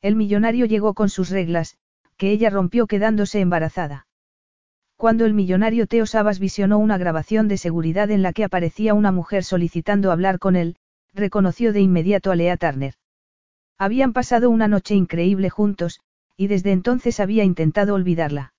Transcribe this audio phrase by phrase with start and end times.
[0.00, 1.76] El millonario llegó con sus reglas,
[2.16, 4.06] que ella rompió quedándose embarazada.
[4.96, 9.12] Cuando el millonario Teo Sabas visionó una grabación de seguridad en la que aparecía una
[9.12, 10.76] mujer solicitando hablar con él,
[11.14, 12.94] reconoció de inmediato a Lea Turner.
[13.78, 16.00] Habían pasado una noche increíble juntos,
[16.36, 18.54] y desde entonces había intentado olvidarla.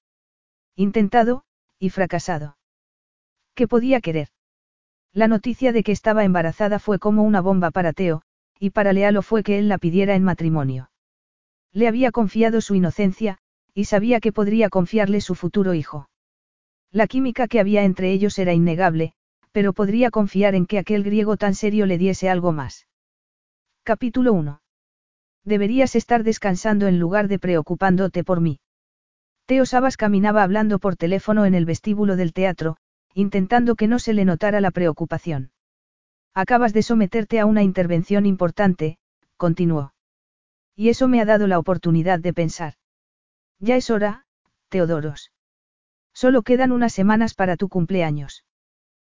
[0.76, 1.44] Intentado,
[1.78, 2.58] y fracasado.
[3.54, 4.30] ¿Qué podía querer?
[5.12, 8.22] La noticia de que estaba embarazada fue como una bomba para Teo,
[8.60, 10.90] y para Lea lo fue que él la pidiera en matrimonio.
[11.74, 13.38] Le había confiado su inocencia,
[13.74, 16.10] y sabía que podría confiarle su futuro hijo.
[16.92, 19.14] La química que había entre ellos era innegable,
[19.52, 22.88] pero podría confiar en que aquel griego tan serio le diese algo más.
[23.84, 24.62] Capítulo 1.
[25.46, 28.60] Deberías estar descansando en lugar de preocupándote por mí.
[29.46, 32.78] Teo Sabas caminaba hablando por teléfono en el vestíbulo del teatro,
[33.14, 35.52] intentando que no se le notara la preocupación.
[36.36, 38.98] Acabas de someterte a una intervención importante,
[39.38, 39.94] continuó.
[40.80, 42.76] Y eso me ha dado la oportunidad de pensar.
[43.60, 44.24] Ya es hora,
[44.70, 45.34] Teodoros.
[46.14, 48.46] Solo quedan unas semanas para tu cumpleaños.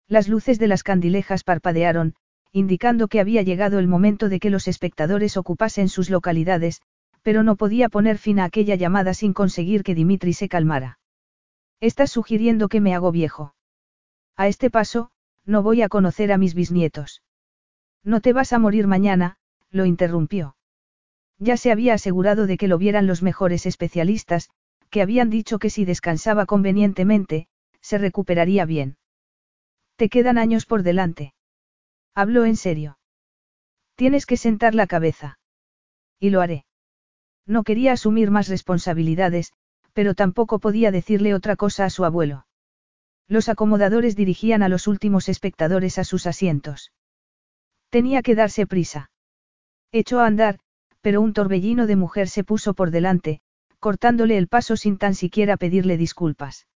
[0.08, 2.16] Las luces de las candilejas parpadearon,
[2.52, 6.82] indicando que había llegado el momento de que los espectadores ocupasen sus localidades,
[7.22, 10.98] pero no podía poner fin a aquella llamada sin conseguir que Dimitri se calmara.
[11.80, 13.54] Estás sugiriendo que me hago viejo.
[14.36, 15.12] A este paso,
[15.46, 17.22] no voy a conocer a mis bisnietos.
[18.04, 19.38] No te vas a morir mañana,
[19.70, 20.56] lo interrumpió.
[21.42, 24.52] Ya se había asegurado de que lo vieran los mejores especialistas,
[24.92, 27.48] que habían dicho que si descansaba convenientemente,
[27.82, 28.98] se recuperaría bien.
[29.96, 31.34] Te quedan años por delante.
[32.14, 33.00] Habló en serio.
[33.96, 35.40] Tienes que sentar la cabeza.
[36.20, 36.66] Y lo haré.
[37.48, 39.52] No quería asumir más responsabilidades,
[39.94, 42.46] pero tampoco podía decirle otra cosa a su abuelo.
[43.28, 46.92] Los acomodadores dirigían a los últimos espectadores a sus asientos.
[47.90, 49.10] Tenía que darse prisa.
[49.92, 50.60] Echó a andar,
[51.02, 53.42] pero un torbellino de mujer se puso por delante,
[53.80, 56.68] cortándole el paso sin tan siquiera pedirle disculpas.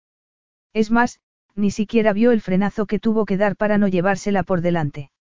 [0.73, 1.19] Es más,
[1.55, 5.11] ni siquiera vio el frenazo que tuvo que dar para no llevársela por delante.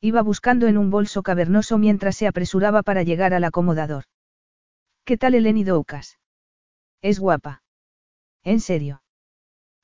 [0.00, 4.04] Iba buscando en un bolso cavernoso mientras se apresuraba para llegar al acomodador.
[5.04, 6.18] ¿Qué tal Eleni Doukas?
[7.00, 7.62] Es guapa.
[8.42, 9.02] ¿En serio?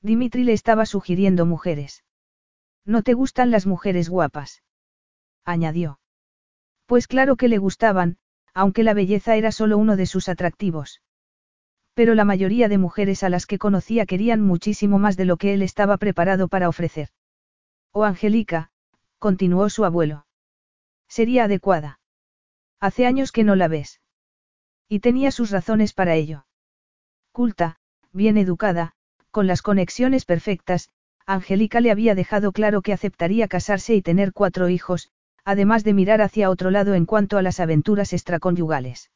[0.01, 2.03] Dimitri le estaba sugiriendo mujeres.
[2.85, 4.63] ¿No te gustan las mujeres guapas?
[5.43, 5.99] añadió.
[6.85, 8.17] Pues claro que le gustaban,
[8.53, 11.01] aunque la belleza era solo uno de sus atractivos.
[11.93, 15.53] Pero la mayoría de mujeres a las que conocía querían muchísimo más de lo que
[15.53, 17.09] él estaba preparado para ofrecer.
[17.91, 18.71] Oh Angélica,
[19.19, 20.25] continuó su abuelo.
[21.07, 21.99] Sería adecuada.
[22.79, 24.01] Hace años que no la ves.
[24.87, 26.45] Y tenía sus razones para ello.
[27.31, 27.77] Culta,
[28.11, 28.93] bien educada,
[29.29, 30.89] con las conexiones perfectas,
[31.25, 35.09] Angélica le había dejado claro que aceptaría casarse y tener cuatro hijos,
[35.43, 39.11] además de mirar hacia otro lado en cuanto a las aventuras extraconyugales.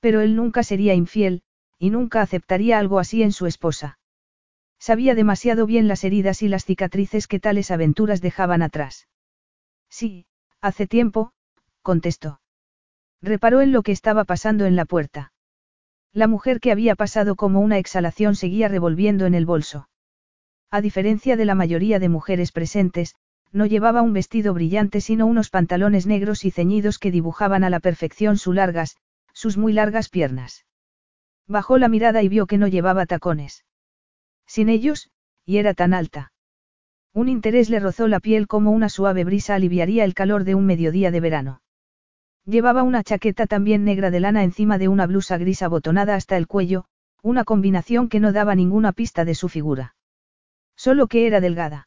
[0.00, 1.42] Pero él nunca sería infiel,
[1.78, 3.98] y nunca aceptaría algo así en su esposa.
[4.78, 9.08] Sabía demasiado bien las heridas y las cicatrices que tales aventuras dejaban atrás.
[9.88, 10.26] Sí,
[10.60, 11.32] hace tiempo,
[11.82, 12.40] contestó.
[13.22, 15.32] Reparó en lo que estaba pasando en la puerta.
[16.12, 19.88] La mujer que había pasado como una exhalación seguía revolviendo en el bolso.
[20.70, 23.14] A diferencia de la mayoría de mujeres presentes,
[23.54, 27.78] no llevaba un vestido brillante sino unos pantalones negros y ceñidos que dibujaban a la
[27.78, 28.96] perfección sus largas,
[29.32, 30.66] sus muy largas piernas.
[31.46, 33.64] Bajó la mirada y vio que no llevaba tacones.
[34.46, 35.10] Sin ellos,
[35.46, 36.32] y era tan alta.
[37.12, 40.66] Un interés le rozó la piel como una suave brisa aliviaría el calor de un
[40.66, 41.62] mediodía de verano.
[42.44, 46.48] Llevaba una chaqueta también negra de lana encima de una blusa gris abotonada hasta el
[46.48, 46.86] cuello,
[47.22, 49.94] una combinación que no daba ninguna pista de su figura.
[50.74, 51.86] Solo que era delgada.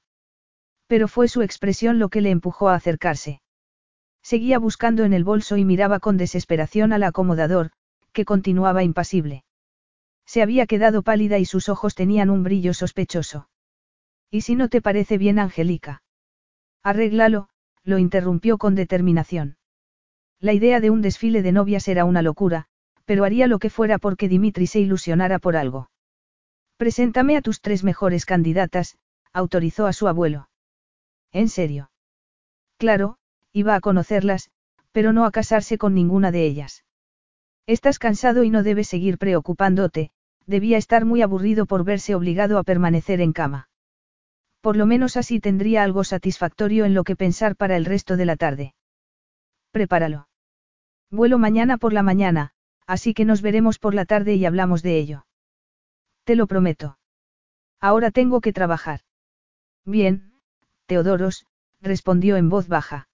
[0.87, 3.41] Pero fue su expresión lo que le empujó a acercarse.
[4.23, 7.71] Seguía buscando en el bolso y miraba con desesperación al acomodador,
[8.11, 9.43] que continuaba impasible.
[10.25, 13.47] Se había quedado pálida y sus ojos tenían un brillo sospechoso.
[14.29, 16.03] ¿Y si no te parece bien, Angélica?
[16.83, 17.47] Arréglalo,
[17.83, 19.57] lo interrumpió con determinación.
[20.39, 22.65] La idea de un desfile de novias era una locura,
[23.05, 25.89] pero haría lo que fuera porque Dimitri se ilusionara por algo.
[26.75, 28.97] Preséntame a tus tres mejores candidatas,
[29.31, 30.46] autorizó a su abuelo.
[31.31, 31.91] ¿En serio?
[32.77, 33.17] Claro,
[33.53, 34.49] iba a conocerlas,
[34.91, 36.85] pero no a casarse con ninguna de ellas.
[37.65, 40.11] Estás cansado y no debes seguir preocupándote,
[40.45, 43.69] debía estar muy aburrido por verse obligado a permanecer en cama.
[44.61, 48.25] Por lo menos así tendría algo satisfactorio en lo que pensar para el resto de
[48.25, 48.73] la tarde.
[49.71, 50.29] Prepáralo.
[51.11, 52.51] Vuelo mañana por la mañana,
[52.85, 55.25] así que nos veremos por la tarde y hablamos de ello.
[56.23, 56.97] Te lo prometo.
[57.79, 59.01] Ahora tengo que trabajar.
[59.85, 60.33] Bien,
[60.87, 61.45] Teodoros,
[61.81, 63.09] respondió en voz baja.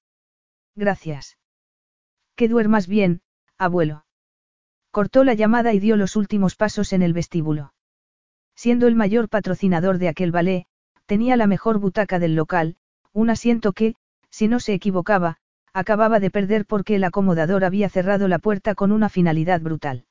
[0.76, 1.38] Gracias.
[2.36, 3.22] Que duermas bien,
[3.58, 4.06] abuelo.
[4.92, 7.74] Cortó la llamada y dio los últimos pasos en el vestíbulo.
[8.56, 10.68] Siendo el mayor patrocinador de aquel ballet,
[11.08, 12.78] tenía la mejor butaca del local,
[13.12, 13.96] un asiento que,
[14.30, 15.38] si no se equivocaba,
[15.74, 20.06] acababa de perder porque el acomodador había cerrado la puerta con una finalidad brutal.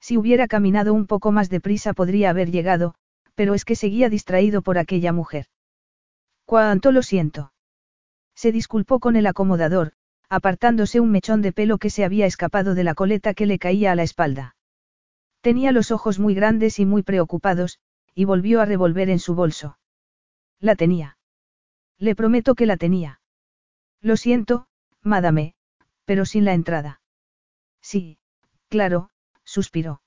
[0.00, 2.94] Si hubiera caminado un poco más deprisa podría haber llegado,
[3.34, 5.46] pero es que seguía distraído por aquella mujer.
[6.44, 7.52] Cuánto lo siento.
[8.34, 9.92] Se disculpó con el acomodador,
[10.28, 13.92] apartándose un mechón de pelo que se había escapado de la coleta que le caía
[13.92, 14.56] a la espalda.
[15.40, 17.78] Tenía los ojos muy grandes y muy preocupados,
[18.14, 19.78] y volvió a revolver en su bolso.
[20.60, 21.18] La tenía.
[21.98, 23.20] Le prometo que la tenía.
[24.00, 24.66] Lo siento,
[25.02, 25.54] madame,
[26.04, 27.00] pero sin la entrada.
[27.80, 28.18] Sí,
[28.68, 29.10] claro,
[29.44, 30.02] suspiró.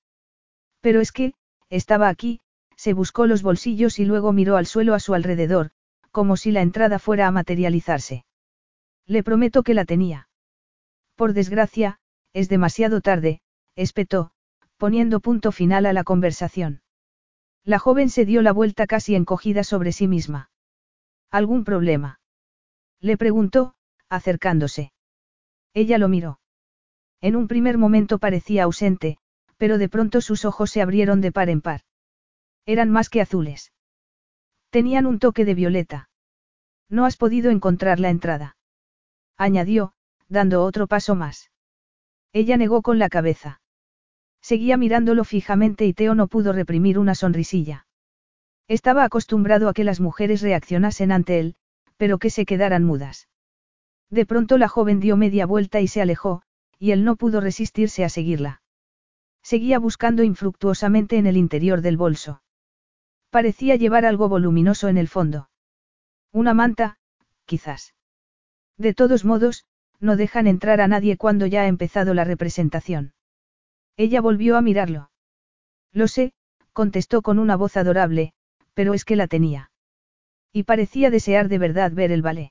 [0.81, 1.33] Pero es que,
[1.69, 2.41] estaba aquí,
[2.75, 5.71] se buscó los bolsillos y luego miró al suelo a su alrededor,
[6.11, 8.25] como si la entrada fuera a materializarse.
[9.05, 10.29] Le prometo que la tenía.
[11.15, 11.99] Por desgracia,
[12.33, 13.41] es demasiado tarde,
[13.75, 14.31] espetó,
[14.77, 16.81] poniendo punto final a la conversación.
[17.63, 20.51] La joven se dio la vuelta casi encogida sobre sí misma.
[21.31, 22.19] ¿Algún problema?
[23.01, 23.75] Le preguntó,
[24.09, 24.91] acercándose.
[25.73, 26.39] Ella lo miró.
[27.21, 29.17] En un primer momento parecía ausente,
[29.57, 31.81] pero de pronto sus ojos se abrieron de par en par.
[32.65, 33.71] Eran más que azules.
[34.77, 36.07] Tenían un toque de violeta.
[36.87, 38.57] No has podido encontrar la entrada.
[39.35, 39.93] Añadió,
[40.29, 41.49] dando otro paso más.
[42.31, 43.59] Ella negó con la cabeza.
[44.39, 47.87] Seguía mirándolo fijamente y Teo no pudo reprimir una sonrisilla.
[48.67, 51.55] Estaba acostumbrado a que las mujeres reaccionasen ante él,
[51.97, 53.29] pero que se quedaran mudas.
[54.11, 56.43] De pronto la joven dio media vuelta y se alejó,
[56.77, 58.61] y él no pudo resistirse a seguirla.
[59.41, 62.43] Seguía buscando infructuosamente en el interior del bolso.
[63.37, 65.51] Parecía llevar algo voluminoso en el fondo.
[66.31, 66.97] Una manta,
[67.45, 67.93] quizás.
[68.79, 69.63] De todos modos,
[69.99, 73.13] no dejan entrar a nadie cuando ya ha empezado la representación.
[73.95, 75.11] Ella volvió a mirarlo.
[75.93, 76.33] Lo sé,
[76.73, 78.33] contestó con una voz adorable,
[78.73, 79.69] pero es que la tenía.
[80.51, 82.49] Y parecía desear de verdad ver el ballet.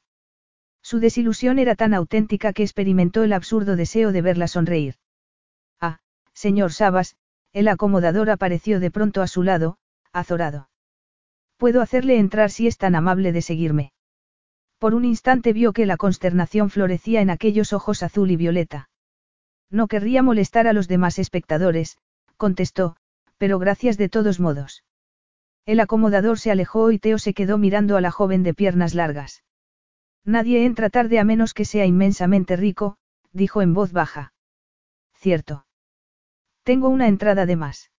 [0.82, 4.94] Su desilusión era tan auténtica que experimentó el absurdo deseo de verla sonreír.
[5.80, 5.98] Ah,
[6.32, 7.16] señor Sabas,
[7.52, 9.78] el acomodador apareció de pronto a su lado,
[10.12, 10.68] azorado.
[11.56, 13.93] Puedo hacerle entrar si es tan amable de seguirme.
[14.79, 18.91] Por un instante vio que la consternación florecía en aquellos ojos azul y violeta.
[19.70, 21.99] No querría molestar a los demás espectadores,
[22.37, 22.97] contestó,
[23.38, 24.85] pero gracias de todos modos.
[25.64, 29.43] El acomodador se alejó y Teo se quedó mirando a la joven de piernas largas.
[30.25, 32.99] Nadie entra tarde a menos que sea inmensamente rico,
[33.32, 34.32] dijo en voz baja.
[35.14, 35.67] Cierto.
[36.62, 37.91] Tengo una entrada de más.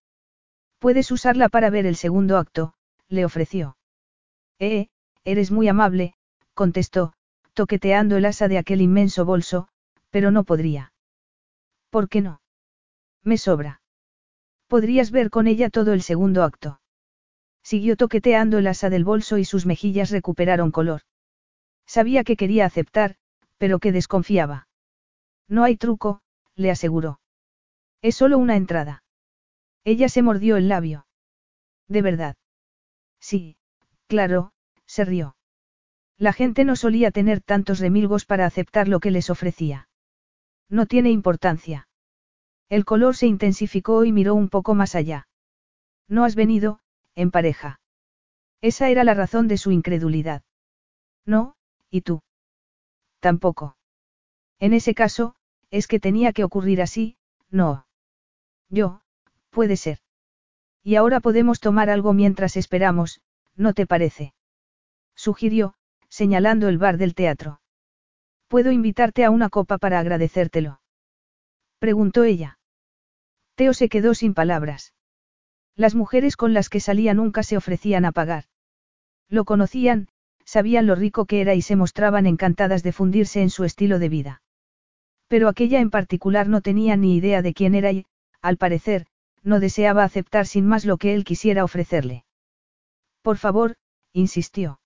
[0.80, 2.74] Puedes usarla para ver el segundo acto,
[3.10, 3.78] le ofreció.
[4.60, 4.88] Eh,
[5.24, 6.14] eres muy amable,
[6.54, 7.14] contestó,
[7.54, 9.68] toqueteando el asa de aquel inmenso bolso,
[10.10, 10.94] pero no podría.
[11.90, 12.42] ¿Por qué no?
[13.24, 13.82] Me sobra.
[14.68, 16.82] Podrías ver con ella todo el segundo acto.
[17.64, 21.02] Siguió toqueteando el asa del bolso y sus mejillas recuperaron color.
[21.86, 23.16] Sabía que quería aceptar,
[23.58, 24.68] pero que desconfiaba.
[25.48, 26.22] No hay truco,
[26.56, 27.20] le aseguró.
[28.02, 29.04] Es solo una entrada.
[29.84, 31.08] Ella se mordió el labio.
[31.88, 32.36] ¿De verdad?
[33.20, 33.58] Sí,
[34.08, 34.52] claro,
[34.86, 35.36] se rió.
[36.18, 39.90] La gente no solía tener tantos remilgos para aceptar lo que les ofrecía.
[40.70, 41.88] No tiene importancia.
[42.70, 45.28] El color se intensificó y miró un poco más allá.
[46.08, 46.80] No has venido,
[47.16, 47.80] en pareja.
[48.62, 50.44] Esa era la razón de su incredulidad.
[51.26, 51.56] No,
[51.90, 52.22] ¿y tú?
[53.20, 53.78] Tampoco.
[54.60, 55.36] En ese caso,
[55.70, 57.18] es que tenía que ocurrir así,
[57.50, 57.86] no.
[58.70, 59.02] Yo,
[59.52, 60.00] puede ser.
[60.88, 63.20] Y ahora podemos tomar algo mientras esperamos,
[63.58, 64.34] ¿no te parece?
[65.18, 65.74] Sugirió,
[66.08, 67.60] señalando el bar del teatro.
[68.48, 70.80] ¿Puedo invitarte a una copa para agradecértelo?
[71.80, 72.58] Preguntó ella.
[73.56, 74.94] Teo se quedó sin palabras.
[75.76, 78.46] Las mujeres con las que salía nunca se ofrecían a pagar.
[79.28, 80.08] Lo conocían,
[80.46, 84.08] sabían lo rico que era y se mostraban encantadas de fundirse en su estilo de
[84.08, 84.42] vida.
[85.28, 88.06] Pero aquella en particular no tenía ni idea de quién era y,
[88.42, 89.06] al parecer,
[89.48, 92.26] no deseaba aceptar sin más lo que él quisiera ofrecerle.
[93.22, 93.76] Por favor,
[94.12, 94.82] insistió.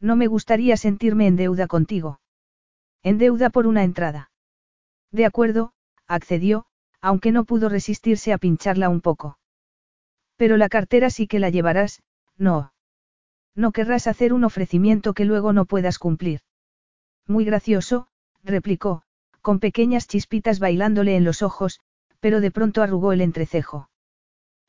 [0.00, 2.18] No me gustaría sentirme en deuda contigo.
[3.04, 4.32] En deuda por una entrada.
[5.12, 5.72] De acuerdo,
[6.08, 6.66] accedió,
[7.00, 9.38] aunque no pudo resistirse a pincharla un poco.
[10.36, 12.02] Pero la cartera sí que la llevarás,
[12.36, 12.72] no.
[13.54, 16.40] No querrás hacer un ofrecimiento que luego no puedas cumplir.
[17.28, 18.08] Muy gracioso,
[18.42, 19.02] replicó,
[19.42, 21.78] con pequeñas chispitas bailándole en los ojos,
[22.20, 23.88] pero de pronto arrugó el entrecejo.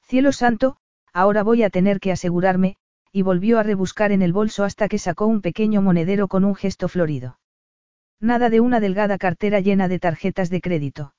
[0.01, 0.77] Cielo santo,
[1.13, 2.77] ahora voy a tener que asegurarme,
[3.11, 6.55] y volvió a rebuscar en el bolso hasta que sacó un pequeño monedero con un
[6.55, 7.39] gesto florido.
[8.19, 11.13] Nada de una delgada cartera llena de tarjetas de crédito.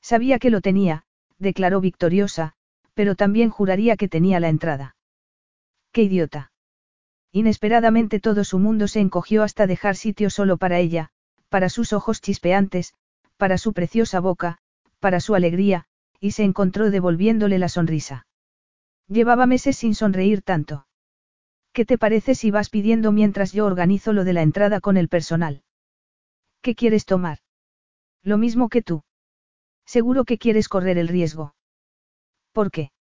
[0.00, 1.04] Sabía que lo tenía,
[1.38, 2.54] declaró victoriosa,
[2.94, 4.96] pero también juraría que tenía la entrada.
[5.92, 6.52] ¡Qué idiota!
[7.32, 11.10] Inesperadamente todo su mundo se encogió hasta dejar sitio solo para ella,
[11.48, 12.94] para sus ojos chispeantes,
[13.36, 14.58] para su preciosa boca,
[15.02, 15.84] para su alegría,
[16.20, 18.26] y se encontró devolviéndole la sonrisa.
[19.08, 20.86] Llevaba meses sin sonreír tanto.
[21.72, 25.08] ¿Qué te parece si vas pidiendo mientras yo organizo lo de la entrada con el
[25.08, 25.64] personal?
[26.62, 27.38] ¿Qué quieres tomar?
[28.22, 29.02] Lo mismo que tú.
[29.84, 31.56] Seguro que quieres correr el riesgo.
[32.52, 32.92] ¿Por qué?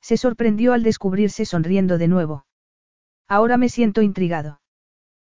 [0.00, 2.44] Se sorprendió al descubrirse sonriendo de nuevo.
[3.28, 4.60] Ahora me siento intrigado.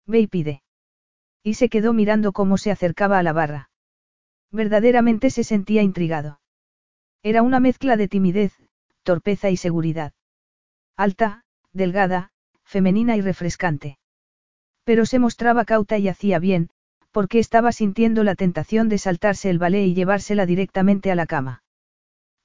[0.07, 0.63] Ve y pide.
[1.43, 3.69] Y se quedó mirando cómo se acercaba a la barra.
[4.53, 6.39] Verdaderamente se sentía intrigado.
[7.23, 8.53] Era una mezcla de timidez,
[9.01, 10.13] torpeza y seguridad.
[10.95, 11.43] Alta,
[11.73, 12.29] delgada,
[12.63, 13.97] femenina y refrescante.
[14.83, 16.69] Pero se mostraba cauta y hacía bien,
[17.11, 21.63] porque estaba sintiendo la tentación de saltarse el balé y llevársela directamente a la cama.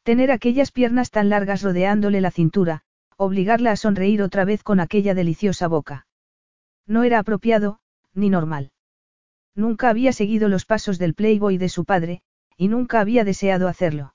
[0.02, 2.80] Tener aquellas piernas tan largas rodeándole la cintura,
[3.18, 6.06] obligarla a sonreír otra vez con aquella deliciosa boca.
[6.86, 7.80] No era apropiado,
[8.14, 8.70] ni normal.
[9.58, 12.22] Nunca había seguido los pasos del Playboy de su padre,
[12.56, 14.14] y nunca había deseado hacerlo.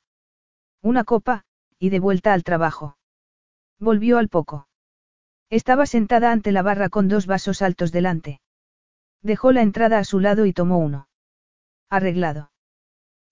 [0.81, 1.43] Una copa,
[1.77, 2.97] y de vuelta al trabajo.
[3.77, 4.69] Volvió al poco.
[5.49, 8.39] Estaba sentada ante la barra con dos vasos altos delante.
[9.21, 11.09] Dejó la entrada a su lado y tomó uno.
[11.89, 12.53] Arreglado.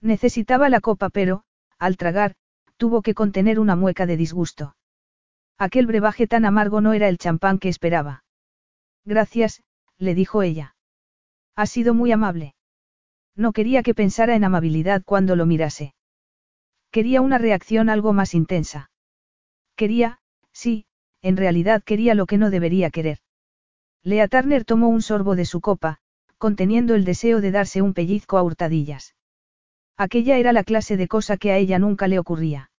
[0.01, 1.45] Necesitaba la copa pero,
[1.79, 2.35] al tragar,
[2.75, 4.75] tuvo que contener una mueca de disgusto.
[5.57, 8.25] Aquel brebaje tan amargo no era el champán que esperaba.
[9.05, 9.63] Gracias,
[9.97, 10.75] le dijo ella.
[11.55, 12.55] Ha sido muy amable.
[13.35, 15.93] No quería que pensara en amabilidad cuando lo mirase.
[16.91, 18.89] Quería una reacción algo más intensa.
[19.75, 20.19] Quería,
[20.51, 20.85] sí,
[21.21, 23.19] en realidad quería lo que no debería querer.
[24.03, 25.99] Lea Turner tomó un sorbo de su copa,
[26.37, 29.15] conteniendo el deseo de darse un pellizco a hurtadillas.
[29.95, 32.71] Aquella era la clase de cosa que a ella nunca le ocurría.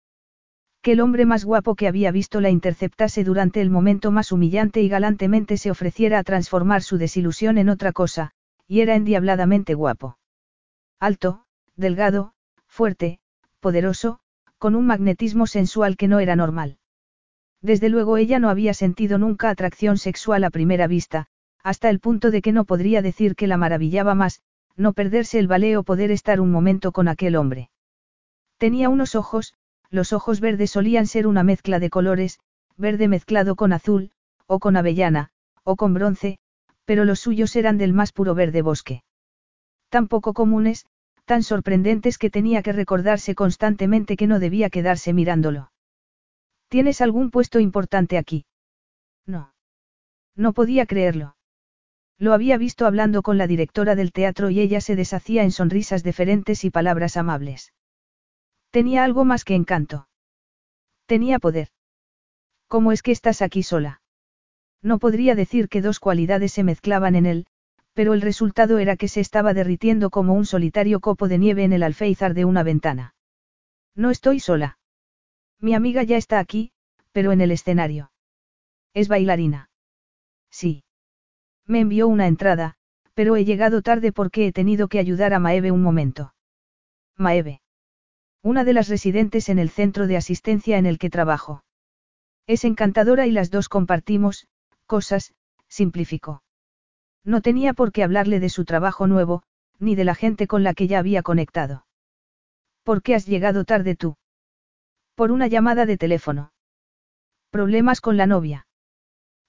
[0.82, 4.82] Que el hombre más guapo que había visto la interceptase durante el momento más humillante
[4.82, 8.32] y galantemente se ofreciera a transformar su desilusión en otra cosa,
[8.72, 10.18] y era endiabladamente guapo.
[10.98, 11.44] Alto,
[11.76, 12.32] delgado,
[12.68, 13.20] fuerte,
[13.60, 14.22] poderoso,
[14.60, 16.78] con un magnetismo sensual que no era normal.
[17.62, 21.28] Desde luego ella no había sentido nunca atracción sexual a primera vista,
[21.62, 24.42] hasta el punto de que no podría decir que la maravillaba más,
[24.78, 27.72] no perderse el ballet o poder estar un momento con aquel hombre.
[28.58, 29.54] Tenía unos ojos,
[29.90, 32.40] los ojos verdes solían ser una mezcla de colores,
[32.78, 34.12] verde mezclado con azul,
[34.48, 35.32] o con avellana,
[35.66, 36.40] o con bronce,
[36.92, 39.06] pero los suyos eran del más puro verde bosque.
[39.88, 40.86] Tan poco comunes,
[41.24, 45.72] tan sorprendentes que tenía que recordarse constantemente que no debía quedarse mirándolo.
[46.68, 48.46] ¿Tienes algún puesto importante aquí?
[49.26, 49.54] No.
[50.36, 51.38] No podía creerlo.
[52.18, 56.04] Lo había visto hablando con la directora del teatro y ella se deshacía en sonrisas
[56.04, 57.72] deferentes y palabras amables.
[58.70, 60.10] Tenía algo más que encanto.
[61.06, 61.70] Tenía poder.
[62.68, 64.01] ¿Cómo es que estás aquí sola?
[64.82, 67.46] No podría decir que dos cualidades se mezclaban en él,
[67.94, 71.74] pero el resultado era que se estaba derritiendo como un solitario copo de nieve en
[71.74, 73.16] el alféizar de una ventana.
[73.96, 74.80] No estoy sola.
[75.60, 76.72] Mi amiga ya está aquí,
[77.12, 78.12] pero en el escenario.
[78.94, 79.70] Es bailarina.
[80.50, 80.84] Sí.
[81.68, 82.76] Me envió una entrada,
[83.14, 86.34] pero he llegado tarde porque he tenido que ayudar a Maeve un momento.
[87.18, 87.62] Maeve.
[88.42, 91.64] Una de las residentes en el centro de asistencia en el que trabajo.
[92.48, 94.48] Es encantadora y las dos compartimos,
[94.92, 95.34] cosas,
[95.70, 96.44] simplificó.
[97.24, 99.44] No tenía por qué hablarle de su trabajo nuevo,
[99.80, 101.86] ni de la gente con la que ya había conectado.
[102.84, 104.18] ¿Por qué has llegado tarde tú?
[105.16, 106.52] Por una llamada de teléfono.
[107.52, 108.68] Problemas con la novia.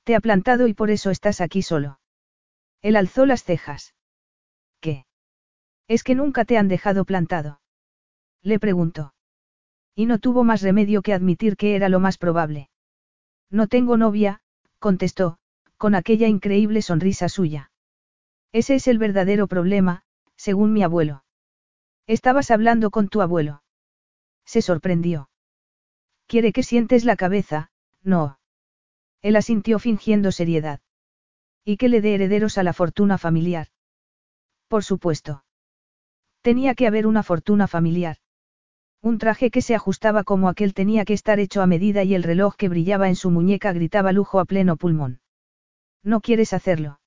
[0.04, 1.98] Te ha plantado y por eso estás aquí solo.
[2.80, 3.96] Él alzó las cejas.
[4.78, 5.06] ¿Qué?
[5.88, 7.60] Es que nunca te han dejado plantado.
[8.42, 9.12] Le preguntó.
[9.96, 12.70] Y no tuvo más remedio que admitir que era lo más probable.
[13.50, 14.40] No tengo novia,
[14.82, 15.38] contestó,
[15.78, 17.70] con aquella increíble sonrisa suya.
[18.52, 20.02] Ese es el verdadero problema,
[20.36, 21.24] según mi abuelo.
[22.06, 23.62] Estabas hablando con tu abuelo.
[24.44, 25.30] Se sorprendió.
[26.26, 27.70] Quiere que sientes la cabeza,
[28.02, 28.38] no.
[29.22, 30.80] Él asintió fingiendo seriedad.
[31.64, 33.68] Y que le dé herederos a la fortuna familiar.
[34.66, 35.44] Por supuesto.
[36.40, 38.16] Tenía que haber una fortuna familiar.
[39.02, 42.22] Un traje que se ajustaba como aquel tenía que estar hecho a medida y el
[42.22, 45.20] reloj que brillaba en su muñeca gritaba lujo a pleno pulmón.
[46.04, 47.00] ¿No quieres hacerlo?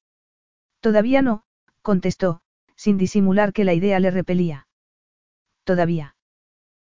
[0.82, 1.44] Todavía no,
[1.82, 2.42] contestó,
[2.76, 4.68] sin disimular que la idea le repelía.
[5.64, 6.18] Todavía.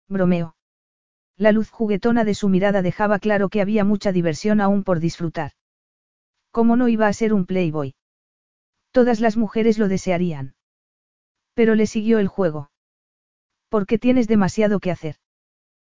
[0.08, 0.56] Bromeo.
[1.36, 5.52] La luz juguetona de su mirada dejaba claro que había mucha diversión aún por disfrutar.
[6.50, 7.94] ¿Cómo no iba a ser un playboy?
[8.90, 10.54] Todas las mujeres lo desearían.
[11.54, 12.70] Pero le siguió el juego.
[13.68, 15.16] Porque tienes demasiado que hacer.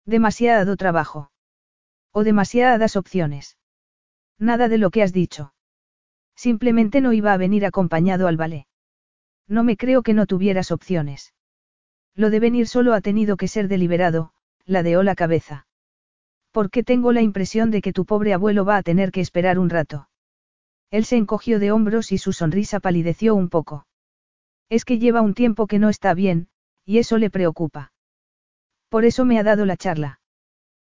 [0.06, 1.32] Demasiado trabajo.
[2.12, 3.58] O demasiadas opciones.
[4.38, 5.54] Nada de lo que has dicho.
[6.36, 8.66] Simplemente no iba a venir acompañado al ballet.
[9.48, 11.34] No me creo que no tuvieras opciones.
[12.16, 14.34] Lo de venir solo ha tenido que ser deliberado,
[14.66, 15.68] ladeó la cabeza.
[16.52, 19.70] Porque tengo la impresión de que tu pobre abuelo va a tener que esperar un
[19.70, 20.10] rato.
[20.90, 23.88] Él se encogió de hombros y su sonrisa palideció un poco.
[24.68, 26.48] Es que lleva un tiempo que no está bien,
[26.86, 27.94] y eso le preocupa.
[28.90, 30.20] Por eso me ha dado la charla.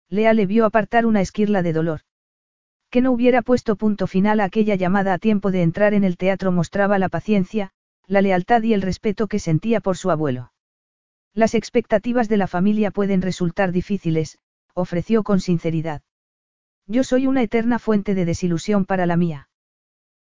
[0.10, 2.02] Lea le vio apartar una esquirla de dolor.
[2.90, 6.18] Que no hubiera puesto punto final a aquella llamada a tiempo de entrar en el
[6.18, 7.72] teatro mostraba la paciencia,
[8.08, 10.52] la lealtad y el respeto que sentía por su abuelo.
[11.36, 14.40] Las expectativas de la familia pueden resultar difíciles,
[14.74, 16.02] ofreció con sinceridad.
[16.88, 19.50] Yo soy una eterna fuente de desilusión para la mía.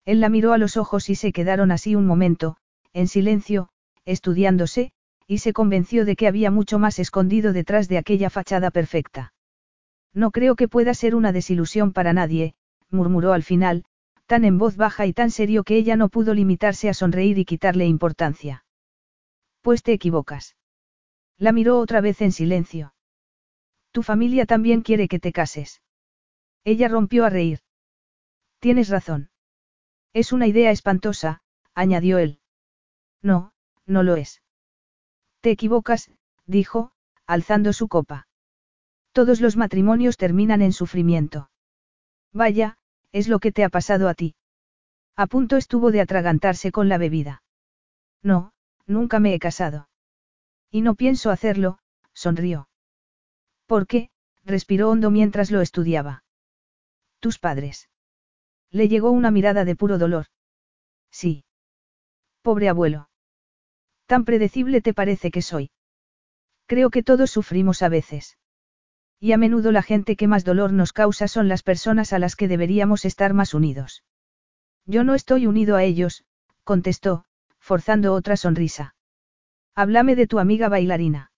[0.07, 2.57] Él la miró a los ojos y se quedaron así un momento,
[2.95, 3.69] en silencio,
[4.07, 4.94] estudiándose,
[5.27, 9.33] y se convenció de que había mucho más escondido detrás de aquella fachada perfecta.
[10.13, 12.55] No creo que pueda ser una desilusión para nadie,
[12.91, 13.85] murmuró al final,
[14.27, 17.45] tan en voz baja y tan serio que ella no pudo limitarse a sonreír y
[17.45, 18.65] quitarle importancia.
[19.61, 20.57] Pues te equivocas.
[21.37, 22.95] La miró otra vez en silencio.
[23.91, 25.83] Tu familia también quiere que te cases.
[26.65, 27.61] Ella rompió a reír.
[28.61, 29.31] Tienes razón.
[30.13, 31.43] Es una idea espantosa,
[31.75, 32.41] añadió él.
[33.21, 33.53] No,
[33.87, 34.44] no lo es.
[35.45, 36.11] Te equivocas,
[36.47, 36.91] dijo,
[37.27, 38.27] alzando su copa.
[39.13, 41.51] Todos los matrimonios terminan en sufrimiento.
[42.33, 42.79] Vaya,
[43.13, 44.37] es lo que te ha pasado a ti.
[45.17, 47.43] A punto estuvo de atragantarse con la bebida.
[48.23, 48.55] No,
[48.87, 49.91] nunca me he casado.
[50.71, 51.79] Y no pienso hacerlo,
[52.15, 52.71] sonrió.
[53.67, 54.09] ¿Por qué?
[54.47, 56.25] respiró hondo mientras lo estudiaba.
[57.21, 57.91] Tus padres.
[58.71, 60.25] Le llegó una mirada de puro dolor.
[61.11, 61.45] Sí.
[62.41, 63.11] Pobre abuelo.
[64.07, 65.71] Tan predecible te parece que soy.
[66.67, 68.39] Creo que todos sufrimos a veces.
[69.21, 72.37] Y a menudo la gente que más dolor nos causa son las personas a las
[72.37, 74.05] que deberíamos estar más unidos.
[74.87, 76.25] Yo no estoy unido a ellos,
[76.63, 77.25] contestó,
[77.59, 78.95] forzando otra sonrisa.
[79.75, 81.33] Háblame de tu amiga bailarina.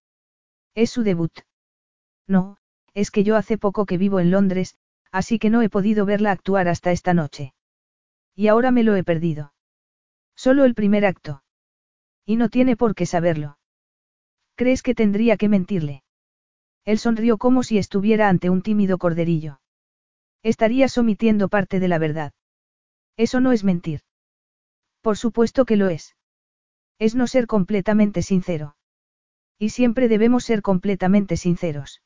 [0.75, 1.33] Es su debut.
[2.27, 2.59] No,
[2.93, 4.77] es que yo hace poco que vivo en Londres,
[5.13, 7.55] así que no he podido verla actuar hasta esta noche.
[8.35, 9.55] Y ahora me lo he perdido.
[10.35, 11.43] Solo el primer acto.
[12.27, 13.59] Y no tiene por qué saberlo.
[14.57, 16.03] ¿Crees que tendría que mentirle?
[16.85, 19.61] Él sonrió como si estuviera ante un tímido corderillo.
[20.43, 22.33] Estarías omitiendo parte de la verdad.
[23.17, 24.01] Eso no es mentir.
[25.01, 26.17] Por supuesto que lo es.
[26.99, 28.77] Es no ser completamente sincero.
[29.59, 32.03] Y siempre debemos ser completamente sinceros.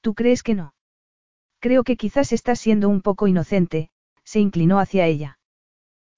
[0.00, 0.74] ¿Tú crees que no?
[1.60, 3.90] Creo que quizás estás siendo un poco inocente,
[4.24, 5.38] se inclinó hacia ella.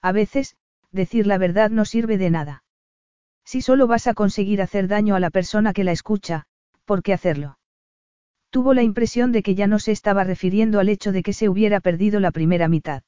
[0.03, 0.57] A veces,
[0.93, 2.65] decir la verdad no sirve de nada.
[3.51, 6.47] Si solo vas a conseguir hacer daño a la persona que la escucha,
[6.85, 7.59] ¿por qué hacerlo?
[8.49, 11.49] Tuvo la impresión de que ya no se estaba refiriendo al hecho de que se
[11.49, 13.03] hubiera perdido la primera mitad.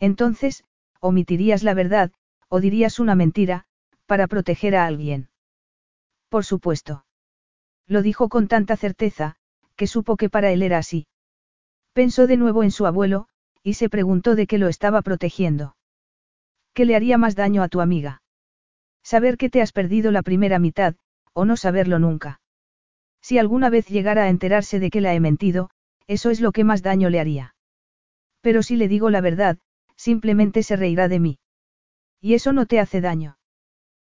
[0.00, 0.64] Entonces,
[0.98, 2.10] omitirías la verdad,
[2.48, 3.66] o dirías una mentira,
[4.06, 5.30] para proteger a alguien.
[6.28, 7.04] Por supuesto.
[7.86, 9.36] Lo dijo con tanta certeza,
[9.76, 11.06] que supo que para él era así.
[11.92, 13.28] Pensó de nuevo en su abuelo,
[13.62, 15.76] y se preguntó de qué lo estaba protegiendo.
[16.74, 18.21] ¿Qué le haría más daño a tu amiga?
[19.02, 20.94] Saber que te has perdido la primera mitad,
[21.32, 22.40] o no saberlo nunca.
[23.20, 25.70] Si alguna vez llegara a enterarse de que la he mentido,
[26.06, 27.54] eso es lo que más daño le haría.
[28.40, 29.58] Pero si le digo la verdad,
[29.96, 31.38] simplemente se reirá de mí.
[32.20, 33.38] Y eso no te hace daño.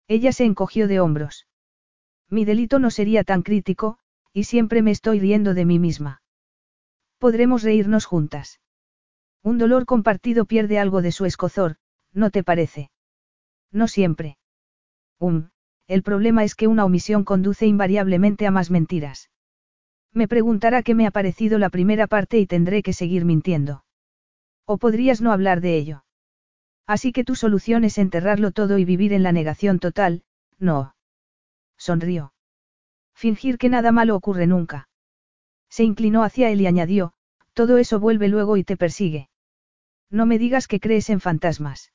[0.09, 1.46] Ella se encogió de hombros.
[2.29, 3.98] Mi delito no sería tan crítico,
[4.33, 6.22] y siempre me estoy riendo de mí misma.
[7.18, 8.61] Podremos reírnos juntas.
[9.42, 11.76] Un dolor compartido pierde algo de su escozor,
[12.12, 12.90] ¿no te parece?
[13.72, 14.37] No siempre.
[15.21, 15.51] Um,
[15.87, 19.31] el problema es que una omisión conduce invariablemente a más mentiras.
[20.13, 23.85] Me preguntará qué me ha parecido la primera parte y tendré que seguir mintiendo.
[24.67, 26.05] O podrías no hablar de ello.
[26.87, 30.25] Así que tu solución es enterrarlo todo y vivir en la negación total,
[30.59, 30.97] no.
[31.77, 32.33] Sonrió.
[33.15, 34.89] Fingir que nada malo ocurre nunca.
[35.69, 37.13] Se inclinó hacia él y añadió,
[37.53, 39.29] todo eso vuelve luego y te persigue.
[40.11, 41.93] No me digas que crees en fantasmas.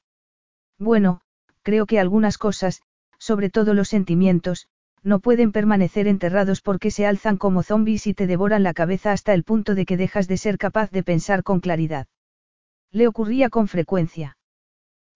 [0.78, 1.22] Bueno,
[1.62, 2.82] creo que algunas cosas,
[3.26, 4.68] sobre todo los sentimientos,
[5.02, 9.34] no pueden permanecer enterrados porque se alzan como zombies y te devoran la cabeza hasta
[9.34, 12.06] el punto de que dejas de ser capaz de pensar con claridad.
[12.92, 14.38] Le ocurría con frecuencia.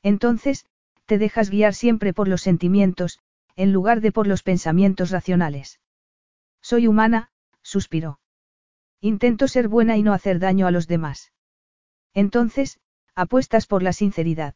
[0.02, 0.65] Entonces,
[1.06, 3.19] te dejas guiar siempre por los sentimientos,
[3.56, 5.80] en lugar de por los pensamientos racionales.
[6.62, 7.30] Soy humana,
[7.62, 8.19] suspiró.
[9.02, 11.32] Intento ser buena y no hacer daño a los demás.
[12.15, 12.80] Entonces,
[13.13, 14.56] apuestas por la sinceridad.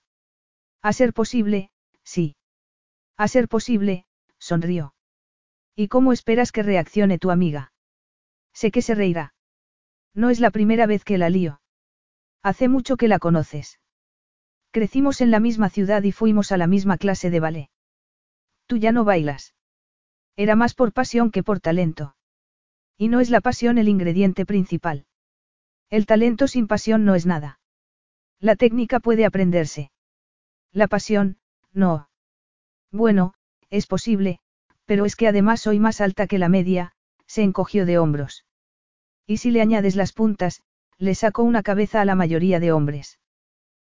[0.82, 1.70] A ser posible,
[2.04, 2.36] sí.
[3.18, 4.06] A ser posible,
[4.40, 4.94] sonrió.
[5.76, 7.72] ¿Y cómo esperas que reaccione tu amiga?
[8.54, 9.34] Sé que se reirá.
[10.14, 11.62] No es la primera vez que la lío.
[12.44, 13.80] Hace mucho que la conoces.
[14.72, 17.70] Crecimos en la misma ciudad y fuimos a la misma clase de ballet.
[18.68, 19.54] Tú ya no bailas.
[20.36, 22.16] Era más por pasión que por talento.
[22.98, 25.06] Y no es la pasión el ingrediente principal.
[25.90, 27.60] El talento sin pasión no es nada.
[28.40, 29.92] La técnica puede aprenderse.
[30.72, 31.38] La pasión,
[31.72, 32.10] no.
[32.94, 33.34] Bueno,
[33.72, 34.40] es posible,
[34.86, 36.94] pero es que además soy más alta que la media,
[37.26, 38.46] se encogió de hombros.
[39.26, 40.62] Y si le añades las puntas,
[41.00, 43.20] le sacó una cabeza a la mayoría de hombres.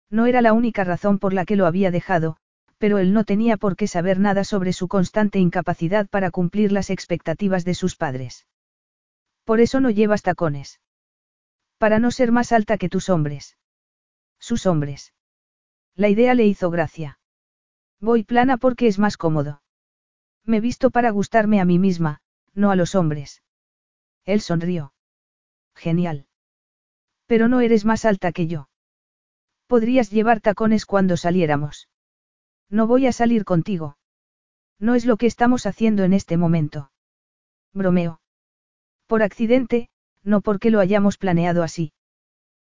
[0.08, 2.36] No era la única razón por la que lo había dejado,
[2.78, 6.88] pero él no tenía por qué saber nada sobre su constante incapacidad para cumplir las
[6.88, 8.46] expectativas de sus padres.
[9.44, 10.80] Por eso no llevas tacones.
[11.78, 13.56] Para no ser más alta que tus hombres.
[14.38, 15.12] Sus hombres.
[15.96, 17.18] La idea le hizo gracia.
[18.02, 19.62] Voy plana porque es más cómodo.
[20.44, 22.20] Me visto para gustarme a mí misma,
[22.52, 23.44] no a los hombres.
[24.24, 24.92] Él sonrió.
[25.76, 26.26] Genial.
[27.26, 28.68] Pero no eres más alta que yo.
[29.68, 31.88] Podrías llevar tacones cuando saliéramos.
[32.68, 33.96] No voy a salir contigo.
[34.80, 36.90] No es lo que estamos haciendo en este momento.
[37.72, 38.20] Bromeo.
[39.06, 39.90] Por accidente,
[40.24, 41.92] no porque lo hayamos planeado así.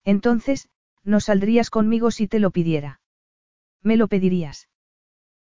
[0.05, 0.69] Entonces,
[1.05, 3.01] no saldrías conmigo si te lo pidiera.
[3.83, 4.69] Me lo pedirías.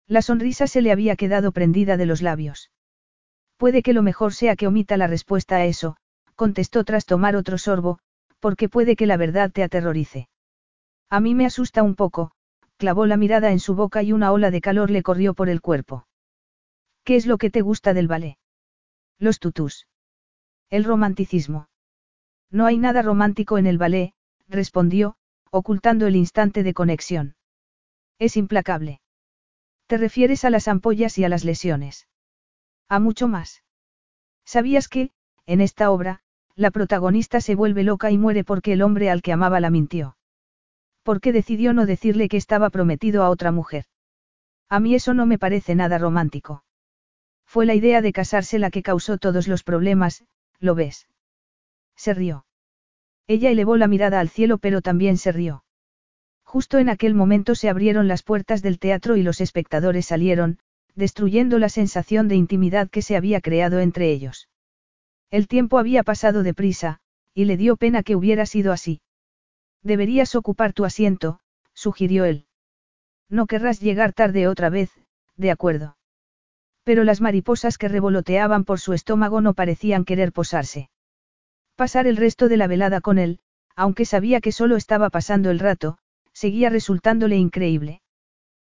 [0.10, 2.72] La sonrisa se le había quedado prendida de los labios.
[3.58, 5.98] Puede que lo mejor sea que omita la respuesta a eso,
[6.36, 8.00] contestó tras tomar otro sorbo,
[8.40, 10.28] porque puede que la verdad te aterrorice.
[11.12, 12.32] A mí me asusta un poco,
[12.78, 15.62] clavó la mirada en su boca y una ola de calor le corrió por el
[15.62, 16.08] cuerpo.
[17.04, 18.38] ¿Qué es lo que te gusta del ballet?
[19.20, 19.88] Los tutús.
[20.72, 21.68] El romanticismo.
[22.50, 24.14] No hay nada romántico en el ballet,
[24.48, 25.18] respondió,
[25.52, 27.36] ocultando el instante de conexión.
[28.18, 29.02] Es implacable.
[29.90, 32.08] Te refieres a las ampollas y a las lesiones.
[32.90, 33.64] A mucho más.
[34.46, 35.10] ¿Sabías que,
[35.48, 36.20] en esta obra,
[36.54, 40.16] la protagonista se vuelve loca y muere porque el hombre al que amaba la mintió?
[41.24, 43.86] qué decidió no decirle que estaba prometido a otra mujer.
[44.70, 46.64] A mí eso no me parece nada romántico.
[47.48, 50.24] Fue la idea de casarse la que causó todos los problemas,
[50.60, 51.08] ¿lo ves?
[51.96, 52.46] Se rió.
[53.26, 55.64] Ella elevó la mirada al cielo pero también se rió.
[56.50, 60.58] Justo en aquel momento se abrieron las puertas del teatro y los espectadores salieron,
[60.96, 64.50] destruyendo la sensación de intimidad que se había creado entre ellos.
[65.30, 67.02] El tiempo había pasado deprisa,
[67.36, 69.00] y le dio pena que hubiera sido así.
[69.84, 71.40] Deberías ocupar tu asiento,
[71.76, 72.48] sugirió él.
[73.30, 74.90] No querrás llegar tarde otra vez,
[75.38, 75.98] de acuerdo.
[76.84, 80.90] Pero las mariposas que revoloteaban por su estómago no parecían querer posarse.
[81.76, 83.40] Pasar el resto de la velada con él,
[83.76, 86.00] aunque sabía que solo estaba pasando el rato,
[86.40, 88.02] seguía resultándole increíble.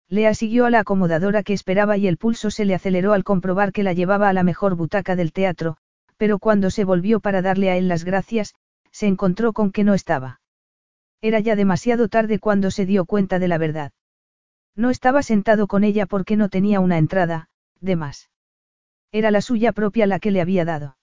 [0.07, 3.71] Lea siguió a la acomodadora que esperaba y el pulso se le aceleró al comprobar
[3.71, 5.77] que la llevaba a la mejor butaca del teatro,
[6.15, 8.53] pero cuando se volvió para darle a él las gracias,
[8.91, 10.41] se encontró con que no estaba.
[11.21, 13.91] Era ya demasiado tarde cuando se dio cuenta de la verdad.
[14.75, 17.49] No estaba sentado con ella porque no tenía una entrada,
[17.81, 18.29] de más.
[19.11, 20.97] Era la suya propia la que le había dado.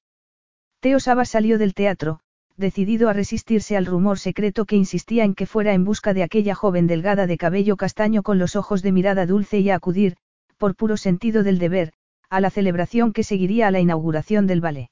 [0.79, 2.21] Teo Saba salió del teatro,
[2.57, 6.55] decidido a resistirse al rumor secreto que insistía en que fuera en busca de aquella
[6.55, 10.17] joven delgada de cabello castaño con los ojos de mirada dulce y a acudir,
[10.59, 11.93] por puro sentido del deber,
[12.29, 14.91] a la celebración que seguiría a la inauguración del ballet.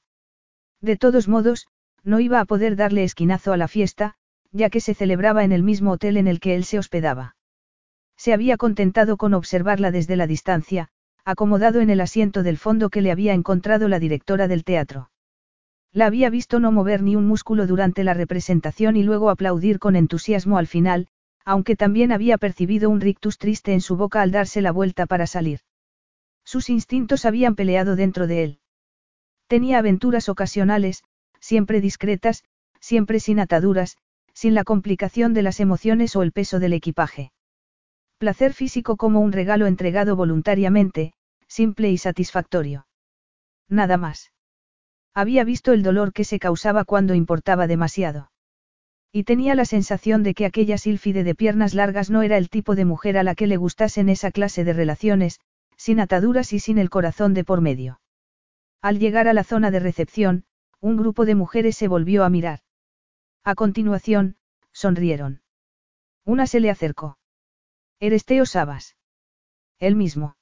[0.81, 1.67] De todos modos,
[2.03, 4.15] no iba a poder darle esquinazo a la fiesta,
[4.51, 7.35] ya que se celebraba en el mismo hotel en el que él se hospedaba.
[8.17, 10.89] Se había contentado con observarla desde la distancia,
[11.23, 15.10] acomodado en el asiento del fondo que le había encontrado la directora del teatro.
[15.93, 19.95] La había visto no mover ni un músculo durante la representación y luego aplaudir con
[19.95, 21.07] entusiasmo al final,
[21.43, 25.27] aunque también había percibido un rictus triste en su boca al darse la vuelta para
[25.27, 25.59] salir.
[26.45, 28.59] Sus instintos habían peleado dentro de él.
[29.47, 31.03] Tenía aventuras ocasionales,
[31.39, 32.43] siempre discretas,
[32.79, 33.97] siempre sin ataduras,
[34.33, 37.33] sin la complicación de las emociones o el peso del equipaje.
[38.17, 41.13] Placer físico como un regalo entregado voluntariamente,
[41.47, 42.87] simple y satisfactorio.
[43.67, 44.31] Nada más.
[45.13, 48.31] Había visto el dolor que se causaba cuando importaba demasiado.
[49.11, 52.75] Y tenía la sensación de que aquella sílfide de piernas largas no era el tipo
[52.75, 55.41] de mujer a la que le gustasen esa clase de relaciones,
[55.75, 57.99] sin ataduras y sin el corazón de por medio.
[58.81, 60.45] Al llegar a la zona de recepción,
[60.79, 62.59] un grupo de mujeres se volvió a mirar.
[63.43, 64.37] A continuación,
[64.71, 65.41] sonrieron.
[66.23, 67.17] Una se le acercó.
[67.99, 68.95] ¿Eres Teo Sabas?
[69.77, 70.37] Él mismo.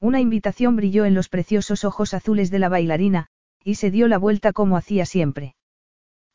[0.00, 3.28] Una invitación brilló en los preciosos ojos azules de la bailarina,
[3.64, 5.54] y se dio la vuelta como hacía siempre.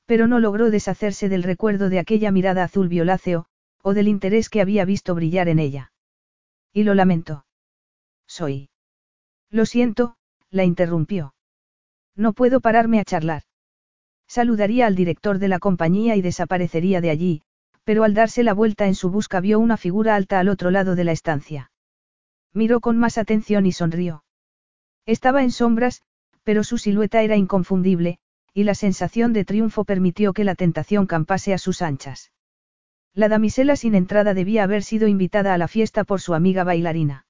[0.06, 3.46] Pero no logró deshacerse del recuerdo de aquella mirada azul violáceo,
[3.82, 5.92] o del interés que había visto brillar en ella.
[6.74, 7.46] Y lo lamentó.
[8.28, 8.70] Soy.
[9.50, 10.16] Lo siento,
[10.50, 11.34] la interrumpió.
[12.16, 13.44] No puedo pararme a charlar.
[14.28, 17.42] Saludaría al director de la compañía y desaparecería de allí,
[17.84, 20.96] pero al darse la vuelta en su busca vio una figura alta al otro lado
[20.96, 21.72] de la estancia.
[22.54, 24.24] Miró con más atención y sonrió.
[25.06, 26.02] Estaba en sombras,
[26.48, 28.20] pero su silueta era inconfundible,
[28.54, 32.32] y la sensación de triunfo permitió que la tentación campase a sus anchas.
[33.14, 37.26] La damisela sin entrada debía haber sido invitada a la fiesta por su amiga bailarina.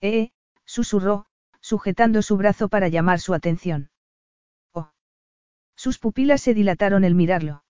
[0.00, 0.30] Eh,
[0.64, 1.26] susurró,
[1.60, 3.90] sujetando su brazo para llamar su atención.
[4.72, 4.90] Oh.
[5.76, 7.62] Sus pupilas se dilataron al mirarlo.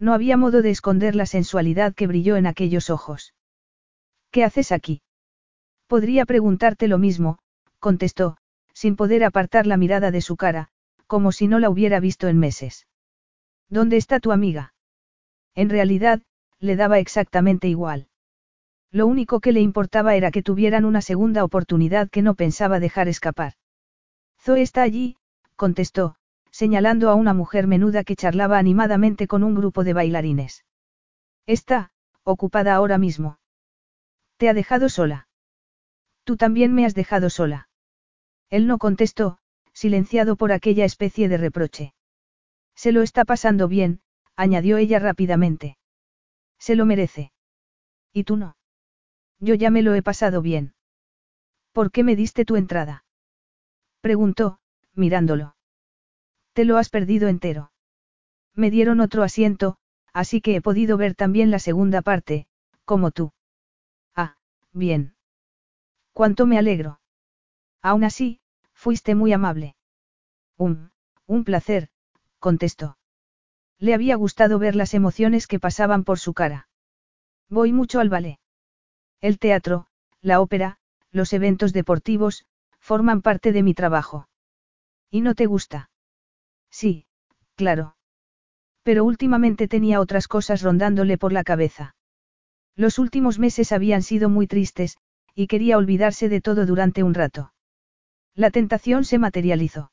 [0.00, 3.32] No había modo de esconder la sensualidad que brilló en aquellos ojos.
[4.32, 5.02] ¿Qué haces aquí?
[5.86, 7.38] Podría preguntarte lo mismo,
[7.78, 8.38] contestó,
[8.74, 10.68] sin poder apartar la mirada de su cara,
[11.06, 12.86] como si no la hubiera visto en meses.
[13.70, 14.74] ¿Dónde está tu amiga?
[15.54, 16.20] En realidad,
[16.58, 18.08] le daba exactamente igual.
[18.90, 23.08] Lo único que le importaba era que tuvieran una segunda oportunidad que no pensaba dejar
[23.08, 23.54] escapar.
[24.40, 25.16] Zoe está allí,
[25.56, 26.16] contestó,
[26.50, 30.64] señalando a una mujer menuda que charlaba animadamente con un grupo de bailarines.
[31.46, 31.90] Está,
[32.22, 33.38] ocupada ahora mismo.
[34.36, 35.28] Te ha dejado sola.
[36.24, 37.68] Tú también me has dejado sola.
[38.50, 39.38] Él no contestó,
[39.72, 41.94] silenciado por aquella especie de reproche.
[42.74, 44.00] Se lo está pasando bien,
[44.36, 45.78] añadió ella rápidamente.
[46.58, 47.32] Se lo merece.
[48.12, 48.56] ¿Y tú no?
[49.40, 50.74] Yo ya me lo he pasado bien.
[51.72, 53.04] ¿Por qué me diste tu entrada?
[54.00, 54.58] Preguntó,
[54.94, 55.56] mirándolo.
[56.52, 57.72] Te lo has perdido entero.
[58.54, 59.76] Me dieron otro asiento,
[60.12, 62.46] así que he podido ver también la segunda parte,
[62.84, 63.32] como tú.
[64.14, 64.36] Ah,
[64.72, 65.16] bien.
[66.12, 67.00] Cuánto me alegro.
[67.84, 68.40] Aún así,
[68.72, 69.76] fuiste muy amable.
[70.56, 70.90] Un,
[71.26, 71.90] un placer,
[72.38, 72.96] contestó.
[73.78, 76.66] Le había gustado ver las emociones que pasaban por su cara.
[77.50, 78.38] Voy mucho al ballet.
[79.20, 79.86] El teatro,
[80.22, 80.78] la ópera,
[81.10, 82.46] los eventos deportivos,
[82.80, 84.28] forman parte de mi trabajo.
[85.10, 85.90] ¿Y no te gusta?
[86.70, 87.06] Sí,
[87.54, 87.96] claro.
[88.82, 91.96] Pero últimamente tenía otras cosas rondándole por la cabeza.
[92.76, 94.96] Los últimos meses habían sido muy tristes,
[95.34, 97.53] y quería olvidarse de todo durante un rato.
[98.34, 99.92] La tentación se materializó.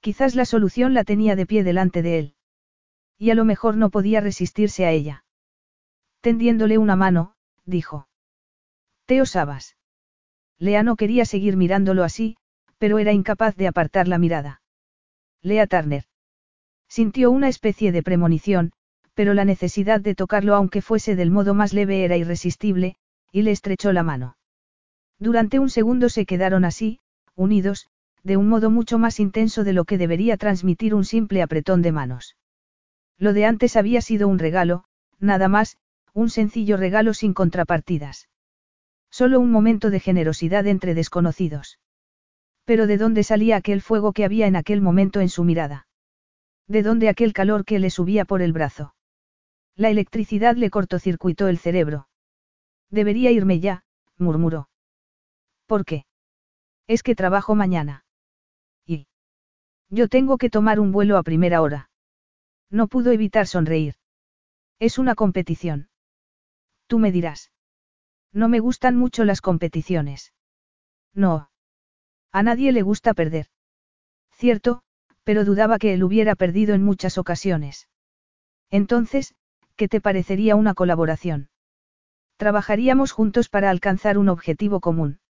[0.00, 2.34] Quizás la solución la tenía de pie delante de él.
[3.18, 5.24] Y a lo mejor no podía resistirse a ella.
[6.20, 8.08] Tendiéndole una mano, dijo.
[9.06, 9.76] Teo Sabas.
[10.58, 12.36] Lea no quería seguir mirándolo así,
[12.78, 14.62] pero era incapaz de apartar la mirada.
[15.42, 16.04] Lea Turner.
[16.88, 18.72] Sintió una especie de premonición,
[19.14, 22.96] pero la necesidad de tocarlo aunque fuese del modo más leve era irresistible,
[23.32, 24.36] y le estrechó la mano.
[25.18, 27.00] Durante un segundo se quedaron así,
[27.38, 27.86] unidos,
[28.24, 31.92] de un modo mucho más intenso de lo que debería transmitir un simple apretón de
[31.92, 32.36] manos.
[33.16, 34.84] Lo de antes había sido un regalo,
[35.20, 35.78] nada más,
[36.12, 38.28] un sencillo regalo sin contrapartidas.
[39.10, 41.78] Solo un momento de generosidad entre desconocidos.
[42.64, 45.86] Pero ¿de dónde salía aquel fuego que había en aquel momento en su mirada?
[46.66, 48.94] ¿De dónde aquel calor que le subía por el brazo?
[49.74, 52.08] La electricidad le cortocircuitó el cerebro.
[52.90, 53.84] Debería irme ya,
[54.18, 54.68] murmuró.
[55.66, 56.07] ¿Por qué?
[56.88, 58.04] Es que trabajo mañana.
[58.86, 59.06] Y.
[59.90, 61.90] Yo tengo que tomar un vuelo a primera hora.
[62.70, 63.94] No pudo evitar sonreír.
[64.78, 65.90] Es una competición.
[66.86, 67.52] Tú me dirás.
[68.32, 70.32] No me gustan mucho las competiciones.
[71.14, 71.50] No.
[72.32, 73.46] A nadie le gusta perder.
[74.32, 74.82] Cierto,
[75.24, 77.88] pero dudaba que él hubiera perdido en muchas ocasiones.
[78.70, 79.34] Entonces,
[79.76, 81.50] ¿qué te parecería una colaboración?
[82.36, 85.20] Trabajaríamos juntos para alcanzar un objetivo común.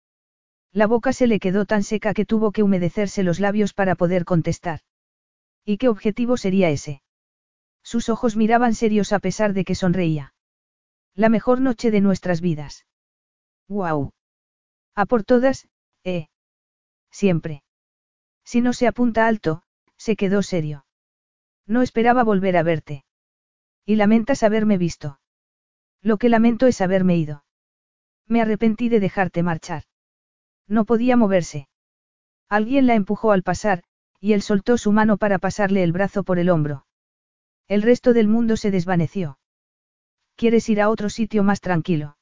[0.72, 4.24] La boca se le quedó tan seca que tuvo que humedecerse los labios para poder
[4.24, 4.80] contestar.
[5.64, 7.02] ¿Y qué objetivo sería ese?
[7.82, 10.34] Sus ojos miraban serios a pesar de que sonreía.
[11.14, 12.86] La mejor noche de nuestras vidas.
[13.66, 14.12] ¡Guau!
[14.94, 15.68] A por todas,
[16.04, 16.28] eh.
[17.10, 17.62] Siempre.
[18.44, 19.62] Si no se apunta alto,
[19.96, 20.86] se quedó serio.
[21.66, 23.04] No esperaba volver a verte.
[23.84, 25.20] Y lamentas haberme visto.
[26.02, 27.44] Lo que lamento es haberme ido.
[28.26, 29.84] Me arrepentí de dejarte marchar.
[30.68, 31.68] No podía moverse.
[32.48, 33.82] Alguien la empujó al pasar,
[34.20, 36.86] y él soltó su mano para pasarle el brazo por el hombro.
[37.66, 39.38] El resto del mundo se desvaneció.
[40.36, 42.16] ¿Quieres ir a otro sitio más tranquilo?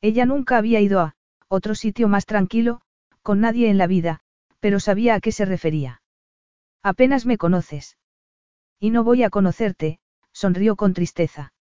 [0.00, 1.14] Ella nunca había ido a,
[1.48, 2.80] otro sitio más tranquilo,
[3.22, 4.20] con nadie en la vida,
[4.60, 6.02] pero sabía a qué se refería.
[6.82, 7.98] Apenas me conoces.
[8.78, 10.00] Y no voy a conocerte,
[10.32, 11.52] sonrió con tristeza.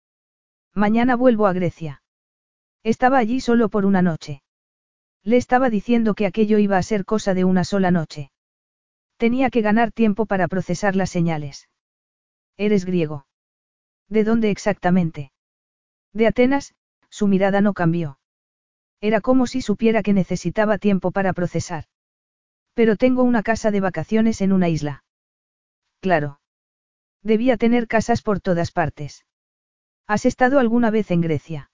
[0.73, 2.01] Mañana vuelvo a Grecia.
[2.83, 4.41] Estaba allí solo por una noche.
[5.23, 8.31] Le estaba diciendo que aquello iba a ser cosa de una sola noche.
[9.17, 11.69] Tenía que ganar tiempo para procesar las señales.
[12.57, 13.25] Eres griego.
[14.07, 15.31] ¿De dónde exactamente?
[16.13, 16.73] De Atenas,
[17.09, 18.19] su mirada no cambió.
[19.01, 21.85] Era como si supiera que necesitaba tiempo para procesar.
[22.73, 25.03] Pero tengo una casa de vacaciones en una isla.
[25.99, 26.39] Claro.
[27.21, 29.25] Debía tener casas por todas partes.
[30.07, 31.71] ¿Has estado alguna vez en Grecia?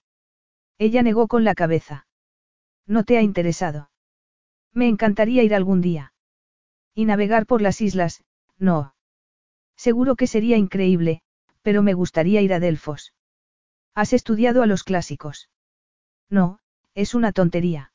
[0.78, 2.05] Ella negó con la cabeza.
[2.86, 3.90] No te ha interesado.
[4.72, 6.12] Me encantaría ir algún día.
[6.94, 8.24] Y navegar por las islas,
[8.58, 8.94] no.
[9.76, 11.22] Seguro que sería increíble,
[11.62, 13.12] pero me gustaría ir a Delfos.
[13.94, 15.50] ¿Has estudiado a los clásicos?
[16.30, 16.60] No,
[16.94, 17.92] es una tontería.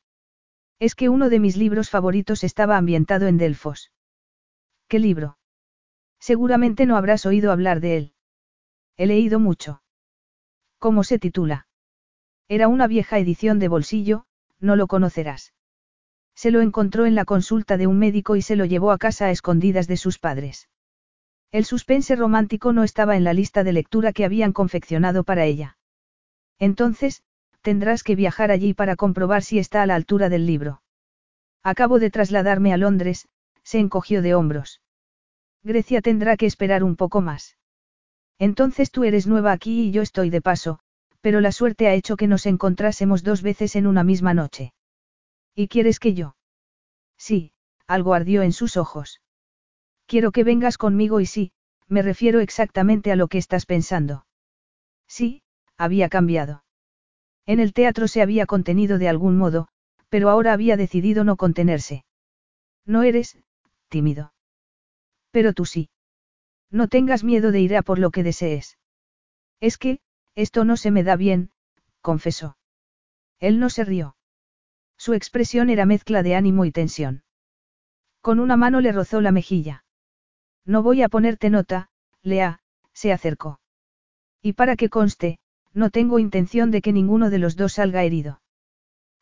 [0.78, 3.92] Es que uno de mis libros favoritos estaba ambientado en Delfos.
[4.88, 5.38] ¿Qué libro?
[6.18, 8.14] Seguramente no habrás oído hablar de él.
[8.96, 9.82] He leído mucho.
[10.78, 11.66] ¿Cómo se titula?
[12.48, 14.26] Era una vieja edición de bolsillo,
[14.62, 15.52] no lo conocerás.
[16.34, 19.26] Se lo encontró en la consulta de un médico y se lo llevó a casa
[19.26, 20.68] a escondidas de sus padres.
[21.50, 25.76] El suspense romántico no estaba en la lista de lectura que habían confeccionado para ella.
[26.58, 27.22] Entonces,
[27.60, 30.82] tendrás que viajar allí para comprobar si está a la altura del libro.
[31.62, 33.28] Acabo de trasladarme a Londres,
[33.62, 34.80] se encogió de hombros.
[35.62, 37.56] Grecia tendrá que esperar un poco más.
[38.38, 40.80] Entonces tú eres nueva aquí y yo estoy de paso,
[41.22, 44.74] pero la suerte ha hecho que nos encontrásemos dos veces en una misma noche.
[45.54, 46.36] ¿Y quieres que yo?
[47.16, 47.52] Sí,
[47.86, 49.22] algo ardió en sus ojos.
[50.06, 51.52] Quiero que vengas conmigo y sí,
[51.88, 54.26] me refiero exactamente a lo que estás pensando.
[55.06, 55.42] Sí,
[55.76, 56.64] había cambiado.
[57.46, 59.68] En el teatro se había contenido de algún modo,
[60.08, 62.04] pero ahora había decidido no contenerse.
[62.84, 63.38] No eres,
[63.88, 64.32] tímido.
[65.30, 65.88] Pero tú sí.
[66.70, 68.78] No tengas miedo de ir a por lo que desees.
[69.60, 70.00] Es que,
[70.34, 71.50] esto no se me da bien,
[72.00, 72.56] confesó.
[73.38, 74.16] Él no se rió.
[74.96, 77.24] Su expresión era mezcla de ánimo y tensión.
[78.20, 79.84] Con una mano le rozó la mejilla.
[80.64, 81.90] No voy a ponerte nota,
[82.22, 82.60] Lea,
[82.92, 83.60] se acercó.
[84.40, 85.38] Y para que conste,
[85.72, 88.42] no tengo intención de que ninguno de los dos salga herido.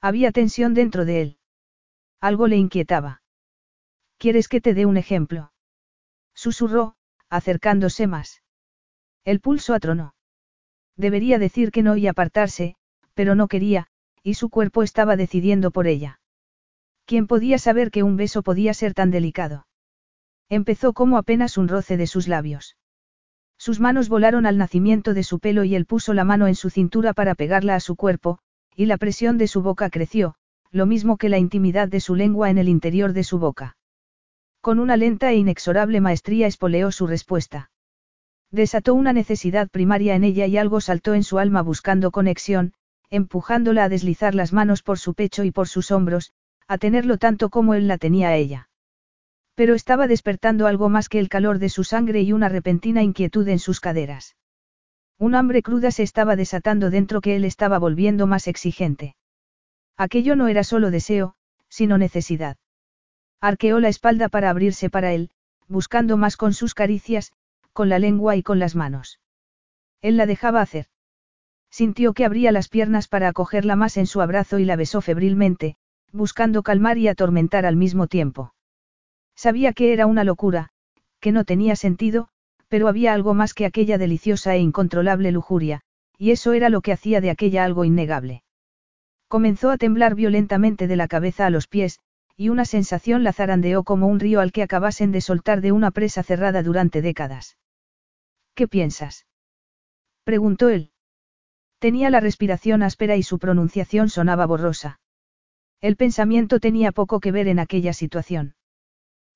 [0.01, 1.39] Había tensión dentro de él.
[2.21, 3.23] Algo le inquietaba.
[4.19, 5.53] ¿Quieres que te dé un ejemplo?
[6.35, 6.97] Susurró,
[7.31, 8.43] acercándose más.
[9.25, 10.15] El pulso atronó.
[11.01, 12.75] Debería decir que no y apartarse,
[13.15, 13.87] pero no quería,
[14.23, 16.21] y su cuerpo estaba decidiendo por ella.
[17.07, 19.67] ¿Quién podía saber que un beso podía ser tan delicado?
[20.51, 22.77] Empezó como apenas un roce de sus labios.
[23.57, 26.69] Sus manos volaron al nacimiento de su pelo y él puso la mano en su
[26.69, 28.39] cintura para pegarla a su cuerpo,
[28.77, 30.35] y la presión de su boca creció,
[30.71, 33.79] lo mismo que la intimidad de su lengua en el interior de su boca.
[34.61, 37.71] Con una lenta e inexorable maestría espoleó su respuesta.
[38.51, 42.73] Desató una necesidad primaria en ella y algo saltó en su alma buscando conexión,
[43.09, 46.33] empujándola a deslizar las manos por su pecho y por sus hombros,
[46.67, 48.69] a tenerlo tanto como él la tenía a ella.
[49.55, 53.47] Pero estaba despertando algo más que el calor de su sangre y una repentina inquietud
[53.49, 54.37] en sus caderas.
[55.19, 59.17] Un hambre cruda se estaba desatando dentro que él estaba volviendo más exigente.
[59.97, 61.35] Aquello no era solo deseo,
[61.69, 62.57] sino necesidad.
[63.41, 65.31] Arqueó la espalda para abrirse para él,
[65.69, 67.33] buscando más con sus caricias,
[67.73, 69.21] con la lengua y con las manos.
[70.03, 70.87] Él la dejaba hacer.
[71.71, 75.77] Sintió que abría las piernas para acogerla más en su abrazo y la besó febrilmente,
[76.13, 78.55] buscando calmar y atormentar al mismo tiempo.
[79.37, 80.71] Sabía que era una locura,
[81.21, 82.29] que no tenía sentido,
[82.69, 85.83] pero había algo más que aquella deliciosa e incontrolable lujuria,
[86.19, 88.43] y eso era lo que hacía de aquella algo innegable.
[89.29, 92.01] Comenzó a temblar violentamente de la cabeza a los pies,
[92.37, 95.91] y una sensación la zarandeó como un río al que acabasen de soltar de una
[95.91, 97.57] presa cerrada durante décadas.
[98.55, 99.27] ¿Qué piensas?
[100.25, 100.93] preguntó él.
[101.79, 105.01] Tenía la respiración áspera y su pronunciación sonaba borrosa.
[105.81, 108.55] El pensamiento tenía poco que ver en aquella situación.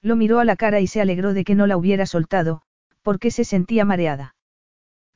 [0.03, 2.61] Lo miró a la cara y se alegró de que no la hubiera soltado,
[3.01, 4.37] porque se sentía mareada.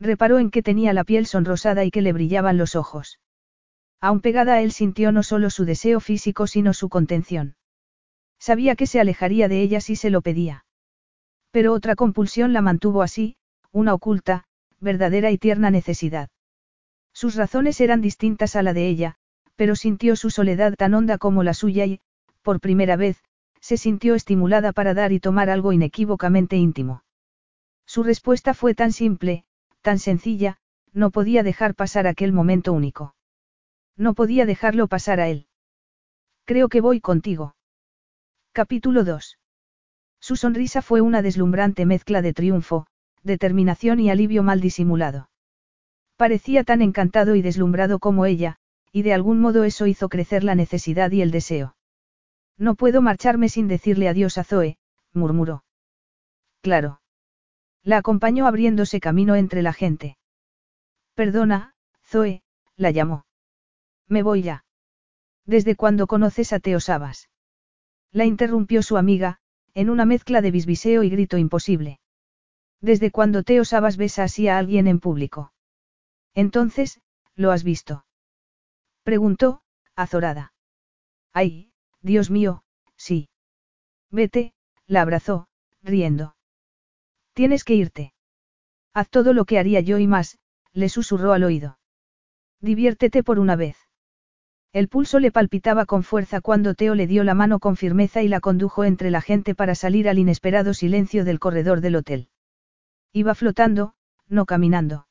[0.00, 3.20] Reparó en que tenía la piel sonrosada y que le brillaban los ojos.
[4.00, 7.56] Aún pegada a él sintió no solo su deseo físico sino su contención.
[8.38, 10.64] Sabía que se alejaría de ella si se lo pedía.
[11.50, 13.36] Pero otra compulsión la mantuvo así,
[13.72, 14.44] una oculta,
[14.80, 16.30] verdadera y tierna necesidad.
[17.12, 19.16] Sus razones eran distintas a la de ella,
[19.56, 22.00] pero sintió su soledad tan honda como la suya y,
[22.42, 23.22] por primera vez,
[23.60, 27.02] se sintió estimulada para dar y tomar algo inequívocamente íntimo.
[27.86, 29.44] Su respuesta fue tan simple,
[29.82, 30.58] tan sencilla,
[30.92, 33.14] no podía dejar pasar aquel momento único.
[33.96, 35.48] No podía dejarlo pasar a él.
[36.44, 37.56] Creo que voy contigo.
[38.58, 39.38] Capítulo 2.
[40.18, 42.88] Su sonrisa fue una deslumbrante mezcla de triunfo,
[43.22, 45.30] determinación y alivio mal disimulado.
[46.16, 48.56] Parecía tan encantado y deslumbrado como ella,
[48.90, 51.76] y de algún modo eso hizo crecer la necesidad y el deseo.
[52.56, 54.76] No puedo marcharme sin decirle adiós a Zoe,
[55.12, 55.62] murmuró.
[56.60, 57.00] Claro.
[57.84, 60.18] La acompañó abriéndose camino entre la gente.
[61.14, 62.42] Perdona, Zoe,
[62.74, 63.24] la llamó.
[64.08, 64.64] Me voy ya.
[65.46, 67.28] ¿Desde cuándo conoces a Teo Sabas?
[68.12, 69.38] La interrumpió su amiga,
[69.74, 72.00] en una mezcla de bisbiseo y grito imposible.
[72.80, 75.52] ¿Desde cuándo Teo Sabas besa así a alguien en público?
[76.34, 77.00] Entonces,
[77.34, 78.06] ¿lo has visto?
[79.02, 79.62] Preguntó,
[79.96, 80.52] azorada.
[81.32, 82.62] Ay, Dios mío,
[82.96, 83.28] sí.
[84.10, 84.54] Vete,
[84.86, 85.48] la abrazó,
[85.82, 86.36] riendo.
[87.32, 88.14] Tienes que irte.
[88.94, 90.38] Haz todo lo que haría yo y más,
[90.72, 91.78] le susurró al oído.
[92.60, 93.87] Diviértete por una vez.
[94.72, 98.28] El pulso le palpitaba con fuerza cuando Teo le dio la mano con firmeza y
[98.28, 102.28] la condujo entre la gente para salir al inesperado silencio del corredor del hotel.
[103.12, 103.94] Iba flotando,
[104.28, 105.06] no caminando.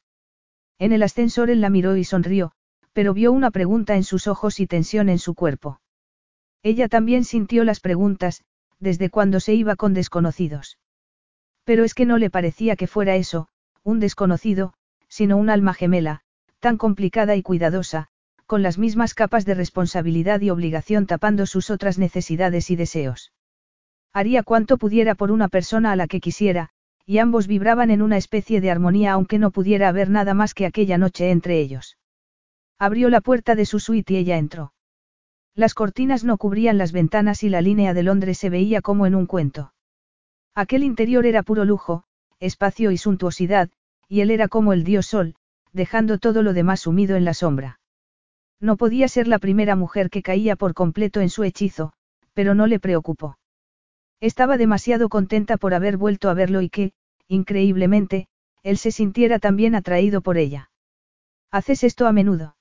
[0.77, 2.51] En el ascensor él la miró y sonrió,
[2.93, 5.81] pero vio una pregunta en sus ojos y tensión en su cuerpo.
[6.61, 8.43] Ella también sintió las preguntas,
[8.79, 10.77] desde cuando se iba con desconocidos.
[11.63, 13.47] Pero es que no le parecía que fuera eso,
[13.83, 14.73] un desconocido,
[15.07, 16.21] sino un alma gemela,
[16.59, 18.09] tan complicada y cuidadosa,
[18.47, 23.33] con las mismas capas de responsabilidad y obligación tapando sus otras necesidades y deseos.
[24.13, 26.69] Haría cuanto pudiera por una persona a la que quisiera,
[27.05, 30.65] y ambos vibraban en una especie de armonía aunque no pudiera haber nada más que
[30.65, 31.97] aquella noche entre ellos.
[32.79, 34.73] Abrió la puerta de su suite y ella entró.
[35.53, 39.15] Las cortinas no cubrían las ventanas y la línea de Londres se veía como en
[39.15, 39.73] un cuento.
[40.55, 42.05] Aquel interior era puro lujo,
[42.39, 43.69] espacio y suntuosidad,
[44.07, 45.35] y él era como el dios sol,
[45.73, 47.79] dejando todo lo demás sumido en la sombra.
[48.59, 51.93] No podía ser la primera mujer que caía por completo en su hechizo,
[52.33, 53.37] pero no le preocupó.
[54.19, 56.93] Estaba demasiado contenta por haber vuelto a verlo y que,
[57.27, 58.27] increíblemente,
[58.63, 60.71] él se sintiera también atraído por ella.
[61.51, 62.57] ¿Haces esto a menudo?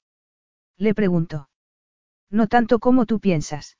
[0.76, 1.48] Le preguntó.
[2.30, 3.78] No tanto como tú piensas.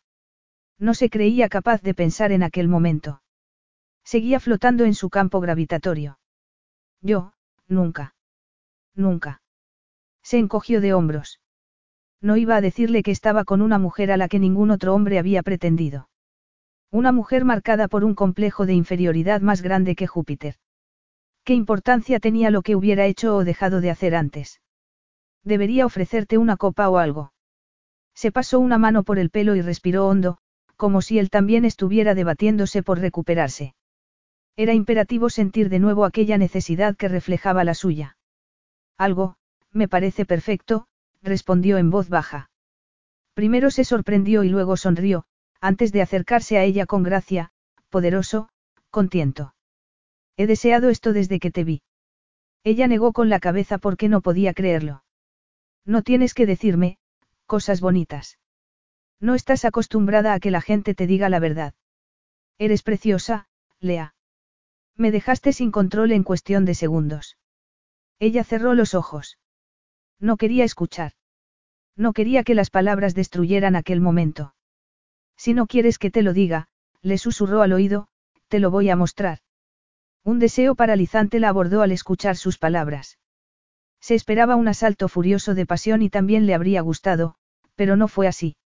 [0.79, 3.23] No se creía capaz de pensar en aquel momento.
[4.05, 6.19] Seguía flotando en su campo gravitatorio.
[7.01, 7.33] Yo,
[7.67, 8.15] nunca.
[8.95, 9.43] Nunca.
[10.23, 11.41] Se encogió de hombros.
[12.21, 15.19] No iba a decirle que estaba con una mujer a la que ningún otro hombre
[15.19, 16.09] había pretendido.
[16.91, 20.57] Una mujer marcada por un complejo de inferioridad más grande que Júpiter.
[21.45, 24.61] ¿Qué importancia tenía lo que hubiera hecho o dejado de hacer antes?
[25.45, 27.33] Debería ofrecerte una copa o algo.
[28.15, 30.39] Se pasó una mano por el pelo y respiró hondo,
[30.77, 33.75] como si él también estuviera debatiéndose por recuperarse.
[34.57, 38.17] Era imperativo sentir de nuevo aquella necesidad que reflejaba la suya.
[38.97, 39.37] Algo,
[39.71, 40.87] me parece perfecto,
[41.27, 42.51] respondió en voz baja.
[43.35, 45.27] Primero se sorprendió y luego sonrió,
[45.61, 47.51] antes de acercarse a ella con gracia,
[47.91, 48.49] poderoso,
[48.91, 49.55] contiento.
[50.37, 51.83] He deseado esto desde que te vi.
[52.65, 55.05] Ella negó con la cabeza porque no podía creerlo.
[55.85, 56.99] No tienes que decirme,
[57.47, 58.39] cosas bonitas.
[59.21, 61.75] No estás acostumbrada a que la gente te diga la verdad.
[62.59, 63.49] Eres preciosa,
[63.81, 64.15] Lea.
[64.97, 67.37] Me dejaste sin control en cuestión de segundos.
[68.19, 69.39] Ella cerró los ojos.
[70.19, 71.13] No quería escuchar.
[71.97, 74.55] No quería que las palabras destruyeran aquel momento.
[75.37, 76.69] Si no quieres que te lo diga,
[77.03, 78.09] le susurró al oído,
[78.49, 79.39] te lo voy a mostrar.
[80.25, 83.19] Un deseo paralizante la abordó al escuchar sus palabras.
[84.01, 87.37] Se esperaba un asalto furioso de pasión y también le habría gustado,
[87.75, 88.57] pero no fue así.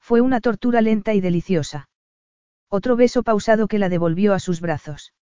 [0.00, 1.88] Fue una tortura lenta y deliciosa.
[2.68, 5.14] Otro beso pausado que la devolvió a sus brazos.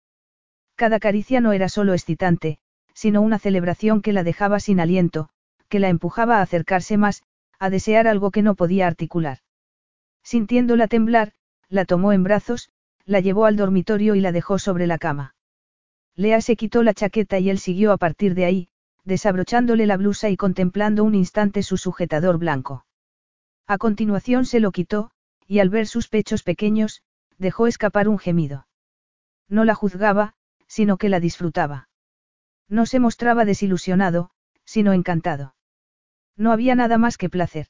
[0.75, 2.59] Cada caricia no era solo excitante,
[2.93, 5.29] sino una celebración que la dejaba sin aliento,
[5.69, 7.23] que la empujaba a acercarse más,
[7.59, 9.39] a desear algo que no podía articular.
[10.23, 11.33] Sintiéndola temblar,
[11.69, 12.71] la tomó en brazos,
[13.05, 15.35] la llevó al dormitorio y la dejó sobre la cama.
[16.15, 18.69] Lea se quitó la chaqueta y él siguió a partir de ahí,
[19.05, 22.87] desabrochándole la blusa y contemplando un instante su sujetador blanco.
[23.67, 25.11] A continuación se lo quitó,
[25.47, 27.03] y al ver sus pechos pequeños,
[27.39, 28.67] dejó escapar un gemido.
[29.49, 30.35] No la juzgaba,
[30.67, 31.89] sino que la disfrutaba.
[32.69, 34.31] No se mostraba desilusionado,
[34.65, 35.56] sino encantado.
[36.37, 37.69] No había nada más que placer.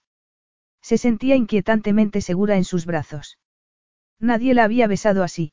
[0.82, 3.38] Se sentía inquietantemente segura en sus brazos.
[4.18, 5.52] Nadie la había besado así.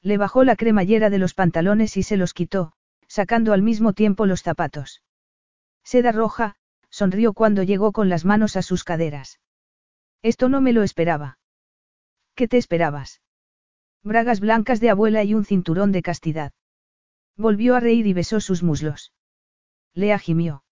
[0.00, 2.72] Le bajó la cremallera de los pantalones y se los quitó,
[3.06, 5.02] sacando al mismo tiempo los zapatos.
[5.82, 6.56] Seda roja,
[6.90, 9.40] sonrió cuando llegó con las manos a sus caderas.
[10.22, 11.38] Esto no me lo esperaba.
[12.34, 13.20] ¿Qué te esperabas?
[14.02, 16.52] Bragas blancas de abuela y un cinturón de castidad.
[17.36, 19.12] Volvió a reír y besó sus muslos.
[19.94, 20.63] Lea gimió.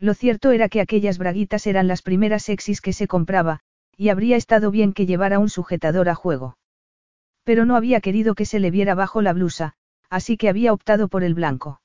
[0.00, 3.60] Lo cierto era que aquellas braguitas eran las primeras sexys que se compraba,
[3.96, 6.56] y habría estado bien que llevara un sujetador a juego.
[7.42, 9.74] Pero no había querido que se le viera bajo la blusa,
[10.08, 11.80] así que había optado por el blanco.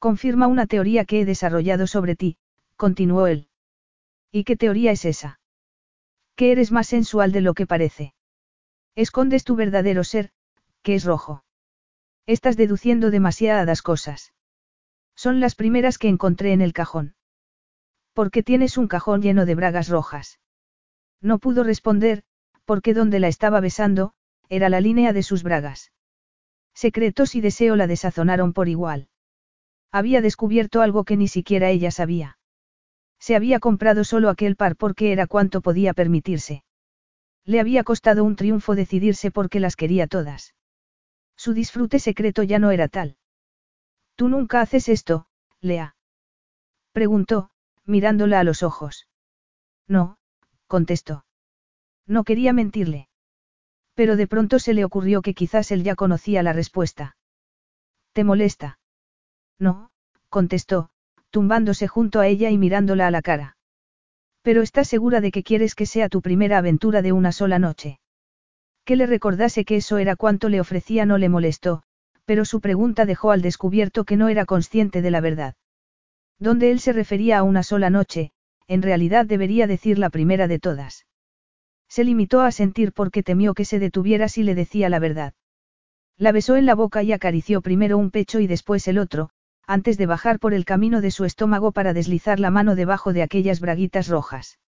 [0.00, 2.36] Confirma una teoría que he desarrollado sobre ti,
[2.76, 3.48] continuó él.
[4.32, 5.40] ¿Y qué teoría es esa?
[6.34, 8.14] Que eres más sensual de lo que parece.
[8.96, 10.30] Escondes tu verdadero ser,
[10.82, 11.44] que es rojo.
[12.26, 14.32] Estás deduciendo demasiadas cosas.
[15.14, 17.14] Son las primeras que encontré en el cajón.
[18.20, 20.40] ¿Por qué tienes un cajón lleno de bragas rojas?
[21.22, 22.22] No pudo responder,
[22.66, 24.12] porque donde la estaba besando,
[24.50, 25.90] era la línea de sus bragas.
[26.74, 29.08] Secretos y deseo la desazonaron por igual.
[29.90, 32.36] Había descubierto algo que ni siquiera ella sabía.
[33.18, 36.62] Se había comprado solo aquel par porque era cuanto podía permitirse.
[37.46, 40.54] Le había costado un triunfo decidirse porque las quería todas.
[41.38, 43.16] Su disfrute secreto ya no era tal.
[44.14, 45.26] Tú nunca haces esto,
[45.62, 45.96] Lea.
[46.92, 47.50] Preguntó,
[47.90, 49.08] mirándola a los ojos.
[49.86, 50.16] No,
[50.66, 51.24] contestó.
[52.06, 53.08] No quería mentirle.
[53.94, 57.16] Pero de pronto se le ocurrió que quizás él ya conocía la respuesta.
[58.12, 58.78] ¿Te molesta?
[59.58, 59.90] No,
[60.28, 60.90] contestó,
[61.30, 63.56] tumbándose junto a ella y mirándola a la cara.
[64.42, 68.00] Pero estás segura de que quieres que sea tu primera aventura de una sola noche.
[68.84, 71.82] Que le recordase que eso era cuanto le ofrecía no le molestó,
[72.24, 75.54] pero su pregunta dejó al descubierto que no era consciente de la verdad.
[76.40, 78.32] Donde él se refería a una sola noche,
[78.66, 81.06] en realidad debería decir la primera de todas.
[81.88, 85.34] Se limitó a sentir porque temió que se detuviera si le decía la verdad.
[86.16, 89.30] La besó en la boca y acarició primero un pecho y después el otro,
[89.66, 93.22] antes de bajar por el camino de su estómago para deslizar la mano debajo de
[93.22, 94.58] aquellas braguitas rojas.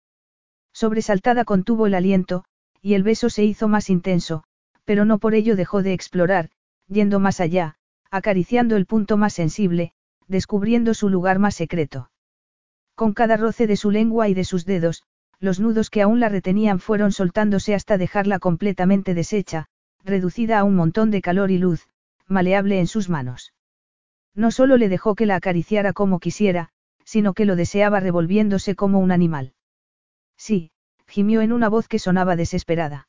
[0.72, 2.44] Sobresaltada contuvo el aliento,
[2.80, 4.44] y el beso se hizo más intenso,
[4.84, 6.50] pero no por ello dejó de explorar,
[6.88, 7.76] yendo más allá,
[8.10, 9.92] acariciando el punto más sensible,
[10.28, 12.10] descubriendo su lugar más secreto.
[12.94, 15.02] Con cada roce de su lengua y de sus dedos,
[15.40, 19.66] los nudos que aún la retenían fueron soltándose hasta dejarla completamente deshecha,
[20.04, 21.88] reducida a un montón de calor y luz,
[22.28, 23.52] maleable en sus manos.
[24.34, 26.70] No solo le dejó que la acariciara como quisiera,
[27.04, 29.54] sino que lo deseaba revolviéndose como un animal.
[30.36, 30.70] Sí,
[31.06, 33.08] gimió en una voz que sonaba desesperada.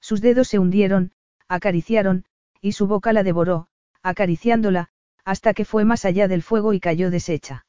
[0.00, 1.12] Sus dedos se hundieron,
[1.48, 2.24] acariciaron,
[2.60, 3.68] y su boca la devoró,
[4.02, 4.90] acariciándola,
[5.24, 7.66] hasta que fue más allá del fuego y cayó deshecha.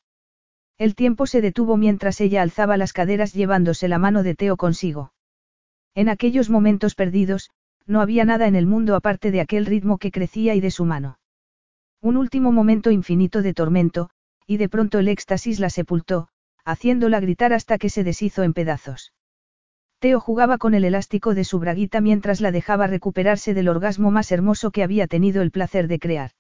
[0.78, 5.14] El tiempo se detuvo mientras ella alzaba las caderas llevándose la mano de Teo consigo.
[5.94, 7.50] En aquellos momentos perdidos,
[7.86, 10.84] no había nada en el mundo aparte de aquel ritmo que crecía y de su
[10.84, 11.20] mano.
[12.02, 14.10] Un último momento infinito de tormento,
[14.46, 16.28] y de pronto el éxtasis la sepultó,
[16.66, 19.14] haciéndola gritar hasta que se deshizo en pedazos.
[20.00, 24.32] Teo jugaba con el elástico de su braguita mientras la dejaba recuperarse del orgasmo más
[24.32, 26.32] hermoso que había tenido el placer de crear.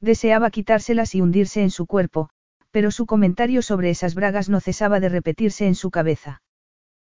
[0.00, 2.30] Deseaba quitárselas y hundirse en su cuerpo,
[2.70, 6.42] pero su comentario sobre esas bragas no cesaba de repetirse en su cabeza.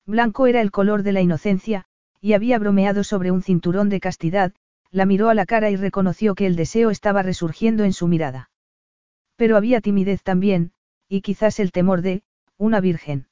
[0.05, 1.85] Blanco era el color de la inocencia,
[2.19, 4.53] y había bromeado sobre un cinturón de castidad,
[4.91, 8.49] la miró a la cara y reconoció que el deseo estaba resurgiendo en su mirada.
[9.35, 10.73] Pero había timidez también,
[11.07, 12.23] y quizás el temor de,
[12.57, 13.27] una virgen.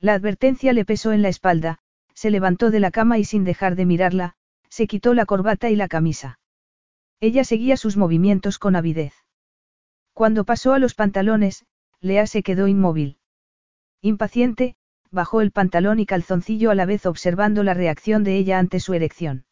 [0.00, 1.78] La advertencia le pesó en la espalda,
[2.14, 4.34] se levantó de la cama y sin dejar de mirarla,
[4.68, 6.38] se quitó la corbata y la camisa.
[7.22, 9.14] Ella seguía sus movimientos con avidez.
[10.12, 11.64] Cuando pasó a los pantalones,
[12.00, 13.18] Lea se quedó inmóvil.
[14.00, 14.74] Impaciente,
[15.12, 18.92] bajó el pantalón y calzoncillo a la vez observando la reacción de ella ante su
[18.92, 19.44] erección.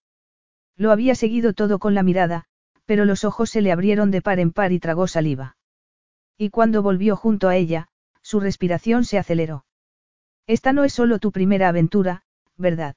[0.76, 2.46] Lo había seguido todo con la mirada,
[2.86, 5.56] pero los ojos se le abrieron de par en par y tragó saliva.
[6.36, 7.86] Y cuando volvió junto a ella,
[8.20, 9.64] su respiración se aceleró.
[10.48, 12.24] Esta no es solo tu primera aventura,
[12.56, 12.96] ¿verdad?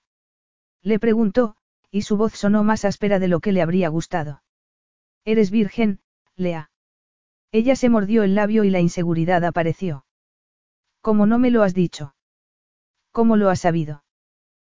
[0.81, 1.57] Le preguntó,
[1.91, 4.42] y su voz sonó más áspera de lo que le habría gustado.
[5.25, 5.99] Eres virgen,
[6.35, 6.69] Lea.
[7.51, 10.05] Ella se mordió el labio y la inseguridad apareció.
[11.01, 12.15] ¿Cómo no me lo has dicho?
[13.11, 14.03] ¿Cómo lo has sabido?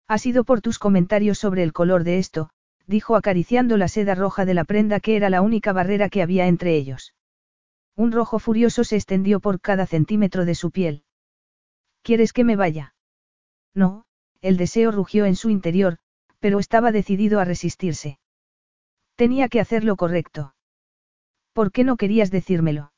[0.08, 2.50] Ha sido por tus comentarios sobre el color de esto,
[2.86, 6.48] dijo acariciando la seda roja de la prenda que era la única barrera que había
[6.48, 7.16] entre ellos.
[7.96, 11.04] Un rojo furioso se extendió por cada centímetro de su piel.
[12.04, 12.94] ¿Quieres que me vaya?
[13.74, 14.06] No,
[14.42, 15.98] el deseo rugió en su interior,
[16.40, 18.20] pero estaba decidido a resistirse.
[19.16, 20.56] Tenía que hacer lo correcto.
[21.54, 22.92] ¿Por qué no querías decírmelo?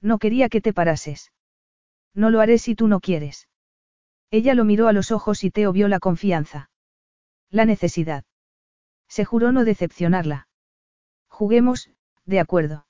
[0.00, 1.32] No quería que te parases.
[2.14, 3.48] No lo haré si tú no quieres.
[4.30, 6.70] Ella lo miró a los ojos y Teo vio la confianza.
[7.50, 8.24] La necesidad.
[9.08, 10.48] Se juró no decepcionarla.
[11.28, 11.90] Juguemos,
[12.24, 12.86] de acuerdo.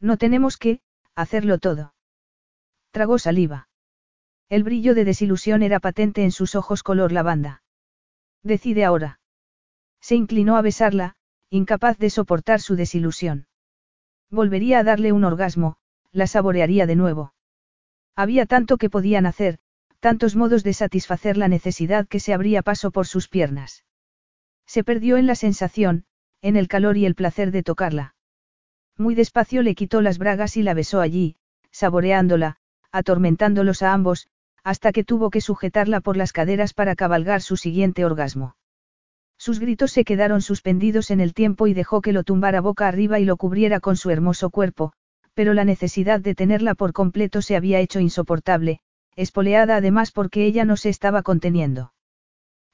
[0.00, 0.80] No tenemos que,
[1.14, 1.94] hacerlo todo.
[2.92, 3.68] Tragó saliva.
[4.48, 7.62] El brillo de desilusión era patente en sus ojos color lavanda.
[8.42, 9.20] Decide ahora.
[10.00, 11.16] Se inclinó a besarla,
[11.50, 13.46] incapaz de soportar su desilusión.
[14.30, 15.76] Volvería a darle un orgasmo,
[16.12, 17.34] la saborearía de nuevo.
[18.16, 19.58] Había tanto que podían hacer,
[20.00, 23.84] tantos modos de satisfacer la necesidad que se abría paso por sus piernas.
[24.66, 26.04] Se perdió en la sensación,
[26.42, 28.14] en el calor y el placer de tocarla.
[28.96, 31.36] Muy despacio le quitó las bragas y la besó allí,
[31.70, 32.58] saboreándola,
[32.92, 34.28] atormentándolos a ambos,
[34.62, 38.56] hasta que tuvo que sujetarla por las caderas para cabalgar su siguiente orgasmo.
[39.36, 43.18] Sus gritos se quedaron suspendidos en el tiempo y dejó que lo tumbara boca arriba
[43.18, 44.92] y lo cubriera con su hermoso cuerpo,
[45.34, 48.80] pero la necesidad de tenerla por completo se había hecho insoportable,
[49.16, 51.92] espoleada además porque ella no se estaba conteniendo.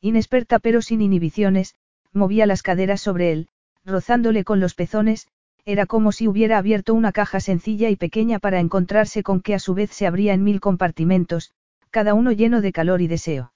[0.01, 1.75] Inexperta pero sin inhibiciones,
[2.13, 3.49] movía las caderas sobre él,
[3.85, 5.29] rozándole con los pezones,
[5.65, 9.59] era como si hubiera abierto una caja sencilla y pequeña para encontrarse con que a
[9.59, 11.53] su vez se abría en mil compartimentos,
[11.91, 13.53] cada uno lleno de calor y deseo.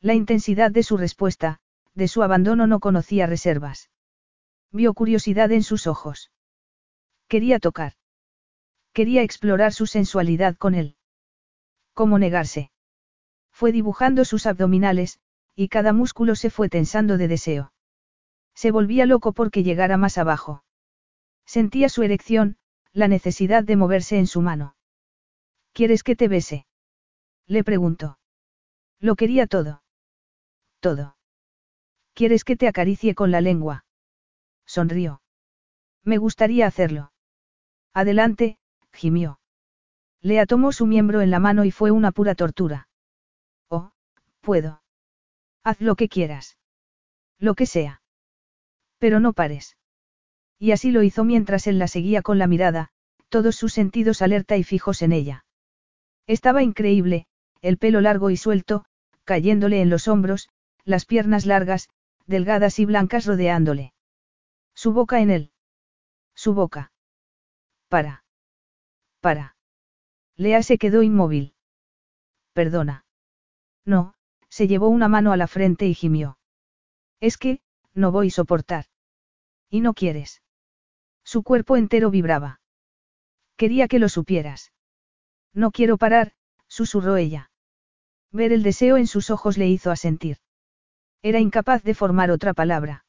[0.00, 1.58] La intensidad de su respuesta,
[1.96, 3.90] de su abandono no conocía reservas.
[4.70, 6.30] Vio curiosidad en sus ojos.
[7.26, 7.94] Quería tocar.
[8.92, 10.96] Quería explorar su sensualidad con él.
[11.94, 12.70] ¿Cómo negarse?
[13.50, 15.18] Fue dibujando sus abdominales,
[15.54, 17.72] y cada músculo se fue tensando de deseo.
[18.54, 20.62] Se volvía loco porque llegara más abajo.
[21.46, 22.58] Sentía su erección,
[22.92, 24.76] la necesidad de moverse en su mano.
[25.72, 26.66] ¿Quieres que te bese?
[27.46, 28.18] Le preguntó.
[29.00, 29.82] Lo quería todo.
[30.80, 31.15] Todo.
[32.16, 33.84] ¿Quieres que te acaricie con la lengua?
[34.64, 35.20] Sonrió.
[36.02, 37.12] Me gustaría hacerlo.
[37.92, 38.56] Adelante,
[38.90, 39.38] gimió.
[40.22, 42.88] Lea tomó su miembro en la mano y fue una pura tortura.
[43.68, 43.92] Oh,
[44.40, 44.80] puedo.
[45.62, 46.56] Haz lo que quieras.
[47.38, 48.00] Lo que sea.
[48.96, 49.76] Pero no pares.
[50.58, 52.88] Y así lo hizo mientras él la seguía con la mirada,
[53.28, 55.44] todos sus sentidos alerta y fijos en ella.
[56.26, 57.26] Estaba increíble,
[57.60, 58.86] el pelo largo y suelto,
[59.24, 60.48] cayéndole en los hombros,
[60.86, 61.90] las piernas largas,
[62.26, 63.92] delgadas y blancas rodeándole.
[64.74, 65.52] Su boca en él.
[66.34, 66.92] Su boca.
[67.88, 68.24] Para.
[69.20, 69.56] Para.
[70.36, 71.54] Lea se quedó inmóvil.
[72.52, 73.06] Perdona.
[73.84, 74.14] No,
[74.48, 76.38] se llevó una mano a la frente y gimió.
[77.20, 77.60] Es que,
[77.94, 78.86] no voy a soportar.
[79.70, 80.42] ¿Y no quieres?
[81.24, 82.60] Su cuerpo entero vibraba.
[83.56, 84.72] Quería que lo supieras.
[85.52, 86.34] No quiero parar,
[86.68, 87.50] susurró ella.
[88.30, 90.38] Ver el deseo en sus ojos le hizo asentir.
[91.26, 93.04] Era incapaz de formar otra palabra.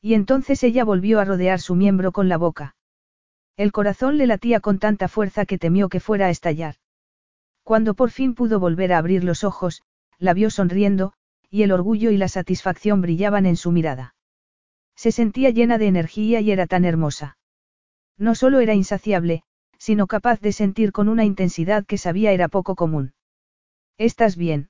[0.00, 2.76] Y entonces ella volvió a rodear su miembro con la boca.
[3.56, 6.76] El corazón le latía con tanta fuerza que temió que fuera a estallar.
[7.64, 9.82] Cuando por fin pudo volver a abrir los ojos,
[10.18, 11.14] la vio sonriendo,
[11.50, 14.14] y el orgullo y la satisfacción brillaban en su mirada.
[14.94, 17.38] Se sentía llena de energía y era tan hermosa.
[18.16, 19.42] No solo era insaciable,
[19.78, 23.14] sino capaz de sentir con una intensidad que sabía era poco común.
[23.98, 24.68] ¿Estás bien?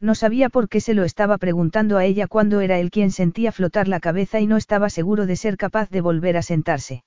[0.00, 3.52] No sabía por qué se lo estaba preguntando a ella cuando era él quien sentía
[3.52, 7.04] flotar la cabeza y no estaba seguro de ser capaz de volver a sentarse.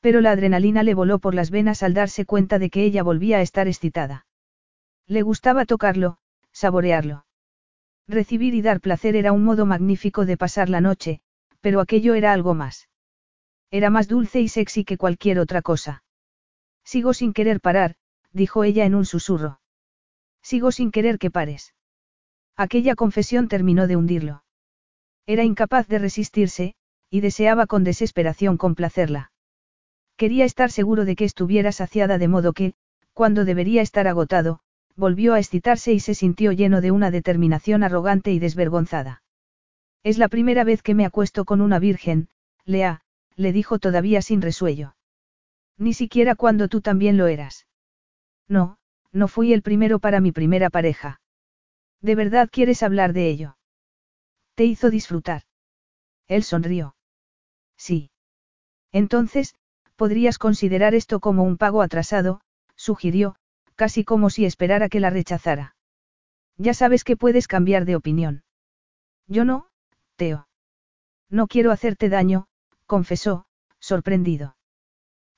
[0.00, 3.38] Pero la adrenalina le voló por las venas al darse cuenta de que ella volvía
[3.38, 4.26] a estar excitada.
[5.06, 6.18] Le gustaba tocarlo,
[6.52, 7.24] saborearlo.
[8.06, 11.22] Recibir y dar placer era un modo magnífico de pasar la noche,
[11.62, 12.90] pero aquello era algo más.
[13.70, 16.04] Era más dulce y sexy que cualquier otra cosa.
[16.84, 17.96] Sigo sin querer parar,
[18.30, 19.60] dijo ella en un susurro.
[20.42, 21.73] Sigo sin querer que pares.
[22.56, 24.44] Aquella confesión terminó de hundirlo.
[25.26, 26.74] Era incapaz de resistirse,
[27.10, 29.32] y deseaba con desesperación complacerla.
[30.16, 32.74] Quería estar seguro de que estuviera saciada de modo que,
[33.12, 34.60] cuando debería estar agotado,
[34.96, 39.22] volvió a excitarse y se sintió lleno de una determinación arrogante y desvergonzada.
[40.04, 42.28] Es la primera vez que me acuesto con una virgen,
[42.64, 43.00] Lea,
[43.36, 44.94] le dijo todavía sin resuello.
[45.78, 47.66] Ni siquiera cuando tú también lo eras.
[48.46, 48.78] No,
[49.12, 51.20] no fui el primero para mi primera pareja.
[52.04, 53.56] ¿De verdad quieres hablar de ello?
[54.56, 55.44] Te hizo disfrutar.
[56.28, 56.96] Él sonrió.
[57.78, 58.10] Sí.
[58.92, 59.54] Entonces,
[59.96, 62.42] podrías considerar esto como un pago atrasado,
[62.76, 63.36] sugirió,
[63.74, 65.76] casi como si esperara que la rechazara.
[66.58, 68.44] Ya sabes que puedes cambiar de opinión.
[69.26, 69.68] Yo no,
[70.16, 70.46] Teo.
[71.30, 72.48] No quiero hacerte daño,
[72.84, 73.46] confesó,
[73.80, 74.58] sorprendido.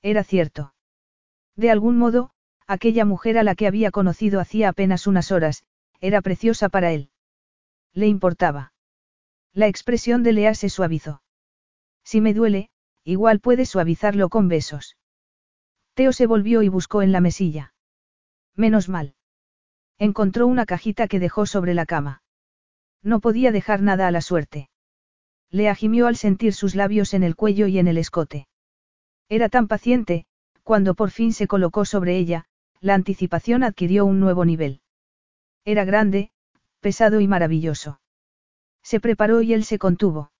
[0.01, 0.73] Era cierto.
[1.55, 2.31] De algún modo,
[2.67, 5.63] aquella mujer a la que había conocido hacía apenas unas horas,
[6.01, 7.09] era preciosa para él.
[7.93, 8.73] Le importaba.
[9.53, 11.21] La expresión de Lea se suavizó.
[12.03, 12.69] Si me duele,
[13.03, 14.97] igual puedes suavizarlo con besos.
[15.93, 17.73] Teo se volvió y buscó en la mesilla.
[18.55, 19.15] Menos mal.
[19.97, 22.21] Encontró una cajita que dejó sobre la cama.
[23.01, 24.69] No podía dejar nada a la suerte.
[25.49, 28.47] Lea gimió al sentir sus labios en el cuello y en el escote.
[29.29, 30.25] Era tan paciente,
[30.63, 32.45] cuando por fin se colocó sobre ella,
[32.79, 34.81] la anticipación adquirió un nuevo nivel.
[35.67, 36.31] Era grande,
[36.79, 37.99] pesado y maravilloso.
[38.81, 40.31] Se preparó y él se contuvo.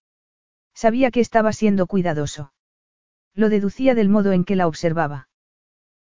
[0.74, 2.54] Sabía que estaba siendo cuidadoso.
[3.34, 5.28] Lo deducía del modo en que la observaba.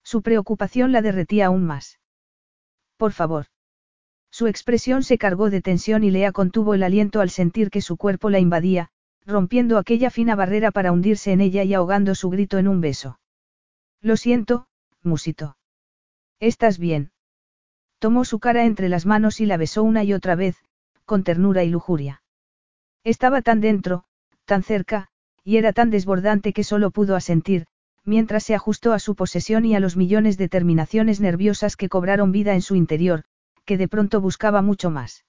[0.04, 2.00] Su preocupación la derretía aún más.
[2.98, 3.46] Por favor.
[4.32, 7.98] Su expresión se cargó de tensión y Lea contuvo el aliento al sentir que su
[7.98, 8.90] cuerpo la invadía,
[9.24, 13.20] rompiendo aquella fina barrera para hundirse en ella y ahogando su grito en un beso.
[14.02, 14.66] Lo siento,
[15.04, 15.58] musito.
[16.40, 17.12] ¿Estás bien?
[18.02, 20.58] Tomó su cara entre las manos y la besó una y otra vez,
[21.06, 22.24] con ternura y lujuria.
[23.04, 24.06] Estaba tan dentro,
[24.46, 25.10] tan cerca,
[25.44, 27.68] y era tan desbordante que solo pudo asentir,
[28.04, 32.32] mientras se ajustó a su posesión y a los millones de terminaciones nerviosas que cobraron
[32.32, 33.22] vida en su interior,
[33.66, 35.24] que de pronto buscaba mucho más.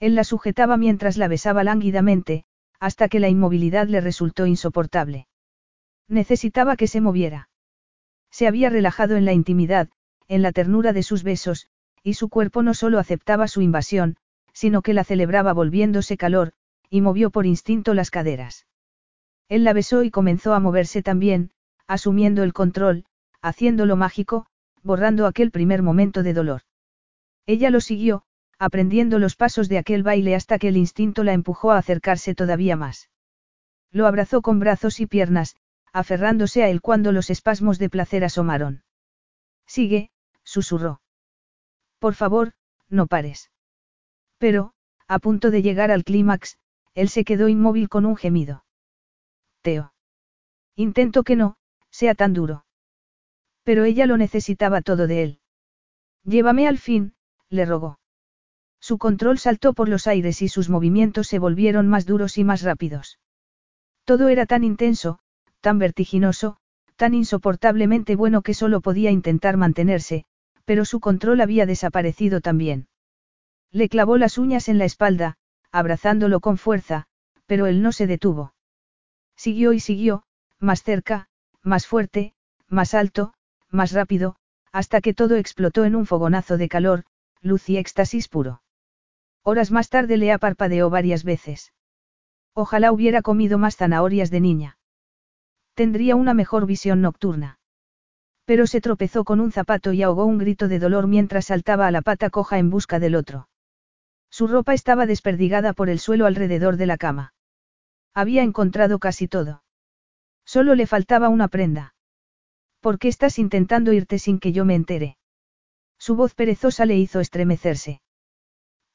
[0.00, 2.44] Él la sujetaba mientras la besaba lánguidamente,
[2.80, 5.28] hasta que la inmovilidad le resultó insoportable.
[6.08, 7.50] Necesitaba que se moviera.
[8.32, 9.90] Se había relajado en la intimidad,
[10.26, 11.68] en la ternura de sus besos,
[12.04, 14.16] y su cuerpo no solo aceptaba su invasión,
[14.52, 16.52] sino que la celebraba volviéndose calor,
[16.90, 18.66] y movió por instinto las caderas.
[19.48, 21.50] Él la besó y comenzó a moverse también,
[21.86, 23.06] asumiendo el control,
[23.40, 24.46] haciéndolo mágico,
[24.82, 26.62] borrando aquel primer momento de dolor.
[27.46, 28.22] Ella lo siguió,
[28.58, 32.76] aprendiendo los pasos de aquel baile hasta que el instinto la empujó a acercarse todavía
[32.76, 33.10] más.
[33.90, 35.56] Lo abrazó con brazos y piernas,
[35.92, 38.82] aferrándose a él cuando los espasmos de placer asomaron.
[39.66, 40.10] Sigue,
[40.42, 41.00] susurró.
[42.04, 42.52] Por favor,
[42.90, 43.50] no pares.
[44.36, 44.74] Pero,
[45.08, 46.58] a punto de llegar al clímax,
[46.92, 48.66] él se quedó inmóvil con un gemido.
[49.62, 49.94] Teo.
[50.76, 51.56] Intento que no,
[51.88, 52.66] sea tan duro.
[53.62, 55.40] Pero ella lo necesitaba todo de él.
[56.24, 57.14] Llévame al fin,
[57.48, 57.98] le rogó.
[58.80, 62.60] Su control saltó por los aires y sus movimientos se volvieron más duros y más
[62.60, 63.18] rápidos.
[64.04, 65.20] Todo era tan intenso,
[65.62, 66.58] tan vertiginoso,
[66.96, 70.26] tan insoportablemente bueno que solo podía intentar mantenerse,
[70.64, 72.88] pero su control había desaparecido también.
[73.70, 75.36] Le clavó las uñas en la espalda,
[75.70, 77.06] abrazándolo con fuerza,
[77.46, 78.54] pero él no se detuvo.
[79.36, 80.24] Siguió y siguió,
[80.58, 81.28] más cerca,
[81.62, 82.34] más fuerte,
[82.68, 83.34] más alto,
[83.70, 84.36] más rápido,
[84.72, 87.04] hasta que todo explotó en un fogonazo de calor,
[87.40, 88.62] luz y éxtasis puro.
[89.42, 91.72] Horas más tarde Lea parpadeó varias veces.
[92.54, 94.78] Ojalá hubiera comido más zanahorias de niña.
[95.74, 97.58] Tendría una mejor visión nocturna.
[98.44, 101.90] Pero se tropezó con un zapato y ahogó un grito de dolor mientras saltaba a
[101.90, 103.48] la pata coja en busca del otro.
[104.30, 107.34] Su ropa estaba desperdigada por el suelo alrededor de la cama.
[108.12, 109.62] Había encontrado casi todo.
[110.44, 111.94] Solo le faltaba una prenda.
[112.80, 115.16] ¿Por qué estás intentando irte sin que yo me entere?
[115.98, 118.02] Su voz perezosa le hizo estremecerse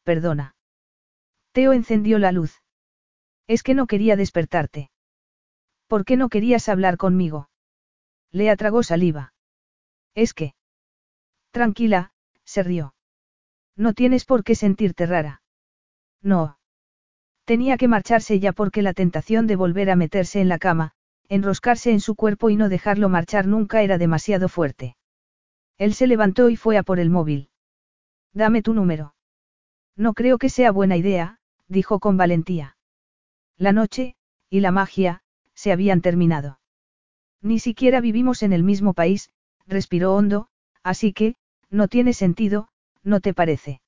[0.09, 0.55] perdona.
[1.51, 2.63] Teo encendió la luz.
[3.45, 4.89] Es que no quería despertarte.
[5.85, 7.51] ¿Por qué no querías hablar conmigo?
[8.31, 9.33] Le atragó saliva.
[10.15, 10.53] Es que.
[11.51, 12.11] Tranquila,
[12.43, 12.93] se rió.
[13.75, 15.41] No tienes por qué sentirte rara.
[16.21, 16.59] No.
[17.45, 20.93] Tenía que marcharse ya porque la tentación de volver a meterse en la cama,
[21.29, 24.97] enroscarse en su cuerpo y no dejarlo marchar nunca era demasiado fuerte.
[25.77, 27.49] Él se levantó y fue a por el móvil.
[28.33, 29.15] Dame tu número.
[29.95, 32.77] No creo que sea buena idea, dijo con valentía.
[33.57, 34.15] La noche,
[34.49, 35.21] y la magia,
[35.53, 36.59] se habían terminado.
[37.41, 39.31] Ni siquiera vivimos en el mismo país,
[39.69, 40.47] respiró hondo,
[40.83, 41.35] así que,
[41.69, 42.67] no tiene sentido,
[43.03, 43.81] ¿no te parece?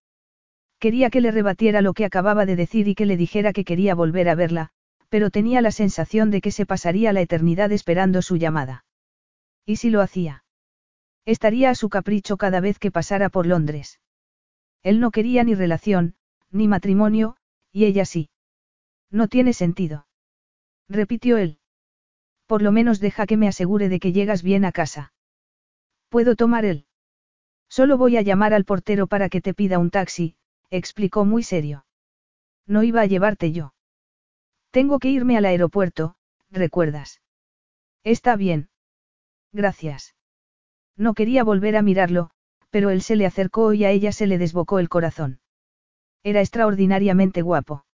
[0.80, 3.94] Quería que le rebatiera lo que acababa de decir y que le dijera que quería
[3.96, 4.70] volver a verla,
[5.10, 8.86] pero tenía la sensación de que se pasaría la eternidad esperando su llamada.
[9.66, 10.44] ¿Y si lo hacía?
[11.26, 14.00] Estaría a su capricho cada vez que pasara por Londres.
[14.82, 16.16] Él no quería ni relación,
[16.50, 17.36] ni matrimonio,
[17.72, 18.30] y ella sí.
[19.12, 20.08] No tiene sentido.
[20.90, 21.60] Repitió él.
[22.48, 25.14] Por lo menos deja que me asegure de que llegas bien a casa.
[26.12, 26.86] ¿Puedo tomar él?
[27.70, 30.36] Solo voy a llamar al portero para que te pida un taxi,
[30.70, 31.86] explicó muy serio.
[32.68, 33.74] No iba a llevarte yo.
[34.72, 36.16] Tengo que irme al aeropuerto,
[36.50, 37.22] ¿recuerdas?
[38.04, 38.70] Está bien.
[39.54, 40.14] Gracias.
[40.98, 42.32] No quería volver a mirarlo,
[42.72, 45.40] pero él se le acercó y a ella se le desbocó el corazón.
[46.24, 47.86] Era extraordinariamente guapo.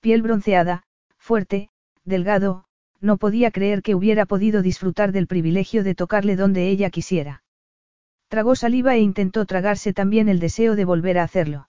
[0.00, 0.82] Piel bronceada,
[1.16, 1.70] fuerte,
[2.04, 2.66] delgado,
[3.00, 7.42] no podía creer que hubiera podido disfrutar del privilegio de tocarle donde ella quisiera.
[8.28, 11.68] Tragó saliva e intentó tragarse también el deseo de volver a hacerlo.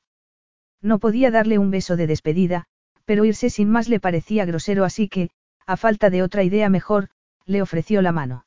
[0.82, 2.66] No podía darle un beso de despedida,
[3.06, 5.30] pero irse sin más le parecía grosero así que,
[5.66, 7.10] a falta de otra idea mejor,
[7.46, 8.46] le ofreció la mano.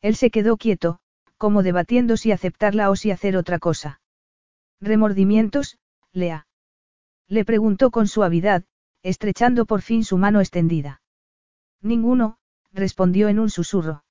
[0.00, 0.98] Él se quedó quieto,
[1.38, 4.00] como debatiendo si aceptarla o si hacer otra cosa.
[4.80, 5.78] ¿Remordimientos,
[6.12, 6.46] Lea?
[7.28, 8.64] Le preguntó con suavidad,
[9.02, 11.00] estrechando por fin su mano extendida.
[11.84, 12.38] Ninguno,
[12.72, 14.04] respondió en un susurro.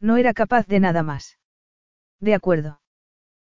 [0.00, 1.38] No era capaz de nada más.
[2.20, 2.80] De acuerdo.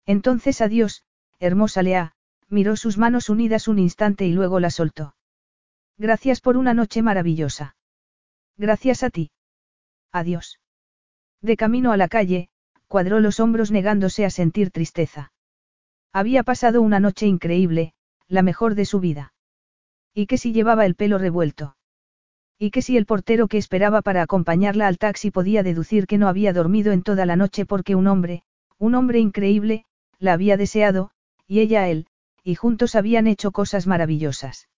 [0.06, 1.04] Entonces adiós,
[1.39, 2.14] hermosa Lea,
[2.50, 5.16] miró sus manos unidas un instante y luego la soltó.
[5.98, 7.76] Gracias por una noche maravillosa.
[8.58, 9.32] Gracias a ti.
[10.12, 10.60] Adiós.
[11.42, 12.50] De camino a la calle,
[12.88, 15.34] cuadró los hombros negándose a sentir tristeza.
[16.14, 17.96] Había pasado una noche increíble,
[18.28, 19.34] la mejor de su vida.
[20.14, 21.76] ¿Y que si llevaba el pelo revuelto?
[22.64, 26.28] ¿Y que si el portero que esperaba para acompañarla al taxi podía deducir que no
[26.28, 28.43] había dormido en toda la noche porque un hombre,
[28.78, 29.86] un hombre increíble,
[30.20, 31.09] la había deseado,
[31.47, 32.05] y ella a él,
[32.43, 34.70] y juntos habían hecho cosas maravillosas?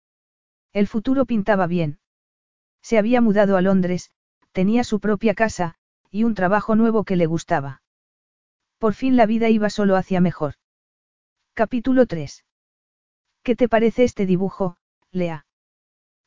[0.71, 1.99] El futuro pintaba bien.
[2.81, 4.11] Se había mudado a Londres,
[4.53, 5.75] tenía su propia casa,
[6.09, 7.81] y un trabajo nuevo que le gustaba.
[8.77, 10.53] Por fin la vida iba solo hacia mejor.
[11.53, 12.45] Capítulo 3.
[13.43, 14.77] ¿Qué te parece este dibujo,
[15.11, 15.45] Lea?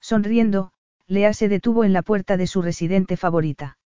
[0.01, 0.75] Sonriendo,
[1.09, 3.79] Lea se detuvo en la puerta de su residente favorita.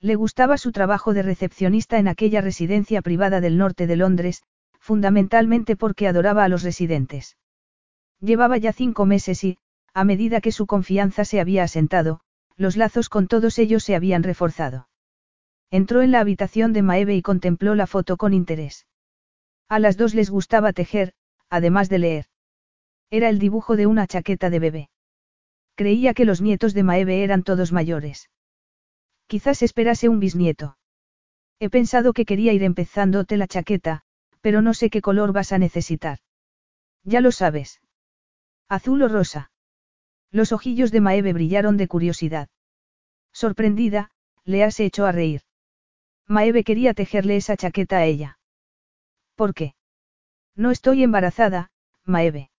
[0.00, 4.42] Le gustaba su trabajo de recepcionista en aquella residencia privada del norte de Londres,
[4.78, 7.36] fundamentalmente porque adoraba a los residentes.
[8.20, 9.58] Llevaba ya cinco meses y,
[9.92, 12.20] a medida que su confianza se había asentado,
[12.56, 14.88] los lazos con todos ellos se habían reforzado.
[15.70, 18.86] Entró en la habitación de Maeve y contempló la foto con interés.
[19.68, 21.12] A las dos les gustaba tejer,
[21.50, 22.26] además de leer.
[23.10, 24.90] Era el dibujo de una chaqueta de bebé.
[25.80, 28.30] Creía que los nietos de Maeve eran todos mayores.
[29.28, 30.76] Quizás esperase un bisnieto.
[31.60, 34.02] He pensado que quería ir empezándote la chaqueta,
[34.40, 36.18] pero no sé qué color vas a necesitar.
[37.04, 37.80] Ya lo sabes.
[38.68, 39.52] Azul o rosa.
[40.32, 42.48] Los ojillos de Maeve brillaron de curiosidad.
[43.32, 44.10] Sorprendida,
[44.44, 45.42] Lea se echó a reír.
[46.26, 48.40] Maeve quería tejerle esa chaqueta a ella.
[49.36, 49.76] ¿Por qué?
[50.56, 51.70] No estoy embarazada,
[52.04, 52.50] Maeve.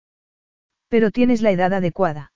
[0.88, 2.32] Pero tienes la edad adecuada.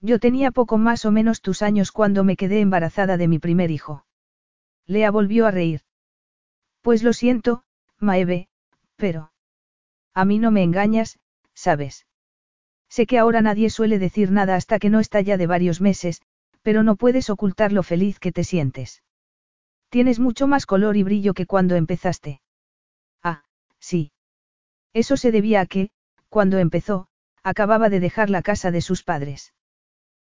[0.00, 3.70] Yo tenía poco más o menos tus años cuando me quedé embarazada de mi primer
[3.70, 4.06] hijo.
[4.86, 5.82] Lea volvió a reír.
[6.82, 7.64] Pues lo siento,
[7.98, 8.48] Maeve,
[8.96, 9.32] pero...
[10.14, 11.18] A mí no me engañas,
[11.54, 12.06] ¿sabes?
[12.88, 16.22] Sé que ahora nadie suele decir nada hasta que no está ya de varios meses,
[16.62, 19.02] pero no puedes ocultar lo feliz que te sientes.
[19.88, 22.40] Tienes mucho más color y brillo que cuando empezaste.
[23.78, 24.12] Sí.
[24.92, 25.90] Eso se debía a que,
[26.28, 27.08] cuando empezó,
[27.42, 29.52] acababa de dejar la casa de sus padres.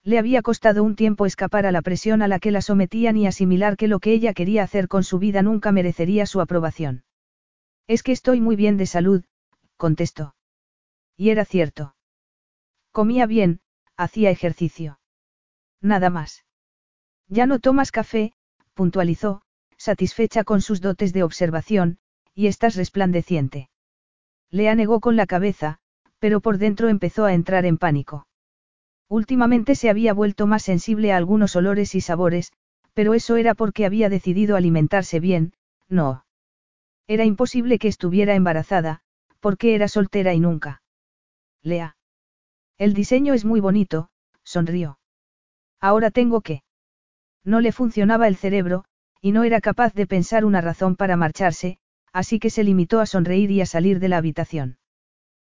[0.04, 3.26] Le había costado un tiempo escapar a la presión a la que la sometían y
[3.26, 7.04] asimilar que lo que ella quería hacer con su vida nunca merecería su aprobación.
[7.86, 9.24] Es que estoy muy bien de salud,
[9.78, 10.34] contestó.
[11.16, 11.96] Y era cierto.
[12.92, 13.60] Comía bien,
[13.96, 15.00] hacía ejercicio.
[15.80, 16.44] Nada más.
[17.28, 18.34] Ya no tomas café,
[18.74, 19.40] puntualizó,
[19.78, 21.98] satisfecha con sus dotes de observación,
[22.34, 23.70] y estás resplandeciente.
[24.50, 25.78] Lea negó con la cabeza,
[26.18, 28.26] pero por dentro empezó a entrar en pánico.
[29.08, 32.52] Últimamente se había vuelto más sensible a algunos olores y sabores,
[32.94, 35.52] pero eso era porque había decidido alimentarse bien,
[35.88, 36.24] no.
[37.06, 39.00] Era imposible que estuviera embarazada,
[39.40, 40.82] porque era soltera y nunca.
[41.62, 41.96] Lea.
[42.78, 44.08] El diseño es muy bonito,
[44.42, 44.98] sonrió.
[45.80, 46.62] Ahora tengo que.
[47.44, 48.84] No le funcionaba el cerebro,
[49.20, 51.78] y no era capaz de pensar una razón para marcharse,
[52.12, 54.78] así que se limitó a sonreír y a salir de la habitación.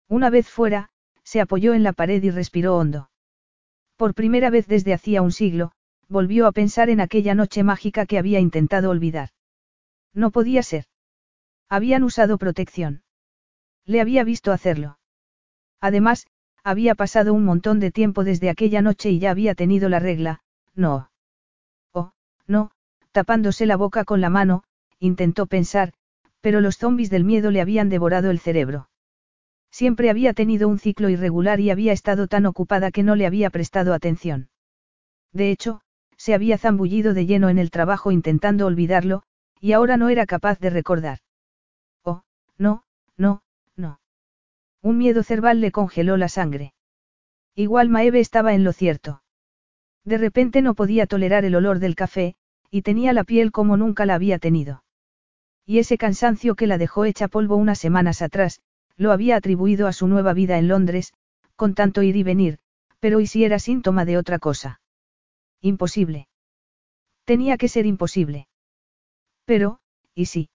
[0.07, 0.89] Una vez fuera,
[1.23, 3.10] se apoyó en la pared y respiró hondo.
[4.01, 5.73] Por primera vez desde hacía un siglo,
[6.09, 9.29] volvió a pensar en aquella noche mágica que había intentado olvidar.
[10.11, 10.85] No podía ser.
[11.69, 13.03] Habían usado protección.
[13.85, 14.97] Le había visto hacerlo.
[15.79, 16.25] Además,
[16.63, 20.41] había pasado un montón de tiempo desde aquella noche y ya había tenido la regla,
[20.73, 21.11] no.
[21.93, 22.11] Oh,
[22.47, 22.71] no,
[23.11, 24.63] tapándose la boca con la mano,
[24.97, 25.93] intentó pensar,
[26.41, 28.89] pero los zombis del miedo le habían devorado el cerebro.
[29.71, 33.49] Siempre había tenido un ciclo irregular y había estado tan ocupada que no le había
[33.49, 34.49] prestado atención.
[35.31, 35.81] De hecho,
[36.17, 39.23] se había zambullido de lleno en el trabajo intentando olvidarlo,
[39.59, 41.19] y ahora no era capaz de recordar.
[42.03, 42.21] Oh,
[42.57, 42.83] no,
[43.17, 43.43] no,
[43.75, 43.99] no.
[44.81, 46.73] Un miedo cerval le congeló la sangre.
[47.55, 49.23] Igual Maeve estaba en lo cierto.
[50.03, 52.35] De repente no podía tolerar el olor del café,
[52.69, 54.83] y tenía la piel como nunca la había tenido.
[55.65, 58.61] Y ese cansancio que la dejó hecha polvo unas semanas atrás,
[58.97, 61.13] lo había atribuido a su nueva vida en Londres,
[61.55, 62.59] con tanto ir y venir,
[62.99, 64.81] pero ¿y si era síntoma de otra cosa?
[65.61, 66.27] Imposible.
[67.25, 68.47] Tenía que ser imposible.
[69.45, 69.79] Pero,
[70.13, 70.49] ¿y si?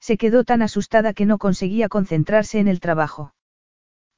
[0.00, 3.34] Se quedó tan asustada que no conseguía concentrarse en el trabajo.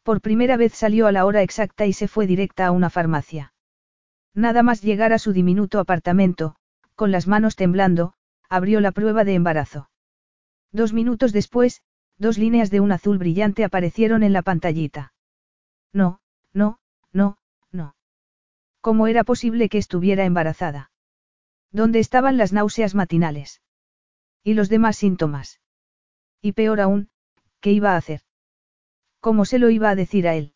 [0.02, 3.52] Por primera vez salió a la hora exacta y se fue directa a una farmacia.
[4.34, 6.56] Nada más llegar a su diminuto apartamento,
[6.94, 8.14] con las manos temblando,
[8.48, 9.90] abrió la prueba de embarazo.
[10.72, 11.82] Dos minutos después,
[12.22, 15.12] dos líneas de un azul brillante aparecieron en la pantallita.
[15.92, 16.20] No,
[16.54, 16.78] no,
[17.12, 17.36] no,
[17.72, 17.96] no.
[18.80, 20.90] ¿Cómo era posible que estuviera embarazada?
[21.72, 23.60] ¿Dónde estaban las náuseas matinales?
[24.44, 25.60] ¿Y los demás síntomas?
[26.40, 27.10] Y peor aún,
[27.60, 28.20] ¿qué iba a hacer?
[29.20, 30.54] ¿Cómo se lo iba a decir a él?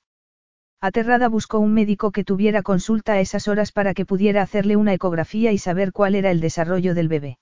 [0.81, 4.95] Aterrada buscó un médico que tuviera consulta a esas horas para que pudiera hacerle una
[4.95, 7.39] ecografía y saber cuál era el desarrollo del bebé.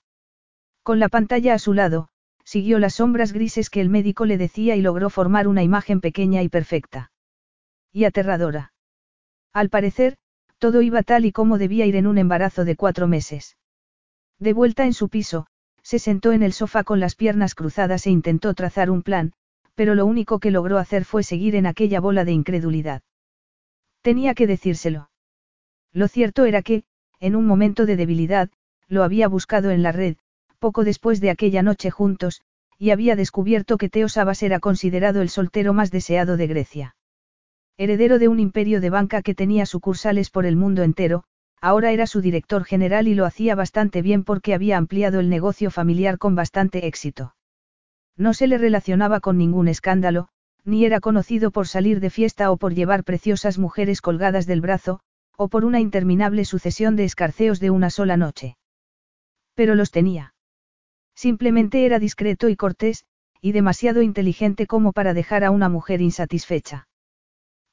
[0.83, 2.09] Con la pantalla a su lado,
[2.45, 6.43] siguió las sombras grises que el médico le decía y logró formar una imagen pequeña
[6.43, 7.11] y perfecta.
[7.91, 8.73] Y aterradora.
[9.51, 10.17] Al parecer,
[10.59, 13.57] todo iba tal y como debía ir en un embarazo de cuatro meses.
[14.39, 15.47] De vuelta en su piso,
[15.81, 19.33] se sentó en el sofá con las piernas cruzadas e intentó trazar un plan,
[19.75, 23.01] pero lo único que logró hacer fue seguir en aquella bola de incredulidad.
[24.01, 25.09] Tenía que decírselo.
[25.91, 26.83] Lo cierto era que,
[27.19, 28.49] en un momento de debilidad,
[28.87, 30.17] lo había buscado en la red,
[30.55, 32.41] poco después de aquella noche juntos,
[32.77, 36.95] y había descubierto que Teo Sabas era considerado el soltero más deseado de Grecia.
[37.77, 41.23] Heredero de un imperio de banca que tenía sucursales por el mundo entero,
[41.61, 45.71] ahora era su director general y lo hacía bastante bien porque había ampliado el negocio
[45.71, 47.35] familiar con bastante éxito.
[48.17, 50.29] No se le relacionaba con ningún escándalo,
[50.63, 54.99] ni era conocido por salir de fiesta o por llevar preciosas mujeres colgadas del brazo,
[55.37, 58.57] o por una interminable sucesión de escarceos de una sola noche.
[59.53, 60.34] Pero los tenía.
[61.15, 63.05] Simplemente era discreto y cortés,
[63.41, 66.87] y demasiado inteligente como para dejar a una mujer insatisfecha.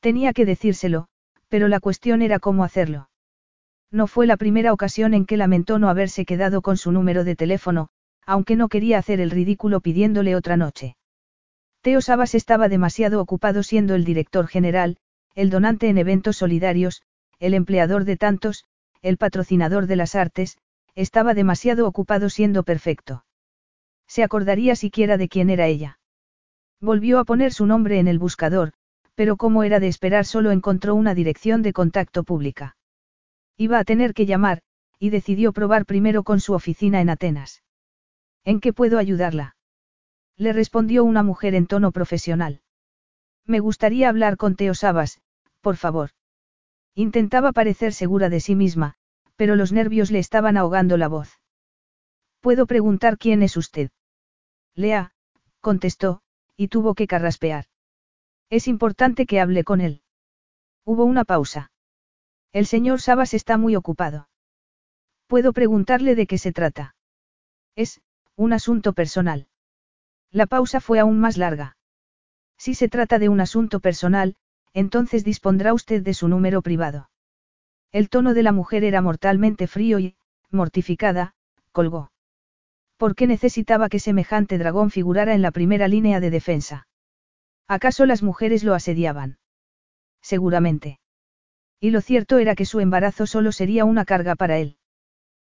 [0.01, 1.09] Tenía que decírselo,
[1.49, 3.09] pero la cuestión era cómo hacerlo.
[3.91, 7.37] No fue la primera ocasión en que lamentó no haberse quedado con su número de
[7.37, 7.89] teléfono,
[8.25, 10.97] aunque no quería hacer el ridículo pidiéndole otra noche.
[11.83, 14.97] Teo Sabas estaba demasiado ocupado siendo el director general,
[15.35, 17.03] el donante en eventos solidarios,
[17.39, 18.65] el empleador de tantos,
[19.03, 20.59] el patrocinador de las artes,
[20.95, 23.25] estaba demasiado ocupado siendo perfecto.
[24.15, 25.99] Se acordaría siquiera de quién era ella.
[26.83, 28.75] Volvió a poner su nombre en el buscador,
[29.15, 32.77] pero como era de esperar solo encontró una dirección de contacto pública.
[33.57, 34.61] Iba a tener que llamar,
[34.99, 37.63] y decidió probar primero con su oficina en Atenas.
[38.45, 39.57] ¿En qué puedo ayudarla?
[40.37, 42.61] Le respondió una mujer en tono profesional.
[43.47, 45.23] Me gustaría hablar con Teo Sabas,
[45.63, 46.11] por favor.
[46.95, 48.93] Intentaba parecer segura de sí misma,
[49.37, 51.41] pero los nervios le estaban ahogando la voz.
[52.43, 53.91] ¿Puedo preguntar quién es usted?
[54.75, 55.13] Lea,
[55.61, 56.23] contestó,
[56.57, 57.67] y tuvo que carraspear.
[58.51, 60.03] Es importante que hable con él.
[60.85, 61.73] Hubo una pausa.
[62.53, 64.29] El señor Sabas está muy ocupado.
[65.27, 66.95] ¿Puedo preguntarle de qué se trata?
[67.75, 68.03] Es,
[68.37, 69.49] un asunto personal.
[70.31, 71.77] La pausa fue aún más larga.
[72.59, 74.37] Si se trata de un asunto personal,
[74.75, 77.11] entonces dispondrá usted de su número privado.
[77.91, 80.17] El tono de la mujer era mortalmente frío y,
[80.51, 81.35] mortificada,
[81.73, 82.12] colgó.
[83.03, 86.87] ¿Por qué necesitaba que semejante dragón figurara en la primera línea de defensa?
[87.67, 89.39] ¿Acaso las mujeres lo asediaban?
[90.21, 91.01] Seguramente.
[91.81, 94.77] Y lo cierto era que su embarazo solo sería una carga para él.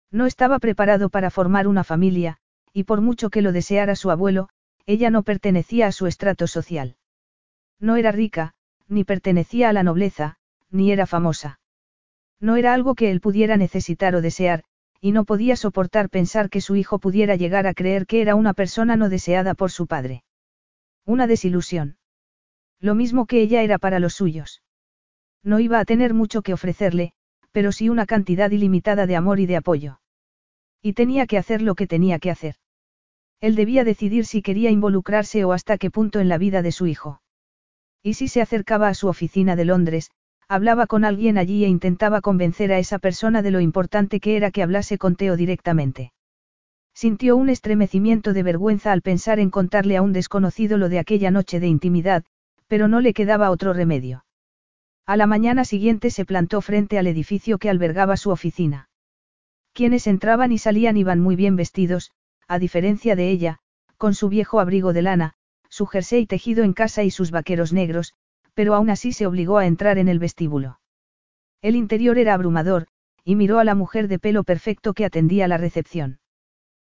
[0.10, 2.38] No estaba preparado para formar una familia,
[2.74, 4.50] y por mucho que lo deseara su abuelo,
[4.88, 6.96] ella no pertenecía a su estrato social.
[7.80, 8.56] No era rica,
[8.88, 10.38] ni pertenecía a la nobleza,
[10.72, 11.60] ni era famosa.
[12.40, 14.64] No era algo que él pudiera necesitar o desear,
[15.04, 18.54] y no podía soportar pensar que su hijo pudiera llegar a creer que era una
[18.54, 20.24] persona no deseada por su padre.
[21.06, 21.98] Una desilusión.
[22.80, 24.64] Lo mismo que ella era para los suyos.
[25.44, 27.12] No iba a tener mucho que ofrecerle,
[27.52, 30.00] pero sí una cantidad ilimitada de amor y de apoyo.
[30.82, 32.56] Y tenía que hacer lo que tenía que hacer.
[33.42, 36.88] Él debía decidir si quería involucrarse o hasta qué punto en la vida de su
[36.88, 37.22] hijo.
[38.02, 40.12] Y si se acercaba a su oficina de Londres,
[40.54, 44.52] hablaba con alguien allí e intentaba convencer a esa persona de lo importante que era
[44.52, 46.14] que hablase con Teo directamente.
[46.94, 51.32] Sintió un estremecimiento de vergüenza al pensar en contarle a un desconocido lo de aquella
[51.32, 52.24] noche de intimidad,
[52.68, 54.26] pero no le quedaba otro remedio.
[55.08, 58.90] A la mañana siguiente se plantó frente al edificio que albergaba su oficina.
[59.74, 62.12] Quienes entraban y salían iban muy bien vestidos,
[62.48, 63.58] a diferencia de ella,
[63.98, 65.34] con su viejo abrigo de lana,
[65.68, 68.14] su jersey tejido en casa y sus vaqueros negros,
[68.54, 70.80] pero aún así se obligó a entrar en el vestíbulo.
[71.62, 72.88] El interior era abrumador,
[73.24, 76.20] y miró a la mujer de pelo perfecto que atendía la recepción.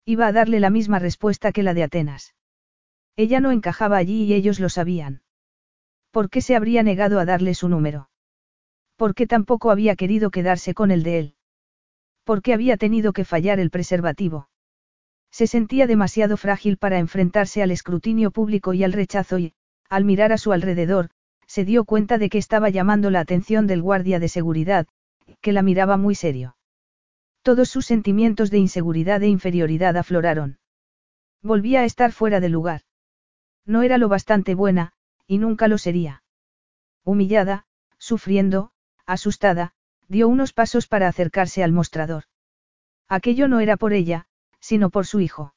[0.04, 2.34] Iba a darle la misma respuesta que la de Atenas.
[3.16, 5.22] Ella no encajaba allí y ellos lo sabían.
[6.11, 8.11] ¿Por qué se habría negado a darle su número?
[8.96, 11.34] ¿Por qué tampoco había querido quedarse con el de él?
[12.24, 14.48] ¿Por qué había tenido que fallar el preservativo?
[15.30, 19.54] Se sentía demasiado frágil para enfrentarse al escrutinio público y al rechazo y,
[19.88, 21.11] al mirar a su alrededor,
[21.47, 24.86] se dio cuenta de que estaba llamando la atención del guardia de seguridad,
[25.40, 26.57] que la miraba muy serio.
[27.42, 30.59] Todos sus sentimientos de inseguridad e inferioridad afloraron.
[31.42, 32.82] Volvía a estar fuera de lugar.
[33.64, 34.92] No era lo bastante buena,
[35.26, 36.22] y nunca lo sería.
[37.05, 37.66] Humillada,
[37.99, 38.72] sufriendo,
[39.07, 39.74] asustada,
[40.09, 42.24] dio unos pasos para acercarse al mostrador.
[43.09, 44.26] Aquello no era por ella,
[44.61, 45.55] sino por su hijo.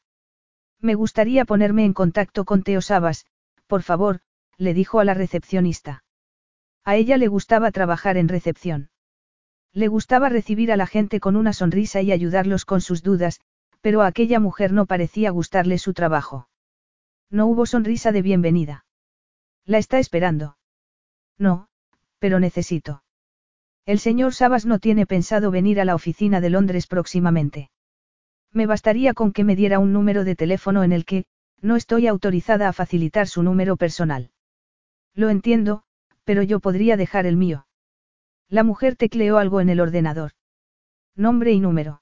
[0.79, 3.25] Me gustaría ponerme en contacto con Teo Sabas,
[3.67, 4.21] por favor,
[4.59, 6.03] le dijo a la recepcionista.
[6.83, 8.89] A ella le gustaba trabajar en recepción.
[9.73, 13.39] Le gustaba recibir a la gente con una sonrisa y ayudarlos con sus dudas,
[13.81, 16.49] pero a aquella mujer no parecía gustarle su trabajo.
[17.29, 18.85] No hubo sonrisa de bienvenida.
[19.65, 20.57] La está esperando.
[21.37, 21.69] No,
[22.19, 23.03] pero necesito.
[23.85, 27.69] El señor Sabas no tiene pensado venir a la oficina de Londres próximamente.
[28.51, 31.25] Me bastaría con que me diera un número de teléfono en el que,
[31.61, 34.31] no estoy autorizada a facilitar su número personal.
[35.13, 35.83] Lo entiendo,
[36.23, 37.67] pero yo podría dejar el mío.
[38.47, 40.31] La mujer tecleó algo en el ordenador.
[41.15, 42.01] Nombre y número.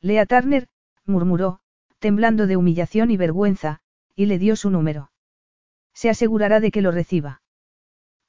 [0.00, 0.68] Lea Turner,
[1.04, 1.60] murmuró,
[1.98, 3.80] temblando de humillación y vergüenza,
[4.14, 5.10] y le dio su número.
[5.94, 7.42] Se asegurará de que lo reciba.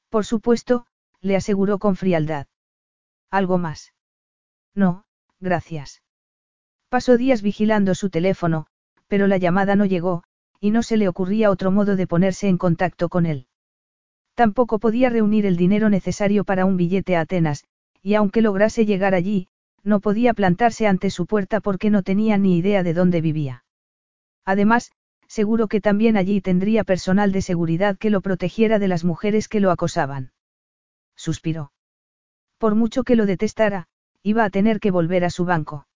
[0.09, 0.85] Por supuesto,
[1.21, 2.47] le aseguró con frialdad.
[3.29, 3.93] ¿Algo más?
[4.73, 5.05] No,
[5.39, 6.01] gracias.
[6.89, 8.67] Pasó días vigilando su teléfono,
[9.07, 10.23] pero la llamada no llegó,
[10.59, 13.47] y no se le ocurría otro modo de ponerse en contacto con él.
[14.37, 17.63] Tampoco podía reunir el dinero necesario para un billete a Atenas,
[18.03, 19.47] y aunque lograse llegar allí,
[19.83, 23.65] no podía plantarse ante su puerta porque no tenía ni idea de dónde vivía.
[24.45, 24.91] Además,
[25.27, 29.59] seguro que también allí tendría personal de seguridad que lo protegiera de las mujeres que
[29.59, 30.33] lo acosaban.
[31.15, 31.71] Suspiró.
[32.59, 33.87] Por mucho que lo detestara,
[34.21, 35.87] iba a tener que volver a su banco.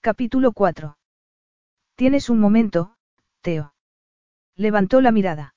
[0.00, 0.98] Capítulo 4.
[1.94, 2.96] Tienes un momento,
[3.42, 3.74] Teo.
[4.56, 5.53] Levantó la mirada.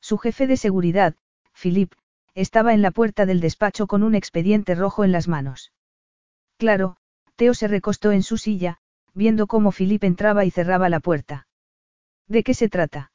[0.00, 1.14] Su jefe de seguridad,
[1.60, 1.92] Philip,
[2.34, 5.72] estaba en la puerta del despacho con un expediente rojo en las manos.
[6.56, 6.96] Claro,
[7.36, 8.78] Teo se recostó en su silla,
[9.14, 11.46] viendo cómo Philip entraba y cerraba la puerta.
[12.28, 13.12] ¿De qué se trata?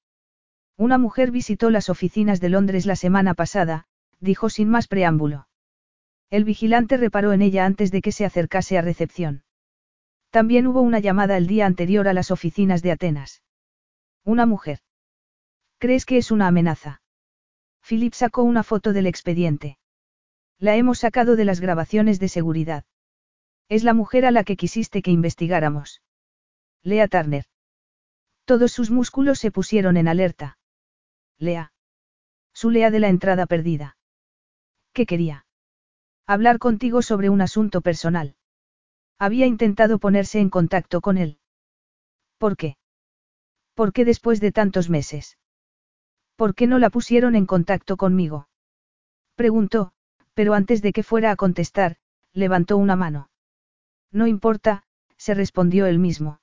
[0.77, 3.85] Una mujer visitó las oficinas de Londres la semana pasada,
[4.19, 5.47] dijo sin más preámbulo.
[6.29, 9.43] El vigilante reparó en ella antes de que se acercase a recepción.
[10.31, 13.41] También hubo una llamada el día anterior a las oficinas de Atenas.
[14.25, 14.79] Una mujer.
[15.77, 17.01] ¿Crees que es una amenaza?
[17.87, 19.77] Philip sacó una foto del expediente.
[20.57, 22.85] La hemos sacado de las grabaciones de seguridad.
[23.67, 26.01] Es la mujer a la que quisiste que investigáramos.
[26.81, 27.45] Lea Turner.
[28.45, 30.57] Todos sus músculos se pusieron en alerta.
[31.37, 31.73] Lea.
[32.53, 33.97] Su Lea de la entrada perdida.
[34.93, 35.45] ¿Qué quería?
[36.25, 38.35] Hablar contigo sobre un asunto personal.
[39.19, 41.39] Había intentado ponerse en contacto con él.
[42.37, 42.77] ¿Por qué?
[43.73, 45.37] ¿Por qué después de tantos meses?
[46.35, 48.47] ¿Por qué no la pusieron en contacto conmigo?
[49.35, 49.93] Preguntó,
[50.33, 51.97] pero antes de que fuera a contestar,
[52.33, 53.29] levantó una mano.
[54.11, 54.83] No importa,
[55.17, 56.41] se respondió él mismo.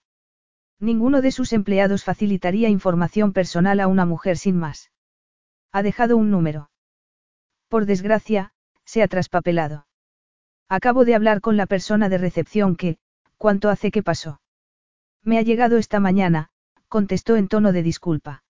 [0.80, 4.90] Ninguno de sus empleados facilitaría información personal a una mujer sin más.
[5.70, 6.70] Ha dejado un número.
[7.68, 8.52] Por desgracia,
[8.84, 9.86] se ha traspapelado.
[10.68, 12.98] Acabo de hablar con la persona de recepción que,
[13.36, 14.40] ¿cuánto hace que pasó?
[15.22, 16.50] Me ha llegado esta mañana,
[16.88, 18.41] contestó en tono de disculpa.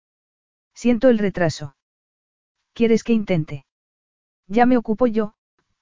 [0.74, 1.76] Siento el retraso.
[2.74, 3.66] ¿Quieres que intente?
[4.46, 5.34] Ya me ocupo yo,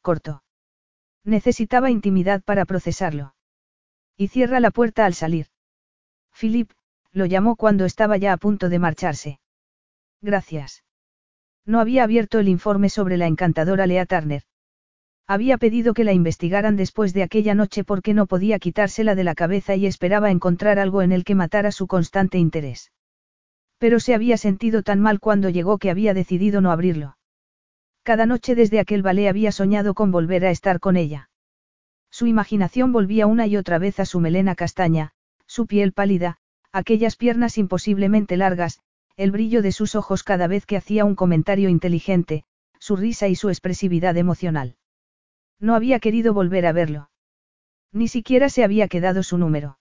[0.03, 0.43] cortó.
[1.25, 3.35] Necesitaba intimidad para procesarlo.
[4.17, 5.47] Y cierra la puerta al salir.
[6.39, 6.71] Philip,
[7.13, 9.41] lo llamó cuando estaba ya a punto de marcharse.
[10.21, 10.85] Gracias.
[11.65, 14.43] No había abierto el informe sobre la encantadora Lea Turner.
[15.27, 19.35] Había pedido que la investigaran después de aquella noche porque no podía quitársela de la
[19.35, 22.91] cabeza y esperaba encontrar algo en el que matara su constante interés.
[23.81, 27.17] Pero se había sentido tan mal cuando llegó que había decidido no abrirlo.
[28.03, 31.31] Cada noche desde aquel ballet había soñado con volver a estar con ella.
[32.11, 35.13] Su imaginación volvía una y otra vez a su melena castaña,
[35.47, 36.37] su piel pálida,
[36.73, 38.81] aquellas piernas imposiblemente largas,
[39.17, 42.45] el brillo de sus ojos cada vez que hacía un comentario inteligente,
[42.79, 44.77] su risa y su expresividad emocional.
[45.59, 47.11] No había querido volver a verlo.
[47.93, 49.79] Ni siquiera se había quedado su número.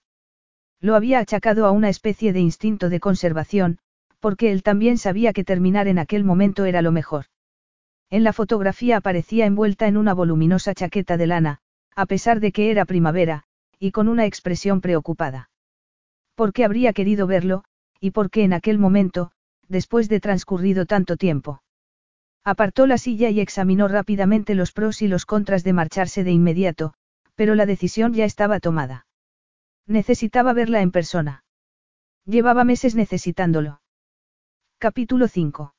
[0.80, 3.78] Lo había achacado a una especie de instinto de conservación,
[4.20, 7.26] porque él también sabía que terminar en aquel momento era lo mejor.
[8.10, 11.58] En la fotografía aparecía envuelta en una voluminosa chaqueta de lana,
[11.96, 13.44] a pesar de que era primavera,
[13.78, 15.50] y con una expresión preocupada.
[16.34, 17.64] ¿Por qué habría querido verlo,
[18.00, 19.32] y por qué en aquel momento,
[19.68, 21.62] después de transcurrido tanto tiempo?
[22.44, 26.94] Apartó la silla y examinó rápidamente los pros y los contras de marcharse de inmediato,
[27.34, 29.06] pero la decisión ya estaba tomada.
[29.86, 31.44] Necesitaba verla en persona.
[32.24, 33.79] Llevaba meses necesitándolo.
[34.82, 35.74] Capítulo 5.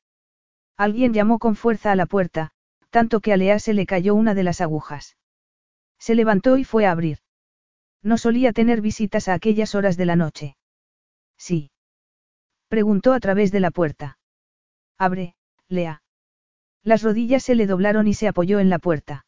[0.78, 2.52] Alguien llamó con fuerza a la puerta,
[2.91, 5.18] tanto que a Lea se le cayó una de las agujas.
[5.98, 7.18] Se levantó y fue a abrir.
[8.03, 10.56] No solía tener visitas a aquellas horas de la noche.
[11.36, 11.72] Sí.
[12.68, 14.19] Preguntó a través de la puerta.
[14.99, 15.34] Abre,
[15.68, 16.03] Lea.
[16.84, 19.26] Las rodillas se le doblaron y se apoyó en la puerta.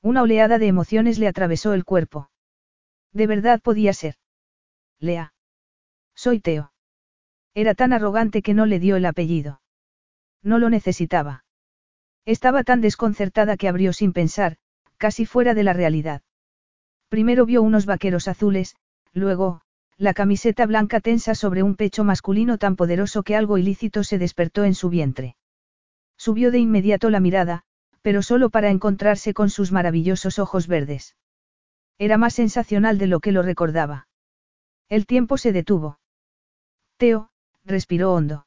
[0.00, 2.30] Una oleada de emociones le atravesó el cuerpo.
[3.12, 4.14] De verdad podía ser.
[5.00, 5.34] Lea.
[6.14, 6.72] Soy Teo.
[7.56, 9.62] Era tan arrogante que no le dio el apellido.
[10.42, 11.46] No lo necesitaba.
[12.26, 14.58] Estaba tan desconcertada que abrió sin pensar,
[14.98, 16.20] casi fuera de la realidad.
[17.08, 18.76] Primero vio unos vaqueros azules,
[19.14, 19.62] luego,
[19.96, 24.64] la camiseta blanca tensa sobre un pecho masculino tan poderoso que algo ilícito se despertó
[24.64, 25.36] en su vientre.
[26.18, 27.62] Subió de inmediato la mirada,
[28.02, 31.16] pero solo para encontrarse con sus maravillosos ojos verdes.
[31.96, 34.08] Era más sensacional de lo que lo recordaba.
[34.90, 35.98] El tiempo se detuvo.
[36.98, 37.30] Teo,
[37.66, 38.46] respiró hondo.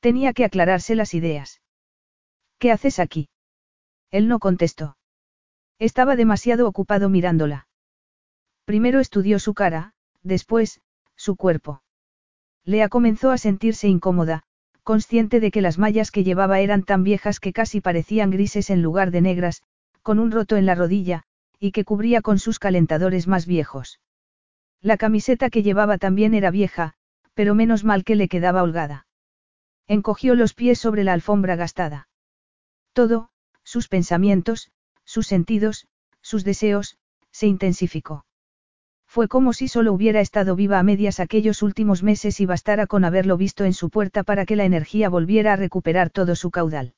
[0.00, 1.60] Tenía que aclararse las ideas.
[2.58, 3.28] ¿Qué haces aquí?
[4.10, 4.96] Él no contestó.
[5.78, 7.66] Estaba demasiado ocupado mirándola.
[8.64, 10.80] Primero estudió su cara, después,
[11.16, 11.82] su cuerpo.
[12.64, 14.44] Lea comenzó a sentirse incómoda,
[14.84, 18.82] consciente de que las mallas que llevaba eran tan viejas que casi parecían grises en
[18.82, 19.62] lugar de negras,
[20.02, 21.24] con un roto en la rodilla,
[21.58, 24.00] y que cubría con sus calentadores más viejos.
[24.80, 26.94] La camiseta que llevaba también era vieja,
[27.34, 29.06] pero menos mal que le quedaba holgada.
[29.88, 32.08] Encogió los pies sobre la alfombra gastada.
[32.92, 33.30] Todo,
[33.64, 34.70] sus pensamientos,
[35.04, 35.86] sus sentidos,
[36.20, 36.98] sus deseos,
[37.30, 38.26] se intensificó.
[39.06, 43.04] Fue como si solo hubiera estado viva a medias aquellos últimos meses y bastara con
[43.04, 46.94] haberlo visto en su puerta para que la energía volviera a recuperar todo su caudal.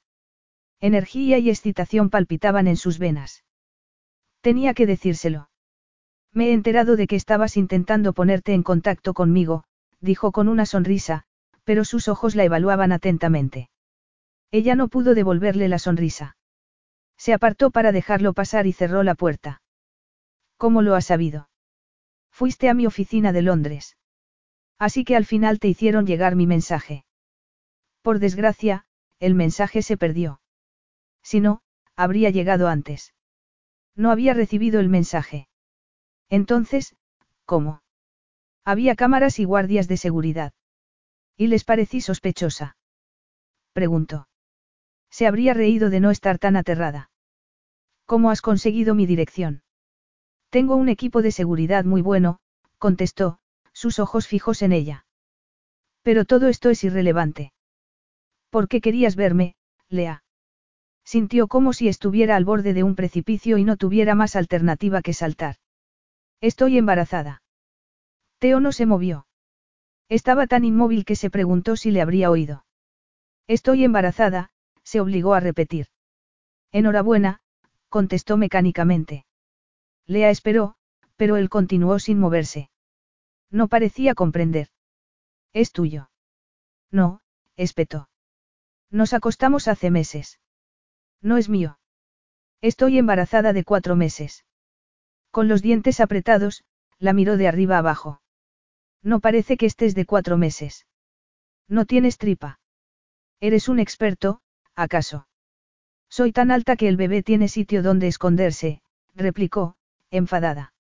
[0.81, 3.45] Energía y excitación palpitaban en sus venas.
[4.43, 5.49] Tenía que decírselo.
[6.33, 9.65] Me he enterado de que estabas intentando ponerte en contacto conmigo,
[10.01, 11.25] dijo con una sonrisa,
[11.65, 13.71] pero sus ojos la evaluaban atentamente.
[14.51, 16.37] Ella no pudo devolverle la sonrisa.
[17.17, 19.63] Se apartó para dejarlo pasar y cerró la puerta.
[20.57, 21.49] ¿Cómo lo has sabido?
[22.31, 23.97] Fuiste a mi oficina de Londres.
[24.79, 27.05] Así que al final te hicieron llegar mi mensaje.
[28.03, 28.87] Por desgracia,
[29.21, 30.41] el mensaje se perdió.
[31.23, 31.63] Si no,
[31.97, 33.15] habría llegado antes.
[33.95, 35.49] No había recibido el mensaje.
[36.29, 36.97] Entonces,
[37.45, 37.84] ¿cómo?
[38.65, 40.53] Había cámaras y guardias de seguridad.
[41.37, 42.77] ¿Y les parecí sospechosa?
[43.73, 44.29] Preguntó.
[45.11, 47.11] Se habría reído de no estar tan aterrada.
[48.07, 49.63] ¿Cómo has conseguido mi dirección?
[50.51, 52.39] Tengo un equipo de seguridad muy bueno,
[52.79, 53.39] contestó,
[53.73, 55.07] sus ojos fijos en ella.
[56.03, 57.53] Pero todo esto es irrelevante.
[58.51, 59.57] ¿Por qué querías verme,
[59.89, 60.23] Lea?
[61.05, 65.13] Sintió como si estuviera al borde de un precipicio y no tuviera más alternativa que
[65.13, 65.57] saltar.
[66.41, 67.44] Estoy embarazada.
[68.39, 69.27] Teo no se movió.
[70.09, 72.65] Estaba tan inmóvil que se preguntó si le habría oído.
[73.47, 74.51] Estoy embarazada,
[74.83, 75.89] se obligó a repetir.
[76.73, 77.41] Enhorabuena,
[77.89, 79.27] contestó mecánicamente.
[80.07, 80.77] Lea esperó,
[81.17, 82.71] pero él continuó sin moverse.
[83.51, 84.69] No parecía comprender.
[85.53, 86.11] Es tuyo.
[86.91, 87.21] No,
[87.57, 88.09] espetó.
[88.91, 90.41] Nos acostamos hace meses.
[91.23, 91.79] No es mío.
[92.61, 94.45] Estoy embarazada de cuatro meses.
[95.31, 96.65] Con los dientes apretados,
[96.99, 98.21] la miró de arriba abajo.
[99.05, 100.87] No parece que estés de cuatro meses.
[101.69, 102.59] No tienes tripa.
[103.39, 104.41] Eres un experto,
[104.75, 105.29] ¿acaso?
[106.09, 108.83] Soy tan alta que el bebé tiene sitio donde esconderse,
[109.15, 109.77] replicó,
[110.11, 110.73] enfadada.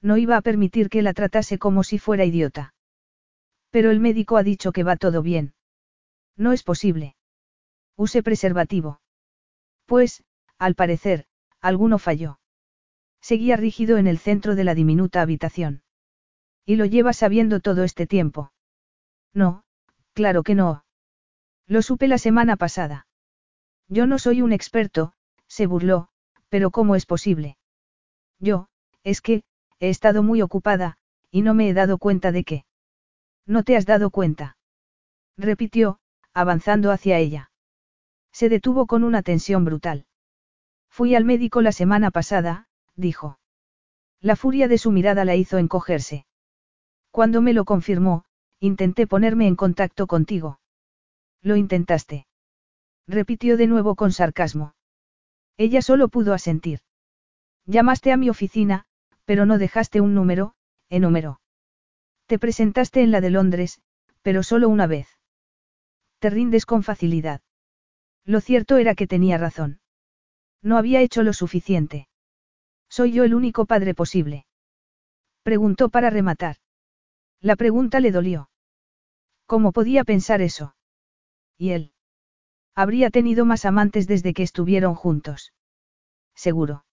[0.00, 2.74] No iba a permitir que la tratase como si fuera idiota.
[3.70, 5.54] Pero el médico ha dicho que va todo bien.
[6.36, 7.16] No es posible.
[7.96, 9.00] Use preservativo.
[9.84, 10.24] Pues,
[10.58, 11.26] al parecer,
[11.60, 12.40] alguno falló.
[13.20, 15.81] Seguía rígido en el centro de la diminuta habitación.
[16.64, 18.52] ¿Y lo lleva sabiendo todo este tiempo?
[19.34, 19.64] No,
[20.12, 20.84] claro que no.
[21.66, 23.06] Lo supe la semana pasada.
[23.88, 25.12] Yo no soy un experto,
[25.46, 26.08] se burló,
[26.48, 27.56] pero ¿cómo es posible?
[28.38, 28.68] Yo,
[29.04, 29.42] es que,
[29.80, 30.96] he estado muy ocupada,
[31.30, 32.64] y no me he dado cuenta de qué.
[33.46, 34.56] ¿No te has dado cuenta?
[35.36, 35.98] Repitió,
[36.32, 37.50] avanzando hacia ella.
[38.32, 40.06] Se detuvo con una tensión brutal.
[40.88, 43.38] Fui al médico la semana pasada, dijo.
[44.20, 46.26] La furia de su mirada la hizo encogerse.
[47.12, 48.24] Cuando me lo confirmó,
[48.58, 50.58] intenté ponerme en contacto contigo.
[51.42, 52.26] Lo intentaste.
[53.06, 54.74] Repitió de nuevo con sarcasmo.
[55.58, 56.80] Ella solo pudo asentir.
[57.66, 58.86] Llamaste a mi oficina,
[59.26, 60.54] pero no dejaste un número,
[60.90, 61.40] número.
[62.26, 63.80] Te presentaste en la de Londres,
[64.22, 65.06] pero solo una vez.
[66.18, 67.42] Te rindes con facilidad.
[68.24, 69.80] Lo cierto era que tenía razón.
[70.62, 72.08] No había hecho lo suficiente.
[72.88, 74.46] ¿Soy yo el único padre posible?
[75.42, 76.56] Preguntó para rematar.
[77.42, 78.50] La pregunta le dolió.
[79.46, 80.76] ¿Cómo podía pensar eso?
[81.58, 81.92] ¿Y él?
[82.76, 85.52] Habría tenido más amantes desde que estuvieron juntos.
[86.36, 86.84] Seguro.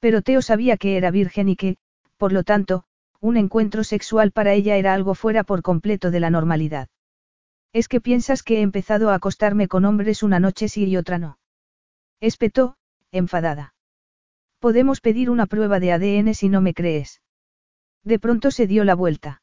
[0.00, 1.76] Pero Teo sabía que era virgen y que,
[2.16, 2.84] por lo tanto,
[3.20, 6.88] un encuentro sexual para ella era algo fuera por completo de la normalidad.
[7.72, 11.18] Es que piensas que he empezado a acostarme con hombres una noche sí y otra
[11.18, 11.38] no.
[12.18, 12.76] Espetó,
[13.12, 13.74] enfadada.
[14.58, 17.22] Podemos pedir una prueba de ADN si no me crees.
[18.02, 19.39] De pronto se dio la vuelta.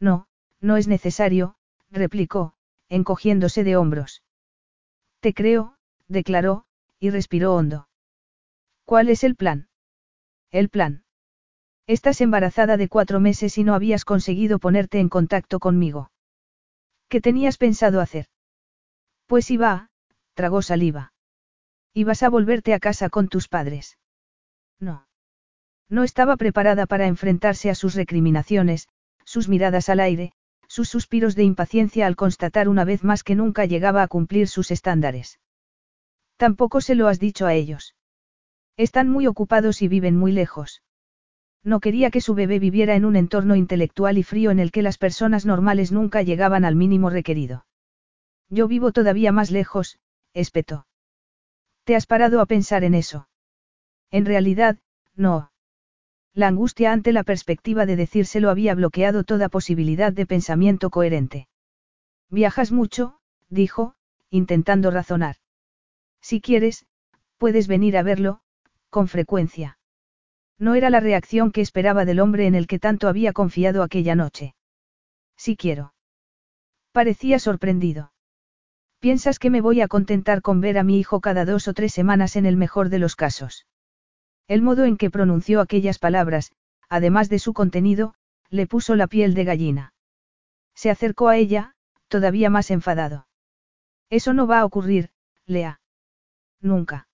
[0.00, 0.26] No,
[0.60, 1.56] no es necesario,
[1.90, 2.54] replicó,
[2.88, 4.22] encogiéndose de hombros.
[5.20, 5.76] Te creo,
[6.06, 6.64] declaró,
[7.00, 7.88] y respiró hondo.
[8.84, 9.68] ¿Cuál es el plan?
[10.50, 11.04] El plan.
[11.86, 16.10] Estás embarazada de cuatro meses y no habías conseguido ponerte en contacto conmigo.
[17.08, 18.26] ¿Qué tenías pensado hacer?
[19.26, 19.90] Pues iba,
[20.34, 21.12] tragó saliva.
[21.94, 23.98] Ibas a volverte a casa con tus padres.
[24.78, 25.06] No.
[25.88, 28.88] No estaba preparada para enfrentarse a sus recriminaciones,
[29.28, 30.32] sus miradas al aire,
[30.68, 34.70] sus suspiros de impaciencia al constatar una vez más que nunca llegaba a cumplir sus
[34.70, 35.38] estándares.
[36.38, 37.94] Tampoco se lo has dicho a ellos.
[38.78, 40.82] Están muy ocupados y viven muy lejos.
[41.62, 44.80] No quería que su bebé viviera en un entorno intelectual y frío en el que
[44.80, 47.66] las personas normales nunca llegaban al mínimo requerido.
[48.48, 49.98] Yo vivo todavía más lejos,
[50.32, 50.86] espetó.
[51.84, 53.28] ¿Te has parado a pensar en eso?
[54.10, 54.78] En realidad,
[55.16, 55.50] no.
[56.38, 61.48] La angustia ante la perspectiva de decírselo había bloqueado toda posibilidad de pensamiento coherente.
[62.30, 63.96] Viajas mucho, dijo,
[64.30, 65.34] intentando razonar.
[66.20, 66.86] Si quieres,
[67.38, 68.38] puedes venir a verlo,
[68.88, 69.80] con frecuencia.
[70.60, 74.14] No era la reacción que esperaba del hombre en el que tanto había confiado aquella
[74.14, 74.54] noche.
[75.36, 75.92] Si quiero.
[76.92, 78.12] Parecía sorprendido.
[79.00, 81.92] ¿Piensas que me voy a contentar con ver a mi hijo cada dos o tres
[81.92, 83.66] semanas en el mejor de los casos?
[84.48, 86.52] El modo en que pronunció aquellas palabras,
[86.88, 88.14] además de su contenido,
[88.48, 89.92] le puso la piel de gallina.
[90.74, 91.74] Se acercó a ella,
[92.08, 93.28] todavía más enfadado.
[94.08, 95.10] Eso no va a ocurrir,
[95.44, 95.80] Lea.
[96.60, 97.08] Nunca.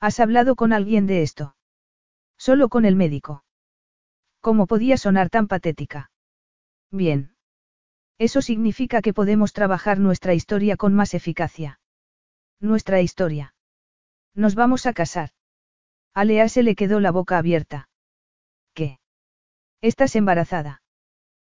[0.00, 1.56] ¿Has hablado con alguien de esto?
[2.36, 3.42] Solo con el médico.
[4.40, 6.10] ¿Cómo podía sonar tan patética?
[6.90, 7.34] Bien.
[8.18, 11.80] Eso significa que podemos trabajar nuestra historia con más eficacia.
[12.60, 13.54] Nuestra historia.
[14.34, 15.30] Nos vamos a casar.
[16.14, 17.88] A Lea se le quedó la boca abierta.
[18.74, 18.98] ¿Qué?
[19.80, 20.82] Estás embarazada.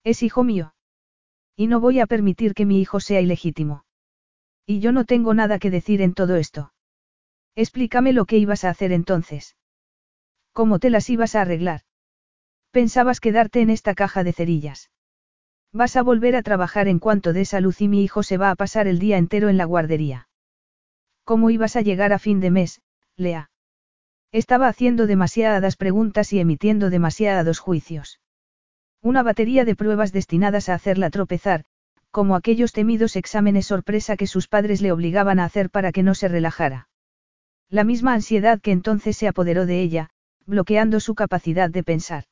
[0.03, 0.73] Es hijo mío.
[1.55, 3.85] Y no voy a permitir que mi hijo sea ilegítimo.
[4.65, 6.73] Y yo no tengo nada que decir en todo esto.
[7.55, 9.55] Explícame lo que ibas a hacer entonces.
[10.53, 11.81] ¿Cómo te las ibas a arreglar?
[12.71, 14.91] Pensabas quedarte en esta caja de cerillas.
[15.73, 18.51] Vas a volver a trabajar en cuanto de esa luz y mi hijo se va
[18.51, 20.27] a pasar el día entero en la guardería.
[21.23, 22.81] ¿Cómo ibas a llegar a fin de mes,
[23.15, 23.50] Lea?
[24.31, 28.21] Estaba haciendo demasiadas preguntas y emitiendo demasiados juicios.
[29.01, 31.65] Una batería de pruebas destinadas a hacerla tropezar,
[32.11, 36.13] como aquellos temidos exámenes sorpresa que sus padres le obligaban a hacer para que no
[36.13, 36.87] se relajara.
[37.69, 40.09] La misma ansiedad que entonces se apoderó de ella,
[40.45, 42.25] bloqueando su capacidad de pensar.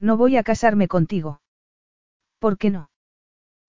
[0.00, 1.40] No voy a casarme contigo.
[2.38, 2.90] ¿Por qué no?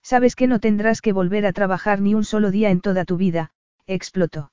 [0.02, 3.18] Sabes que no tendrás que volver a trabajar ni un solo día en toda tu
[3.18, 3.52] vida,
[3.86, 4.52] explotó.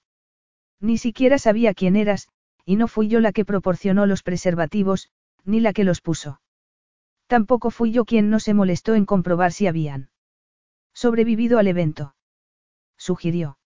[0.81, 2.29] Ni siquiera sabía quién eras,
[2.71, 5.11] y no fui yo la que proporcionó los preservativos,
[5.45, 6.41] ni la que los puso.
[7.27, 10.11] Tampoco fui yo quien no se molestó en comprobar si habían
[10.93, 12.15] sobrevivido al evento.
[12.97, 13.59] Sugirió.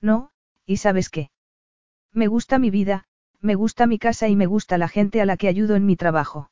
[0.00, 0.30] No,
[0.64, 1.30] y sabes qué.
[2.10, 3.04] Me gusta mi vida,
[3.42, 5.96] me gusta mi casa y me gusta la gente a la que ayudo en mi
[5.96, 6.50] trabajo.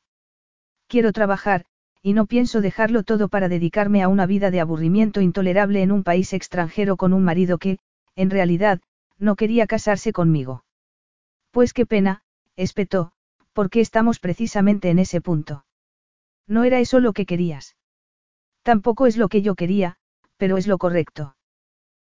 [0.85, 1.65] Quiero trabajar,
[2.03, 6.03] y no pienso dejarlo todo para dedicarme a una vida de aburrimiento intolerable en un
[6.03, 7.79] país extranjero con un marido que,
[8.15, 8.81] en realidad,
[9.17, 10.63] no quería casarse conmigo.
[11.51, 12.23] Pues qué pena,
[12.55, 13.11] espetó,
[13.53, 15.65] porque estamos precisamente en ese punto.
[16.47, 17.75] No era eso lo que querías.
[18.63, 19.97] Tampoco es lo que yo quería,
[20.37, 21.35] pero es lo correcto.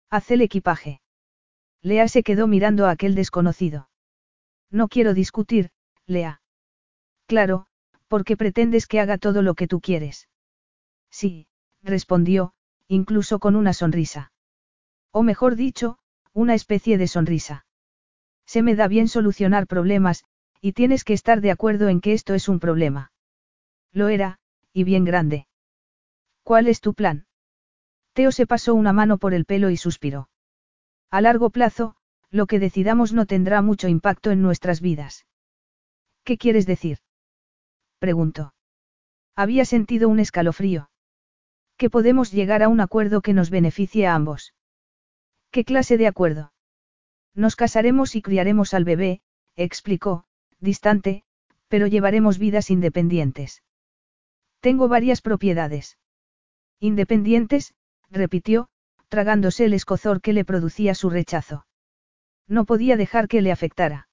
[0.09, 1.01] Haz el equipaje.
[1.81, 3.89] Lea se quedó mirando a aquel desconocido.
[4.69, 5.71] No quiero discutir,
[6.05, 6.41] Lea.
[7.27, 7.67] Claro,
[8.07, 10.29] porque pretendes que haga todo lo que tú quieres.
[11.09, 11.47] Sí,
[11.81, 12.53] respondió,
[12.87, 14.31] incluso con una sonrisa.
[15.11, 15.99] O mejor dicho,
[16.31, 17.65] una especie de sonrisa.
[18.45, 20.23] Se me da bien solucionar problemas,
[20.61, 23.11] y tienes que estar de acuerdo en que esto es un problema.
[23.91, 24.39] Lo era,
[24.71, 25.47] y bien grande.
[26.43, 27.25] ¿Cuál es tu plan?
[28.13, 30.29] Teo se pasó una mano por el pelo y suspiró.
[31.09, 31.95] A largo plazo,
[32.29, 35.25] lo que decidamos no tendrá mucho impacto en nuestras vidas.
[36.23, 36.99] ¿Qué quieres decir?
[37.99, 38.53] preguntó.
[39.35, 40.89] Había sentido un escalofrío.
[41.77, 44.53] Que podemos llegar a un acuerdo que nos beneficie a ambos.
[45.51, 46.52] ¿Qué clase de acuerdo?
[47.35, 49.21] Nos casaremos y criaremos al bebé,
[49.55, 50.25] explicó,
[50.59, 51.23] distante,
[51.67, 53.63] pero llevaremos vidas independientes.
[54.59, 55.97] Tengo varias propiedades.
[56.79, 57.73] Independientes,
[58.09, 58.69] repitió,
[59.09, 61.65] tragándose el escozor que le producía su rechazo.
[62.47, 64.07] No podía dejar que le afectara.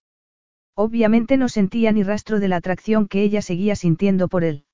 [0.74, 4.64] Obviamente no sentía ni rastro de la atracción que ella seguía sintiendo por él.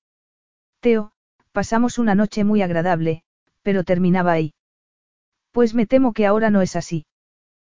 [0.79, 1.11] Teo,
[1.51, 3.23] pasamos una noche muy agradable,
[3.61, 4.53] pero terminaba ahí.
[5.51, 7.05] Pues me temo que ahora no es así.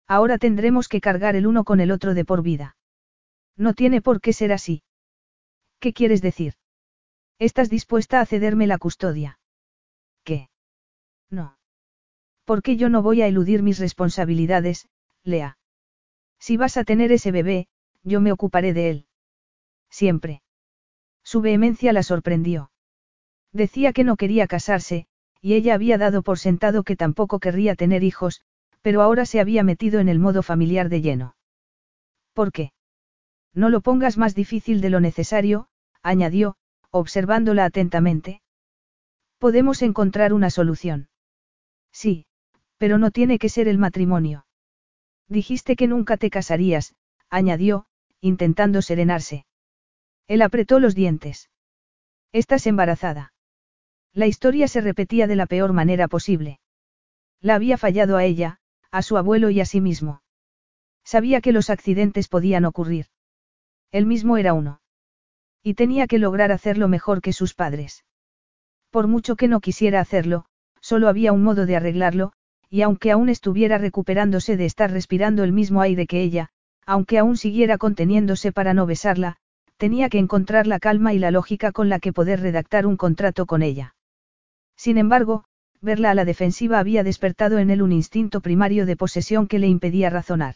[0.08, 2.76] Ahora tendremos que cargar el uno con el otro de por vida.
[3.58, 4.84] No tiene por qué ser así.
[5.80, 6.54] ¿Qué quieres decir?
[7.40, 9.40] ¿Estás dispuesta a cederme la custodia?
[10.24, 10.50] ¿Qué?
[11.30, 11.58] No.
[12.46, 14.88] Porque yo no voy a eludir mis responsabilidades,
[15.24, 15.58] Lea.
[16.40, 17.68] Si vas a tener ese bebé,
[18.04, 19.06] yo me ocuparé de él.
[19.90, 20.42] Siempre.
[21.24, 22.72] Su vehemencia la sorprendió.
[23.52, 25.08] Decía que no quería casarse,
[25.42, 28.42] y ella había dado por sentado que tampoco querría tener hijos,
[28.82, 31.36] pero ahora se había metido en el modo familiar de lleno.
[32.34, 32.72] ¿Por qué?
[33.54, 35.68] No lo pongas más difícil de lo necesario,
[36.04, 36.56] añadió,
[36.92, 38.42] observándola atentamente.
[39.40, 41.10] Podemos encontrar una solución.
[41.92, 42.26] Sí,
[42.78, 44.46] pero no tiene que ser el matrimonio.
[45.28, 46.96] Dijiste que nunca te casarías,
[47.30, 47.86] añadió,
[48.22, 49.46] intentando serenarse.
[50.28, 51.50] Él apretó los dientes.
[52.32, 53.34] Estás embarazada.
[54.14, 56.60] La historia se repetía de la peor manera posible.
[57.42, 58.60] La había fallado a ella,
[58.92, 60.22] a su abuelo y a sí mismo.
[61.04, 63.08] Sabía que los accidentes podían ocurrir.
[63.92, 64.82] Él mismo era uno.
[65.64, 68.06] Y tenía que lograr hacerlo mejor que sus padres.
[68.90, 70.46] Por mucho que no quisiera hacerlo,
[70.82, 72.34] solo había un modo de arreglarlo,
[72.70, 76.50] y aunque aún estuviera recuperándose de estar respirando el mismo aire que ella,
[76.86, 79.38] aunque aún siguiera conteniéndose para no besarla,
[79.78, 83.46] tenía que encontrar la calma y la lógica con la que poder redactar un contrato
[83.46, 83.96] con ella.
[84.76, 85.46] Sin embargo,
[85.82, 89.68] verla a la defensiva había despertado en él un instinto primario de posesión que le
[89.68, 90.56] impedía razonar.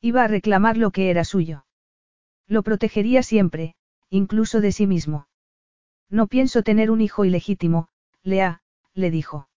[0.00, 1.66] Iba a reclamar lo que era suyo.
[2.46, 3.74] Lo protegería siempre,
[4.10, 5.28] incluso de sí mismo.
[6.08, 7.88] No pienso tener un hijo ilegítimo,
[8.22, 8.62] Lea,
[8.94, 9.48] le dijo.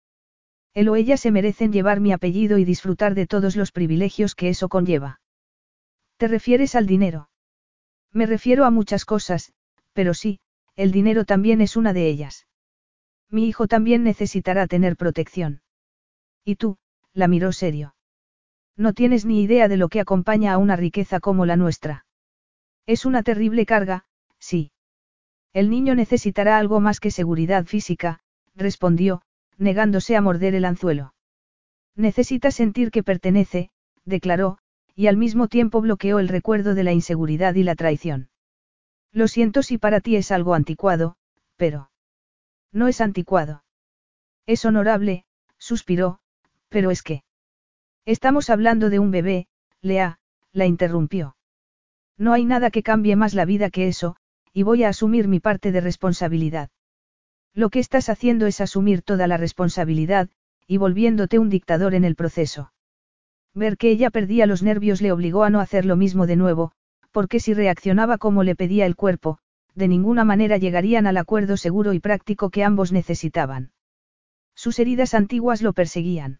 [0.73, 4.49] Él o ella se merecen llevar mi apellido y disfrutar de todos los privilegios que
[4.49, 5.21] eso conlleva.
[6.17, 7.29] ¿Te refieres al dinero?
[8.11, 9.53] Me refiero a muchas cosas,
[9.93, 10.39] pero sí,
[10.75, 12.47] el dinero también es una de ellas.
[13.31, 15.61] Mi hijo también necesitará tener protección.
[16.43, 16.77] ¿Y tú?
[17.13, 17.95] la miró serio.
[18.75, 22.05] No tienes ni idea de lo que acompaña a una riqueza como la nuestra.
[22.85, 24.05] Es una terrible carga,
[24.37, 24.71] sí.
[25.53, 28.19] El niño necesitará algo más que seguridad física,
[28.55, 29.21] respondió,
[29.57, 31.13] negándose a morder el anzuelo.
[31.95, 33.69] Necesita sentir que pertenece,
[34.05, 34.57] declaró,
[34.95, 38.29] y al mismo tiempo bloqueó el recuerdo de la inseguridad y la traición.
[39.11, 41.15] Lo siento si para ti es algo anticuado,
[41.57, 41.90] pero...
[42.71, 43.63] No es anticuado.
[44.45, 45.25] Es honorable,
[45.57, 46.19] suspiró,
[46.69, 47.23] pero es que...
[48.05, 49.47] Estamos hablando de un bebé,
[49.81, 50.19] Lea,
[50.53, 51.35] la interrumpió.
[52.17, 54.15] No hay nada que cambie más la vida que eso,
[54.53, 56.69] y voy a asumir mi parte de responsabilidad.
[57.53, 60.29] Lo que estás haciendo es asumir toda la responsabilidad,
[60.65, 62.71] y volviéndote un dictador en el proceso.
[63.53, 66.71] Ver que ella perdía los nervios le obligó a no hacer lo mismo de nuevo,
[67.11, 69.39] porque si reaccionaba como le pedía el cuerpo,
[69.75, 73.71] de ninguna manera llegarían al acuerdo seguro y práctico que ambos necesitaban.
[74.55, 76.39] Sus heridas antiguas lo perseguían.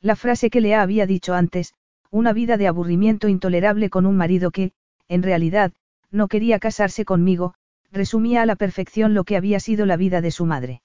[0.00, 1.74] La frase que le había dicho antes,
[2.10, 4.72] una vida de aburrimiento intolerable con un marido que,
[5.08, 5.72] en realidad,
[6.10, 7.54] no quería casarse conmigo,
[7.92, 10.82] resumía a la perfección lo que había sido la vida de su madre.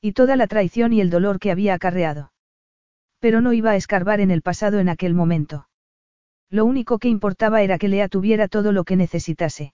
[0.00, 2.32] Y toda la traición y el dolor que había acarreado.
[3.18, 5.68] Pero no iba a escarbar en el pasado en aquel momento.
[6.50, 9.72] Lo único que importaba era que Lea tuviera todo lo que necesitase.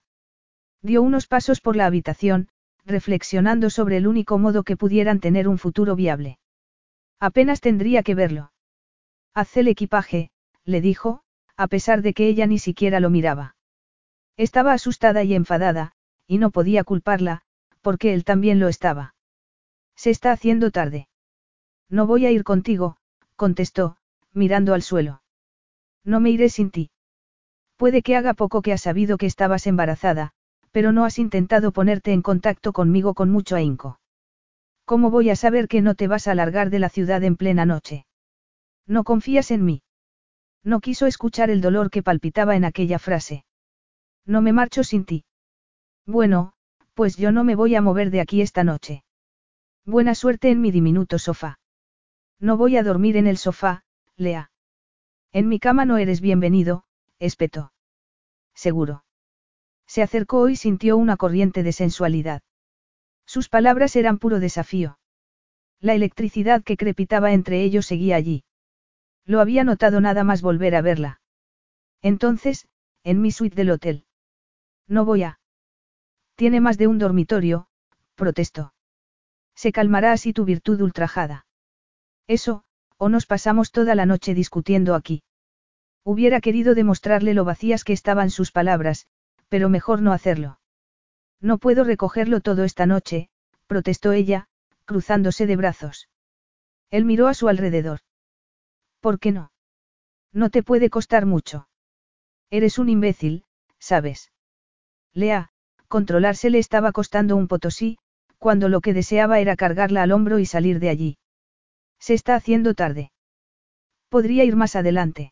[0.83, 2.49] Dio unos pasos por la habitación,
[2.85, 6.39] reflexionando sobre el único modo que pudieran tener un futuro viable.
[7.21, 8.51] Apenas tendría que verlo.
[9.33, 10.29] Haz el equipaje,
[10.65, 11.23] le dijo,
[11.55, 13.55] a pesar de que ella ni siquiera lo miraba.
[14.35, 15.93] Estaba asustada y enfadada,
[16.27, 17.43] y no podía culparla,
[17.81, 19.15] porque él también lo estaba.
[19.95, 21.07] Se está haciendo tarde.
[21.89, 22.97] No voy a ir contigo,
[23.37, 23.95] contestó,
[24.33, 25.21] mirando al suelo.
[26.03, 26.91] No me iré sin ti.
[27.77, 30.33] Puede que haga poco que has sabido que estabas embarazada,
[30.73, 33.99] pero no has intentado ponerte en contacto conmigo con mucho ahínco.
[34.85, 37.65] ¿Cómo voy a saber que no te vas a largar de la ciudad en plena
[37.65, 38.07] noche?
[38.87, 39.83] No confías en mí.
[40.63, 43.45] No quiso escuchar el dolor que palpitaba en aquella frase.
[44.25, 45.25] No me marcho sin ti.
[46.07, 46.53] Bueno,
[46.95, 49.03] pues yo no me voy a mover de aquí esta noche.
[49.85, 51.59] Buena suerte en mi diminuto sofá.
[52.39, 53.83] No voy a dormir en el sofá,
[54.17, 54.49] Lea.
[55.31, 56.83] En mi cama no eres bienvenido,
[57.19, 57.73] espetó.
[58.55, 59.03] Seguro.
[59.87, 62.41] Se acercó y sintió una corriente de sensualidad.
[63.25, 64.97] Sus palabras eran puro desafío.
[65.79, 68.43] La electricidad que crepitaba entre ellos seguía allí.
[69.25, 71.21] Lo había notado nada más volver a verla.
[72.01, 72.67] Entonces,
[73.03, 74.05] en mi suite del hotel.
[74.87, 75.39] No voy a.
[76.35, 77.67] Tiene más de un dormitorio,
[78.15, 78.73] protestó.
[79.55, 81.45] Se calmará así tu virtud ultrajada.
[82.27, 82.63] Eso,
[82.97, 85.23] o nos pasamos toda la noche discutiendo aquí.
[86.03, 89.07] Hubiera querido demostrarle lo vacías que estaban sus palabras,
[89.53, 90.59] pero mejor no hacerlo.
[91.39, 93.29] No puedo recogerlo todo esta noche,
[93.67, 94.47] protestó ella,
[94.85, 96.09] cruzándose de brazos.
[96.89, 97.99] Él miró a su alrededor.
[98.99, 99.51] ¿Por qué no?
[100.31, 101.67] No te puede costar mucho.
[102.49, 103.45] Eres un imbécil,
[103.77, 104.31] ¿sabes?
[105.13, 105.51] Lea,
[105.87, 107.99] controlarse le estaba costando un potosí,
[108.39, 111.17] cuando lo que deseaba era cargarla al hombro y salir de allí.
[111.99, 113.11] Se está haciendo tarde.
[114.09, 115.31] Podría ir más adelante.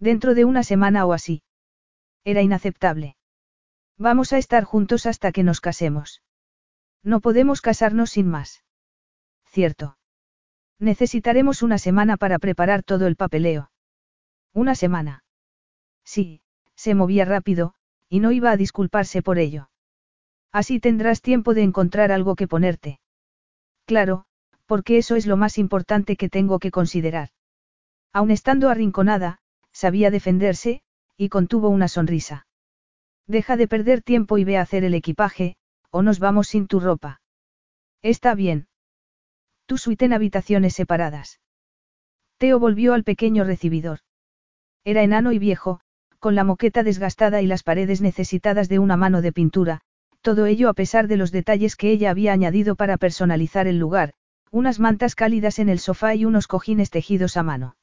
[0.00, 1.44] Dentro de una semana o así.
[2.24, 3.14] Era inaceptable.
[3.98, 6.22] Vamos a estar juntos hasta que nos casemos.
[7.02, 8.62] No podemos casarnos sin más.
[9.46, 9.98] Cierto.
[10.78, 13.70] Necesitaremos una semana para preparar todo el papeleo.
[14.52, 15.24] Una semana.
[16.04, 16.42] Sí,
[16.76, 17.74] se movía rápido,
[18.08, 19.68] y no iba a disculparse por ello.
[20.52, 23.00] Así tendrás tiempo de encontrar algo que ponerte.
[23.84, 24.26] Claro,
[24.66, 27.30] porque eso es lo más importante que tengo que considerar.
[28.12, 29.40] Aun estando arrinconada,
[29.72, 30.82] sabía defenderse,
[31.16, 32.47] y contuvo una sonrisa.
[33.28, 35.56] Deja de perder tiempo y ve a hacer el equipaje,
[35.90, 37.20] o nos vamos sin tu ropa.
[38.02, 38.68] Está bien.
[39.66, 41.40] Tu suite en habitaciones separadas.
[42.38, 43.98] Teo volvió al pequeño recibidor.
[44.82, 45.80] Era enano y viejo,
[46.18, 49.82] con la moqueta desgastada y las paredes necesitadas de una mano de pintura,
[50.22, 54.14] todo ello a pesar de los detalles que ella había añadido para personalizar el lugar,
[54.50, 57.76] unas mantas cálidas en el sofá y unos cojines tejidos a mano.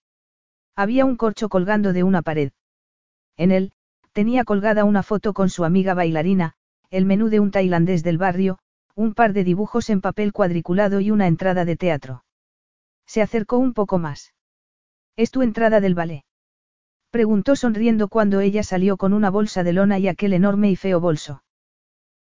[0.76, 2.52] Había un corcho colgando de una pared.
[3.38, 3.72] En él,
[4.16, 6.54] tenía colgada una foto con su amiga bailarina,
[6.90, 8.60] el menú de un tailandés del barrio,
[8.96, 12.24] un par de dibujos en papel cuadriculado y una entrada de teatro.
[13.06, 14.34] Se acercó un poco más.
[15.18, 16.24] ¿Es tu entrada del ballet?
[17.10, 21.02] Preguntó sonriendo cuando ella salió con una bolsa de lona y aquel enorme y feo
[21.02, 21.44] bolso.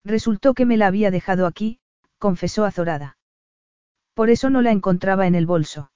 [0.04, 1.78] Resultó que me la había dejado aquí,
[2.18, 3.18] confesó azorada.
[4.14, 5.92] Por eso no la encontraba en el bolso.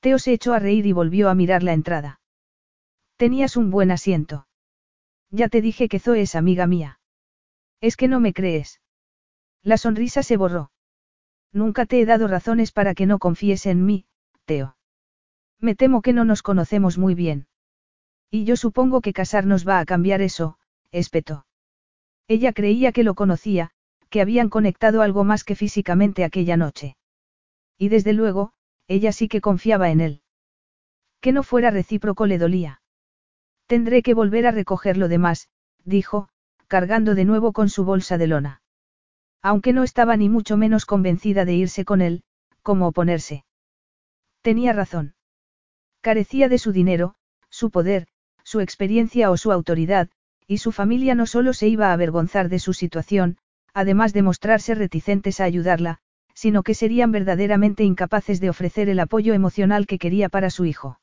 [0.00, 2.20] Teo se echó a reír y volvió a mirar la entrada.
[3.16, 4.46] Tenías un buen asiento.
[5.36, 6.98] Ya te dije que Zoe es amiga mía.
[7.82, 8.80] Es que no me crees.
[9.62, 10.70] La sonrisa se borró.
[11.52, 14.06] Nunca te he dado razones para que no confíes en mí,
[14.46, 14.78] Teo.
[15.60, 17.48] Me temo que no nos conocemos muy bien.
[18.30, 20.58] Y yo supongo que casarnos va a cambiar eso,
[20.90, 21.44] espetó.
[22.28, 23.72] Ella creía que lo conocía,
[24.08, 26.96] que habían conectado algo más que físicamente aquella noche.
[27.76, 28.54] Y desde luego,
[28.88, 30.22] ella sí que confiaba en él.
[31.20, 32.80] Que no fuera recíproco le dolía.
[33.66, 35.48] Tendré que volver a recoger lo demás,
[35.84, 36.28] dijo,
[36.68, 38.62] cargando de nuevo con su bolsa de lona.
[39.42, 42.22] Aunque no estaba ni mucho menos convencida de irse con él,
[42.62, 43.44] como oponerse.
[44.42, 45.14] Tenía razón.
[46.00, 47.16] Carecía de su dinero,
[47.50, 48.06] su poder,
[48.44, 50.08] su experiencia o su autoridad,
[50.46, 53.38] y su familia no solo se iba a avergonzar de su situación,
[53.74, 55.98] además de mostrarse reticentes a ayudarla,
[56.34, 61.00] sino que serían verdaderamente incapaces de ofrecer el apoyo emocional que quería para su hijo.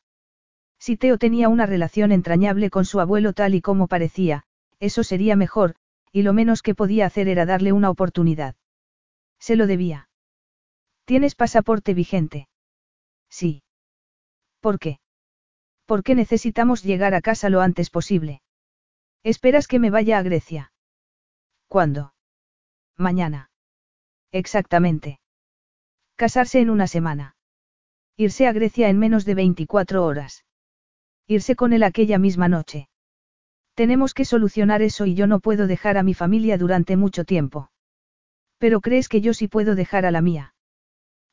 [0.86, 4.44] Si Teo tenía una relación entrañable con su abuelo tal y como parecía,
[4.82, 5.76] eso sería mejor,
[6.12, 8.58] y lo menos que podía hacer era darle una oportunidad.
[9.40, 10.10] Se lo debía.
[11.06, 12.50] ¿Tienes pasaporte vigente?
[13.30, 13.64] Sí.
[14.60, 15.00] ¿Por qué?
[15.86, 18.42] Porque necesitamos llegar a casa lo antes posible.
[19.24, 20.74] ¿Esperas que me vaya a Grecia?
[21.70, 22.14] ¿Cuándo?
[22.98, 23.52] Mañana.
[24.34, 25.22] Exactamente.
[26.18, 27.38] Casarse en una semana.
[28.18, 30.44] Irse a Grecia en menos de 24 horas.
[31.28, 32.90] Irse con él aquella misma noche.
[33.76, 37.72] Tenemos que solucionar eso y yo no puedo dejar a mi familia durante mucho tiempo.
[38.58, 40.54] Pero crees que yo sí puedo dejar a la mía.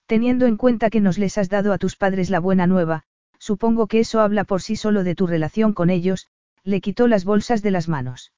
[0.06, 3.04] Teniendo en cuenta que nos les has dado a tus padres la buena nueva,
[3.38, 6.28] supongo que eso habla por sí solo de tu relación con ellos,
[6.64, 8.32] le quitó las bolsas de las manos.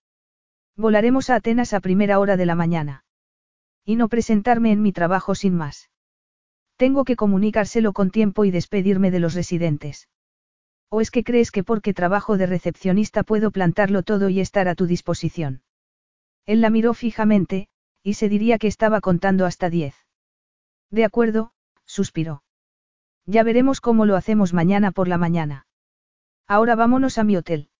[0.77, 3.05] Volaremos a Atenas a primera hora de la mañana.
[3.85, 5.91] Y no presentarme en mi trabajo sin más.
[6.77, 10.09] Tengo que comunicárselo con tiempo y despedirme de los residentes.
[10.95, 14.75] ¿O es que crees que porque trabajo de recepcionista puedo plantarlo todo y estar a
[14.75, 15.63] tu disposición?
[16.45, 17.69] Él la miró fijamente,
[18.03, 19.95] y se diría que estaba contando hasta diez.
[20.91, 21.55] De acuerdo,
[21.87, 22.43] suspiró.
[23.25, 25.67] Ya veremos cómo lo hacemos mañana por la mañana.
[26.47, 27.71] Ahora vámonos a mi hotel.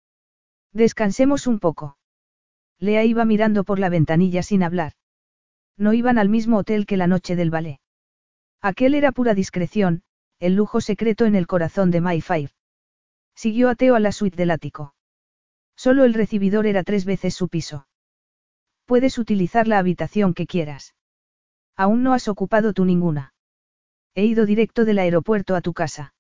[0.73, 1.99] Descansemos un poco.
[2.79, 4.95] Lea iba mirando por la ventanilla sin hablar.
[5.77, 7.79] No iban al mismo hotel que la noche del ballet.
[8.63, 10.03] Aquel era pura discreción,
[10.39, 12.53] el lujo secreto en el corazón de Mayfair.
[13.43, 14.95] Siguió a Teo a la suite del ático.
[15.75, 17.89] Solo el recibidor era tres veces su piso.
[18.87, 20.95] Puedes utilizar la habitación que quieras.
[21.77, 23.35] Aún no has ocupado tú ninguna.
[24.15, 26.15] He ido directo del aeropuerto a tu casa.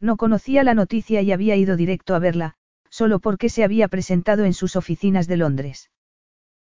[0.00, 2.54] No conocía la noticia y había ido directo a verla,
[2.88, 5.90] solo porque se había presentado en sus oficinas de Londres.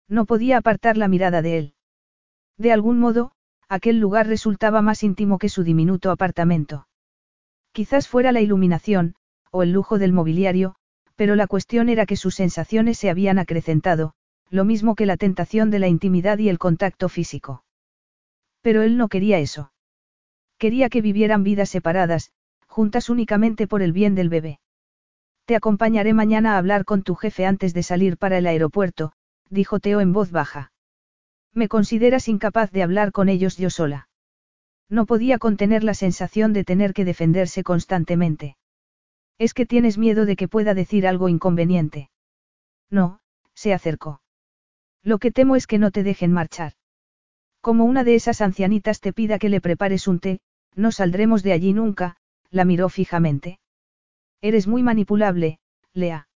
[0.09, 1.75] No podía apartar la mirada de él.
[2.57, 3.33] De algún modo,
[3.69, 6.89] aquel lugar resultaba más íntimo que su diminuto apartamento.
[7.73, 9.17] Quizás fuera la iluminación,
[9.55, 10.75] o el lujo del mobiliario,
[11.15, 14.15] pero la cuestión era que sus sensaciones se habían acrecentado,
[14.51, 17.65] lo mismo que la tentación de la intimidad y el contacto físico.
[18.63, 19.73] Pero él no quería eso.
[20.59, 22.33] Quería que vivieran vidas separadas,
[22.67, 24.59] juntas únicamente por el bien del bebé.
[25.45, 29.13] Te acompañaré mañana a hablar con tu jefe antes de salir para el aeropuerto,
[29.51, 30.73] dijo Teo en voz baja.
[31.53, 34.09] Me consideras incapaz de hablar con ellos yo sola.
[34.89, 38.57] No podía contener la sensación de tener que defenderse constantemente.
[39.39, 42.11] Es que tienes miedo de que pueda decir algo inconveniente.
[42.91, 43.21] No,
[43.55, 44.21] se acercó.
[45.03, 46.73] Lo que temo es que no te dejen marchar.
[47.61, 50.41] Como una de esas ancianitas te pida que le prepares un té,
[50.75, 52.17] no saldremos de allí nunca,
[52.51, 53.59] la miró fijamente.
[54.41, 55.59] Eres muy manipulable,
[55.93, 56.29] Lea.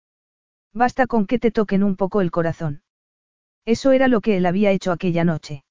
[0.73, 2.83] Basta con que te toquen un poco el corazón.
[3.65, 5.65] Eso era lo que él había hecho aquella noche.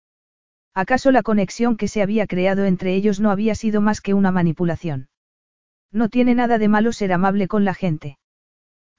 [0.74, 4.32] ¿Acaso la conexión que se había creado entre ellos no había sido más que una
[4.32, 5.10] manipulación?
[5.92, 8.18] No tiene nada de malo ser amable con la gente.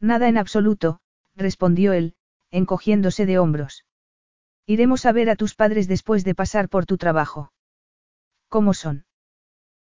[0.00, 1.00] Nada en absoluto,
[1.34, 2.14] respondió él,
[2.50, 3.84] encogiéndose de hombros.
[4.66, 7.52] Iremos a ver a tus padres después de pasar por tu trabajo.
[8.48, 9.06] ¿Cómo son?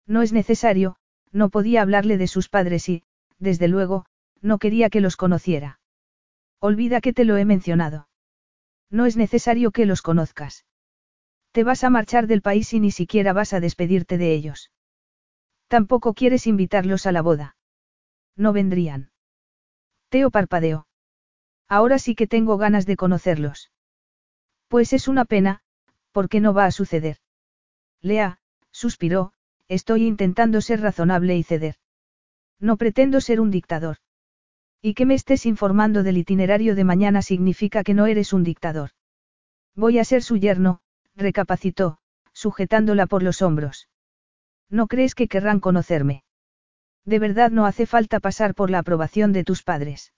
[0.06, 0.98] No es necesario,
[1.32, 3.04] no podía hablarle de sus padres y,
[3.38, 4.06] desde luego,
[4.42, 5.80] no quería que los conociera.
[6.60, 8.08] Olvida que te lo he mencionado.
[8.90, 10.66] No es necesario que los conozcas.
[11.52, 14.72] Te vas a marchar del país y ni siquiera vas a despedirte de ellos.
[15.68, 17.56] Tampoco quieres invitarlos a la boda.
[18.36, 19.12] No vendrían.
[20.10, 20.88] Teo parpadeó.
[21.68, 23.72] Ahora sí que tengo ganas de conocerlos.
[24.70, 25.62] Pues es una pena,
[26.12, 27.18] porque no va a suceder.
[28.02, 28.40] Lea,
[28.72, 29.34] suspiró,
[29.68, 31.76] estoy intentando ser razonable y ceder.
[32.60, 33.98] No pretendo ser un dictador.
[34.82, 38.92] Y que me estés informando del itinerario de mañana significa que no eres un dictador.
[39.76, 40.80] Voy a ser su yerno,
[41.16, 42.00] recapacitó,
[42.32, 43.90] sujetándola por los hombros.
[44.70, 46.24] ¿No crees que querrán conocerme?
[47.06, 50.14] De verdad no hace falta pasar por la aprobación de tus padres.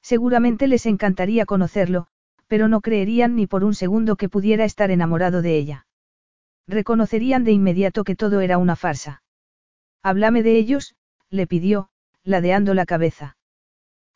[0.00, 2.06] Seguramente les encantaría conocerlo,
[2.46, 5.86] pero no creerían ni por un segundo que pudiera estar enamorado de ella.
[6.68, 9.22] Reconocerían de inmediato que todo era una farsa.
[10.02, 10.94] Háblame de ellos,
[11.30, 11.90] le pidió,
[12.22, 13.36] ladeando la cabeza.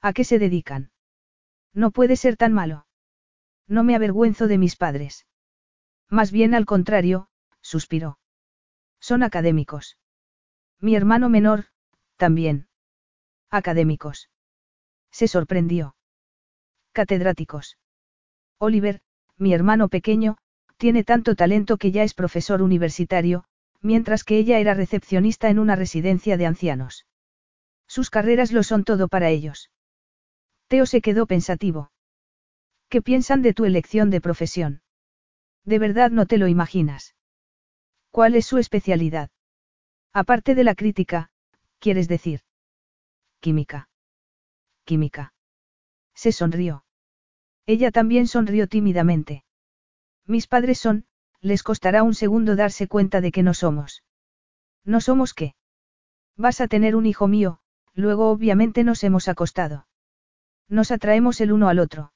[0.00, 0.90] ¿A qué se dedican?
[1.74, 2.86] No puede ser tan malo.
[3.66, 5.26] No me avergüenzo de mis padres.
[6.08, 7.28] Más bien al contrario,
[7.60, 8.17] suspiró.
[9.00, 9.96] Son académicos.
[10.80, 11.66] Mi hermano menor,
[12.16, 12.68] también.
[13.50, 14.30] Académicos.
[15.10, 15.96] Se sorprendió.
[16.92, 17.78] Catedráticos.
[18.58, 19.00] Oliver,
[19.36, 20.36] mi hermano pequeño,
[20.76, 23.44] tiene tanto talento que ya es profesor universitario,
[23.80, 27.06] mientras que ella era recepcionista en una residencia de ancianos.
[27.86, 29.70] Sus carreras lo son todo para ellos.
[30.68, 31.90] Teo se quedó pensativo.
[32.88, 34.82] ¿Qué piensan de tu elección de profesión?
[35.64, 37.14] De verdad no te lo imaginas.
[38.10, 39.30] ¿Cuál es su especialidad?
[40.12, 41.30] Aparte de la crítica,
[41.78, 42.40] quieres decir.
[43.40, 43.88] Química.
[44.84, 45.32] Química.
[46.14, 46.84] Se sonrió.
[47.66, 49.44] Ella también sonrió tímidamente.
[50.26, 51.06] Mis padres son,
[51.40, 54.02] les costará un segundo darse cuenta de que no somos.
[54.84, 55.54] ¿No somos qué?
[56.36, 57.60] Vas a tener un hijo mío,
[57.94, 59.86] luego obviamente nos hemos acostado.
[60.68, 62.12] Nos atraemos el uno al otro.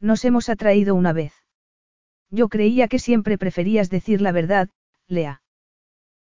[0.00, 1.32] Nos hemos atraído una vez.
[2.30, 4.70] Yo creía que siempre preferías decir la verdad,
[5.08, 5.42] Lea.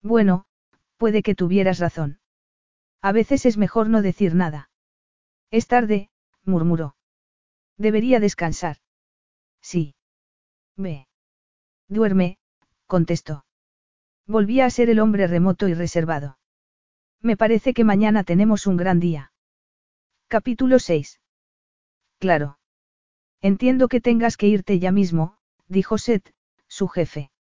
[0.01, 0.45] Bueno,
[0.97, 2.19] puede que tuvieras razón.
[3.01, 4.69] A veces es mejor no decir nada.
[5.51, 6.09] Es tarde,
[6.43, 6.95] murmuró.
[7.77, 8.77] Debería descansar.
[9.61, 9.95] Sí.
[10.75, 11.07] Ve.
[11.87, 12.37] Duerme,
[12.87, 13.45] contestó.
[14.25, 16.37] Volvía a ser el hombre remoto y reservado.
[17.21, 19.33] Me parece que mañana tenemos un gran día.
[20.27, 21.19] Capítulo 6.
[22.19, 22.57] Claro.
[23.41, 25.37] Entiendo que tengas que irte ya mismo,
[25.67, 26.33] dijo Seth,
[26.67, 27.32] su jefe.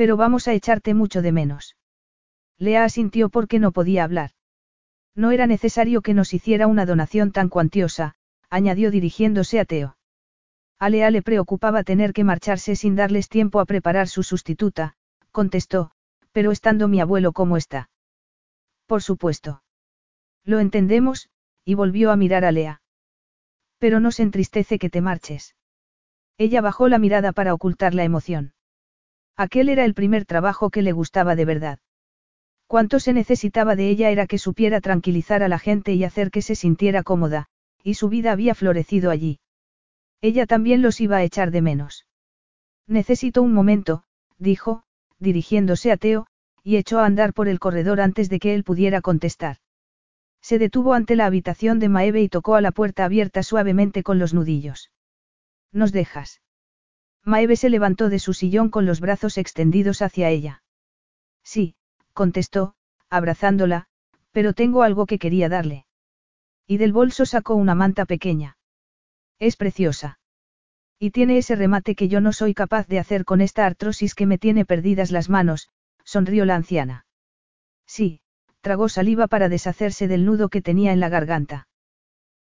[0.00, 1.76] Pero vamos a echarte mucho de menos.
[2.56, 4.30] Lea asintió porque no podía hablar.
[5.14, 8.14] No era necesario que nos hiciera una donación tan cuantiosa,
[8.48, 9.98] añadió dirigiéndose a Teo.
[10.78, 14.94] A Lea le preocupaba tener que marcharse sin darles tiempo a preparar su sustituta,
[15.32, 15.90] contestó,
[16.32, 17.90] pero estando mi abuelo como está.
[18.86, 19.62] Por supuesto.
[20.46, 21.28] Lo entendemos,
[21.62, 22.80] y volvió a mirar a Lea.
[23.76, 25.56] Pero no se entristece que te marches.
[26.38, 28.54] Ella bajó la mirada para ocultar la emoción.
[29.36, 31.78] Aquel era el primer trabajo que le gustaba de verdad.
[32.66, 36.42] Cuanto se necesitaba de ella era que supiera tranquilizar a la gente y hacer que
[36.42, 37.46] se sintiera cómoda,
[37.82, 39.40] y su vida había florecido allí.
[40.20, 42.06] Ella también los iba a echar de menos.
[42.86, 44.04] Necesito un momento,
[44.38, 44.84] dijo,
[45.18, 46.26] dirigiéndose a Teo,
[46.62, 49.56] y echó a andar por el corredor antes de que él pudiera contestar.
[50.42, 54.18] Se detuvo ante la habitación de Maeve y tocó a la puerta abierta suavemente con
[54.18, 54.90] los nudillos.
[55.72, 56.40] ¿Nos dejas?
[57.24, 60.62] Maeve se levantó de su sillón con los brazos extendidos hacia ella.
[61.42, 61.74] Sí,
[62.12, 62.74] contestó,
[63.08, 63.86] abrazándola,
[64.32, 65.86] pero tengo algo que quería darle.
[66.66, 68.56] Y del bolso sacó una manta pequeña.
[69.38, 70.18] Es preciosa.
[70.98, 74.26] Y tiene ese remate que yo no soy capaz de hacer con esta artrosis que
[74.26, 75.68] me tiene perdidas las manos,
[76.04, 77.06] sonrió la anciana.
[77.86, 78.20] Sí,
[78.60, 81.68] tragó saliva para deshacerse del nudo que tenía en la garganta.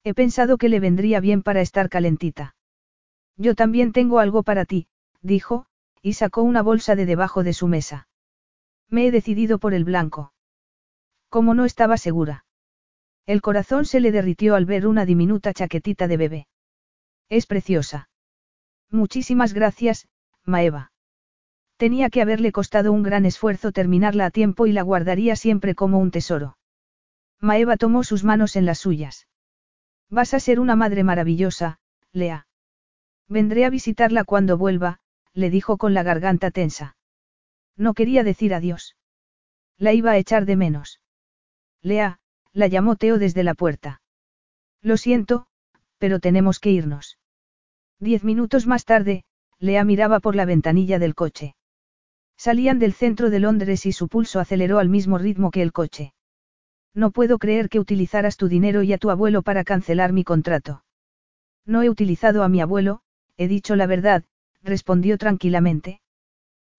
[0.03, 2.55] He pensado que le vendría bien para estar calentita.
[3.37, 4.87] Yo también tengo algo para ti,
[5.21, 5.65] dijo,
[6.01, 8.07] y sacó una bolsa de debajo de su mesa.
[8.89, 10.33] Me he decidido por el blanco.
[11.29, 12.45] Como no estaba segura.
[13.25, 16.47] El corazón se le derritió al ver una diminuta chaquetita de bebé.
[17.27, 18.09] Es preciosa.
[18.91, 20.07] Muchísimas gracias,
[20.43, 20.91] Maeva.
[21.77, 25.99] Tenía que haberle costado un gran esfuerzo terminarla a tiempo y la guardaría siempre como
[25.99, 26.57] un tesoro.
[27.41, 29.27] Maeva tomó sus manos en las suyas.
[30.09, 31.79] Vas a ser una madre maravillosa,
[32.13, 32.47] Lea.
[33.27, 34.99] Vendré a visitarla cuando vuelva,
[35.33, 36.95] le dijo con la garganta tensa.
[37.75, 38.95] No quería decir adiós.
[39.77, 41.01] La iba a echar de menos.
[41.81, 42.19] Lea,
[42.53, 44.01] la llamó Teo desde la puerta.
[44.81, 45.47] Lo siento,
[45.97, 47.17] pero tenemos que irnos.
[47.99, 49.23] Diez minutos más tarde,
[49.59, 51.55] Lea miraba por la ventanilla del coche.
[52.37, 56.13] Salían del centro de Londres y su pulso aceleró al mismo ritmo que el coche.
[56.93, 60.83] No puedo creer que utilizaras tu dinero y a tu abuelo para cancelar mi contrato.
[61.65, 63.01] No he utilizado a mi abuelo,
[63.37, 64.23] he dicho la verdad,
[64.63, 66.01] respondió tranquilamente.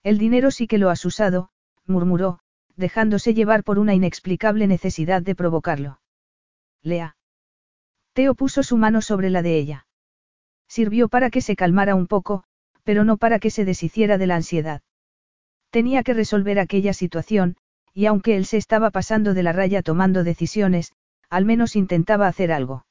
[0.03, 1.51] El dinero sí que lo has usado,
[1.87, 2.41] murmuró,
[2.77, 6.01] dejándose llevar por una inexplicable necesidad de provocarlo.
[6.83, 7.17] Lea.
[8.13, 9.87] Teo puso su mano sobre la de ella.
[10.69, 12.45] Sirvió para que se calmara un poco,
[12.83, 14.83] pero no para que se deshiciera de la ansiedad.
[15.71, 17.57] Tenía que resolver aquella situación,
[17.93, 20.93] y aunque él se estaba pasando de la raya tomando decisiones,
[21.29, 22.87] al menos intentaba hacer algo.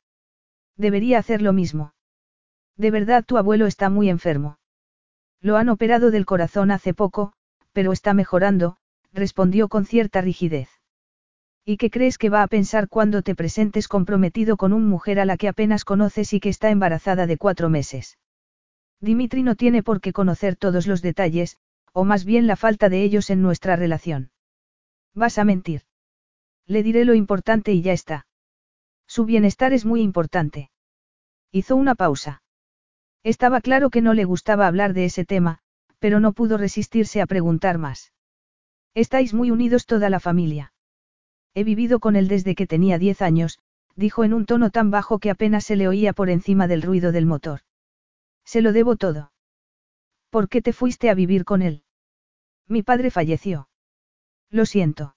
[0.78, 1.95] Debería hacer lo mismo.
[2.78, 4.58] De verdad tu abuelo está muy enfermo.
[5.42, 7.34] Lo han operado del corazón hace poco,
[7.72, 8.78] pero está mejorando,
[9.14, 10.70] respondió con cierta rigidez.
[11.64, 15.26] ¿Y qué crees que va a pensar cuando te presentes comprometido con una mujer a
[15.26, 18.20] la que apenas conoces y que está embarazada de cuatro meses?
[19.02, 21.58] Dimitri no tiene por qué conocer todos los detalles,
[21.92, 24.32] o más bien la falta de ellos en nuestra relación.
[25.14, 25.84] Vas a mentir.
[26.68, 28.28] Le diré lo importante y ya está.
[29.08, 30.70] Su bienestar es muy importante.
[31.52, 32.44] Hizo una pausa.
[33.26, 35.58] Estaba claro que no le gustaba hablar de ese tema,
[35.98, 38.14] pero no pudo resistirse a preguntar más.
[38.94, 40.74] Estáis muy unidos toda la familia.
[41.56, 43.58] He vivido con él desde que tenía diez años,
[43.96, 47.12] dijo en un tono tan bajo que apenas se le oía por encima del ruido
[47.12, 47.62] del motor.
[48.44, 49.32] Se lo debo todo.
[50.30, 51.84] ¿Por qué te fuiste a vivir con él?
[52.68, 53.70] Mi padre falleció.
[54.52, 55.16] Lo siento.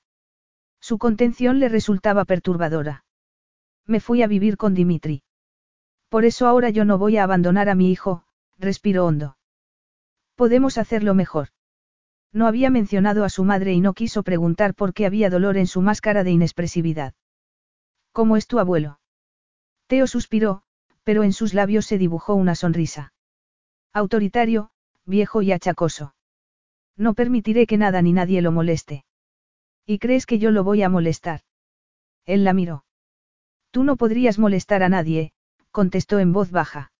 [0.80, 3.04] Su contención le resultaba perturbadora.
[3.84, 5.24] Me fui a vivir con Dimitri.
[6.08, 8.24] Por eso ahora yo no voy a abandonar a mi hijo,
[8.58, 9.36] respiró hondo.
[10.34, 11.48] Podemos hacerlo mejor.
[12.32, 15.66] No había mencionado a su madre y no quiso preguntar por qué había dolor en
[15.66, 17.14] su máscara de inexpresividad.
[18.12, 19.00] ¿Cómo es tu abuelo?
[19.86, 20.62] Teo suspiró,
[21.02, 23.12] pero en sus labios se dibujó una sonrisa.
[23.92, 24.70] Autoritario,
[25.06, 26.14] viejo y achacoso.
[26.96, 29.04] No permitiré que nada ni nadie lo moleste.
[29.86, 31.40] ¿Y crees que yo lo voy a molestar?
[32.26, 32.84] Él la miró.
[33.70, 35.32] Tú no podrías molestar a nadie,
[35.78, 36.90] contestó en voz baja.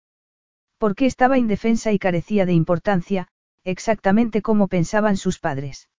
[0.77, 3.27] Porque estaba indefensa y carecía de importancia,
[3.65, 5.89] exactamente como pensaban sus padres.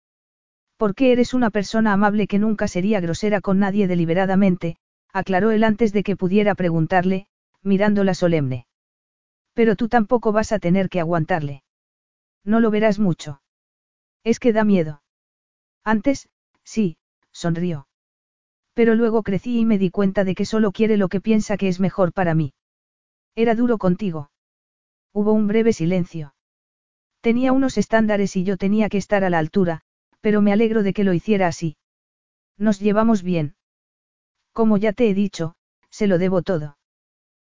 [0.79, 4.79] Porque eres una persona amable que nunca sería grosera con nadie deliberadamente,
[5.13, 7.27] aclaró él antes de que pudiera preguntarle,
[7.63, 8.67] mirándola solemne.
[9.53, 11.63] Pero tú tampoco vas a tener que aguantarle.
[12.47, 13.43] No lo verás mucho.
[14.25, 15.03] Es que da miedo.
[15.85, 16.31] Antes,
[16.65, 16.97] sí,
[17.31, 17.89] sonrió.
[18.73, 21.69] Pero luego crecí y me di cuenta de que solo quiere lo que piensa que
[21.69, 22.55] es mejor para mí.
[23.35, 24.31] Era duro contigo.
[25.13, 26.35] Hubo un breve silencio.
[27.21, 29.83] Tenía unos estándares y yo tenía que estar a la altura,
[30.21, 31.77] pero me alegro de que lo hiciera así.
[32.57, 33.55] Nos llevamos bien.
[34.53, 35.55] Como ya te he dicho,
[35.91, 36.79] se lo debo todo.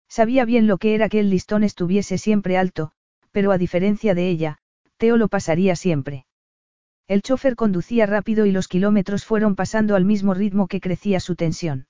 [0.07, 2.91] Sabía bien lo que era que el listón estuviese siempre alto,
[3.31, 4.57] pero a diferencia de ella,
[4.97, 6.26] Teo lo pasaría siempre.
[7.07, 11.35] El chofer conducía rápido y los kilómetros fueron pasando al mismo ritmo que crecía su
[11.35, 11.88] tensión.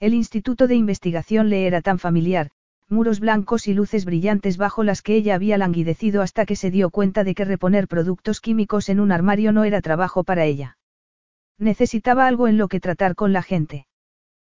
[0.00, 2.50] El instituto de investigación le era tan familiar,
[2.88, 6.90] muros blancos y luces brillantes bajo las que ella había languidecido hasta que se dio
[6.90, 10.78] cuenta de que reponer productos químicos en un armario no era trabajo para ella.
[11.58, 13.86] Necesitaba algo en lo que tratar con la gente.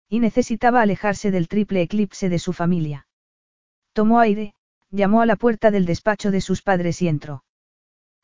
[0.08, 3.08] Y necesitaba alejarse del triple eclipse de su familia.
[3.94, 4.54] Tomó aire,
[4.92, 7.44] llamó a la puerta del despacho de sus padres y entró.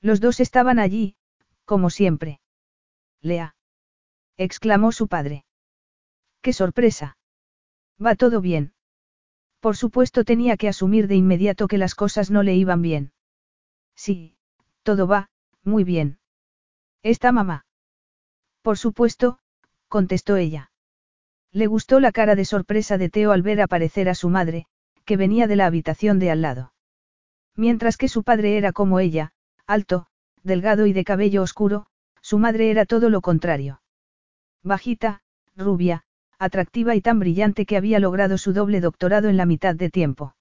[0.01, 1.15] Los dos estaban allí,
[1.63, 2.39] como siempre.
[3.21, 3.55] Lea.
[4.37, 5.45] exclamó su padre.
[6.41, 7.17] ¡Qué sorpresa!
[8.03, 8.74] Va todo bien.
[9.65, 13.11] Por supuesto tenía que asumir de inmediato que las cosas no le iban bien.
[13.95, 14.37] Sí,
[14.83, 15.31] todo va,
[15.63, 16.19] muy bien.
[17.01, 17.65] ¿Está mamá?
[18.61, 19.39] Por supuesto,
[19.87, 20.69] contestó ella.
[21.51, 24.67] Le gustó la cara de sorpresa de Teo al ver aparecer a su madre,
[25.03, 26.73] que venía de la habitación de al lado.
[27.55, 29.31] Mientras que su padre era como ella,
[29.65, 30.05] alto,
[30.43, 31.87] delgado y de cabello oscuro,
[32.21, 33.81] su madre era todo lo contrario.
[34.61, 35.23] Bajita,
[35.55, 36.04] rubia,
[36.39, 40.35] atractiva y tan brillante que había logrado su doble doctorado en la mitad de tiempo.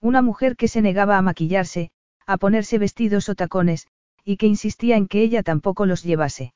[0.00, 1.90] Una mujer que se negaba a maquillarse,
[2.26, 3.88] a ponerse vestidos o tacones,
[4.24, 6.52] y que insistía en que ella tampoco los llevase.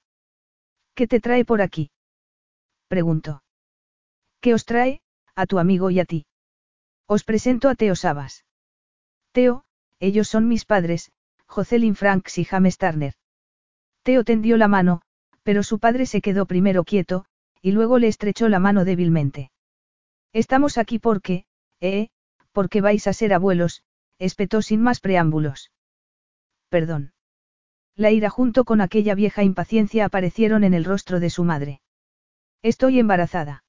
[0.94, 1.90] ¿Qué te trae por aquí?
[2.88, 3.42] preguntó.
[4.40, 5.00] ¿Qué os trae,
[5.34, 6.26] a tu amigo y a ti?
[7.06, 8.44] Os presento a Teo Sabas.
[9.32, 9.64] Teo,
[9.98, 11.10] ellos son mis padres,
[11.46, 13.14] Jocelyn Franks y James Turner.
[14.02, 15.02] Teo tendió la mano,
[15.42, 17.24] pero su padre se quedó primero quieto,
[17.62, 19.50] y luego le estrechó la mano débilmente.
[20.32, 21.44] Estamos aquí porque,
[21.80, 22.08] eh,
[22.52, 23.82] porque vais a ser abuelos,
[24.18, 25.70] espetó sin más preámbulos.
[26.68, 27.12] Perdón.
[27.94, 31.80] La ira junto con aquella vieja impaciencia aparecieron en el rostro de su madre.
[32.62, 33.64] Estoy embarazada.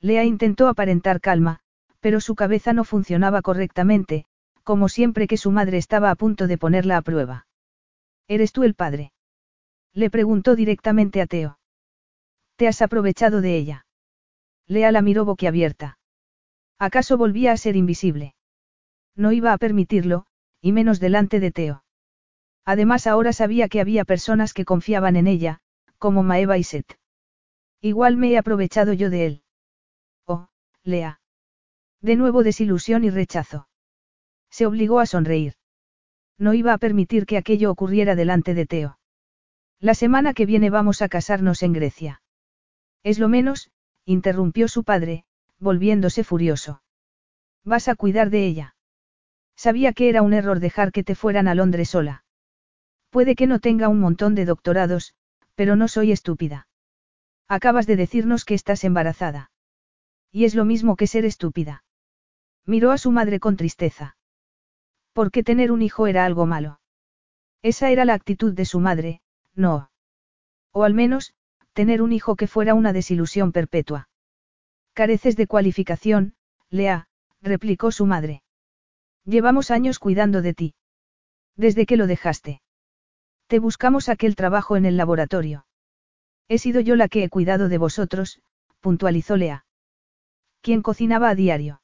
[0.00, 1.60] Lea intentó aparentar calma,
[2.00, 4.26] pero su cabeza no funcionaba correctamente,
[4.62, 7.46] como siempre que su madre estaba a punto de ponerla a prueba.
[8.28, 9.12] ¿Eres tú el padre?
[9.94, 11.57] Le preguntó directamente a Teo.
[12.58, 13.86] ¿Te has aprovechado de ella?
[14.66, 16.00] Lea la miró boquiabierta.
[16.76, 18.34] ¿Acaso volvía a ser invisible?
[19.14, 20.26] No iba a permitirlo,
[20.60, 21.84] y menos delante de Teo.
[22.64, 25.60] Además ahora sabía que había personas que confiaban en ella,
[25.98, 26.98] como Maeva y Seth.
[27.80, 29.42] Igual me he aprovechado yo de él.
[30.26, 30.48] Oh,
[30.82, 31.20] Lea.
[32.02, 33.68] De nuevo desilusión y rechazo.
[34.50, 35.54] Se obligó a sonreír.
[36.38, 38.98] No iba a permitir que aquello ocurriera delante de Teo.
[39.78, 42.20] La semana que viene vamos a casarnos en Grecia.
[43.02, 43.70] Es lo menos,
[44.04, 45.24] interrumpió su padre,
[45.58, 46.82] volviéndose furioso.
[47.64, 48.76] Vas a cuidar de ella.
[49.56, 52.24] Sabía que era un error dejar que te fueran a Londres sola.
[53.10, 55.14] Puede que no tenga un montón de doctorados,
[55.54, 56.68] pero no soy estúpida.
[57.48, 59.50] Acabas de decirnos que estás embarazada.
[60.30, 61.84] Y es lo mismo que ser estúpida.
[62.66, 64.16] Miró a su madre con tristeza.
[65.12, 66.80] Porque tener un hijo era algo malo.
[67.62, 69.20] Esa era la actitud de su madre,
[69.54, 69.90] no.
[70.70, 71.34] O al menos,
[71.78, 74.08] tener un hijo que fuera una desilusión perpetua.
[74.94, 76.34] Careces de cualificación,
[76.70, 77.06] Lea,
[77.40, 78.42] replicó su madre.
[79.24, 80.74] Llevamos años cuidando de ti.
[81.54, 82.62] Desde que lo dejaste.
[83.46, 85.66] Te buscamos aquel trabajo en el laboratorio.
[86.48, 88.40] He sido yo la que he cuidado de vosotros,
[88.80, 89.64] puntualizó Lea.
[90.62, 91.80] ¿Quién cocinaba a diario?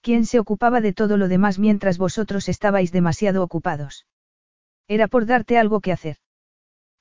[0.00, 4.06] ¿Quién se ocupaba de todo lo demás mientras vosotros estabais demasiado ocupados?
[4.88, 6.16] Era por darte algo que hacer.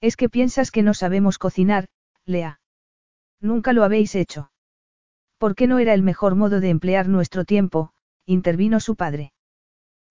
[0.01, 1.87] Es que piensas que no sabemos cocinar,
[2.31, 2.59] Lea.
[3.39, 4.51] Nunca lo habéis hecho.
[5.37, 7.91] ¿Por qué no era el mejor modo de emplear nuestro tiempo?
[8.25, 9.33] intervino su padre.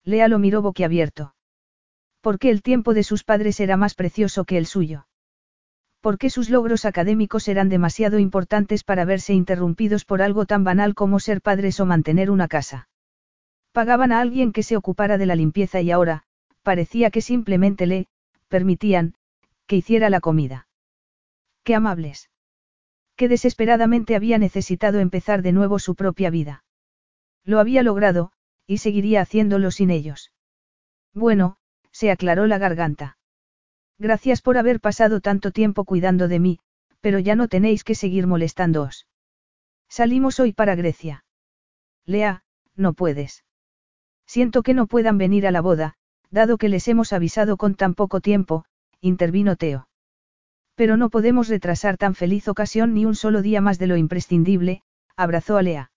[0.03, 1.33] Lea lo miró boquiabierto.
[2.21, 5.07] Porque el tiempo de sus padres era más precioso que el suyo.
[6.01, 11.19] Porque sus logros académicos eran demasiado importantes para verse interrumpidos por algo tan banal como
[11.19, 12.89] ser padres o mantener una casa.
[13.71, 16.23] Pagaban a alguien que se ocupara de la limpieza y ahora,
[16.63, 18.07] parecía que simplemente le,
[18.49, 19.15] permitían,
[19.65, 20.67] que hiciera la comida.
[21.63, 22.29] Qué amables.
[23.15, 26.63] Qué desesperadamente había necesitado empezar de nuevo su propia vida.
[27.43, 28.31] Lo había logrado,
[28.65, 30.31] y seguiría haciéndolo sin ellos.
[31.13, 31.57] Bueno,
[31.91, 33.17] se aclaró la garganta.
[33.99, 36.59] Gracias por haber pasado tanto tiempo cuidando de mí,
[37.01, 39.07] pero ya no tenéis que seguir molestándoos.
[39.89, 41.25] Salimos hoy para Grecia.
[42.05, 42.43] Lea,
[42.75, 43.43] no puedes.
[44.25, 45.95] Siento que no puedan venir a la boda,
[46.31, 48.65] dado que les hemos avisado con tan poco tiempo,
[49.01, 49.89] intervino Teo.
[50.75, 54.83] Pero no podemos retrasar tan feliz ocasión ni un solo día más de lo imprescindible,
[55.15, 55.91] abrazó a Lea.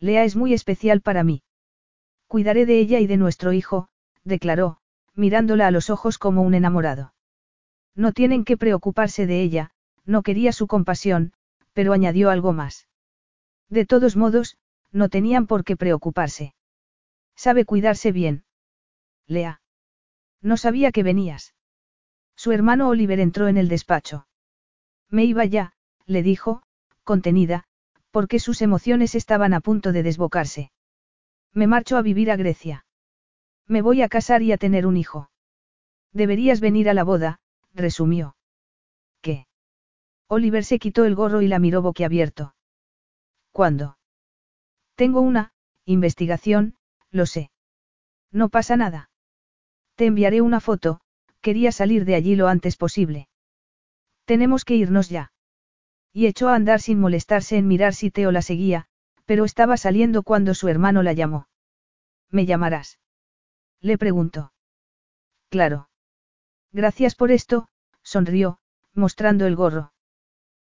[0.00, 1.42] Lea es muy especial para mí.
[2.26, 3.88] Cuidaré de ella y de nuestro hijo,
[4.24, 4.78] declaró,
[5.14, 7.14] mirándola a los ojos como un enamorado.
[7.94, 9.72] No tienen que preocuparse de ella,
[10.04, 11.32] no quería su compasión,
[11.72, 12.86] pero añadió algo más.
[13.68, 14.56] De todos modos,
[14.92, 16.54] no tenían por qué preocuparse.
[17.34, 18.44] Sabe cuidarse bien.
[19.26, 19.60] Lea.
[20.40, 21.54] No sabía que venías.
[22.38, 24.28] Su hermano Oliver entró en el despacho.
[25.10, 25.72] Me iba ya,
[26.06, 26.62] le dijo,
[27.02, 27.64] contenida,
[28.12, 30.70] porque sus emociones estaban a punto de desbocarse.
[31.52, 32.86] Me marcho a vivir a Grecia.
[33.66, 35.30] Me voy a casar y a tener un hijo.
[36.12, 37.40] Deberías venir a la boda,
[37.74, 38.36] resumió.
[39.20, 39.48] ¿Qué?
[40.28, 42.54] Oliver se quitó el gorro y la miró boquiabierto.
[43.50, 43.98] ¿Cuándo?
[44.94, 45.52] Tengo una,
[45.84, 46.76] investigación,
[47.10, 47.50] lo sé.
[48.30, 49.10] No pasa nada.
[49.96, 51.00] Te enviaré una foto,
[51.48, 53.26] quería salir de allí lo antes posible.
[54.26, 55.32] Tenemos que irnos ya.
[56.12, 58.84] Y echó a andar sin molestarse en mirar si Teo la seguía,
[59.24, 61.48] pero estaba saliendo cuando su hermano la llamó.
[62.28, 62.98] ¿Me llamarás?
[63.80, 64.52] Le preguntó.
[65.48, 65.88] Claro.
[66.70, 67.68] Gracias por esto,
[68.02, 68.58] sonrió,
[68.92, 69.94] mostrando el gorro.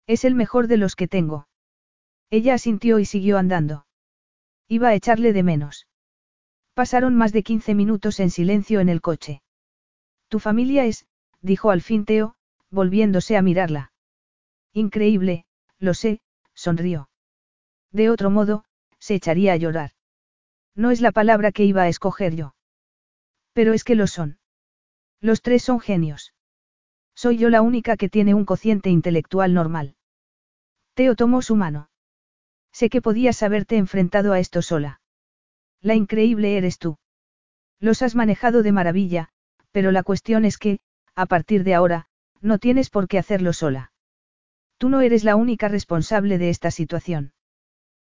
[0.06, 1.46] Es el mejor de los que tengo.
[2.30, 3.84] Ella asintió y siguió andando.
[4.66, 5.88] Iba a echarle de menos.
[6.72, 9.42] Pasaron más de 15 minutos en silencio en el coche.
[10.30, 11.06] Tu familia es,
[11.42, 12.36] dijo al fin Teo,
[12.70, 13.92] volviéndose a mirarla.
[14.72, 15.44] Increíble,
[15.80, 16.20] lo sé,
[16.54, 17.10] sonrió.
[17.90, 18.64] De otro modo,
[19.00, 19.90] se echaría a llorar.
[20.76, 22.54] No es la palabra que iba a escoger yo.
[23.54, 24.38] Pero es que lo son.
[25.20, 26.32] Los tres son genios.
[27.16, 29.96] Soy yo la única que tiene un cociente intelectual normal.
[30.94, 31.90] Teo tomó su mano.
[32.70, 35.00] Sé que podías haberte enfrentado a esto sola.
[35.80, 36.98] La increíble eres tú.
[37.80, 39.32] Los has manejado de maravilla,
[39.72, 40.80] pero la cuestión es que,
[41.14, 42.06] a partir de ahora,
[42.40, 43.92] no tienes por qué hacerlo sola.
[44.78, 47.32] Tú no eres la única responsable de esta situación.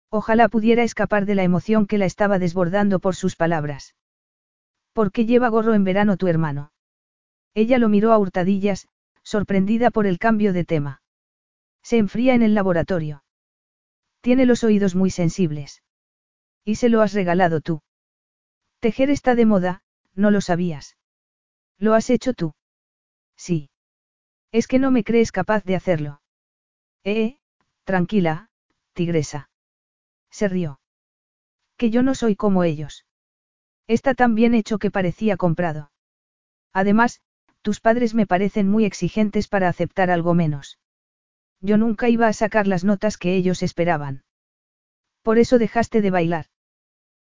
[0.10, 3.96] Ojalá pudiera escapar de la emoción que la estaba desbordando por sus palabras.
[4.94, 6.72] ¿Por qué lleva gorro en verano tu hermano?
[7.54, 8.88] Ella lo miró a hurtadillas,
[9.24, 11.02] sorprendida por el cambio de tema.
[11.82, 13.24] Se enfría en el laboratorio.
[14.22, 15.84] Tiene los oídos muy sensibles.
[16.64, 17.82] Y se lo has regalado tú.
[18.80, 19.84] Tejer está de moda,
[20.14, 20.98] no lo sabías.
[21.77, 22.53] ¿Lo has hecho tú?
[23.35, 23.69] Sí.
[24.52, 26.22] Es que no me crees capaz de hacerlo.
[27.03, 27.38] Eh,
[27.84, 28.49] tranquila,
[28.93, 29.49] tigresa.
[30.31, 30.80] Se rió.
[31.77, 33.06] Que yo no soy como ellos.
[33.88, 35.91] Está tan bien hecho que parecía comprado.
[36.73, 37.22] Además,
[37.61, 40.80] tus padres me parecen muy exigentes para aceptar algo menos.
[41.61, 44.23] Yo nunca iba a sacar las notas que ellos esperaban.
[45.22, 46.45] Por eso dejaste de bailar.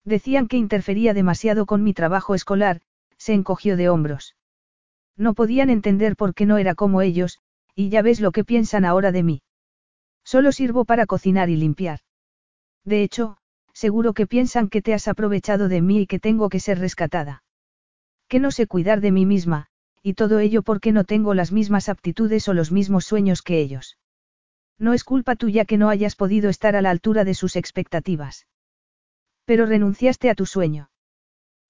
[0.05, 2.81] Decían que interfería demasiado con mi trabajo escolar,
[3.17, 4.35] se encogió de hombros.
[5.19, 7.39] No podían entender por qué no era como ellos,
[7.75, 9.41] y ya ves lo que piensan ahora de mí.
[10.23, 11.99] Solo sirvo para cocinar y limpiar.
[12.85, 13.35] De hecho,
[13.73, 17.43] seguro que piensan que te has aprovechado de mí y que tengo que ser rescatada.
[18.29, 19.67] Que no sé cuidar de mí misma,
[20.01, 23.97] y todo ello porque no tengo las mismas aptitudes o los mismos sueños que ellos.
[24.77, 28.47] No es culpa tuya que no hayas podido estar a la altura de sus expectativas.
[29.43, 30.89] Pero renunciaste a tu sueño.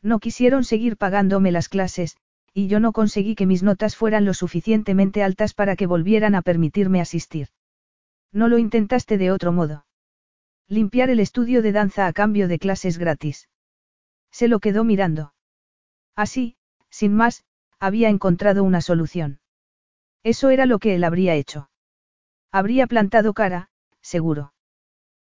[0.03, 2.17] No quisieron seguir pagándome las clases,
[2.59, 6.41] y yo no conseguí que mis notas fueran lo suficientemente altas para que volvieran a
[6.41, 7.47] permitirme asistir.
[8.33, 9.85] No lo intentaste de otro modo.
[10.67, 13.47] Limpiar el estudio de danza a cambio de clases gratis.
[14.29, 15.33] Se lo quedó mirando.
[16.17, 16.57] Así,
[16.89, 17.45] sin más,
[17.79, 19.39] había encontrado una solución.
[20.21, 21.69] Eso era lo que él habría hecho.
[22.51, 23.69] Habría plantado cara,
[24.01, 24.53] seguro.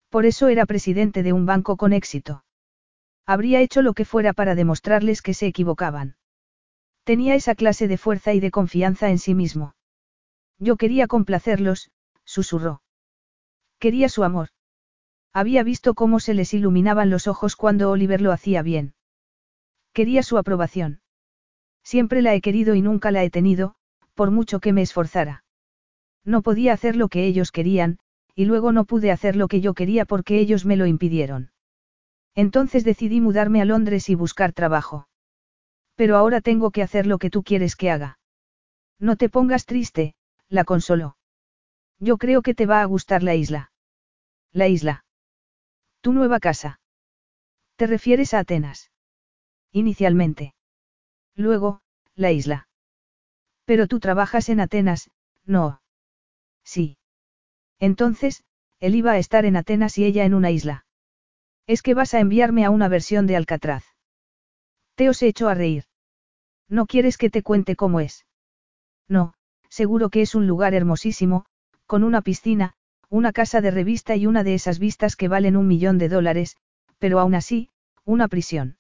[0.09, 2.43] Por eso era presidente de un banco con éxito.
[3.27, 6.17] Habría hecho lo que fuera para demostrarles que se equivocaban.
[7.09, 9.75] Tenía esa clase de fuerza y de confianza en sí mismo.
[10.59, 11.91] Yo quería complacerlos,
[12.27, 12.83] susurró.
[13.79, 14.49] Quería su amor.
[15.33, 18.93] Había visto cómo se les iluminaban los ojos cuando Oliver lo hacía bien.
[19.95, 21.01] Quería su aprobación.
[21.83, 23.75] Siempre la he querido y nunca la he tenido,
[24.13, 25.45] por mucho que me esforzara.
[26.27, 28.01] No podía hacer lo que ellos querían,
[28.35, 31.53] y luego no pude hacer lo que yo quería porque ellos me lo impidieron.
[32.35, 35.08] Entonces decidí mudarme a Londres y buscar trabajo.
[35.99, 38.21] Pero ahora tengo que hacer lo que tú quieres que haga.
[39.01, 40.15] No te pongas triste,
[40.49, 41.17] la consoló.
[41.99, 43.73] Yo creo que te va a gustar la isla.
[44.53, 45.05] La isla.
[46.01, 46.79] Tu nueva casa.
[47.75, 48.93] ¿Te refieres a Atenas?
[49.73, 50.55] Inicialmente.
[51.35, 51.81] Luego,
[52.15, 52.69] la isla.
[53.65, 55.11] Pero tú trabajas en Atenas,
[55.47, 55.83] no.
[56.63, 56.97] Sí.
[57.81, 58.45] Entonces,
[58.79, 60.87] él iba a estar en Atenas y ella en una isla.
[61.67, 63.98] Es que vas a enviarme a una versión de Alcatraz.
[64.99, 65.85] Te os he hecho a reír.
[66.69, 68.27] ¿No quieres que te cuente cómo es?
[69.07, 69.33] No,
[69.69, 71.47] seguro que es un lugar hermosísimo,
[71.87, 72.75] con una piscina,
[73.09, 76.57] una casa de revista y una de esas vistas que valen un millón de dólares,
[76.99, 77.71] pero aún así,
[78.05, 78.77] una prisión.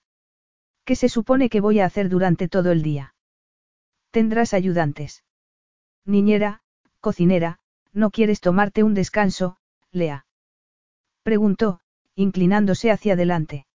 [0.84, 3.14] ¿Qué se supone que voy a hacer durante todo el día?
[4.10, 5.22] Tendrás ayudantes.
[6.04, 6.62] Niñera,
[6.98, 7.60] cocinera,
[7.92, 9.56] ¿No quieres tomarte un descanso,
[9.92, 10.26] Lea?
[11.22, 11.78] Preguntó,
[12.16, 13.66] inclinándose hacia adelante.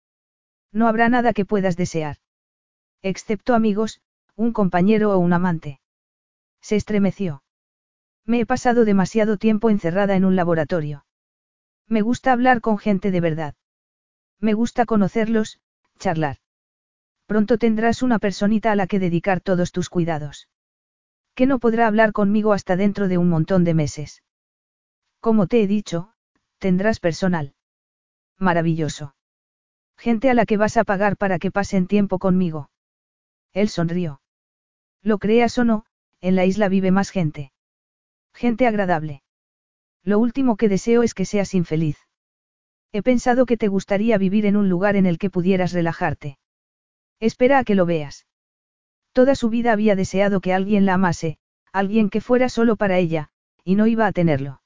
[0.73, 2.17] No habrá nada que puedas desear.
[3.03, 3.99] Excepto amigos,
[4.37, 5.81] un compañero o un amante.
[6.61, 7.43] Se estremeció.
[8.25, 11.05] Me he pasado demasiado tiempo encerrada en un laboratorio.
[11.85, 13.55] Me gusta hablar con gente de verdad.
[14.39, 15.59] Me gusta conocerlos,
[15.99, 16.37] charlar.
[17.25, 20.47] Pronto tendrás una personita a la que dedicar todos tus cuidados.
[21.35, 24.23] Que no podrá hablar conmigo hasta dentro de un montón de meses.
[25.19, 26.13] Como te he dicho,
[26.57, 27.53] tendrás personal.
[28.39, 29.13] Maravilloso.
[29.97, 32.69] Gente a la que vas a pagar para que pasen tiempo conmigo.
[33.53, 34.21] Él sonrió.
[35.01, 35.85] Lo creas o no,
[36.21, 37.51] en la isla vive más gente.
[38.33, 39.21] Gente agradable.
[40.03, 41.97] Lo último que deseo es que seas infeliz.
[42.91, 46.37] He pensado que te gustaría vivir en un lugar en el que pudieras relajarte.
[47.19, 48.27] Espera a que lo veas.
[49.13, 51.37] Toda su vida había deseado que alguien la amase,
[51.71, 53.29] alguien que fuera solo para ella,
[53.63, 54.61] y no iba a tenerlo.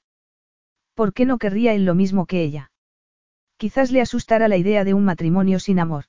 [0.94, 2.72] ¿Por qué no querría él lo mismo que ella?
[3.56, 6.06] Quizás le asustara la idea de un matrimonio sin amor.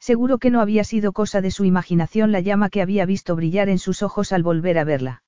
[0.00, 3.68] Seguro que no había sido cosa de su imaginación la llama que había visto brillar
[3.68, 5.22] en sus ojos al volver a verla.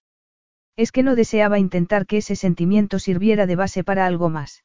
[0.77, 4.65] Es que no deseaba intentar que ese sentimiento sirviera de base para algo más.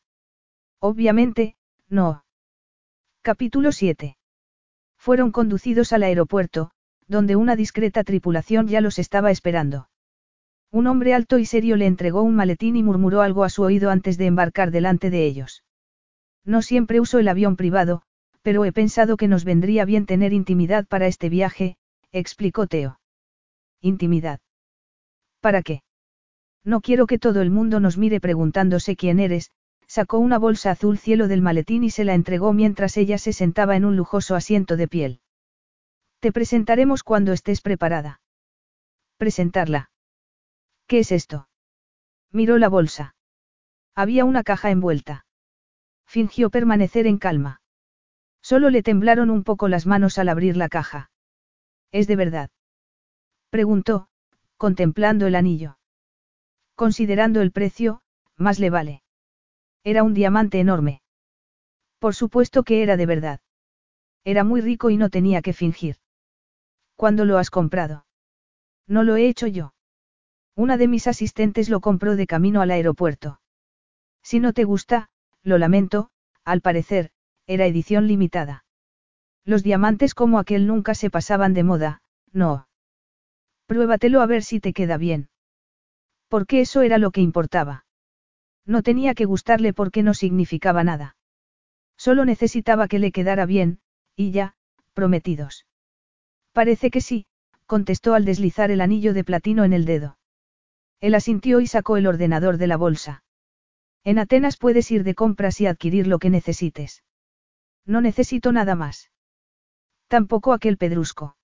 [0.80, 1.56] Obviamente,
[1.90, 2.24] no.
[3.22, 4.18] Capítulo 7.
[4.98, 6.72] Fueron conducidos al aeropuerto,
[7.08, 9.90] donde una discreta tripulación ya los estaba esperando.
[10.72, 13.90] Un hombre alto y serio le entregó un maletín y murmuró algo a su oído
[13.90, 15.64] antes de embarcar delante de ellos.
[16.44, 18.04] No siempre uso el avión privado,
[18.46, 21.78] Pero he pensado que nos vendría bien tener intimidad para este viaje,
[22.12, 23.00] explicó Teo.
[23.82, 24.40] Intimidad.
[25.40, 25.82] ¿Para qué?
[26.64, 29.50] No quiero que todo el mundo nos mire preguntándose quién eres,
[29.88, 33.78] sacó una bolsa azul cielo del maletín y se la entregó mientras ella se sentaba
[33.78, 35.22] en un lujoso asiento de piel.
[36.20, 38.22] Te presentaremos cuando estés preparada.
[39.18, 39.90] Presentarla.
[40.86, 41.50] ¿Qué es esto?
[42.32, 43.16] Miró la bolsa.
[43.96, 45.26] Había una caja envuelta.
[46.06, 47.62] Fingió permanecer en calma.
[48.52, 51.10] Solo le temblaron un poco las manos al abrir la caja.
[51.92, 52.52] ¿Es de verdad?
[53.50, 54.08] Preguntó,
[54.56, 55.80] contemplando el anillo.
[56.76, 58.04] Considerando el precio,
[58.38, 59.02] más le vale.
[59.84, 61.02] Era un diamante enorme.
[61.98, 63.40] Por supuesto que era de verdad.
[64.24, 65.96] Era muy rico y no tenía que fingir.
[66.96, 68.06] ¿Cuándo lo has comprado?
[68.86, 69.74] No lo he hecho yo.
[70.54, 73.42] Una de mis asistentes lo compró de camino al aeropuerto.
[74.22, 75.10] Si no te gusta,
[75.42, 76.12] lo lamento,
[76.44, 77.12] al parecer,
[77.48, 78.66] era edición limitada.
[79.44, 82.02] Los diamantes como aquel nunca se pasaban de moda,
[82.32, 82.68] no.
[83.68, 85.30] Pruébatelo a ver si te queda bien.
[86.28, 87.86] Porque eso era lo que importaba.
[88.66, 91.16] No tenía que gustarle porque no significaba nada.
[91.98, 93.80] Solo necesitaba que le quedara bien,
[94.16, 94.56] y ya,
[94.94, 95.66] prometidos.
[96.52, 97.26] Parece que sí,
[97.66, 100.18] contestó al deslizar el anillo de platino en el dedo.
[101.02, 103.24] Él asintió y sacó el ordenador de la bolsa.
[104.04, 107.04] En Atenas puedes ir de compras y adquirir lo que necesites.
[107.86, 109.12] No necesito nada más.
[110.08, 111.36] Tampoco aquel pedrusco.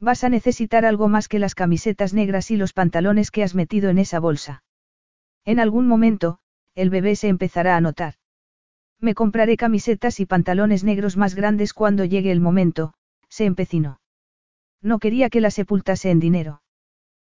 [0.00, 3.88] Vas a necesitar algo más que las camisetas negras y los pantalones que has metido
[3.88, 4.62] en esa bolsa.
[5.44, 6.38] En algún momento,
[6.74, 8.14] el bebé se empezará a notar.
[9.00, 12.94] Me compraré camisetas y pantalones negros más grandes cuando llegue el momento,
[13.28, 14.00] se empecinó.
[14.82, 16.62] No quería que la sepultase en dinero.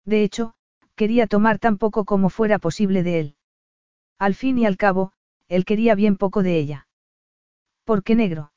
[0.06, 0.56] De hecho,
[0.96, 3.36] quería tomar tan poco como fuera posible de él.
[4.18, 5.14] Al fin y al cabo,
[5.48, 6.87] él quería bien poco de ella.
[7.88, 8.52] ¿Por qué negro?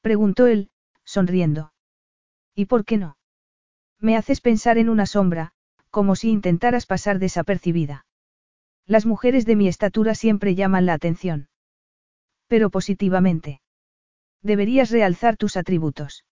[0.00, 0.70] preguntó él,
[1.04, 1.72] sonriendo.
[2.54, 3.16] ¿Y por qué no?
[3.98, 5.50] Me haces pensar en una sombra,
[5.90, 8.06] como si intentaras pasar desapercibida.
[8.86, 11.48] Las mujeres de mi estatura siempre llaman la atención.
[12.46, 13.60] Pero positivamente.
[14.40, 16.24] Deberías realzar tus atributos.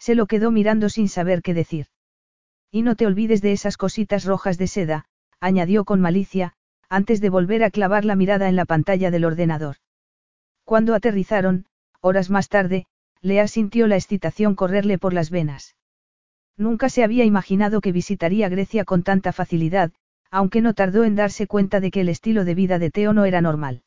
[0.00, 1.86] Se lo quedó mirando sin saber qué decir.
[2.72, 5.04] Y no te olvides de esas cositas rojas de seda,
[5.38, 6.54] añadió con malicia,
[6.88, 9.76] antes de volver a clavar la mirada en la pantalla del ordenador.
[10.70, 11.64] Cuando aterrizaron,
[12.00, 12.86] horas más tarde,
[13.22, 15.74] Lea sintió la excitación correrle por las venas.
[16.56, 19.90] Nunca se había imaginado que visitaría Grecia con tanta facilidad,
[20.30, 23.24] aunque no tardó en darse cuenta de que el estilo de vida de Teo no
[23.24, 23.82] era normal.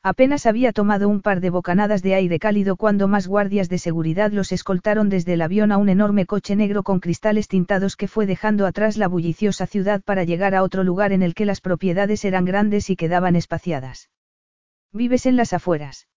[0.00, 4.30] Apenas había tomado un par de bocanadas de aire cálido cuando más guardias de seguridad
[4.30, 8.26] los escoltaron desde el avión a un enorme coche negro con cristales tintados que fue
[8.26, 12.24] dejando atrás la bulliciosa ciudad para llegar a otro lugar en el que las propiedades
[12.24, 14.08] eran grandes y quedaban espaciadas.
[14.92, 16.08] Vives en las afueras.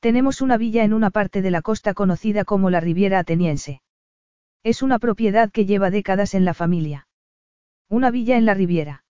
[0.00, 3.82] Tenemos una villa en una parte de la costa conocida como la Riviera Ateniense.
[4.64, 7.08] Es una propiedad que lleva décadas en la familia.
[7.88, 9.04] Una villa en la Riviera.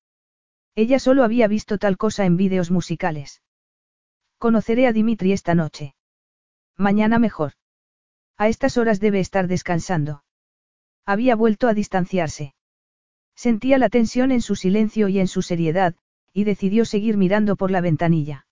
[0.74, 3.42] Ella solo había visto tal cosa en vídeos musicales.
[4.38, 5.94] Conoceré a Dimitri esta noche.
[6.76, 7.52] Mañana mejor.
[8.36, 10.24] A estas horas debe estar descansando.
[11.06, 12.54] Había vuelto a distanciarse.
[13.34, 15.94] Sentía la tensión en su silencio y en su seriedad,
[16.32, 18.46] y decidió seguir mirando por la ventanilla.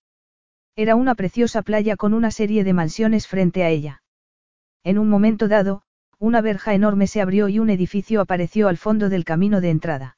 [0.80, 4.02] Era una preciosa playa con una serie de mansiones frente a ella.
[4.82, 5.82] En un momento dado,
[6.18, 10.16] una verja enorme se abrió y un edificio apareció al fondo del camino de entrada.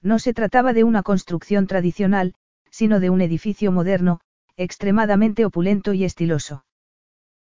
[0.00, 2.32] No se trataba de una construcción tradicional,
[2.70, 4.20] sino de un edificio moderno,
[4.56, 6.64] extremadamente opulento y estiloso.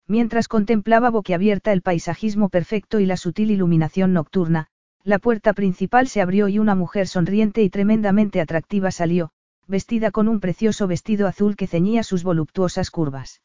[0.06, 4.68] Mientras contemplaba boquiabierta el paisajismo perfecto y la sutil iluminación nocturna,
[5.06, 9.32] la puerta principal se abrió y una mujer sonriente y tremendamente atractiva salió,
[9.68, 13.42] vestida con un precioso vestido azul que ceñía sus voluptuosas curvas.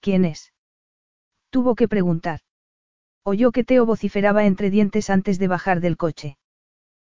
[0.00, 0.52] ¿Quién es?
[1.50, 2.40] Tuvo que preguntar.
[3.22, 6.36] Oyó que Teo vociferaba entre dientes antes de bajar del coche.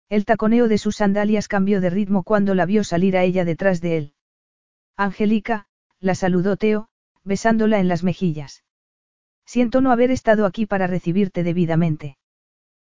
[0.08, 3.80] El taconeo de sus sandalias cambió de ritmo cuando la vio salir a ella detrás
[3.80, 4.14] de él.
[4.96, 5.66] Angélica,
[5.98, 6.88] la saludó Teo,
[7.24, 8.64] besándola en las mejillas.
[9.46, 12.16] Siento no haber estado aquí para recibirte debidamente.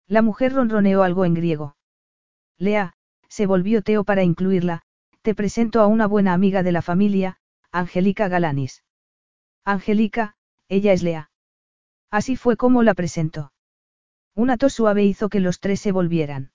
[0.08, 1.76] La mujer ronroneó algo en griego.
[2.58, 2.94] Lea,
[3.30, 4.84] se volvió Teo para incluirla,
[5.24, 7.38] te presento a una buena amiga de la familia,
[7.72, 8.84] Angélica Galanis.
[9.64, 10.36] Angélica,
[10.68, 11.32] ella es Lea.
[12.12, 13.54] Así fue como la presentó.
[14.36, 16.52] Una tos suave hizo que los tres se volvieran.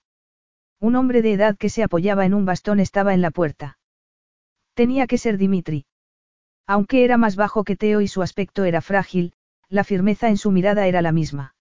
[0.81, 3.79] Un hombre de edad que se apoyaba en un bastón estaba en la puerta.
[4.75, 5.87] Tenía que ser Dimitri.
[6.67, 9.33] Aunque era más bajo que Teo y su aspecto era frágil,
[9.71, 11.55] la firmeza en su mirada era la misma.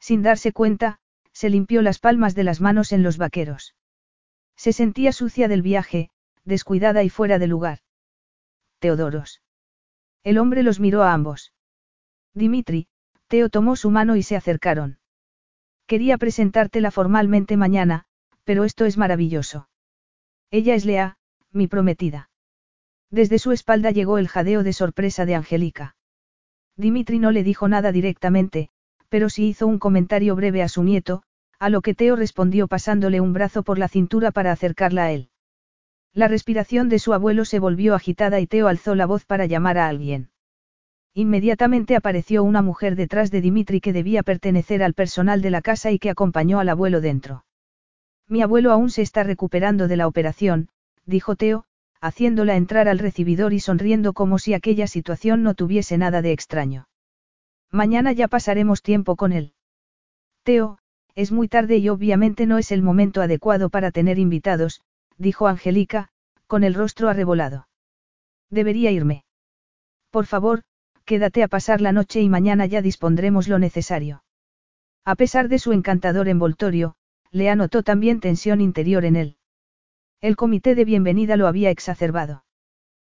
[0.00, 0.98] Sin darse cuenta,
[1.34, 3.74] se limpió las palmas de las manos en los vaqueros.
[4.56, 6.10] Se sentía sucia del viaje,
[6.44, 7.78] descuidada y fuera de lugar.
[8.78, 9.42] Teodoros.
[10.24, 11.52] El hombre los miró a ambos.
[12.34, 12.88] Dimitri,
[13.28, 14.98] Teo tomó su mano y se acercaron.
[15.86, 18.04] Quería presentártela formalmente mañana,
[18.44, 19.68] pero esto es maravilloso.
[20.50, 21.16] Ella es Lea,
[21.50, 22.30] mi prometida.
[23.10, 25.96] Desde su espalda llegó el jadeo de sorpresa de Angélica.
[26.76, 28.70] Dimitri no le dijo nada directamente,
[29.08, 31.22] pero sí hizo un comentario breve a su nieto,
[31.58, 35.31] a lo que Teo respondió pasándole un brazo por la cintura para acercarla a él.
[36.14, 39.78] La respiración de su abuelo se volvió agitada y Teo alzó la voz para llamar
[39.78, 40.28] a alguien.
[41.14, 45.90] Inmediatamente apareció una mujer detrás de Dimitri que debía pertenecer al personal de la casa
[45.90, 47.44] y que acompañó al abuelo dentro.
[48.28, 50.68] Mi abuelo aún se está recuperando de la operación,
[51.06, 51.64] dijo Teo,
[52.00, 56.88] haciéndola entrar al recibidor y sonriendo como si aquella situación no tuviese nada de extraño.
[57.70, 59.52] Mañana ya pasaremos tiempo con él.
[60.42, 60.78] Teo,
[61.14, 64.82] es muy tarde y obviamente no es el momento adecuado para tener invitados,
[65.22, 66.08] dijo Angélica,
[66.46, 67.68] con el rostro arrebolado.
[68.50, 69.24] Debería irme.
[70.10, 70.62] Por favor,
[71.04, 74.24] quédate a pasar la noche y mañana ya dispondremos lo necesario.
[75.04, 76.96] A pesar de su encantador envoltorio,
[77.30, 79.36] Lea notó también tensión interior en él.
[80.20, 82.44] El comité de bienvenida lo había exacerbado.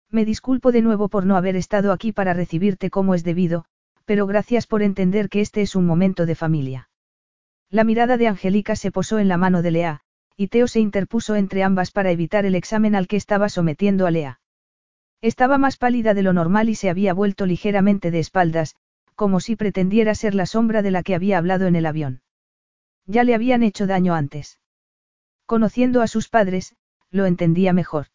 [0.10, 3.66] Me disculpo de nuevo por no haber estado aquí para recibirte como es debido,
[4.06, 6.90] pero gracias por entender que este es un momento de familia.
[7.70, 10.05] La mirada de Angélica se posó en la mano de Lea,
[10.38, 14.12] y Teo se interpuso entre ambas para evitar el examen al que estaba sometiendo a
[14.12, 14.40] Lea.
[15.22, 18.76] Estaba más pálida de lo normal y se había vuelto ligeramente de espaldas,
[19.16, 22.22] como si pretendiera ser la sombra de la que había hablado en el avión.
[23.06, 24.60] Ya le habían hecho daño antes.
[25.46, 26.76] Conociendo a sus padres,
[27.12, 28.08] lo entendía mejor.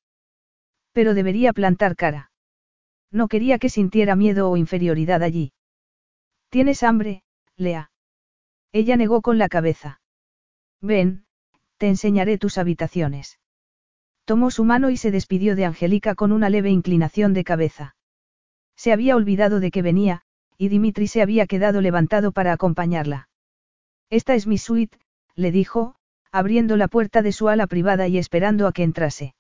[0.93, 2.33] Pero debería plantar cara.
[3.11, 5.53] No quería que sintiera miedo o inferioridad allí.
[6.49, 7.23] ¿Tienes hambre,
[7.57, 7.91] Lea?
[8.73, 10.01] Ella negó con la cabeza.
[10.81, 11.25] Ven,
[11.81, 13.39] te enseñaré tus habitaciones.
[14.27, 17.97] Tomó su mano y se despidió de Angélica con una leve inclinación de cabeza.
[18.77, 20.21] Se había olvidado de que venía,
[20.59, 23.31] y Dimitri se había quedado levantado para acompañarla.
[24.11, 24.99] Esta es mi suite,
[25.37, 25.95] le dijo,
[26.31, 29.35] abriendo la puerta de su ala privada y esperando a que entrase.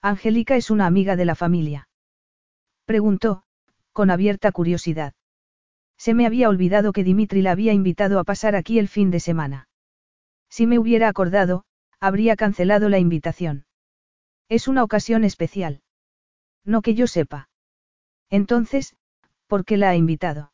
[0.00, 1.88] Angélica es una amiga de la familia.
[2.84, 3.42] Preguntó,
[3.92, 5.14] con abierta curiosidad.
[5.98, 9.18] Se me había olvidado que Dimitri la había invitado a pasar aquí el fin de
[9.18, 9.65] semana.
[10.48, 11.64] Si me hubiera acordado,
[12.00, 13.66] habría cancelado la invitación.
[14.48, 15.82] Es una ocasión especial.
[16.64, 17.48] No que yo sepa.
[18.30, 18.96] Entonces,
[19.46, 20.52] ¿por qué la ha invitado?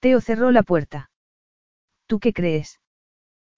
[0.00, 1.10] Teo cerró la puerta.
[2.06, 2.80] ¿Tú qué crees?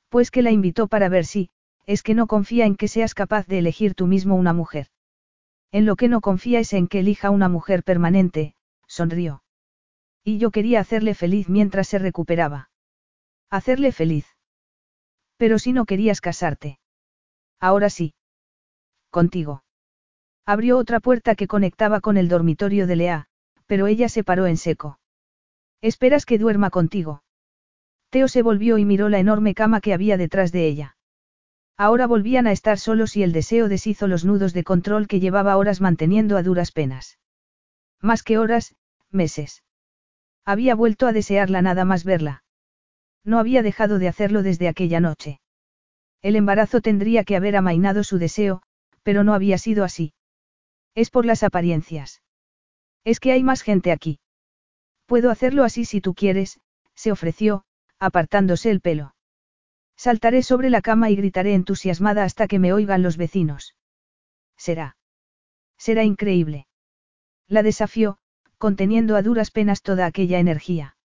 [0.08, 1.50] Pues que la invitó para ver si,
[1.86, 4.88] es que no confía en que seas capaz de elegir tú mismo una mujer.
[5.70, 8.54] En lo que no confía es en que elija una mujer permanente,
[8.86, 9.42] sonrió.
[10.24, 12.70] Y yo quería hacerle feliz mientras se recuperaba.
[13.50, 14.37] Hacerle feliz.
[15.38, 16.78] Pero si no querías casarte.
[17.58, 18.14] Ahora sí.
[19.10, 19.64] Contigo.
[20.44, 23.26] Abrió otra puerta que conectaba con el dormitorio de Lea,
[23.66, 24.98] pero ella se paró en seco.
[25.80, 27.22] ¿Esperas que duerma contigo?
[28.10, 30.96] Teo se volvió y miró la enorme cama que había detrás de ella.
[31.76, 35.56] Ahora volvían a estar solos y el deseo deshizo los nudos de control que llevaba
[35.56, 37.18] horas manteniendo a duras penas.
[38.00, 38.74] Más que horas,
[39.10, 39.62] meses.
[40.44, 42.42] Había vuelto a desearla nada más verla.
[43.24, 45.40] No había dejado de hacerlo desde aquella noche.
[46.22, 48.62] El embarazo tendría que haber amainado su deseo,
[49.02, 50.12] pero no había sido así.
[50.94, 52.22] Es por las apariencias.
[53.04, 54.20] Es que hay más gente aquí.
[55.06, 56.60] Puedo hacerlo así si tú quieres,
[56.94, 57.64] se ofreció,
[57.98, 59.14] apartándose el pelo.
[59.96, 63.74] Saltaré sobre la cama y gritaré entusiasmada hasta que me oigan los vecinos.
[64.56, 64.96] Será.
[65.78, 66.66] Será increíble.
[67.46, 68.18] La desafió,
[68.58, 70.97] conteniendo a duras penas toda aquella energía.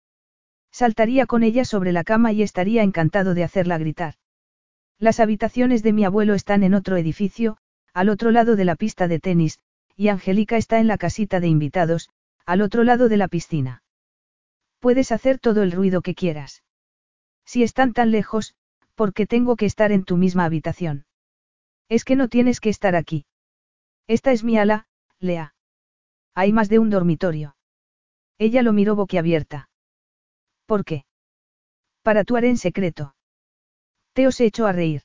[0.72, 4.14] Saltaría con ella sobre la cama y estaría encantado de hacerla gritar.
[4.98, 7.58] Las habitaciones de mi abuelo están en otro edificio,
[7.92, 9.60] al otro lado de la pista de tenis,
[9.96, 12.08] y Angélica está en la casita de invitados,
[12.46, 13.82] al otro lado de la piscina.
[14.80, 16.62] Puedes hacer todo el ruido que quieras.
[17.44, 18.54] Si están tan lejos,
[18.94, 21.04] ¿por qué tengo que estar en tu misma habitación?
[21.88, 23.26] Es que no tienes que estar aquí.
[24.06, 24.86] Esta es mi ala,
[25.18, 25.54] Lea.
[26.34, 27.56] Hay más de un dormitorio.
[28.38, 29.68] Ella lo miró boquiabierta.
[30.72, 31.04] ¿Por qué?
[32.00, 33.14] Para actuar en secreto.
[34.14, 35.02] Teo se echó a reír.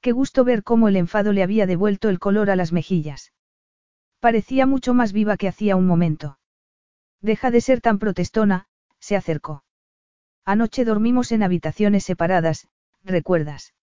[0.00, 3.32] Qué gusto ver cómo el enfado le había devuelto el color a las mejillas.
[4.18, 6.40] Parecía mucho más viva que hacía un momento.
[7.20, 8.66] Deja de ser tan protestona,
[8.98, 9.62] se acercó.
[10.44, 12.66] Anoche dormimos en habitaciones separadas,
[13.04, 13.74] ¿recuerdas?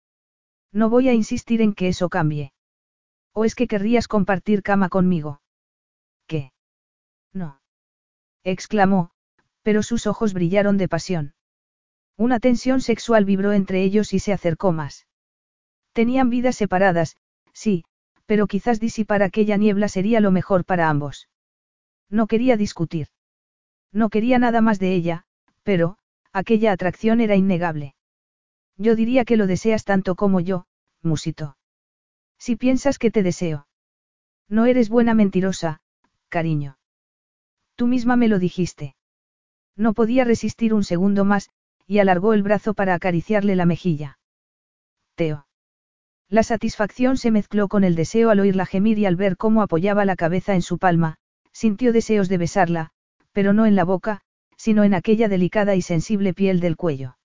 [0.74, 2.52] No voy a insistir en que eso cambie.
[3.32, 5.40] ¿O es que querrías compartir cama conmigo?
[6.28, 6.52] ¿Qué?
[7.32, 7.62] No.
[8.44, 9.14] exclamó,
[9.62, 11.34] pero sus ojos brillaron de pasión.
[12.18, 15.08] Una tensión sexual vibró entre ellos y se acercó más.
[15.94, 17.18] Tenían vidas separadas,
[17.54, 17.86] sí,
[18.26, 21.30] pero quizás disipar aquella niebla sería lo mejor para ambos.
[22.10, 23.08] No quería discutir.
[23.92, 25.26] No quería nada más de ella,
[25.64, 25.98] pero,
[26.32, 27.96] aquella atracción era innegable.
[28.78, 30.66] Yo diría que lo deseas tanto como yo,
[31.02, 31.58] musito.
[32.38, 33.68] Si piensas que te deseo.
[34.48, 35.82] No eres buena mentirosa,
[36.30, 36.78] cariño.
[37.76, 38.96] Tú misma me lo dijiste.
[39.80, 41.50] No podía resistir un segundo más,
[41.88, 44.20] y alargó el brazo para acariciarle la mejilla.
[45.16, 45.48] Teo.
[46.28, 50.04] La satisfacción se mezcló con el deseo al oírla gemir y al ver cómo apoyaba
[50.04, 51.16] la cabeza en su palma,
[51.54, 52.90] sintió deseos de besarla,
[53.32, 54.20] pero no en la boca,
[54.58, 57.18] sino en aquella delicada y sensible piel del cuello.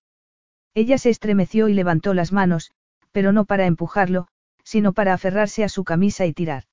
[0.74, 2.70] Ella se estremeció y levantó las manos,
[3.10, 4.28] pero no para empujarlo,
[4.62, 6.64] sino para aferrarse a su camisa y tirar.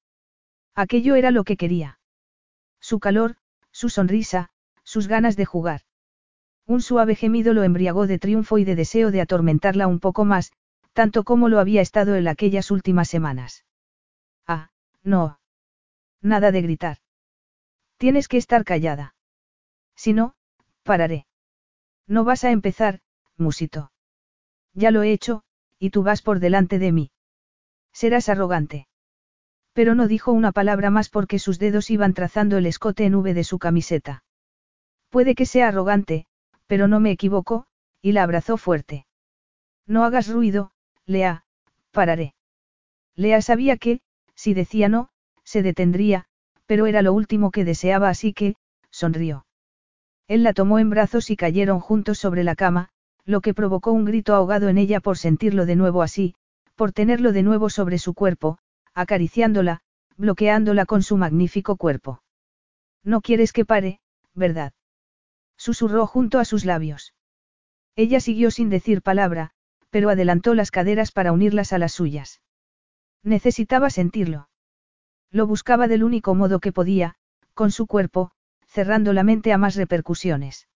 [0.75, 1.97] Aquello era lo que quería.
[2.79, 3.37] Su calor,
[3.71, 4.50] su sonrisa,
[4.91, 5.83] sus ganas de jugar.
[6.67, 10.51] Un suave gemido lo embriagó de triunfo y de deseo de atormentarla un poco más,
[10.91, 13.63] tanto como lo había estado en aquellas últimas semanas.
[14.45, 14.69] Ah,
[15.01, 15.39] no.
[16.21, 16.97] Nada de gritar.
[17.95, 19.15] Tienes que estar callada.
[19.95, 20.33] Si no,
[20.83, 21.25] pararé.
[22.05, 22.99] No vas a empezar,
[23.37, 23.93] musito.
[24.73, 25.43] Ya lo he hecho,
[25.79, 27.11] y tú vas por delante de mí.
[27.93, 28.89] Serás arrogante.
[29.71, 33.33] Pero no dijo una palabra más porque sus dedos iban trazando el escote en V
[33.33, 34.25] de su camiseta.
[35.11, 36.25] Puede que sea arrogante,
[36.67, 37.65] pero no me equivoco,
[38.01, 39.05] y la abrazó fuerte.
[39.85, 40.71] No hagas ruido,
[41.05, 41.43] Lea,
[41.91, 42.33] pararé.
[43.15, 43.99] Lea sabía que,
[44.35, 45.09] si decía no,
[45.43, 46.25] se detendría,
[46.65, 48.55] pero era lo último que deseaba así que,
[48.89, 49.45] sonrió.
[50.29, 52.87] Él la tomó en brazos y cayeron juntos sobre la cama,
[53.25, 56.35] lo que provocó un grito ahogado en ella por sentirlo de nuevo así,
[56.75, 58.59] por tenerlo de nuevo sobre su cuerpo,
[58.93, 59.81] acariciándola,
[60.15, 62.23] bloqueándola con su magnífico cuerpo.
[63.03, 63.99] No quieres que pare,
[64.33, 64.71] ¿verdad?
[65.61, 67.13] Susurró junto a sus labios.
[67.95, 69.51] Ella siguió sin decir palabra,
[69.91, 72.41] pero adelantó las caderas para unirlas a las suyas.
[73.21, 74.49] Necesitaba sentirlo.
[75.29, 77.13] Lo buscaba del único modo que podía,
[77.53, 78.31] con su cuerpo,
[78.65, 80.67] cerrando la mente a más repercusiones.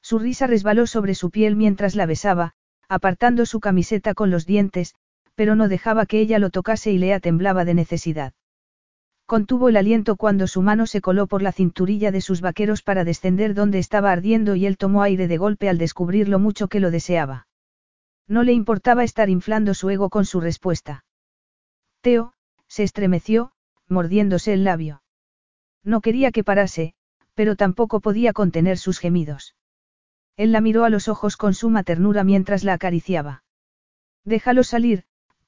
[0.00, 2.52] Su risa resbaló sobre su piel mientras la besaba,
[2.88, 4.94] apartando su camiseta con los dientes,
[5.34, 8.32] pero no dejaba que ella lo tocase y Lea temblaba de necesidad.
[9.26, 13.04] Contuvo el aliento cuando su mano se coló por la cinturilla de sus vaqueros para
[13.04, 16.80] descender donde estaba ardiendo y él tomó aire de golpe al descubrir lo mucho que
[16.80, 17.46] lo deseaba.
[18.28, 21.04] No le importaba estar inflando su ego con su respuesta.
[22.02, 22.34] Teo,
[22.68, 23.52] se estremeció,
[23.88, 25.02] mordiéndose el labio.
[25.82, 26.94] No quería que parase,
[27.34, 29.54] pero tampoco podía contener sus gemidos.
[30.36, 33.44] Él la miró a los ojos con suma ternura mientras la acariciaba.
[34.24, 35.04] Déjalo salir,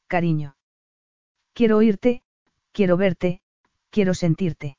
[0.07, 0.57] cariño.
[1.55, 2.23] Quiero oírte,
[2.73, 3.41] quiero verte,
[3.97, 4.77] quiero sentirte.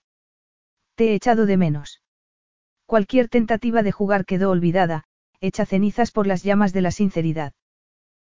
[0.93, 2.03] Te he echado de menos.
[2.85, 5.05] Cualquier tentativa de jugar quedó olvidada,
[5.41, 7.53] hecha cenizas por las llamas de la sinceridad.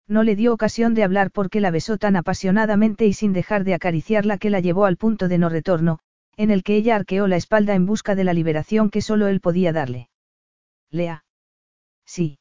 [0.06, 3.74] No le dio ocasión de hablar porque la besó tan apasionadamente y sin dejar de
[3.74, 5.98] acariciarla que la llevó al punto de no retorno,
[6.38, 9.42] en el que ella arqueó la espalda en busca de la liberación que solo él
[9.42, 10.08] podía darle.
[10.90, 11.26] Lea.
[12.06, 12.38] Sí.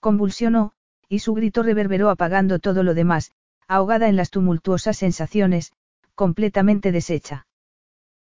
[0.00, 0.72] Convulsionó,
[1.08, 3.30] y su grito reverberó apagando todo lo demás,
[3.68, 5.72] ahogada en las tumultuosas sensaciones,
[6.16, 7.46] completamente deshecha.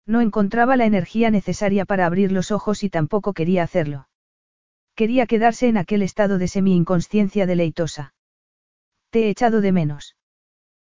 [0.06, 4.08] No encontraba la energía necesaria para abrir los ojos y tampoco quería hacerlo.
[4.96, 8.14] Quería quedarse en aquel estado de semi-inconsciencia deleitosa.
[9.10, 10.16] Te he echado de menos.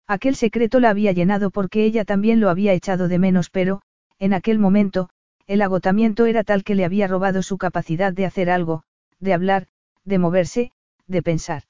[0.08, 3.82] Aquel secreto la había llenado porque ella también lo había echado de menos, pero,
[4.20, 5.10] en aquel momento,
[5.48, 8.84] el agotamiento era tal que le había robado su capacidad de hacer algo,
[9.20, 9.68] de hablar,
[10.04, 10.72] de moverse,
[11.08, 11.64] de pensar.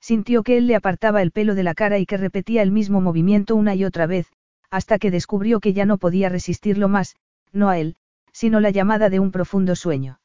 [0.00, 3.00] Sintió que él le apartaba el pelo de la cara y que repetía el mismo
[3.00, 4.30] movimiento una y otra vez,
[4.74, 7.14] hasta que descubrió que ya no podía resistirlo más,
[7.52, 7.94] no a él,
[8.32, 10.18] sino la llamada de un profundo sueño.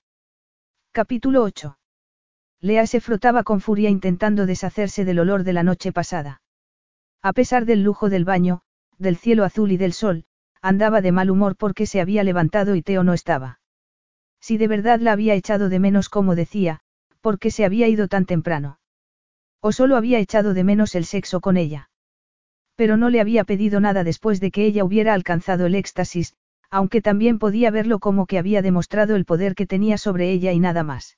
[0.91, 1.77] Capítulo 8.
[2.59, 6.41] Lea se frotaba con furia intentando deshacerse del olor de la noche pasada.
[7.21, 8.61] A pesar del lujo del baño,
[8.97, 10.25] del cielo azul y del sol,
[10.63, 13.59] andaba de mal humor porque se había levantado y Teo no estaba.
[14.41, 16.79] Si de verdad la había echado de menos como decía,
[17.21, 18.79] porque se había ido tan temprano.
[19.61, 21.88] O solo había echado de menos el sexo con ella.
[22.79, 26.33] Pero no le había pedido nada después de que ella hubiera alcanzado el éxtasis,
[26.69, 30.61] aunque también podía verlo como que había demostrado el poder que tenía sobre ella y
[30.61, 31.17] nada más.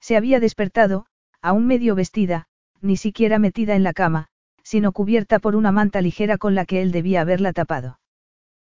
[0.00, 1.04] Se había despertado,
[1.42, 2.46] aún medio vestida,
[2.80, 4.28] ni siquiera metida en la cama,
[4.62, 8.00] sino cubierta por una manta ligera con la que él debía haberla tapado.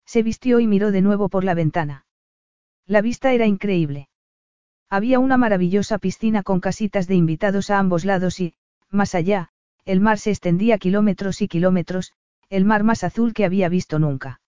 [0.04, 2.04] Se vistió y miró de nuevo por la ventana.
[2.84, 4.10] La vista era increíble.
[4.90, 8.52] Había una maravillosa piscina con casitas de invitados a ambos lados y,
[8.90, 9.53] más allá,
[9.84, 12.12] el mar se extendía kilómetros y kilómetros,
[12.50, 14.40] el mar más azul que había visto nunca.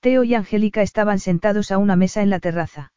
[0.00, 2.92] Teo y Angélica estaban sentados a una mesa en la terraza.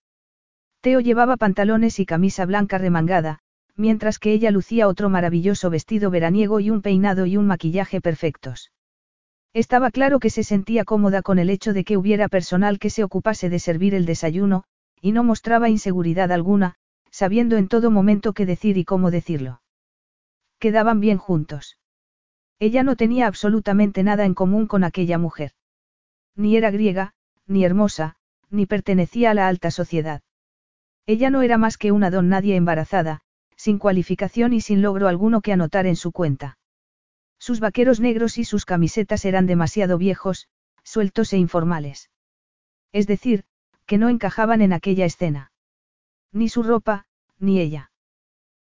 [0.81, 3.39] Teo llevaba pantalones y camisa blanca remangada,
[3.75, 8.71] mientras que ella lucía otro maravilloso vestido veraniego y un peinado y un maquillaje perfectos.
[9.53, 13.03] Estaba claro que se sentía cómoda con el hecho de que hubiera personal que se
[13.03, 14.63] ocupase de servir el desayuno,
[15.01, 16.75] y no mostraba inseguridad alguna,
[17.09, 19.60] sabiendo en todo momento qué decir y cómo decirlo.
[20.61, 21.79] Quedaban bien juntos.
[22.59, 25.53] Ella no tenía absolutamente nada en común con aquella mujer.
[26.35, 27.15] Ni era griega,
[27.47, 28.15] ni hermosa,
[28.51, 30.21] ni pertenecía a la alta sociedad.
[31.07, 33.21] Ella no era más que una don nadie embarazada,
[33.55, 36.59] sin cualificación y sin logro alguno que anotar en su cuenta.
[37.39, 40.47] Sus vaqueros negros y sus camisetas eran demasiado viejos,
[40.83, 42.11] sueltos e informales.
[42.91, 43.45] Es decir,
[43.87, 45.51] que no encajaban en aquella escena.
[46.31, 47.07] Ni su ropa,
[47.39, 47.91] ni ella.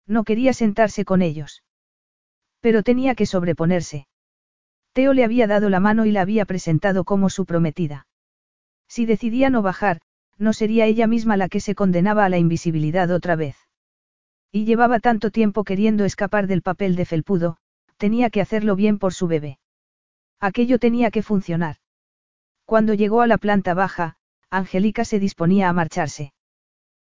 [0.06, 1.62] No quería sentarse con ellos.
[2.66, 4.09] Pero tenía que sobreponerse.
[4.93, 8.09] Teo le había dado la mano y la había presentado como su prometida.
[8.88, 10.01] Si decidía no bajar,
[10.36, 13.56] no sería ella misma la que se condenaba a la invisibilidad otra vez.
[14.51, 17.59] Y llevaba tanto tiempo queriendo escapar del papel de felpudo,
[17.98, 19.60] tenía que hacerlo bien por su bebé.
[20.40, 21.76] Aquello tenía que funcionar.
[22.64, 24.16] Cuando llegó a la planta baja,
[24.51, 26.32] Angélica se disponía a marcharse.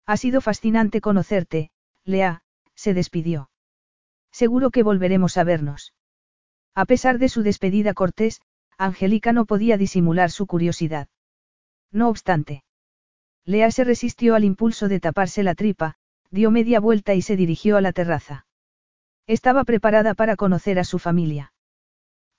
[0.06, 1.72] Ha sido fascinante conocerte,
[2.04, 2.42] Lea,
[2.76, 3.50] se despidió.
[4.32, 5.94] Seguro que volveremos a vernos.
[6.74, 8.40] A pesar de su despedida cortés,
[8.76, 11.08] Angélica no podía disimular su curiosidad.
[11.90, 12.62] No obstante.
[13.44, 15.96] Lea se resistió al impulso de taparse la tripa,
[16.30, 18.46] dio media vuelta y se dirigió a la terraza.
[19.26, 21.52] Estaba preparada para conocer a su familia.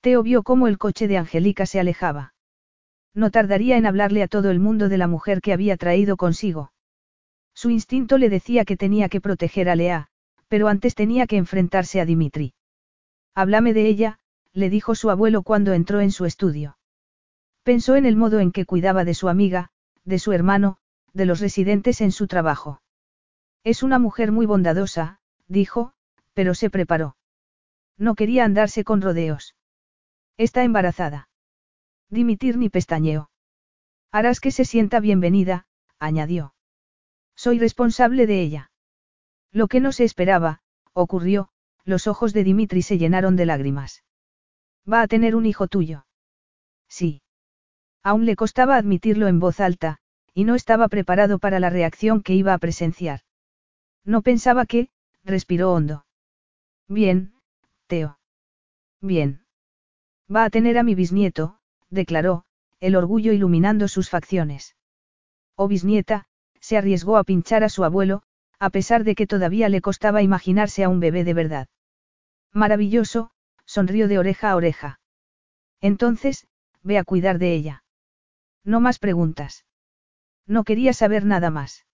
[0.00, 2.34] Teo vio cómo el coche de Angélica se alejaba.
[3.12, 6.72] No tardaría en hablarle a todo el mundo de la mujer que había traído consigo.
[7.54, 10.08] Su instinto le decía que tenía que proteger a Lea,
[10.50, 12.54] pero antes tenía que enfrentarse a Dimitri.
[13.36, 14.18] Háblame de ella,
[14.52, 16.76] le dijo su abuelo cuando entró en su estudio.
[17.62, 19.70] Pensó en el modo en que cuidaba de su amiga,
[20.04, 20.78] de su hermano,
[21.12, 22.82] de los residentes en su trabajo.
[23.62, 25.92] Es una mujer muy bondadosa, dijo,
[26.34, 27.16] pero se preparó.
[27.96, 29.54] No quería andarse con rodeos.
[30.36, 31.28] Está embarazada.
[32.08, 33.30] Dimitir ni pestañeó.
[34.10, 35.66] Harás que se sienta bienvenida,
[36.00, 36.54] añadió.
[37.36, 38.69] Soy responsable de ella.
[39.52, 40.60] Lo que no se esperaba,
[40.92, 41.48] ocurrió,
[41.84, 44.04] los ojos de Dimitri se llenaron de lágrimas.
[44.90, 46.06] Va a tener un hijo tuyo.
[46.88, 47.22] Sí.
[48.02, 49.98] Aún le costaba admitirlo en voz alta,
[50.34, 53.20] y no estaba preparado para la reacción que iba a presenciar.
[54.04, 54.88] No pensaba que,
[55.24, 56.06] respiró hondo.
[56.88, 57.34] Bien,
[57.86, 58.18] Teo.
[59.00, 59.44] Bien.
[60.34, 61.58] Va a tener a mi bisnieto,
[61.90, 62.44] declaró,
[62.78, 64.76] el orgullo iluminando sus facciones.
[65.56, 66.26] O bisnieta,
[66.60, 68.22] se arriesgó a pinchar a su abuelo,
[68.60, 71.68] a pesar de que todavía le costaba imaginarse a un bebé de verdad.
[72.52, 73.30] Maravilloso,
[73.64, 75.00] sonrió de oreja a oreja.
[75.80, 76.46] Entonces,
[76.82, 77.84] ve a cuidar de ella.
[78.62, 79.64] No más preguntas.
[80.46, 81.86] No quería saber nada más.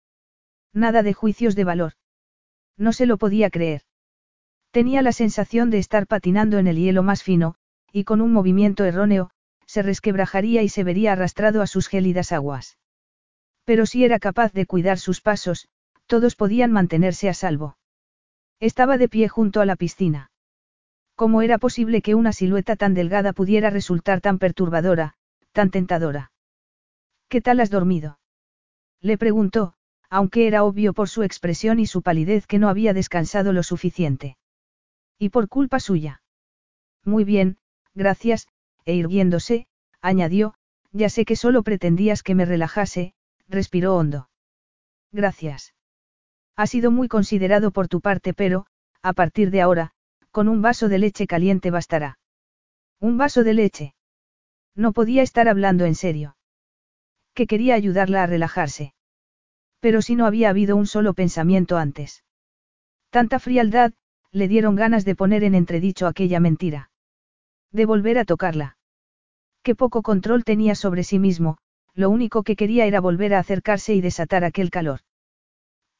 [0.72, 1.92] Nada de juicios de valor.
[2.76, 3.82] No se lo podía creer.
[4.72, 7.54] Tenía la sensación de estar patinando en el hielo más fino,
[7.92, 9.30] y con un movimiento erróneo,
[9.66, 12.76] se resquebrajaría y se vería arrastrado a sus gélidas aguas.
[13.64, 15.68] Pero si era capaz de cuidar sus pasos,
[16.06, 17.76] todos podían mantenerse a salvo.
[18.60, 20.30] Estaba de pie junto a la piscina.
[21.14, 25.14] ¿Cómo era posible que una silueta tan delgada pudiera resultar tan perturbadora,
[25.52, 26.32] tan tentadora?
[27.28, 28.18] ¿Qué tal has dormido?
[29.00, 29.74] Le preguntó,
[30.08, 34.36] aunque era obvio por su expresión y su palidez que no había descansado lo suficiente.
[35.18, 36.22] Y por culpa suya.
[37.04, 37.58] Muy bien,
[37.94, 38.48] gracias,
[38.84, 39.66] e irguiéndose,
[40.00, 40.54] añadió,
[40.92, 43.14] ya sé que solo pretendías que me relajase,
[43.48, 44.28] respiró hondo.
[45.12, 45.75] Gracias.
[46.56, 48.66] Ha sido muy considerado por tu parte, pero,
[49.02, 49.92] a partir de ahora,
[50.30, 52.18] con un vaso de leche caliente bastará.
[52.98, 53.94] ¿Un vaso de leche?
[54.74, 56.36] No podía estar hablando en serio.
[57.34, 58.94] Que quería ayudarla a relajarse.
[59.80, 62.24] Pero si no había habido un solo pensamiento antes.
[63.10, 63.92] Tanta frialdad,
[64.32, 66.90] le dieron ganas de poner en entredicho aquella mentira.
[67.70, 68.78] De volver a tocarla.
[69.62, 71.58] Qué poco control tenía sobre sí mismo,
[71.94, 75.00] lo único que quería era volver a acercarse y desatar aquel calor.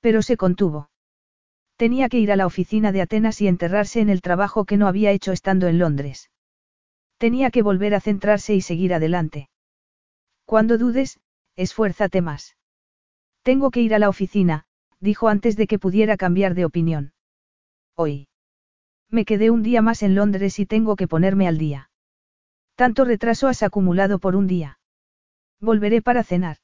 [0.06, 0.88] Pero se contuvo.
[1.74, 4.86] Tenía que ir a la oficina de Atenas y enterrarse en el trabajo que no
[4.86, 6.30] había hecho estando en Londres.
[7.18, 9.48] Tenía que volver a centrarse y seguir adelante.
[10.44, 11.18] Cuando dudes,
[11.56, 12.56] esfuérzate más.
[13.42, 14.66] Tengo que ir a la oficina,
[15.00, 17.12] dijo antes de que pudiera cambiar de opinión.
[17.96, 18.28] Hoy.
[19.10, 21.90] Me quedé un día más en Londres y tengo que ponerme al día.
[22.76, 24.78] Tanto retraso has acumulado por un día.
[25.60, 26.58] Volveré para cenar.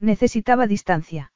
[0.00, 1.33] Necesitaba distancia.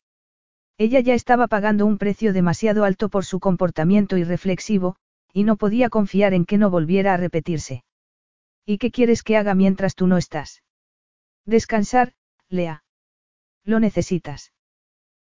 [0.78, 4.94] Ella ya estaba pagando un precio demasiado alto por su comportamiento irreflexivo,
[5.32, 7.82] y no podía confiar en que no volviera a repetirse.
[8.64, 10.62] ¿Y qué quieres que haga mientras tú no estás?
[11.44, 12.12] Descansar,
[12.48, 12.84] Lea.
[13.64, 14.52] Lo necesitas.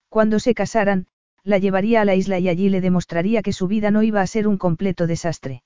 [0.07, 1.07] Cuando se casaran,
[1.43, 4.27] la llevaría a la isla y allí le demostraría que su vida no iba a
[4.27, 5.63] ser un completo desastre.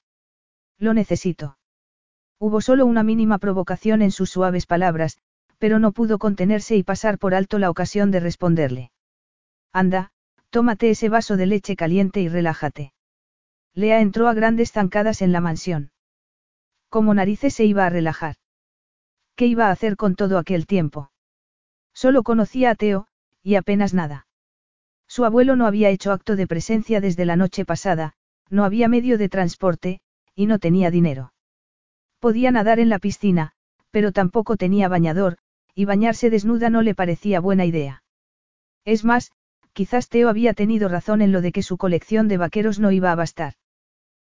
[0.77, 1.57] Lo necesito.
[2.39, 5.17] Hubo solo una mínima provocación en sus suaves palabras,
[5.57, 8.91] pero no pudo contenerse y pasar por alto la ocasión de responderle.
[9.73, 10.11] Anda,
[10.51, 12.93] tómate ese vaso de leche caliente y relájate.
[13.73, 15.91] Lea entró a grandes zancadas en la mansión.
[16.89, 18.35] Como narices se iba a relajar.
[19.35, 21.09] ¿Qué iba a hacer con todo aquel tiempo?
[21.91, 23.07] Solo conocía a Teo,
[23.41, 24.27] y apenas nada.
[25.07, 28.13] Su abuelo no había hecho acto de presencia desde la noche pasada,
[28.49, 30.01] no había medio de transporte,
[30.35, 31.33] y no tenía dinero.
[32.19, 33.53] Podía nadar en la piscina,
[33.89, 35.37] pero tampoco tenía bañador,
[35.73, 38.03] y bañarse desnuda no le parecía buena idea.
[38.85, 39.31] Es más,
[39.73, 43.11] quizás Teo había tenido razón en lo de que su colección de vaqueros no iba
[43.11, 43.53] a bastar.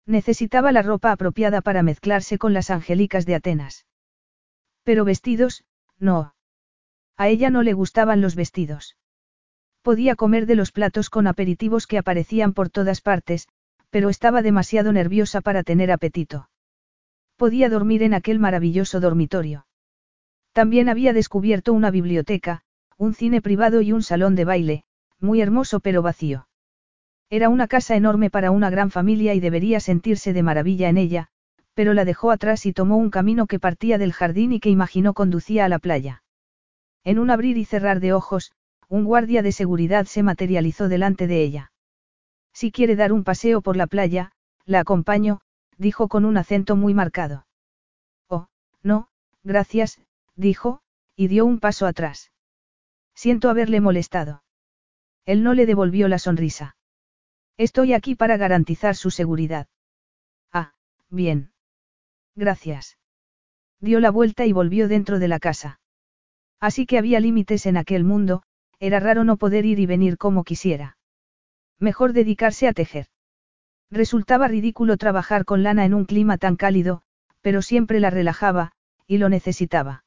[0.06, 3.86] Necesitaba la ropa apropiada para mezclarse con las angelicas de Atenas.
[4.84, 5.64] Pero vestidos,
[6.00, 6.34] no.
[7.18, 8.98] A ella no le gustaban los vestidos.
[9.82, 13.48] Podía comer de los platos con aperitivos que aparecían por todas partes,
[13.90, 16.50] pero estaba demasiado nerviosa para tener apetito.
[17.36, 19.66] Podía dormir en aquel maravilloso dormitorio.
[20.54, 22.62] También había descubierto una biblioteca,
[22.98, 24.84] un cine privado y un salón de baile,
[25.22, 26.48] muy hermoso pero vacío.
[27.30, 31.28] Era una casa enorme para una gran familia y debería sentirse de maravilla en ella,
[31.74, 35.14] pero la dejó atrás y tomó un camino que partía del jardín y que imaginó
[35.14, 36.24] conducía a la playa.
[37.04, 38.52] En un abrir y cerrar de ojos,
[38.90, 41.72] un guardia de seguridad se materializó delante de ella.
[42.54, 44.34] Si quiere dar un paseo por la playa,
[44.66, 45.40] la acompaño,
[45.78, 47.48] dijo con un acento muy marcado.
[48.28, 48.48] Oh,
[48.84, 49.08] no,
[49.44, 50.02] gracias,
[50.36, 50.82] dijo,
[51.16, 52.32] y dio un paso atrás.
[53.16, 54.44] Siento haberle molestado.
[55.26, 56.76] Él no le devolvió la sonrisa.
[57.58, 59.68] Estoy aquí para garantizar su seguridad.
[60.52, 60.74] Ah,
[61.10, 61.52] bien.
[62.36, 62.98] Gracias.
[63.80, 65.80] Dio la vuelta y volvió dentro de la casa.
[66.60, 68.44] Así que había límites en aquel mundo,
[68.80, 70.98] era raro no poder ir y venir como quisiera.
[71.80, 73.08] Mejor dedicarse a tejer.
[73.90, 77.02] Resultaba ridículo trabajar con lana en un clima tan cálido,
[77.42, 78.72] pero siempre la relajaba,
[79.08, 80.04] y lo necesitaba.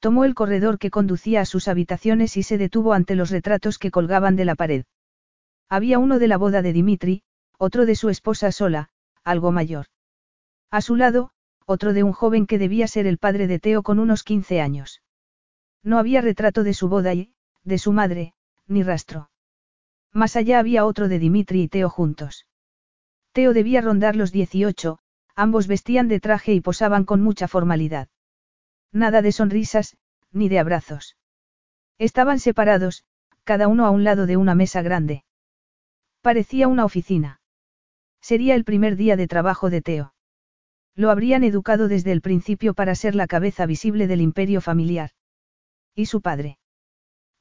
[0.00, 3.90] Tomó el corredor que conducía a sus habitaciones y se detuvo ante los retratos que
[3.90, 4.84] colgaban de la pared.
[5.68, 7.22] Había uno de la boda de Dimitri,
[7.58, 8.90] otro de su esposa sola,
[9.24, 9.86] algo mayor.
[10.70, 11.30] A su lado,
[11.64, 15.02] otro de un joven que debía ser el padre de Teo con unos 15 años.
[15.82, 17.32] No había retrato de su boda y,
[17.64, 18.34] de su madre,
[18.66, 19.30] ni rastro.
[20.12, 22.46] Más allá había otro de Dimitri y Teo juntos.
[23.32, 24.98] Teo debía rondar los 18,
[25.34, 28.08] ambos vestían de traje y posaban con mucha formalidad.
[28.92, 29.96] Nada de sonrisas,
[30.32, 31.16] ni de abrazos.
[31.98, 33.04] Estaban separados,
[33.44, 35.24] cada uno a un lado de una mesa grande.
[36.20, 37.40] Parecía una oficina.
[38.20, 40.14] Sería el primer día de trabajo de Teo.
[40.94, 45.10] Lo habrían educado desde el principio para ser la cabeza visible del imperio familiar.
[45.94, 46.58] ¿Y su padre?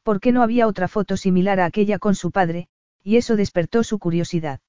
[0.04, 2.68] ¿Por qué no había otra foto similar a aquella con su padre?
[3.02, 4.60] Y eso despertó su curiosidad.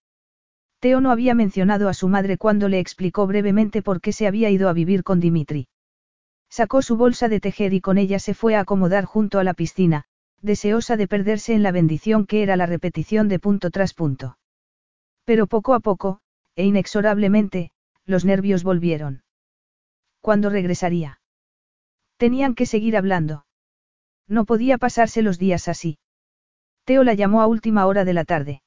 [0.81, 4.51] Teo no había mencionado a su madre cuando le explicó brevemente por qué se había
[4.51, 5.69] ido a vivir con Dimitri.
[6.48, 9.55] Sacó su bolsa de tejer y con ella se fue a acomodar junto a la
[9.55, 10.05] piscina,
[10.40, 14.39] deseosa de perderse en la bendición que era la repetición de punto tras punto.
[15.24, 16.20] Pero poco a poco,
[16.55, 17.73] e inexorablemente,
[18.05, 19.23] los nervios volvieron.
[20.20, 21.20] ¿Cuándo regresaría?
[22.16, 23.44] Tenían que seguir hablando.
[24.28, 25.98] No podía pasarse los días así.
[26.85, 28.62] Teo la llamó a última hora de la tarde.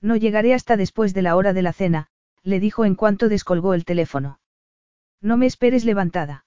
[0.00, 2.08] No llegaré hasta después de la hora de la cena,
[2.42, 4.40] le dijo en cuanto descolgó el teléfono.
[5.20, 6.43] No me esperes levantada.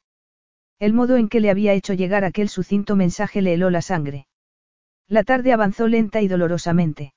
[0.80, 4.28] El modo en que le había hecho llegar aquel sucinto mensaje le heló la sangre.
[5.08, 7.14] La tarde avanzó lenta y dolorosamente.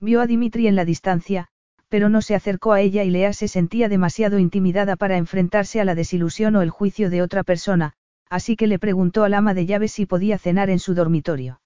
[0.00, 1.46] Vio a Dimitri en la distancia,
[1.88, 5.84] pero no se acercó a ella y Lea se sentía demasiado intimidada para enfrentarse a
[5.84, 7.92] la desilusión o el juicio de otra persona,
[8.28, 11.60] así que le preguntó al ama de llaves si podía cenar en su dormitorio.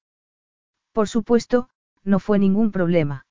[0.93, 1.71] Por supuesto,
[2.05, 3.25] no fue ningún problema.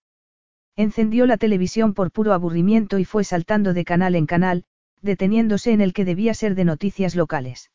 [0.75, 4.63] Encendió la televisión por puro aburrimiento y fue saltando de canal en canal,
[5.01, 7.69] deteniéndose en el que debía ser de noticias locales.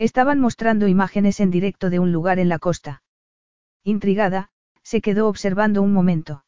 [0.00, 3.02] Estaban mostrando imágenes en directo de un lugar en la costa.
[3.84, 4.48] Intrigada,
[4.82, 6.46] se quedó observando un momento.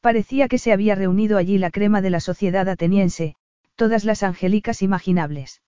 [0.00, 3.34] Parecía que se había reunido allí la crema de la sociedad ateniense,
[3.74, 5.62] todas las angélicas imaginables.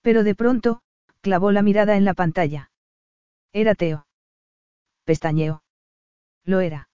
[0.00, 0.80] Pero de pronto,
[1.22, 2.70] clavó la mirada en la pantalla.
[3.52, 4.06] Era Teo.
[5.02, 5.64] Pestañeó.
[6.44, 6.88] Lo era.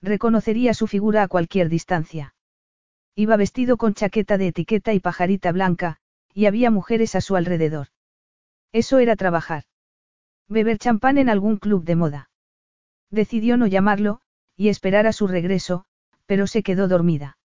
[0.00, 2.36] Reconocería su figura a cualquier distancia.
[3.16, 5.96] Iba vestido con chaqueta de etiqueta y pajarita blanca,
[6.32, 7.88] y había mujeres a su alrededor.
[8.74, 9.62] Eso era trabajar.
[10.48, 12.28] Beber champán en algún club de moda.
[13.08, 14.20] Decidió no llamarlo,
[14.56, 15.84] y esperar a su regreso,
[16.26, 17.38] pero se quedó dormida.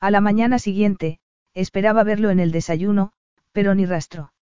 [0.00, 1.20] A la mañana siguiente,
[1.52, 3.12] esperaba verlo en el desayuno,
[3.52, 4.32] pero ni rastro.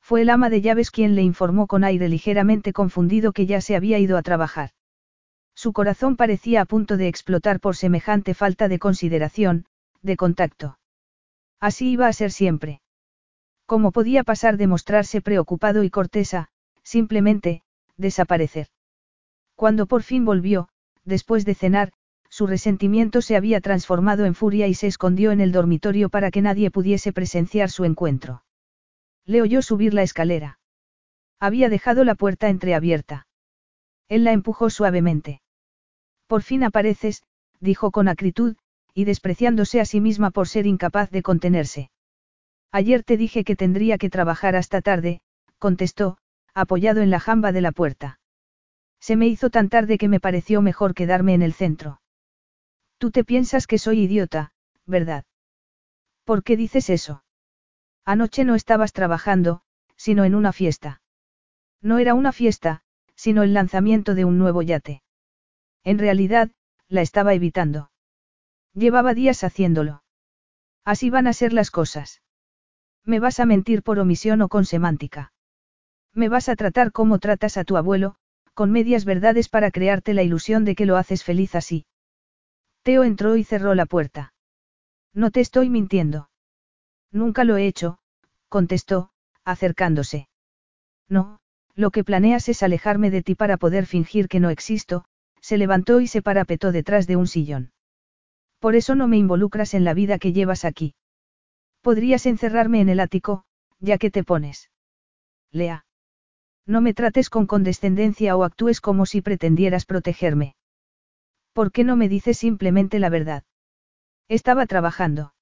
[0.00, 3.74] Fue el ama de llaves quien le informó con aire ligeramente confundido que ya se
[3.74, 4.70] había ido a trabajar.
[5.56, 9.66] Su corazón parecía a punto de explotar por semejante falta de consideración,
[10.02, 10.78] de contacto.
[11.58, 12.80] Así iba a ser siempre.
[13.72, 16.50] ¿Cómo podía pasar de mostrarse preocupado y cortesa,
[16.82, 17.62] simplemente,
[17.96, 18.66] desaparecer?
[19.56, 20.68] Cuando por fin volvió,
[21.06, 21.94] después de cenar,
[22.28, 26.42] su resentimiento se había transformado en furia y se escondió en el dormitorio para que
[26.42, 28.44] nadie pudiese presenciar su encuentro.
[29.24, 30.58] Le oyó subir la escalera.
[31.40, 33.26] Había dejado la puerta entreabierta.
[34.06, 35.40] Él la empujó suavemente.
[36.26, 37.22] Por fin apareces,
[37.58, 38.54] dijo con acritud,
[38.92, 41.90] y despreciándose a sí misma por ser incapaz de contenerse.
[42.72, 45.20] Ayer te dije que tendría que trabajar hasta tarde,
[45.58, 46.16] contestó,
[46.54, 48.18] apoyado en la jamba de la puerta.
[48.98, 52.00] Se me hizo tan tarde que me pareció mejor quedarme en el centro.
[52.98, 54.52] Tú te piensas que soy idiota,
[54.86, 55.24] ¿verdad?
[56.24, 57.24] ¿Por qué dices eso?
[58.04, 59.62] Anoche no estabas trabajando,
[59.96, 61.02] sino en una fiesta.
[61.82, 62.82] No era una fiesta,
[63.14, 65.02] sino el lanzamiento de un nuevo yate.
[65.84, 66.50] En realidad,
[66.88, 67.90] la estaba evitando.
[68.72, 70.02] Llevaba días haciéndolo.
[70.84, 72.22] Así van a ser las cosas.
[73.04, 75.32] Me vas a mentir por omisión o con semántica.
[76.14, 78.16] Me vas a tratar como tratas a tu abuelo,
[78.54, 81.86] con medias verdades para crearte la ilusión de que lo haces feliz así.
[82.82, 84.34] Teo entró y cerró la puerta.
[85.14, 86.30] No te estoy mintiendo.
[87.10, 87.98] Nunca lo he hecho,
[88.48, 89.10] contestó,
[89.44, 90.28] acercándose.
[91.08, 91.40] No,
[91.74, 95.04] lo que planeas es alejarme de ti para poder fingir que no existo,
[95.40, 97.72] se levantó y se parapetó detrás de un sillón.
[98.58, 100.94] Por eso no me involucras en la vida que llevas aquí.
[101.82, 103.44] Podrías encerrarme en el ático,
[103.80, 104.70] ya que te pones.
[105.50, 105.84] Lea.
[106.64, 110.54] No me trates con condescendencia o actúes como si pretendieras protegerme.
[111.52, 113.42] ¿Por qué no me dices simplemente la verdad?
[114.28, 115.34] Estaba trabajando.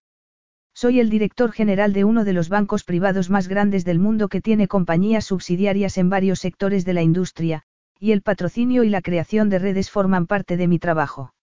[0.73, 4.41] Soy el director general de uno de los bancos privados más grandes del mundo que
[4.41, 7.65] tiene compañías subsidiarias en varios sectores de la industria,
[7.99, 11.35] y el patrocinio y la creación de redes forman parte de mi trabajo.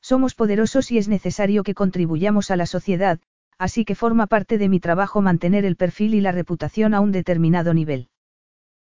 [0.00, 3.20] Somos poderosos y es necesario que contribuyamos a la sociedad,
[3.58, 7.12] así que forma parte de mi trabajo mantener el perfil y la reputación a un
[7.12, 8.08] determinado nivel.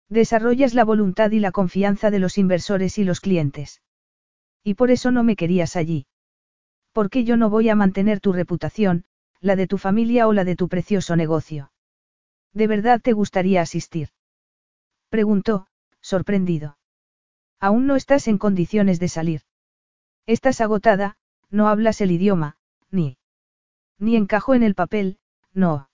[0.09, 3.83] Desarrollas la voluntad y la confianza de los inversores y los clientes.
[4.63, 6.07] Y por eso no me querías allí.
[6.93, 9.05] ¿Por qué yo no voy a mantener tu reputación,
[9.41, 11.73] la de tu familia o la de tu precioso negocio?
[12.53, 14.11] ¿De verdad te gustaría asistir?
[15.09, 15.67] Preguntó,
[16.01, 16.77] sorprendido.
[17.59, 19.41] Aún no estás en condiciones de salir.
[20.27, 21.17] Estás agotada,
[21.51, 22.57] no hablas el idioma,
[22.91, 23.17] ni.
[24.03, 25.19] Ni encajo en el papel,
[25.55, 25.89] no.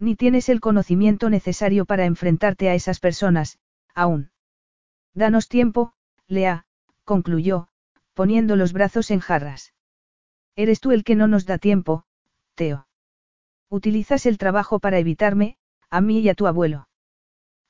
[0.00, 3.60] Ni tienes el conocimiento necesario para enfrentarte a esas personas,
[3.94, 4.32] aún.
[5.14, 5.92] Danos tiempo,
[6.26, 6.66] Lea,
[7.04, 7.68] concluyó,
[8.14, 9.74] poniendo los brazos en jarras.
[10.56, 12.02] Eres tú el que no nos da tiempo,
[12.56, 12.88] Teo.
[13.68, 15.56] Utilizas el trabajo para evitarme,
[15.88, 16.88] a mí y a tu abuelo.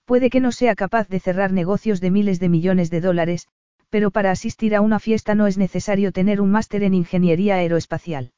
[0.06, 3.46] Puede que no sea capaz de cerrar negocios de miles de millones de dólares,
[3.90, 8.32] pero para asistir a una fiesta no es necesario tener un máster en ingeniería aeroespacial.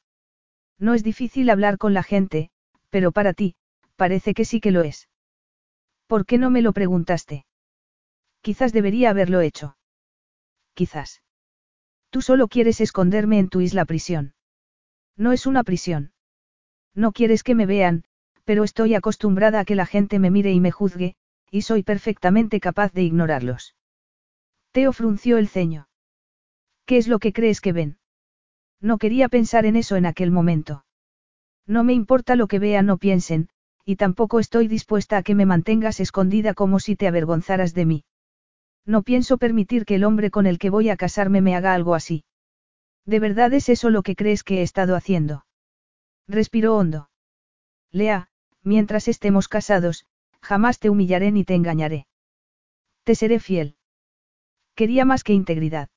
[0.83, 2.49] No es difícil hablar con la gente,
[2.89, 3.55] pero para ti,
[3.95, 5.07] parece que sí que lo es.
[6.07, 7.45] ¿Por qué no me lo preguntaste?
[8.41, 9.77] Quizás debería haberlo hecho.
[10.73, 11.21] Quizás.
[12.09, 14.33] Tú solo quieres esconderme en tu isla prisión.
[15.15, 16.11] No es una prisión.
[16.93, 18.03] No quieres que me vean,
[18.43, 21.15] pero estoy acostumbrada a que la gente me mire y me juzgue,
[21.49, 23.77] y soy perfectamente capaz de ignorarlos.
[24.73, 25.87] Teo frunció el ceño.
[26.85, 27.99] ¿Qué es lo que crees que ven?
[28.83, 30.83] No quería pensar en eso en aquel momento.
[31.65, 33.47] No me importa lo que vean o piensen,
[33.85, 38.03] y tampoco estoy dispuesta a que me mantengas escondida como si te avergonzaras de mí.
[38.85, 41.95] No pienso permitir que el hombre con el que voy a casarme me haga algo
[41.95, 42.25] así.
[43.05, 45.45] ¿De verdad es eso lo que crees que he estado haciendo?
[46.27, 47.09] Respiró hondo.
[47.89, 48.27] Lea,
[48.63, 50.05] mientras estemos casados,
[50.41, 52.05] jamás te humillaré ni te engañaré.
[53.05, 53.77] Te seré fiel.
[54.75, 55.87] Quería más que integridad.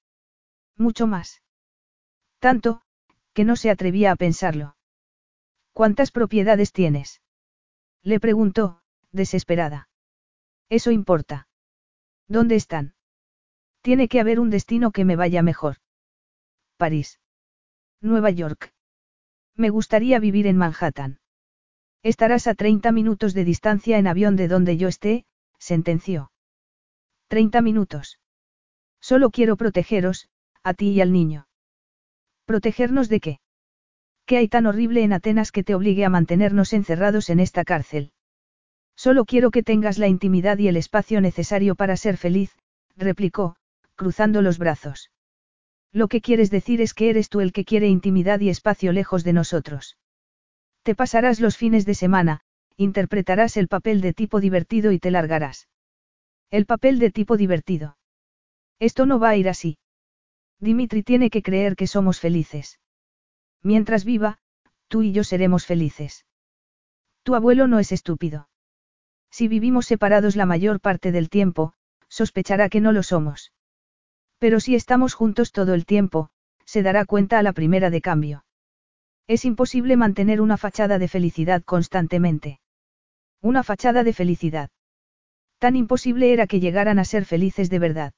[0.76, 1.42] Mucho más.
[2.38, 2.82] Tanto,
[3.32, 4.76] que no se atrevía a pensarlo.
[5.72, 7.20] ¿Cuántas propiedades tienes?
[8.02, 8.80] Le preguntó,
[9.12, 9.88] desesperada.
[10.68, 11.48] Eso importa.
[12.28, 12.94] ¿Dónde están?
[13.82, 15.76] Tiene que haber un destino que me vaya mejor.
[16.76, 17.20] París.
[18.00, 18.74] Nueva York.
[19.54, 21.20] Me gustaría vivir en Manhattan.
[22.02, 25.24] Estarás a 30 minutos de distancia en avión de donde yo esté,
[25.58, 26.30] sentenció.
[27.28, 28.20] 30 minutos.
[29.00, 30.28] Solo quiero protegeros,
[30.62, 31.45] a ti y al niño.
[32.46, 33.40] ¿Protegernos de qué?
[34.24, 38.12] ¿Qué hay tan horrible en Atenas que te obligue a mantenernos encerrados en esta cárcel?
[38.96, 42.56] Solo quiero que tengas la intimidad y el espacio necesario para ser feliz,
[42.96, 43.56] replicó,
[43.96, 45.10] cruzando los brazos.
[45.92, 49.24] Lo que quieres decir es que eres tú el que quiere intimidad y espacio lejos
[49.24, 49.98] de nosotros.
[50.82, 52.42] Te pasarás los fines de semana,
[52.76, 55.68] interpretarás el papel de tipo divertido y te largarás.
[56.50, 57.98] El papel de tipo divertido.
[58.78, 59.78] Esto no va a ir así.
[60.60, 62.80] Dimitri tiene que creer que somos felices.
[63.62, 64.38] Mientras viva,
[64.88, 66.26] tú y yo seremos felices.
[67.22, 68.48] Tu abuelo no es estúpido.
[69.30, 71.74] Si vivimos separados la mayor parte del tiempo,
[72.08, 73.52] sospechará que no lo somos.
[74.38, 76.30] Pero si estamos juntos todo el tiempo,
[76.64, 78.44] se dará cuenta a la primera de cambio.
[79.26, 82.60] Es imposible mantener una fachada de felicidad constantemente.
[83.40, 84.70] Una fachada de felicidad.
[85.58, 88.12] Tan imposible era que llegaran a ser felices de verdad.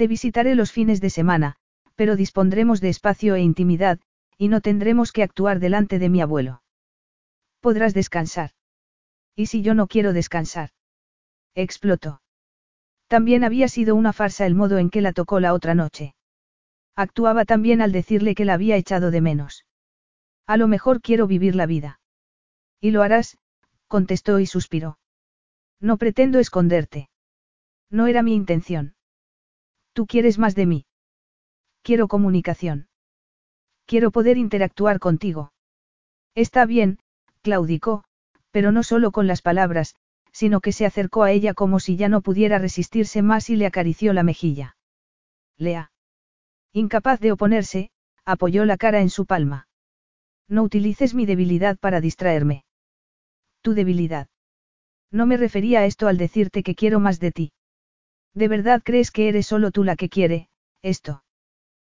[0.00, 1.56] Te visitaré los fines de semana,
[1.94, 4.00] pero dispondremos de espacio e intimidad,
[4.38, 6.62] y no tendremos que actuar delante de mi abuelo.
[7.60, 8.52] Podrás descansar.
[9.36, 10.70] ¿Y si yo no quiero descansar?
[11.54, 12.22] Explotó.
[13.08, 16.14] También había sido una farsa el modo en que la tocó la otra noche.
[16.96, 19.66] Actuaba también al decirle que la había echado de menos.
[20.46, 22.00] A lo mejor quiero vivir la vida.
[22.80, 23.36] Y lo harás,
[23.86, 24.98] contestó y suspiró.
[25.78, 27.10] No pretendo esconderte.
[27.90, 28.94] No era mi intención.
[30.00, 30.86] Tú quieres más de mí.
[31.82, 32.88] Quiero comunicación.
[33.84, 35.52] Quiero poder interactuar contigo.
[36.34, 37.00] Está bien,
[37.42, 38.04] claudicó,
[38.50, 39.96] pero no solo con las palabras,
[40.32, 43.66] sino que se acercó a ella como si ya no pudiera resistirse más y le
[43.66, 44.74] acarició la mejilla.
[45.58, 45.92] Lea.
[46.72, 47.90] Incapaz de oponerse,
[48.24, 49.68] apoyó la cara en su palma.
[50.48, 52.64] No utilices mi debilidad para distraerme.
[53.60, 54.28] Tu debilidad.
[55.10, 57.52] No me refería a esto al decirte que quiero más de ti.
[58.34, 60.48] ¿De verdad crees que eres solo tú la que quiere,
[60.82, 61.24] esto?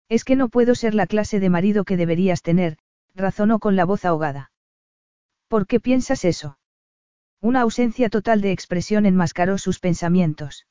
[0.10, 2.78] Es que no puedo ser la clase de marido que deberías tener,
[3.16, 4.52] razonó con la voz ahogada.
[5.48, 6.58] ¿Por qué piensas eso?
[7.42, 10.66] Una ausencia total de expresión enmascaró sus pensamientos.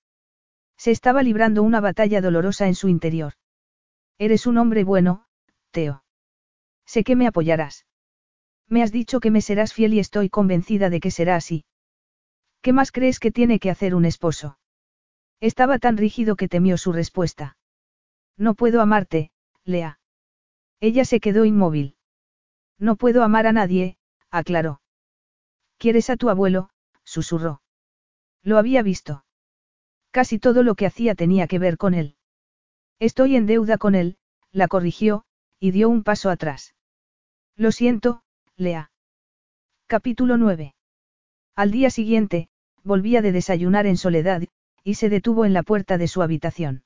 [0.76, 3.34] Se estaba librando una batalla dolorosa en su interior.
[4.18, 5.26] Eres un hombre bueno,
[5.70, 6.02] Teo.
[6.86, 7.86] Sé que me apoyarás.
[8.68, 11.64] Me has dicho que me serás fiel y estoy convencida de que será así.
[12.62, 14.58] ¿Qué más crees que tiene que hacer un esposo?
[15.42, 17.56] Estaba tan rígido que temió su respuesta.
[18.36, 19.32] No puedo amarte,
[19.64, 19.98] Lea.
[20.78, 21.96] Ella se quedó inmóvil.
[22.78, 23.98] No puedo amar a nadie,
[24.30, 24.80] aclaró.
[25.78, 26.70] ¿Quieres a tu abuelo?
[27.02, 27.60] susurró.
[28.44, 29.24] Lo había visto.
[30.12, 32.14] Casi todo lo que hacía tenía que ver con él.
[33.00, 34.18] Estoy en deuda con él,
[34.52, 35.24] la corrigió,
[35.58, 36.76] y dio un paso atrás.
[37.56, 38.22] Lo siento,
[38.54, 38.92] Lea.
[39.88, 40.76] Capítulo 9.
[41.56, 42.48] Al día siguiente,
[42.84, 44.42] volvía de desayunar en soledad,
[44.84, 46.84] y se detuvo en la puerta de su habitación.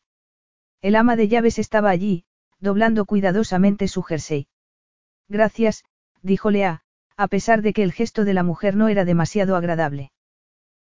[0.82, 2.24] El ama de llaves estaba allí,
[2.60, 4.48] doblando cuidadosamente su jersey.
[5.28, 5.84] Gracias,
[6.22, 6.82] dijo Lea,
[7.16, 10.12] a pesar de que el gesto de la mujer no era demasiado agradable.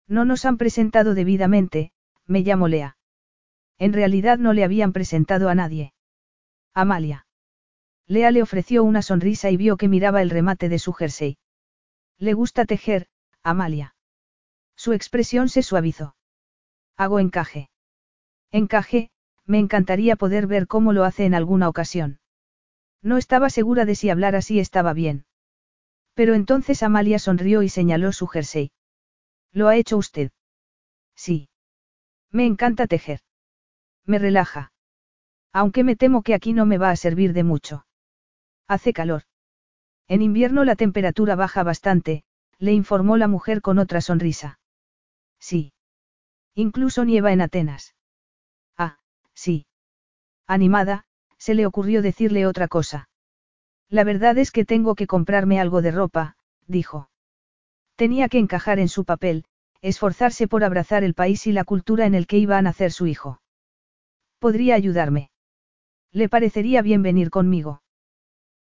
[0.08, 1.92] No nos han presentado debidamente,
[2.26, 2.98] me llamo Lea.
[3.78, 5.94] En realidad no le habían presentado a nadie.
[6.74, 7.26] Amalia.
[8.08, 11.38] Lea le ofreció una sonrisa y vio que miraba el remate de su jersey.
[12.18, 13.08] Le gusta tejer,
[13.44, 13.96] Amalia.
[14.76, 16.16] Su expresión se suavizó.
[17.02, 17.72] Hago encaje.
[18.52, 19.10] Encaje,
[19.48, 22.20] me encantaría poder ver cómo lo hace en alguna ocasión.
[23.02, 25.26] No estaba segura de si hablar así estaba bien.
[26.14, 28.72] Pero entonces Amalia sonrió y señaló su jersey.
[29.52, 30.30] ¿Lo ha hecho usted?
[31.16, 31.50] Sí.
[32.30, 33.22] Me encanta tejer.
[34.06, 34.72] Me relaja.
[35.52, 37.88] Aunque me temo que aquí no me va a servir de mucho.
[38.68, 39.24] Hace calor.
[40.08, 42.26] En invierno la temperatura baja bastante,
[42.60, 44.60] le informó la mujer con otra sonrisa.
[45.40, 45.74] Sí.
[46.56, 47.96] Incluso nieva en Atenas.
[48.78, 48.98] Ah,
[49.34, 49.66] sí.
[50.48, 51.06] Animada,
[51.38, 53.10] se le ocurrió decirle otra cosa.
[53.90, 56.36] La verdad es que tengo que comprarme algo de ropa,
[56.68, 57.10] dijo.
[57.96, 59.46] Tenía que encajar en su papel,
[59.82, 63.08] esforzarse por abrazar el país y la cultura en el que iba a nacer su
[63.08, 63.42] hijo.
[64.40, 65.32] ¿Podría ayudarme?
[66.12, 67.82] ¿Le parecería bien venir conmigo?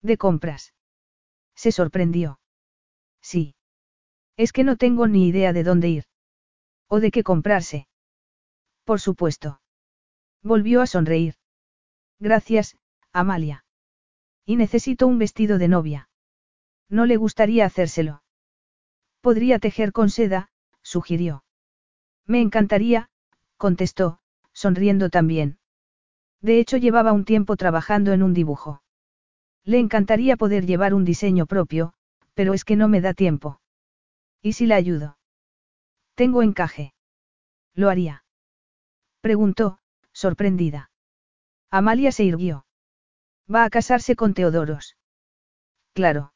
[0.01, 0.74] ¿De compras?
[1.56, 2.40] Se sorprendió.
[3.22, 3.56] Sí.
[4.38, 6.06] Es que no tengo ni idea de dónde ir.
[6.90, 7.88] O de qué comprarse.
[8.84, 9.61] Por supuesto.
[10.43, 11.35] Volvió a sonreír.
[12.19, 12.76] Gracias,
[13.14, 13.64] Amalia.
[14.45, 16.09] Y necesito un vestido de novia.
[16.90, 18.24] No le gustaría hacérselo.
[19.22, 20.50] Podría tejer con seda,
[20.82, 21.43] sugirió.
[22.26, 23.09] Me encantaría,
[23.58, 24.19] contestó,
[24.53, 25.59] sonriendo también.
[26.42, 28.82] De hecho llevaba un tiempo trabajando en un dibujo.
[29.64, 31.93] Le encantaría poder llevar un diseño propio,
[32.34, 33.61] pero es que no me da tiempo.
[34.42, 35.18] ¿Y si la ayudo?
[36.19, 36.93] Tengo encaje.
[37.75, 38.25] Lo haría.
[39.22, 39.80] Preguntó,
[40.11, 40.91] sorprendida.
[41.72, 42.65] Amalia se irguió.
[43.48, 44.98] Va a casarse con Teodoros.
[45.93, 46.33] Claro.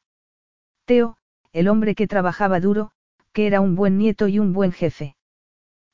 [0.86, 1.18] Teo,
[1.52, 2.92] el hombre que trabajaba duro,
[3.34, 5.16] que era un buen nieto y un buen jefe.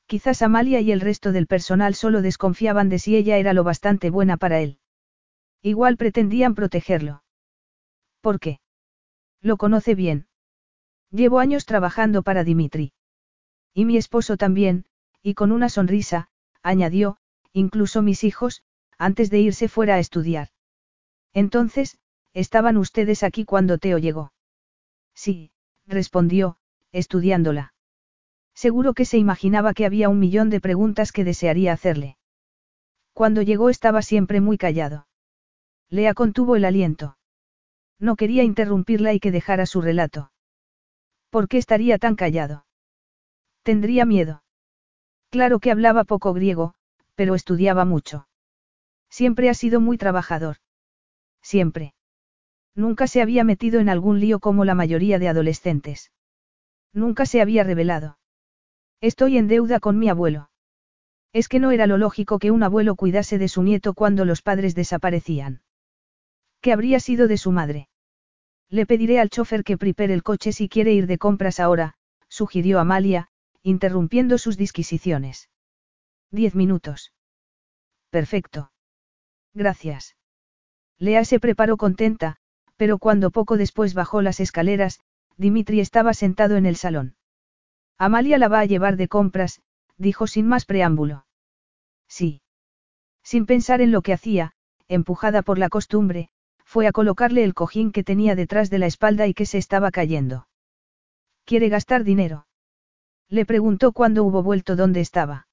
[0.06, 4.10] Quizás Amalia y el resto del personal solo desconfiaban de si ella era lo bastante
[4.10, 4.78] buena para él.
[5.62, 7.24] Igual pretendían protegerlo.
[8.20, 8.60] ¿Por qué?
[9.40, 10.28] Lo conoce bien.
[11.10, 12.92] Llevo años trabajando para Dimitri.
[13.74, 14.84] Y mi esposo también,
[15.22, 16.28] y con una sonrisa,
[16.62, 17.18] añadió,
[17.52, 18.62] incluso mis hijos,
[18.98, 20.48] antes de irse fuera a estudiar.
[21.32, 21.98] Entonces,
[22.32, 24.32] ¿estaban ustedes aquí cuando Teo llegó?
[25.14, 25.52] Sí,
[25.86, 26.56] respondió,
[26.92, 27.74] estudiándola.
[28.54, 32.16] Seguro que se imaginaba que había un millón de preguntas que desearía hacerle.
[33.12, 35.06] Cuando llegó estaba siempre muy callado.
[35.88, 37.16] Lea contuvo el aliento.
[37.98, 40.32] No quería interrumpirla y que dejara su relato.
[41.30, 42.66] ¿Por qué estaría tan callado?
[43.62, 44.42] Tendría miedo.
[45.30, 46.74] Claro que hablaba poco griego,
[47.14, 48.26] pero estudiaba mucho.
[49.10, 50.56] Siempre ha sido muy trabajador.
[51.42, 51.94] Siempre.
[52.74, 56.12] Nunca se había metido en algún lío como la mayoría de adolescentes.
[56.92, 58.18] Nunca se había revelado.
[59.00, 60.50] Estoy en deuda con mi abuelo.
[61.32, 64.42] Es que no era lo lógico que un abuelo cuidase de su nieto cuando los
[64.42, 65.62] padres desaparecían.
[66.60, 67.88] ¿Qué habría sido de su madre?
[68.68, 71.94] Le pediré al chofer que prepare el coche si quiere ir de compras ahora,
[72.28, 73.29] sugirió Amalia,
[73.62, 75.50] interrumpiendo sus disquisiciones.
[76.30, 77.12] Diez minutos.
[78.10, 78.72] Perfecto.
[79.54, 80.16] Gracias.
[80.98, 82.36] Lea se preparó contenta,
[82.76, 85.00] pero cuando poco después bajó las escaleras,
[85.36, 87.16] Dimitri estaba sentado en el salón.
[87.98, 89.60] Amalia la va a llevar de compras,
[89.96, 91.26] dijo sin más preámbulo.
[92.08, 92.42] Sí.
[93.22, 94.52] Sin pensar en lo que hacía,
[94.88, 96.30] empujada por la costumbre,
[96.64, 99.90] fue a colocarle el cojín que tenía detrás de la espalda y que se estaba
[99.90, 100.48] cayendo.
[101.44, 102.46] ¿Quiere gastar dinero?
[103.30, 105.46] Le preguntó cuando hubo vuelto donde estaba.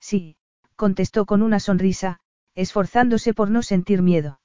[0.00, 0.36] Sí,
[0.76, 2.20] contestó con una sonrisa,
[2.54, 4.40] esforzándose por no sentir miedo.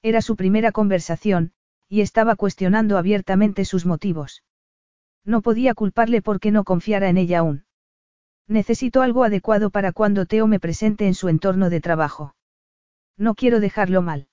[0.00, 1.52] Era su primera conversación,
[1.88, 4.44] y estaba cuestionando abiertamente sus motivos.
[5.24, 7.64] No podía culparle porque no confiara en ella aún.
[8.48, 12.34] Necesito algo adecuado para cuando Teo me presente en su entorno de trabajo.
[13.16, 14.28] No quiero dejarlo mal.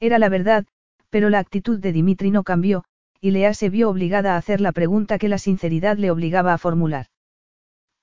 [0.00, 0.66] Era la verdad,
[1.10, 2.84] pero la actitud de Dimitri no cambió,
[3.20, 6.58] y Lea se vio obligada a hacer la pregunta que la sinceridad le obligaba a
[6.58, 7.06] formular.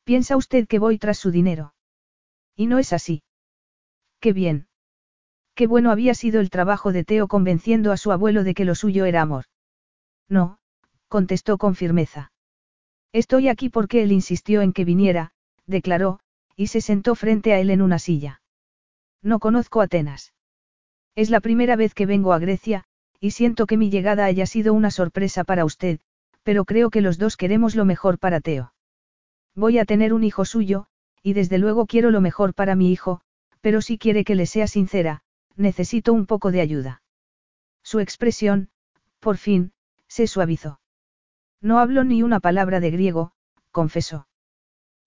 [0.04, 1.74] ¿Piensa usted que voy tras su dinero?
[2.56, 3.24] Y no es así.
[4.20, 4.68] Qué bien.
[5.56, 8.76] Qué bueno había sido el trabajo de Teo convenciendo a su abuelo de que lo
[8.76, 9.46] suyo era amor.
[10.30, 10.60] No,
[11.08, 12.32] contestó con firmeza.
[13.12, 15.32] Estoy aquí porque él insistió en que viniera,
[15.66, 16.20] declaró,
[16.56, 18.42] y se sentó frente a él en una silla.
[19.22, 20.34] No conozco Atenas.
[21.16, 22.86] Es la primera vez que vengo a Grecia,
[23.20, 26.00] y siento que mi llegada haya sido una sorpresa para usted,
[26.44, 28.74] pero creo que los dos queremos lo mejor para Teo.
[29.56, 30.86] Voy a tener un hijo suyo,
[31.24, 33.22] y desde luego quiero lo mejor para mi hijo,
[33.62, 35.22] pero si quiere que le sea sincera,
[35.56, 37.02] necesito un poco de ayuda.
[37.84, 38.70] Su expresión,
[39.20, 39.74] por fin,
[40.08, 40.80] se suavizó.
[41.62, 43.32] No hablo ni una palabra de griego,
[43.72, 44.28] confesó.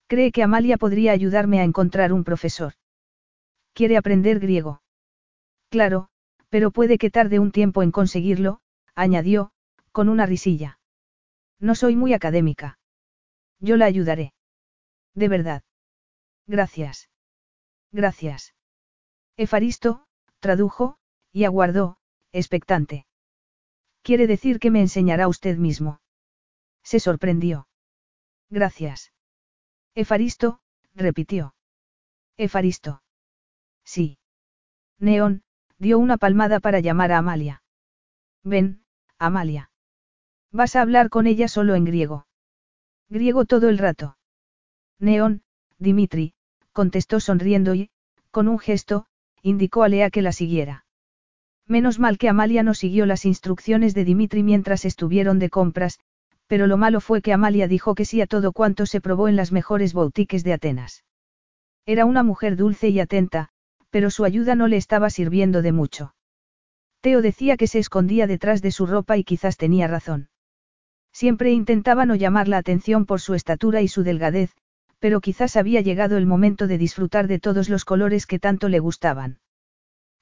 [0.07, 2.73] ¿Cree que Amalia podría ayudarme a encontrar un profesor?
[3.73, 4.81] ¿Quiere aprender griego?
[5.69, 6.09] Claro,
[6.51, 8.59] pero puede que tarde un tiempo en conseguirlo,
[8.93, 9.53] añadió,
[9.93, 10.79] con una risilla.
[11.59, 12.77] No soy muy académica.
[13.59, 14.33] Yo la ayudaré.
[15.15, 15.63] De verdad.
[16.47, 17.09] Gracias.
[17.93, 18.53] Gracias.
[19.37, 20.05] Efaristo,
[20.39, 20.97] tradujo,
[21.31, 21.97] y aguardó,
[22.33, 23.05] expectante.
[24.01, 26.01] Quiere decir que me enseñará usted mismo.
[26.83, 27.69] Se sorprendió.
[28.49, 29.13] Gracias.
[29.95, 30.59] Efaristo,
[30.95, 31.55] repitió.
[32.35, 33.03] Efaristo.
[33.85, 34.17] Sí.
[34.97, 35.43] Neón,
[35.81, 37.63] dio una palmada para llamar a Amalia.
[38.43, 38.83] Ven,
[39.17, 39.71] Amalia.
[40.51, 42.27] Vas a hablar con ella solo en griego.
[43.09, 44.15] Griego todo el rato.
[44.99, 45.41] Neón,
[45.79, 46.33] Dimitri,
[46.71, 47.89] contestó sonriendo y,
[48.29, 49.07] con un gesto,
[49.41, 50.85] indicó a Lea que la siguiera.
[51.67, 55.99] Menos mal que Amalia no siguió las instrucciones de Dimitri mientras estuvieron de compras,
[56.45, 59.35] pero lo malo fue que Amalia dijo que sí a todo cuanto se probó en
[59.35, 61.03] las mejores boutiques de Atenas.
[61.87, 63.49] Era una mujer dulce y atenta,
[63.91, 66.15] pero su ayuda no le estaba sirviendo de mucho.
[67.01, 70.29] Teo decía que se escondía detrás de su ropa y quizás tenía razón.
[71.11, 74.55] Siempre intentaba no llamar la atención por su estatura y su delgadez,
[74.99, 78.79] pero quizás había llegado el momento de disfrutar de todos los colores que tanto le
[78.79, 79.39] gustaban.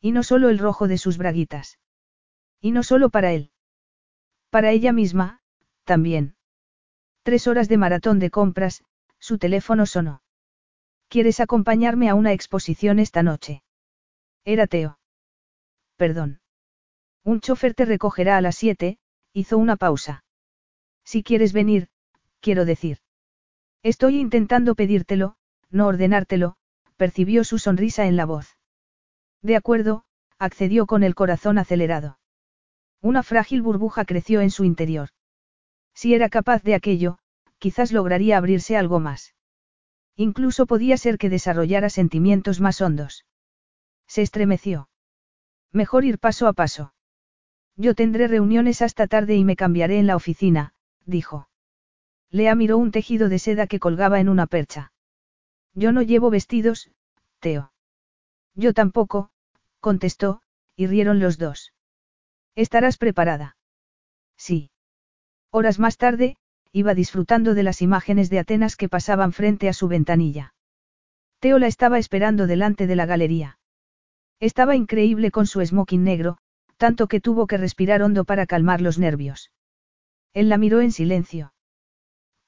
[0.01, 1.80] Y no solo el rojo de sus braguitas.
[2.61, 3.51] Y no solo para él.
[4.49, 5.41] Para ella misma,
[5.83, 6.35] también.
[7.23, 8.83] Tres horas de maratón de compras,
[9.19, 10.22] su teléfono sonó.
[11.09, 13.63] ¿Quieres acompañarme a una exposición esta noche?
[14.45, 14.99] Era Teo.
[15.97, 16.39] Perdón.
[17.23, 18.99] Un chofer te recogerá a las siete,
[19.33, 20.23] hizo una pausa.
[21.03, 21.89] Si quieres venir,
[22.41, 22.99] quiero decir.
[23.81, 25.35] Estoy intentando pedírtelo,
[25.71, 26.57] no ordenártelo,
[26.95, 28.57] percibió su sonrisa en la voz.
[29.41, 30.03] De acuerdo,
[30.38, 32.19] accedió con el corazón acelerado.
[33.01, 35.09] Una frágil burbuja creció en su interior.
[35.95, 37.17] Si era capaz de aquello,
[37.57, 39.33] quizás lograría abrirse algo más.
[40.19, 43.25] Incluso podía ser que desarrollara sentimientos más hondos.
[44.06, 44.89] Se estremeció.
[45.72, 46.93] Mejor ir paso a paso.
[47.77, 50.73] Yo tendré reuniones hasta tarde y me cambiaré en la oficina,
[51.06, 51.48] dijo.
[52.31, 54.91] Lea miró un tejido de seda que colgaba en una percha.
[55.73, 56.91] Yo no llevo vestidos,
[57.39, 57.72] Teo.
[58.56, 59.30] Yo tampoco,
[59.80, 60.41] contestó,
[60.75, 61.72] y rieron los dos.
[62.56, 63.56] ¿Estarás preparada?
[64.35, 64.69] Sí.
[65.49, 66.35] Horas más tarde,
[66.72, 70.53] iba disfrutando de las imágenes de Atenas que pasaban frente a su ventanilla.
[71.39, 73.59] Teo la estaba esperando delante de la galería.
[74.39, 76.38] Estaba increíble con su smoking negro,
[76.77, 79.51] tanto que tuvo que respirar hondo para calmar los nervios.
[80.33, 81.53] Él la miró en silencio.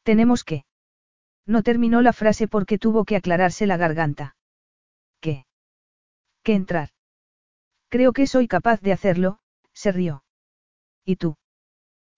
[0.03, 0.65] Tenemos que.
[1.45, 4.35] No terminó la frase porque tuvo que aclararse la garganta.
[5.19, 5.45] ¿Qué?
[6.43, 6.89] ¿Qué entrar?
[7.89, 9.39] Creo que soy capaz de hacerlo,
[9.73, 10.23] se rió.
[11.03, 11.35] ¿Y tú?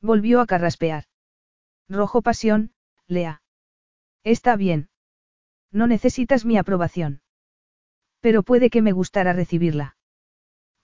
[0.01, 1.05] Volvió a carraspear.
[1.93, 2.73] Rojo pasión,
[3.07, 3.43] Lea.
[4.23, 4.89] Está bien.
[5.71, 7.21] No necesitas mi aprobación.
[8.19, 9.95] Pero puede que me gustara recibirla.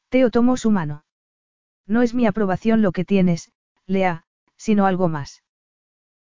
[0.10, 1.06] Teo tomó su mano.
[1.88, 3.52] No es mi aprobación lo que tienes,
[3.88, 4.24] Lea,
[4.56, 5.44] sino algo más.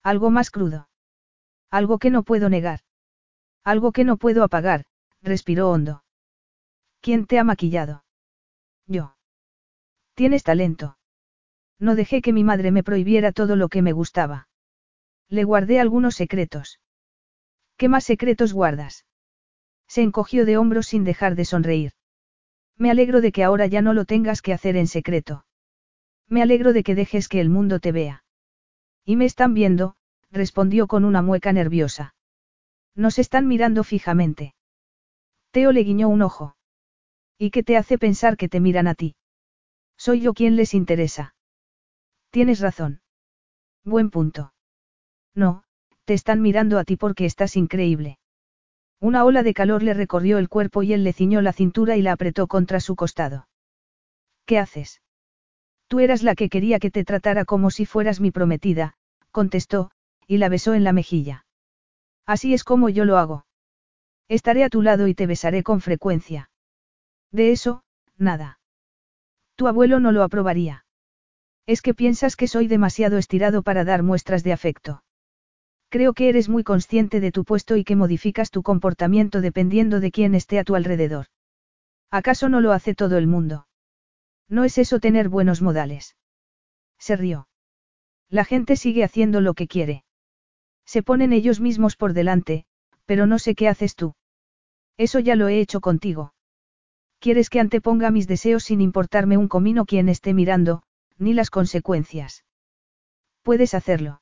[0.02, 0.89] Algo más crudo.
[1.70, 2.81] Algo que no puedo negar.
[3.65, 4.86] Algo que no puedo apagar,
[5.20, 6.02] respiró hondo.
[7.02, 8.05] ¿Quién te ha maquillado?
[8.86, 9.17] Yo.
[10.15, 10.97] Tienes talento.
[11.78, 14.48] No dejé que mi madre me prohibiera todo lo que me gustaba.
[15.28, 16.81] Le guardé algunos secretos.
[17.76, 19.05] ¿Qué más secretos guardas?
[19.86, 21.92] Se encogió de hombros sin dejar de sonreír.
[22.76, 25.44] Me alegro de que ahora ya no lo tengas que hacer en secreto.
[26.28, 28.24] Me alegro de que dejes que el mundo te vea.
[29.05, 29.97] Y me están viendo,
[30.31, 32.15] respondió con una mueca nerviosa.
[32.94, 34.55] Nos están mirando fijamente.
[35.50, 36.57] Teo le guiñó un ojo.
[37.39, 39.16] ¿Y qué te hace pensar que te miran a ti?
[39.97, 41.34] Soy yo quien les interesa.
[42.31, 43.00] Tienes razón.
[43.84, 44.52] Buen punto.
[45.39, 45.62] No,
[46.05, 48.18] te están mirando a ti porque estás increíble.
[48.99, 52.02] Una ola de calor le recorrió el cuerpo y él le ciñó la cintura y
[52.02, 53.47] la apretó contra su costado.
[54.47, 55.00] ¿Qué haces?
[55.86, 58.94] Tú eras la que quería que te tratara como si fueras mi prometida,
[59.31, 59.92] contestó,
[60.26, 61.47] y la besó en la mejilla.
[62.26, 63.47] Así es como yo lo hago.
[64.26, 66.50] Estaré a tu lado y te besaré con frecuencia.
[67.31, 67.84] De eso,
[68.17, 68.58] nada.
[69.55, 70.84] Tu abuelo no lo aprobaría.
[71.65, 75.05] Es que piensas que soy demasiado estirado para dar muestras de afecto.
[75.91, 80.10] Creo que eres muy consciente de tu puesto y que modificas tu comportamiento dependiendo de
[80.10, 81.26] quién esté a tu alrededor.
[82.10, 83.67] ¿Acaso no lo hace todo el mundo?
[84.49, 86.17] No es eso tener buenos modales.
[86.99, 87.49] Se rió.
[88.28, 90.05] La gente sigue haciendo lo que quiere.
[90.84, 92.67] Se ponen ellos mismos por delante,
[93.07, 94.15] pero no sé qué haces tú.
[94.99, 96.34] Eso ya lo he hecho contigo.
[97.18, 100.83] Quieres que anteponga mis deseos sin importarme un comino quien esté mirando,
[101.18, 102.44] ni las consecuencias.
[103.42, 104.20] Puedes hacerlo.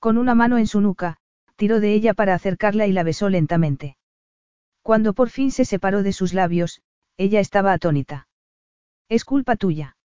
[0.00, 1.18] Con una mano en su nuca,
[1.56, 3.98] tiró de ella para acercarla y la besó lentamente.
[4.82, 6.82] Cuando por fin se separó de sus labios,
[7.18, 8.26] ella estaba atónita.
[9.10, 9.98] Es culpa tuya.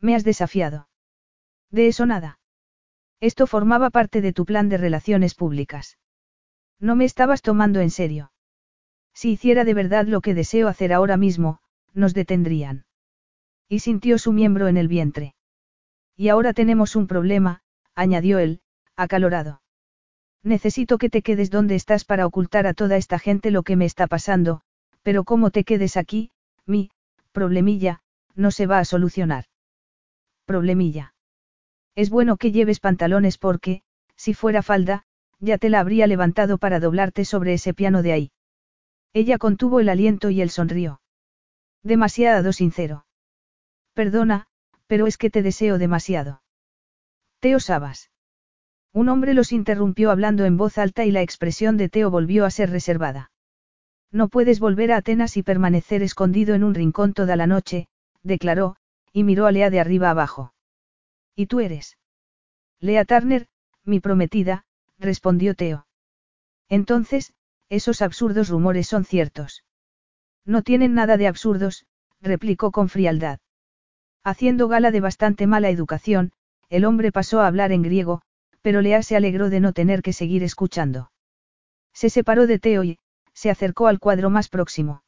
[0.00, 0.88] Me has desafiado.
[1.70, 2.40] De eso nada.
[3.20, 5.98] Esto formaba parte de tu plan de relaciones públicas.
[6.80, 8.32] No me estabas tomando en serio.
[9.14, 11.60] Si hiciera de verdad lo que deseo hacer ahora mismo,
[11.94, 12.86] nos detendrían.
[13.68, 15.36] Y sintió su miembro en el vientre.
[16.16, 17.62] Y ahora tenemos un problema,
[17.94, 18.61] añadió él,
[18.96, 19.62] acalorado.
[20.42, 23.84] Necesito que te quedes donde estás para ocultar a toda esta gente lo que me
[23.84, 24.62] está pasando,
[25.02, 26.30] pero como te quedes aquí,
[26.66, 26.90] mi,
[27.32, 28.00] problemilla,
[28.34, 29.44] no se va a solucionar.
[30.44, 31.14] Problemilla.
[31.94, 33.82] Es bueno que lleves pantalones porque,
[34.16, 35.04] si fuera falda,
[35.38, 38.32] ya te la habría levantado para doblarte sobre ese piano de ahí.
[39.12, 41.00] Ella contuvo el aliento y él sonrió.
[41.82, 43.06] Demasiado sincero.
[43.92, 44.46] Perdona,
[44.86, 46.42] pero es que te deseo demasiado.
[47.40, 48.11] Teo Sabas.
[48.92, 52.50] Un hombre los interrumpió hablando en voz alta y la expresión de Teo volvió a
[52.50, 53.30] ser reservada.
[54.10, 57.88] No puedes volver a Atenas y permanecer escondido en un rincón toda la noche,
[58.22, 58.76] declaró,
[59.12, 60.52] y miró a Lea de arriba abajo.
[61.34, 61.96] ¿Y tú eres?
[62.80, 63.46] Lea Turner,
[63.84, 64.66] mi prometida,
[64.98, 65.86] respondió Teo.
[66.68, 67.32] Entonces,
[67.70, 69.64] esos absurdos rumores son ciertos.
[70.44, 71.86] No tienen nada de absurdos,
[72.20, 73.40] replicó con frialdad.
[74.22, 76.32] Haciendo gala de bastante mala educación,
[76.68, 78.22] el hombre pasó a hablar en griego,
[78.62, 81.12] pero Lea se alegró de no tener que seguir escuchando.
[81.92, 82.98] Se separó de Teo y,
[83.34, 85.02] se acercó al cuadro más próximo.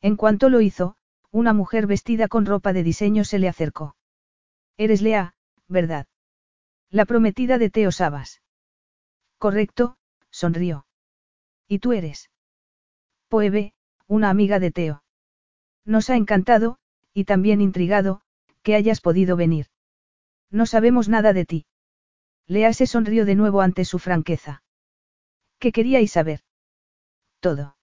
[0.00, 0.96] En cuanto lo hizo,
[1.30, 3.96] una mujer vestida con ropa de diseño se le acercó.
[4.76, 5.34] Eres Lea,
[5.66, 6.06] ¿verdad?
[6.88, 8.40] La prometida de Teo Sabas.
[9.38, 9.96] Correcto,
[10.30, 10.86] sonrió.
[11.66, 12.30] ¿Y tú eres?
[13.28, 13.74] Poebe,
[14.06, 15.02] una amiga de Teo.
[15.84, 16.78] Nos ha encantado,
[17.12, 18.22] y también intrigado,
[18.62, 19.66] que hayas podido venir.
[20.50, 21.66] No sabemos nada de ti.
[22.48, 24.62] Lea se sonrió de nuevo ante su franqueza.
[25.58, 26.40] ¿Qué queríais saber?
[27.40, 27.76] Todo.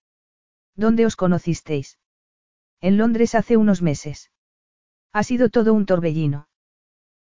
[0.75, 1.99] ¿Dónde os conocisteis?
[2.81, 4.31] En Londres hace unos meses.
[5.13, 6.49] Ha sido todo un torbellino.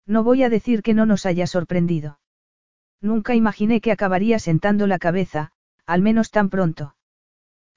[0.06, 2.20] No voy a decir que no nos haya sorprendido.
[3.02, 5.52] Nunca imaginé que acabaría sentando la cabeza,
[5.88, 6.96] al menos tan pronto.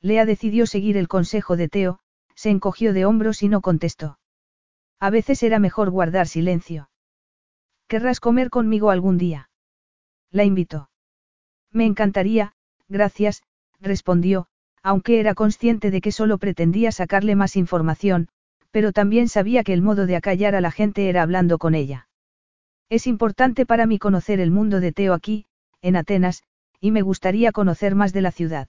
[0.03, 2.01] Lea decidió seguir el consejo de Teo,
[2.35, 4.19] se encogió de hombros y no contestó.
[5.01, 6.91] A veces era mejor guardar silencio.
[7.89, 9.49] ¿Querrás comer conmigo algún día?
[10.35, 10.91] La invitó.
[11.71, 12.55] Me encantaría,
[12.89, 13.45] gracias,
[13.81, 14.49] respondió,
[14.83, 18.27] aunque era consciente de que solo pretendía sacarle más información,
[18.73, 22.09] pero también sabía que el modo de acallar a la gente era hablando con ella.
[22.91, 25.47] Es importante para mí conocer el mundo de Teo aquí,
[25.83, 26.43] en Atenas,
[26.81, 28.67] y me gustaría conocer más de la ciudad.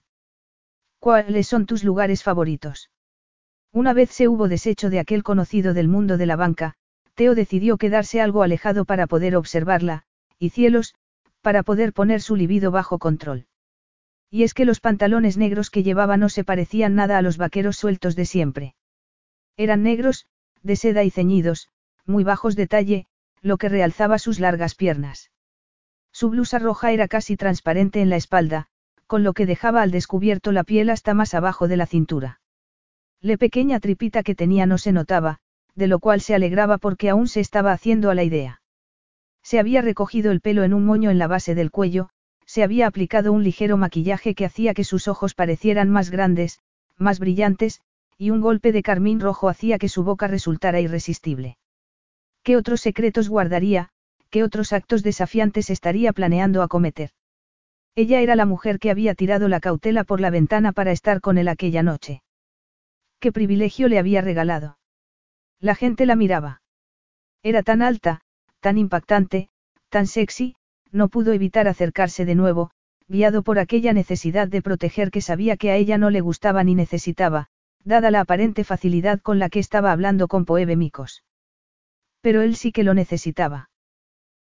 [1.00, 2.90] ¿Cuáles son tus lugares favoritos?
[3.72, 6.74] Una vez se hubo deshecho de aquel conocido del mundo de la banca,
[7.14, 10.04] Teo decidió quedarse algo alejado para poder observarla,
[10.38, 10.94] y cielos,
[11.46, 13.46] para poder poner su libido bajo control.
[14.32, 17.76] Y es que los pantalones negros que llevaba no se parecían nada a los vaqueros
[17.76, 18.74] sueltos de siempre.
[19.56, 20.26] Eran negros,
[20.64, 21.68] de seda y ceñidos,
[22.04, 23.06] muy bajos de talle,
[23.42, 25.30] lo que realzaba sus largas piernas.
[26.10, 28.66] Su blusa roja era casi transparente en la espalda,
[29.06, 32.40] con lo que dejaba al descubierto la piel hasta más abajo de la cintura.
[33.20, 35.38] La pequeña tripita que tenía no se notaba,
[35.76, 38.62] de lo cual se alegraba porque aún se estaba haciendo a la idea.
[39.46, 42.08] Se había recogido el pelo en un moño en la base del cuello,
[42.46, 46.58] se había aplicado un ligero maquillaje que hacía que sus ojos parecieran más grandes,
[46.96, 47.80] más brillantes,
[48.18, 51.58] y un golpe de carmín rojo hacía que su boca resultara irresistible.
[52.42, 53.90] ¿Qué otros secretos guardaría,
[54.30, 57.10] qué otros actos desafiantes estaría planeando acometer?
[57.94, 61.38] Ella era la mujer que había tirado la cautela por la ventana para estar con
[61.38, 62.24] él aquella noche.
[63.20, 64.76] ¿Qué privilegio le había regalado?
[65.60, 66.62] La gente la miraba.
[67.44, 68.22] Era tan alta,
[68.60, 69.48] tan impactante,
[69.88, 70.56] tan sexy,
[70.92, 72.70] no pudo evitar acercarse de nuevo,
[73.08, 76.74] guiado por aquella necesidad de proteger que sabía que a ella no le gustaba ni
[76.74, 77.48] necesitaba,
[77.84, 81.22] dada la aparente facilidad con la que estaba hablando con Poebemicos.
[82.20, 83.70] Pero él sí que lo necesitaba.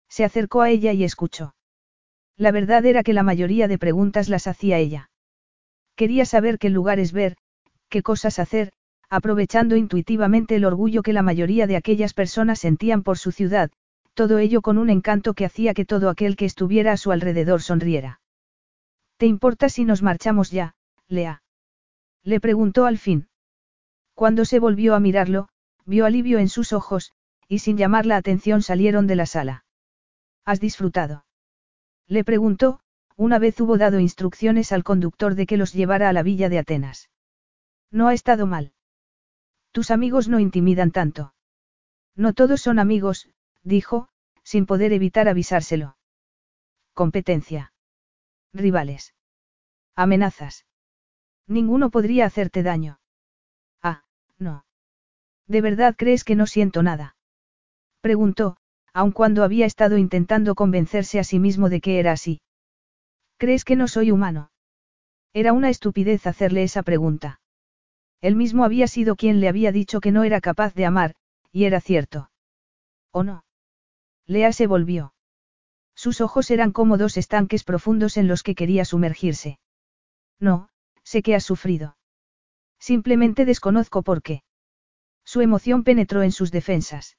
[0.09, 1.55] Se acercó a ella y escuchó.
[2.37, 5.11] La verdad era que la mayoría de preguntas las hacía ella.
[5.95, 7.37] Quería saber qué lugares ver,
[7.89, 8.73] qué cosas hacer,
[9.11, 13.71] aprovechando intuitivamente el orgullo que la mayoría de aquellas personas sentían por su ciudad,
[14.15, 17.63] todo ello con un encanto que hacía que todo aquel que estuviera a su alrededor
[17.63, 18.21] sonriera.
[19.17, 20.75] ¿Te importa si nos marchamos ya,
[21.09, 21.43] Lea?
[22.23, 23.29] Le preguntó al fin.
[24.15, 25.49] Cuando se volvió a mirarlo,
[25.85, 27.13] vio alivio en sus ojos,
[27.49, 29.65] y sin llamar la atención salieron de la sala.
[30.45, 31.27] ¿Has disfrutado?
[32.07, 32.81] Le preguntó,
[33.17, 36.59] una vez hubo dado instrucciones al conductor de que los llevara a la villa de
[36.59, 37.11] Atenas.
[37.91, 38.73] No ha estado mal.
[39.73, 41.35] Tus amigos no intimidan tanto.
[42.17, 43.29] No todos son amigos,
[43.65, 44.09] dijo,
[44.43, 45.97] sin poder evitar avisárselo.
[46.93, 47.73] Competencia.
[48.53, 49.15] Rivales.
[49.97, 50.67] Amenazas.
[51.49, 53.01] Ninguno podría hacerte daño.
[53.83, 54.05] Ah,
[54.39, 54.65] no.
[55.47, 57.17] ¿De verdad crees que no siento nada?
[58.01, 58.57] Preguntó,
[58.93, 62.41] aun cuando había estado intentando convencerse a sí mismo de que era así.
[63.39, 64.51] ¿Crees que no soy humano?
[65.33, 67.41] Era una estupidez hacerle esa pregunta.
[68.21, 71.15] Él mismo había sido quien le había dicho que no era capaz de amar,
[71.51, 72.31] y era cierto.
[73.11, 73.45] ¿O no?
[74.27, 75.15] Lea se volvió.
[75.95, 79.59] Sus ojos eran como dos estanques profundos en los que quería sumergirse.
[80.41, 80.69] No,
[81.03, 81.97] sé que has sufrido.
[82.79, 84.43] Simplemente desconozco por qué.
[85.25, 87.17] Su emoción penetró en sus defensas.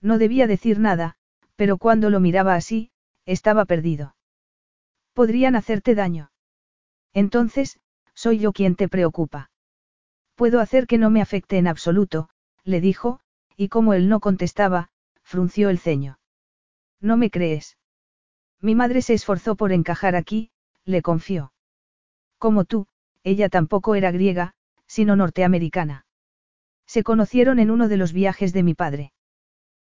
[0.00, 1.16] No debía decir nada,
[1.56, 2.90] pero cuando lo miraba así,
[3.24, 4.16] estaba perdido.
[5.12, 6.30] Podrían hacerte daño.
[7.12, 7.80] Entonces,
[8.14, 9.50] soy yo quien te preocupa.
[10.34, 12.28] Puedo hacer que no me afecte en absoluto,
[12.62, 13.20] le dijo,
[13.56, 14.90] y como él no contestaba,
[15.26, 16.20] frunció el ceño.
[17.00, 17.76] ¿No me crees?
[18.60, 20.50] Mi madre se esforzó por encajar aquí,
[20.84, 21.52] le confió.
[22.38, 22.86] Como tú,
[23.24, 24.54] ella tampoco era griega,
[24.86, 26.06] sino norteamericana.
[26.86, 29.12] Se conocieron en uno de los viajes de mi padre.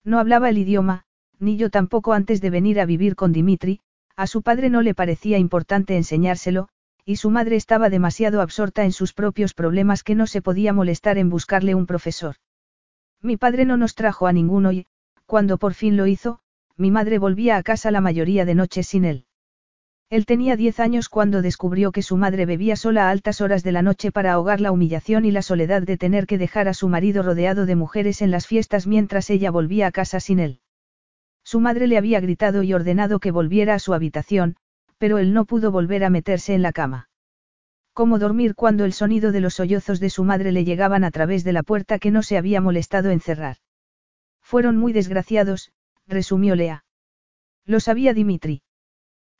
[0.04, 1.06] No hablaba el idioma,
[1.38, 3.80] ni yo tampoco antes de venir a vivir con Dimitri,
[4.16, 6.70] a su padre no le parecía importante enseñárselo,
[7.06, 11.20] y su madre estaba demasiado absorta en sus propios problemas que no se podía molestar
[11.20, 12.38] en buscarle un profesor.
[13.22, 14.88] Mi padre no nos trajo a ninguno y,
[15.28, 16.40] cuando por fin lo hizo,
[16.78, 19.26] mi madre volvía a casa la mayoría de noches sin él.
[20.10, 23.74] Él tenía diez años cuando descubrió que su madre bebía sola a altas horas de
[23.74, 26.88] la noche para ahogar la humillación y la soledad de tener que dejar a su
[26.88, 30.62] marido rodeado de mujeres en las fiestas mientras ella volvía a casa sin él.
[31.44, 34.56] Su madre le había gritado y ordenado que volviera a su habitación,
[34.98, 37.10] pero él no pudo volver a meterse en la cama.
[37.92, 41.44] Cómo dormir cuando el sonido de los sollozos de su madre le llegaban a través
[41.44, 43.58] de la puerta que no se había molestado en cerrar.
[44.48, 45.74] Fueron muy desgraciados,
[46.08, 46.86] resumió Lea.
[47.66, 48.62] Lo sabía Dimitri.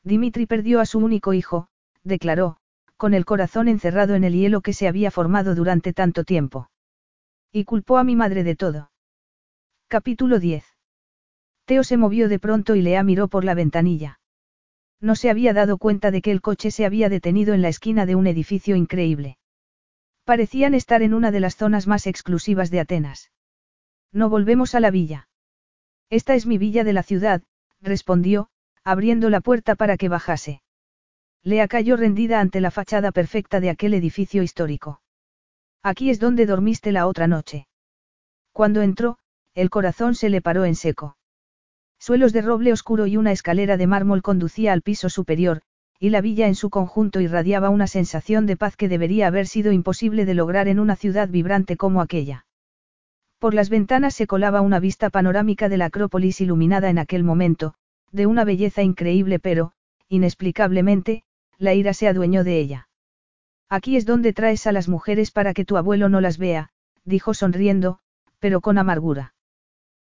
[0.04, 1.70] Dimitri perdió a su único hijo,
[2.04, 2.58] declaró,
[2.98, 6.70] con el corazón encerrado en el hielo que se había formado durante tanto tiempo.
[7.54, 8.92] Y culpó a mi madre de todo.
[9.88, 10.66] Capítulo 10.
[11.64, 14.20] Teo se movió de pronto y Lea miró por la ventanilla.
[15.00, 18.06] No se había dado cuenta de que el coche se había detenido en la esquina
[18.06, 19.38] de un edificio increíble.
[20.26, 23.32] Parecían estar en una de las zonas más exclusivas de Atenas.
[24.12, 25.28] No volvemos a la villa.
[26.10, 27.44] Esta es mi villa de la ciudad,
[27.82, 28.50] respondió,
[28.84, 30.62] abriendo la puerta para que bajase.
[31.44, 35.02] Lea cayó rendida ante la fachada perfecta de aquel edificio histórico.
[35.84, 37.68] Aquí es donde dormiste la otra noche.
[38.52, 39.18] Cuando entró,
[39.54, 41.18] el corazón se le paró en seco.
[42.00, 45.62] Suelos de roble oscuro y una escalera de mármol conducía al piso superior,
[46.00, 49.72] y la villa en su conjunto irradiaba una sensación de paz que debería haber sido
[49.72, 52.47] imposible de lograr en una ciudad vibrante como aquella.
[53.40, 57.76] Por las ventanas se colaba una vista panorámica de la Acrópolis iluminada en aquel momento,
[58.12, 59.74] de una belleza increíble pero,
[60.10, 61.24] inexplicablemente,
[61.58, 62.90] la ira se adueñó de ella.
[63.70, 66.70] Aquí es donde traes a las mujeres para que tu abuelo no las vea,
[67.04, 68.00] dijo sonriendo,
[68.40, 69.36] pero con amargura.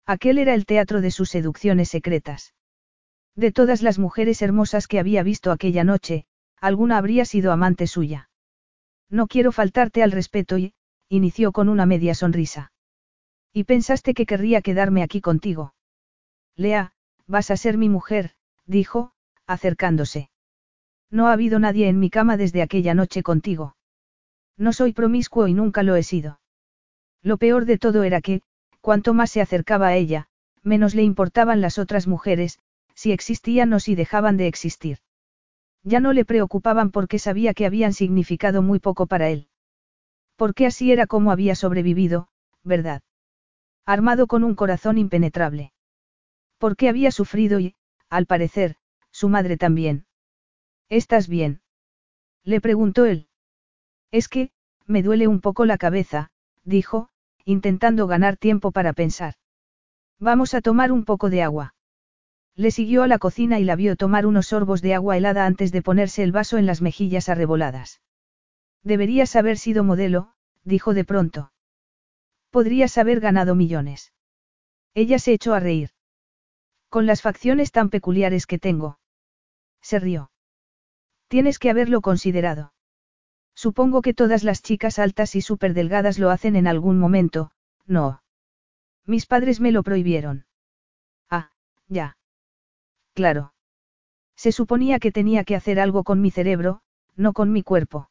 [0.06, 2.54] Aquel era el teatro de sus seducciones secretas.
[3.34, 6.24] De todas las mujeres hermosas que había visto aquella noche,
[6.60, 8.30] alguna habría sido amante suya.
[9.10, 10.72] No quiero faltarte al respeto y,
[11.08, 12.72] inició con una media sonrisa.
[13.52, 15.74] ¿Y pensaste que querría quedarme aquí contigo?
[16.56, 16.92] Lea,
[17.26, 18.32] vas a ser mi mujer,
[18.66, 19.12] dijo,
[19.46, 20.30] acercándose.
[21.10, 23.76] No ha habido nadie en mi cama desde aquella noche contigo.
[24.56, 26.40] No soy promiscuo y nunca lo he sido.
[27.22, 28.42] Lo peor de todo era que,
[28.80, 30.28] cuanto más se acercaba a ella,
[30.62, 32.58] menos le importaban las otras mujeres,
[32.94, 34.98] si existían o si dejaban de existir.
[35.84, 39.48] Ya no le preocupaban porque sabía que habían significado muy poco para él.
[40.36, 42.28] Porque así era como había sobrevivido,
[42.64, 43.02] ¿verdad?
[43.88, 45.72] Armado con un corazón impenetrable.
[46.58, 47.74] Porque había sufrido y,
[48.10, 48.76] al parecer,
[49.10, 50.04] su madre también.
[50.90, 51.62] ¿Estás bien?
[52.44, 53.28] Le preguntó él.
[54.10, 54.50] Es que,
[54.84, 56.28] me duele un poco la cabeza,
[56.64, 57.08] dijo,
[57.46, 59.36] intentando ganar tiempo para pensar.
[60.20, 61.74] Vamos a tomar un poco de agua.
[62.56, 65.72] Le siguió a la cocina y la vio tomar unos sorbos de agua helada antes
[65.72, 68.02] de ponerse el vaso en las mejillas arreboladas.
[68.82, 71.52] Deberías haber sido modelo, dijo de pronto.
[72.50, 74.12] Podrías haber ganado millones.
[74.94, 75.90] Ella se echó a reír.
[76.88, 78.98] Con las facciones tan peculiares que tengo.
[79.82, 80.30] Se rió.
[81.28, 82.72] Tienes que haberlo considerado.
[83.54, 87.50] Supongo que todas las chicas altas y súper delgadas lo hacen en algún momento,
[87.86, 88.22] no.
[89.04, 90.46] Mis padres me lo prohibieron.
[91.28, 91.50] Ah,
[91.88, 92.16] ya.
[93.14, 93.52] Claro.
[94.36, 96.82] Se suponía que tenía que hacer algo con mi cerebro,
[97.16, 98.10] no con mi cuerpo.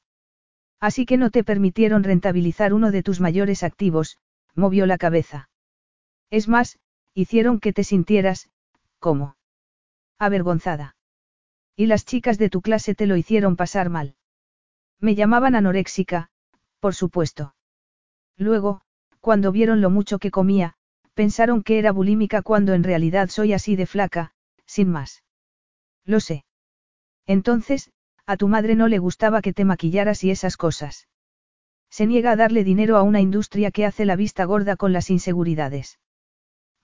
[0.80, 4.18] Así que no te permitieron rentabilizar uno de tus mayores activos,
[4.58, 5.50] movió la cabeza.
[6.30, 6.80] Es más,
[7.14, 8.50] hicieron que te sintieras,
[9.00, 9.38] ¿cómo?
[10.20, 10.96] Avergonzada.
[11.76, 14.16] Y las chicas de tu clase te lo hicieron pasar mal.
[15.00, 16.32] Me llamaban anoréxica,
[16.80, 17.56] por supuesto.
[18.36, 18.82] Luego,
[19.22, 20.74] cuando vieron lo mucho que comía,
[21.14, 24.32] pensaron que era bulímica cuando en realidad soy así de flaca,
[24.66, 25.24] sin más.
[26.04, 26.46] Lo sé.
[27.28, 27.92] Entonces,
[28.26, 31.08] a tu madre no le gustaba que te maquillaras y esas cosas.
[31.90, 35.10] Se niega a darle dinero a una industria que hace la vista gorda con las
[35.10, 36.00] inseguridades.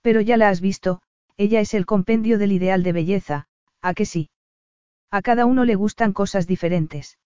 [0.01, 1.01] Pero ya la has visto,
[1.38, 3.48] ella es el compendio del ideal de belleza,
[3.82, 4.30] ¿a que sí?
[5.11, 7.17] A cada uno le gustan cosas diferentes.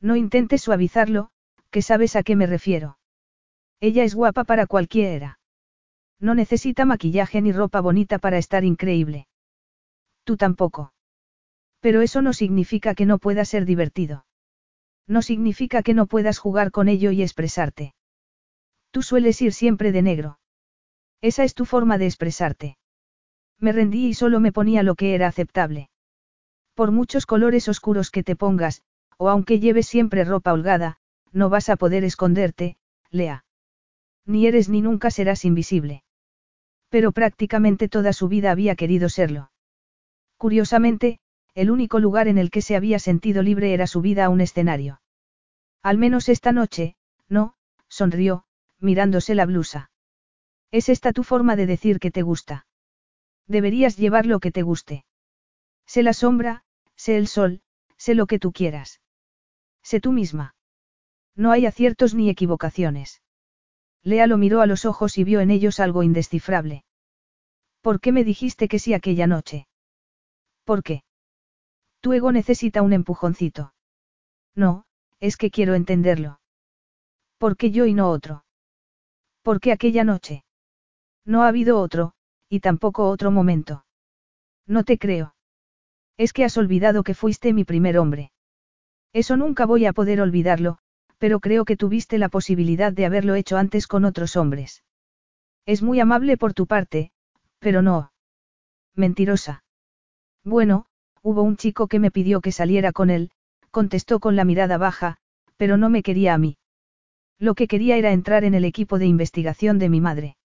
[0.00, 1.30] No intentes suavizarlo,
[1.70, 2.98] que sabes a qué me refiero.
[3.80, 5.38] Ella es guapa para cualquiera.
[6.20, 9.26] No necesita maquillaje ni ropa bonita para estar increíble.
[10.24, 10.92] Tú tampoco.
[11.80, 14.24] Pero eso no significa que no pueda ser divertido.
[15.06, 17.94] No significa que no puedas jugar con ello y expresarte.
[18.90, 20.38] Tú sueles ir siempre de negro.
[21.20, 22.76] Esa es tu forma de expresarte.
[23.58, 25.90] Me rendí y solo me ponía lo que era aceptable.
[26.74, 28.82] Por muchos colores oscuros que te pongas,
[29.16, 30.98] o aunque lleves siempre ropa holgada,
[31.32, 32.76] no vas a poder esconderte,
[33.10, 33.44] Lea.
[34.26, 36.02] Ni eres ni nunca serás invisible.
[36.88, 39.50] Pero prácticamente toda su vida había querido serlo.
[40.36, 41.18] Curiosamente,
[41.54, 44.40] el único lugar en el que se había sentido libre era su vida a un
[44.40, 45.00] escenario.
[45.82, 46.96] Al menos esta noche,
[47.28, 47.54] no,
[47.88, 48.44] sonrió,
[48.80, 49.90] mirándose la blusa.
[50.70, 52.66] ¿Es esta tu forma de decir que te gusta?
[53.46, 55.04] Deberías llevar lo que te guste.
[55.86, 56.64] Sé la sombra,
[56.96, 57.62] sé el sol,
[57.96, 59.00] sé lo que tú quieras.
[59.82, 60.56] Sé tú misma.
[61.36, 63.22] No hay aciertos ni equivocaciones.
[64.02, 66.84] Lea lo miró a los ojos y vio en ellos algo indescifrable.
[67.80, 69.68] ¿Por qué me dijiste que sí aquella noche?
[70.64, 71.03] ¿Por qué?
[72.04, 73.72] Tu ego necesita un empujoncito.
[74.54, 74.84] No,
[75.20, 76.38] es que quiero entenderlo.
[77.38, 78.44] ¿Por qué yo y no otro?
[79.40, 80.44] ¿Por qué aquella noche?
[81.24, 82.12] No ha habido otro,
[82.50, 83.86] y tampoco otro momento.
[84.66, 85.34] No te creo.
[86.18, 88.32] Es que has olvidado que fuiste mi primer hombre.
[89.14, 90.76] Eso nunca voy a poder olvidarlo,
[91.16, 94.84] pero creo que tuviste la posibilidad de haberlo hecho antes con otros hombres.
[95.64, 97.12] Es muy amable por tu parte,
[97.60, 98.12] pero no.
[98.94, 99.64] Mentirosa.
[100.44, 100.86] Bueno,
[101.24, 103.30] hubo un chico que me pidió que saliera con él,
[103.70, 105.16] contestó con la mirada baja,
[105.56, 106.58] pero no me quería a mí.
[107.38, 110.36] Lo que quería era entrar en el equipo de investigación de mi madre.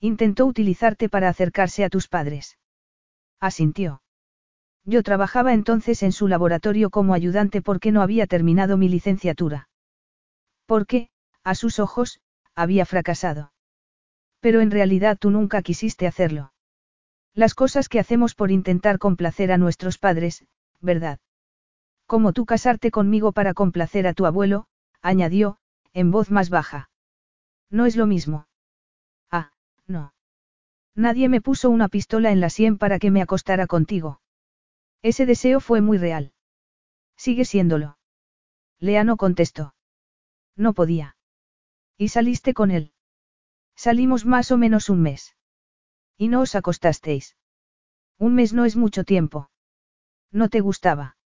[0.00, 2.56] Intentó utilizarte para acercarse a tus padres.
[3.40, 4.00] Asintió.
[4.84, 9.68] Yo trabajaba entonces en su laboratorio como ayudante porque no había terminado mi licenciatura.
[10.66, 11.08] Porque,
[11.42, 12.20] a sus ojos,
[12.54, 13.52] había fracasado.
[14.38, 16.52] Pero en realidad tú nunca quisiste hacerlo.
[17.36, 20.46] Las cosas que hacemos por intentar complacer a nuestros padres,
[20.80, 21.20] ¿verdad?
[22.06, 24.68] Como tú casarte conmigo para complacer a tu abuelo,
[25.02, 25.58] añadió,
[25.92, 26.88] en voz más baja.
[27.68, 28.48] No es lo mismo.
[29.30, 29.52] Ah,
[29.86, 30.14] no.
[30.94, 34.22] Nadie me puso una pistola en la sien para que me acostara contigo.
[35.02, 36.32] Ese deseo fue muy real.
[37.18, 37.98] Sigue siéndolo.
[38.78, 39.74] Lea no contestó.
[40.56, 41.16] No podía.
[41.98, 42.94] ¿Y saliste con él?
[43.74, 45.35] Salimos más o menos un mes.
[46.18, 47.36] ¿Y no os acostasteis?
[48.18, 49.50] Un mes no es mucho tiempo.
[50.32, 51.16] ¿No te gustaba?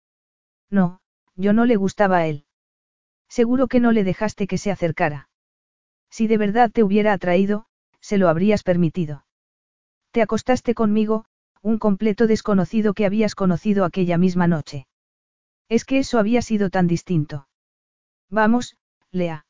[0.70, 1.00] No,
[1.36, 2.44] yo no le gustaba a él.
[3.28, 5.28] Seguro que no le dejaste que se acercara.
[6.10, 7.66] Si de verdad te hubiera atraído,
[8.00, 9.24] se lo habrías permitido.
[10.10, 11.26] Te acostaste conmigo,
[11.62, 14.88] un completo desconocido que habías conocido aquella misma noche.
[15.68, 17.46] Es que eso había sido tan distinto.
[18.28, 18.76] Vamos,
[19.12, 19.46] Lea.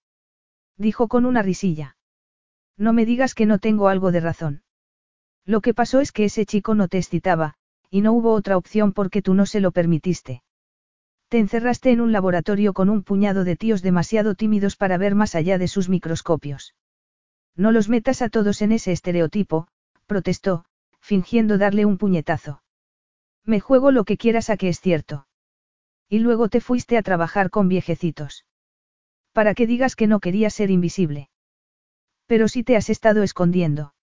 [0.77, 1.97] Dijo con una risilla.
[2.77, 4.63] No me digas que no tengo algo de razón.
[5.47, 7.55] Lo que pasó es que ese chico no te excitaba,
[7.91, 10.43] y no hubo otra opción porque tú no se lo permitiste.
[11.29, 15.35] Te encerraste en un laboratorio con un puñado de tíos demasiado tímidos para ver más
[15.35, 16.75] allá de sus microscopios.
[17.57, 19.69] No los metas a todos en ese estereotipo,
[20.07, 20.65] protestó,
[21.01, 22.63] fingiendo darle un puñetazo.
[23.45, 25.27] Me juego lo que quieras a que es cierto.
[26.09, 28.45] Y luego te fuiste a trabajar con viejecitos.
[29.33, 31.31] Para que digas que no querías ser invisible.
[32.27, 33.95] Pero si te has estado escondiendo.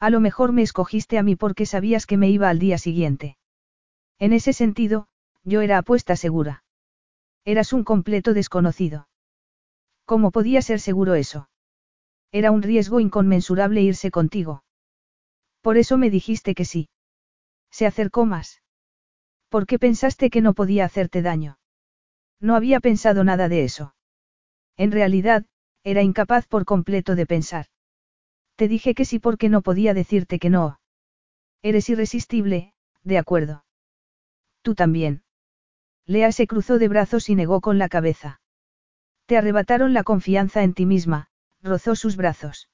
[0.00, 3.36] A lo mejor me escogiste a mí porque sabías que me iba al día siguiente.
[4.18, 5.08] En ese sentido,
[5.44, 6.64] yo era apuesta segura.
[7.44, 9.08] Eras un completo desconocido.
[10.04, 11.48] ¿Cómo podía ser seguro eso?
[12.32, 14.64] Era un riesgo inconmensurable irse contigo.
[15.60, 16.88] Por eso me dijiste que sí.
[17.70, 18.62] Se acercó más.
[19.48, 21.58] ¿Por qué pensaste que no podía hacerte daño?
[22.40, 23.94] No había pensado nada de eso.
[24.76, 25.46] En realidad,
[25.84, 27.66] era incapaz por completo de pensar.
[28.56, 30.80] Te dije que sí porque no podía decirte que no.
[31.62, 33.64] Eres irresistible, de acuerdo.
[34.62, 35.22] Tú también.
[36.06, 38.40] Lea se cruzó de brazos y negó con la cabeza.
[39.26, 41.28] Te arrebataron la confianza en ti misma,
[41.62, 42.68] rozó sus brazos.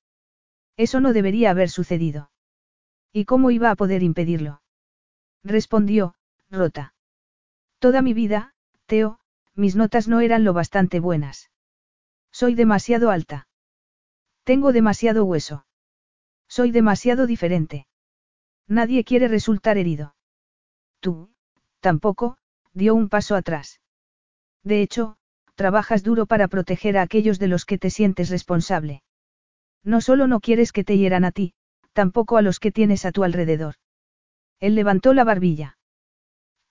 [0.76, 2.30] Eso no debería haber sucedido.
[3.12, 4.62] ¿Y cómo iba a poder impedirlo?
[5.44, 6.14] Respondió,
[6.50, 6.94] rota.
[7.78, 8.54] Toda mi vida,
[8.86, 9.20] Teo,
[9.54, 11.50] mis notas no eran lo bastante buenas.
[12.30, 13.48] Soy demasiado alta.
[14.44, 15.66] Tengo demasiado hueso.
[16.50, 17.86] Soy demasiado diferente.
[18.66, 20.16] Nadie quiere resultar herido.
[20.98, 21.30] Tú,
[21.78, 22.38] tampoco,
[22.72, 23.80] dio un paso atrás.
[24.64, 25.16] De hecho,
[25.54, 29.04] trabajas duro para proteger a aquellos de los que te sientes responsable.
[29.84, 31.54] No solo no quieres que te hieran a ti,
[31.92, 33.76] tampoco a los que tienes a tu alrededor.
[34.58, 35.78] Él levantó la barbilla.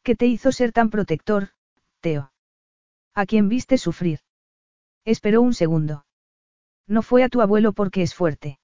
[0.03, 1.49] ¿Qué te hizo ser tan protector,
[2.01, 2.33] Teo?
[3.13, 4.19] ¿A quién viste sufrir?
[5.05, 6.05] Esperó un segundo.
[6.85, 8.59] No fue a tu abuelo porque es fuerte.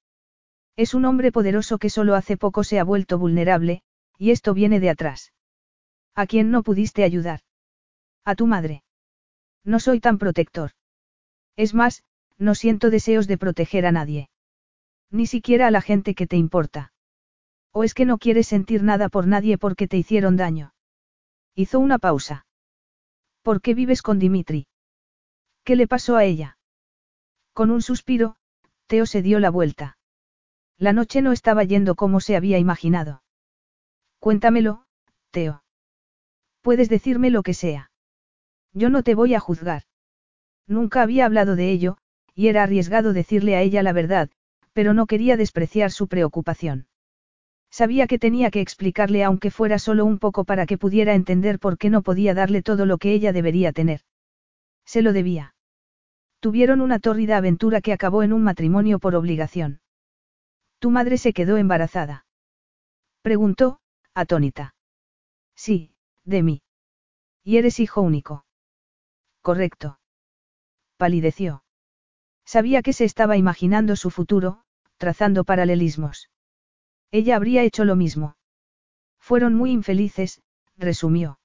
[0.77, 3.81] Es un hombre poderoso que solo hace poco se ha vuelto vulnerable,
[4.17, 5.31] y esto viene de atrás.
[6.15, 7.41] ¿A quién no pudiste ayudar?
[8.25, 8.83] A tu madre.
[9.63, 10.71] No soy tan protector.
[11.55, 12.03] Es más,
[12.37, 14.29] no siento deseos de proteger a nadie.
[15.11, 16.91] Ni siquiera a la gente que te importa.
[17.71, 20.73] ¿O es que no quieres sentir nada por nadie porque te hicieron daño?
[21.55, 22.45] Hizo una pausa.
[23.41, 24.67] ¿Por qué vives con Dimitri?
[25.63, 26.57] ¿Qué le pasó a ella?
[27.53, 28.35] Con un suspiro,
[28.87, 29.97] Teo se dio la vuelta.
[30.77, 33.23] La noche no estaba yendo como se había imaginado.
[34.19, 34.85] Cuéntamelo,
[35.31, 35.63] Teo.
[36.61, 37.91] Puedes decirme lo que sea.
[38.73, 39.83] Yo no te voy a juzgar.
[40.67, 41.97] Nunca había hablado de ello,
[42.33, 44.29] y era arriesgado decirle a ella la verdad,
[44.73, 46.87] pero no quería despreciar su preocupación.
[47.69, 51.77] Sabía que tenía que explicarle aunque fuera solo un poco para que pudiera entender por
[51.77, 54.01] qué no podía darle todo lo que ella debería tener.
[54.85, 55.55] Se lo debía.
[56.39, 59.79] Tuvieron una tórrida aventura que acabó en un matrimonio por obligación.
[60.79, 62.25] ¿Tu madre se quedó embarazada?
[63.21, 63.79] Preguntó,
[64.13, 64.75] atónita.
[65.55, 66.61] Sí, de mí.
[67.43, 68.45] ¿Y eres hijo único?
[69.41, 69.99] Correcto.
[70.97, 71.63] Palideció.
[72.45, 74.63] Sabía que se estaba imaginando su futuro,
[74.97, 76.29] trazando paralelismos.
[77.11, 78.37] Ella habría hecho lo mismo.
[79.19, 80.41] Fueron muy infelices,
[80.77, 81.39] resumió.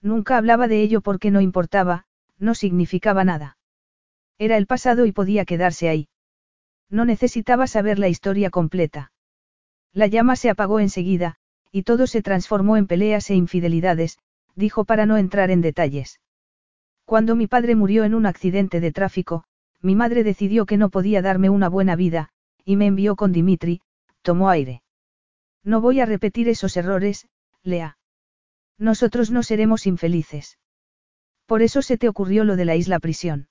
[0.00, 2.06] Nunca hablaba de ello porque no importaba,
[2.38, 3.58] no significaba nada.
[4.38, 6.08] Era el pasado y podía quedarse ahí.
[6.90, 9.12] No necesitaba saber la historia completa.
[9.92, 11.36] La llama se apagó enseguida,
[11.72, 14.18] y todo se transformó en peleas e infidelidades,
[14.54, 16.20] dijo para no entrar en detalles.
[17.04, 19.44] Cuando mi padre murió en un accidente de tráfico,
[19.80, 22.30] mi madre decidió que no podía darme una buena vida,
[22.64, 23.80] y me envió con Dimitri,
[24.22, 24.82] tomó aire.
[25.62, 27.28] No voy a repetir esos errores,
[27.62, 27.98] Lea.
[28.78, 30.58] Nosotros no seremos infelices.
[31.46, 33.48] Por eso se te ocurrió lo de la isla prisión.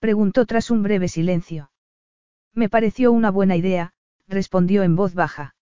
[0.00, 1.70] Preguntó tras un breve silencio.
[2.54, 3.92] Me pareció una buena idea,
[4.26, 5.54] respondió en voz baja.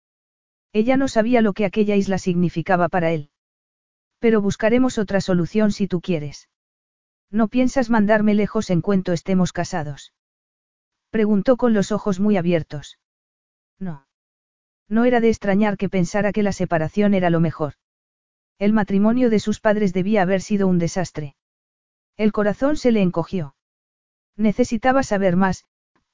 [0.73, 3.29] Ella no sabía lo que aquella isla significaba para él.
[4.19, 6.49] Pero buscaremos otra solución si tú quieres.
[7.31, 10.13] ¿No piensas mandarme lejos en cuanto estemos casados?
[11.09, 12.99] Preguntó con los ojos muy abiertos.
[13.79, 14.07] No.
[14.87, 17.73] No era de extrañar que pensara que la separación era lo mejor.
[18.57, 21.35] El matrimonio de sus padres debía haber sido un desastre.
[22.17, 23.55] El corazón se le encogió.
[24.37, 25.65] Necesitaba saber más,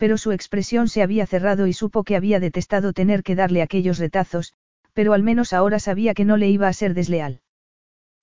[0.02, 4.00] pero su expresión se había cerrado y supo que había detestado tener que darle aquellos
[4.00, 4.56] retazos,
[4.94, 7.42] pero al menos ahora sabía que no le iba a ser desleal.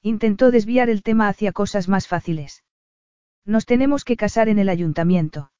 [0.02, 2.64] Intentó desviar el tema hacia cosas más fáciles.
[3.44, 5.52] Nos tenemos que casar en el ayuntamiento.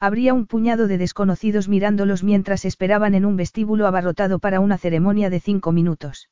[0.00, 5.28] Habría un puñado de desconocidos mirándolos mientras esperaban en un vestíbulo abarrotado para una ceremonia
[5.28, 6.30] de cinco minutos.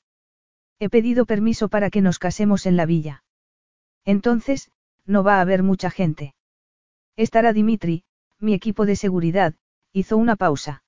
[0.79, 3.25] He pedido permiso para que nos casemos en la villa.
[4.07, 4.71] Entonces,
[5.05, 6.35] no va a haber mucha gente.
[7.15, 8.05] Estará Dimitri,
[8.43, 9.55] mi equipo de seguridad,
[9.93, 10.83] hizo una pausa.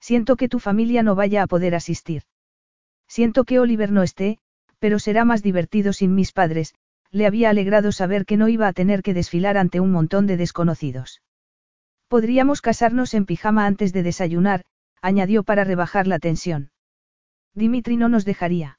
[0.00, 2.22] Siento que tu familia no vaya a poder asistir.
[3.08, 4.38] Siento que Oliver no esté,
[4.78, 6.74] pero será más divertido sin mis padres,
[7.10, 10.36] le había alegrado saber que no iba a tener que desfilar ante un montón de
[10.36, 11.22] desconocidos.
[12.06, 14.64] Podríamos casarnos en pijama antes de desayunar,
[15.02, 16.70] añadió para rebajar la tensión.
[17.54, 18.78] Dimitri no nos dejaría.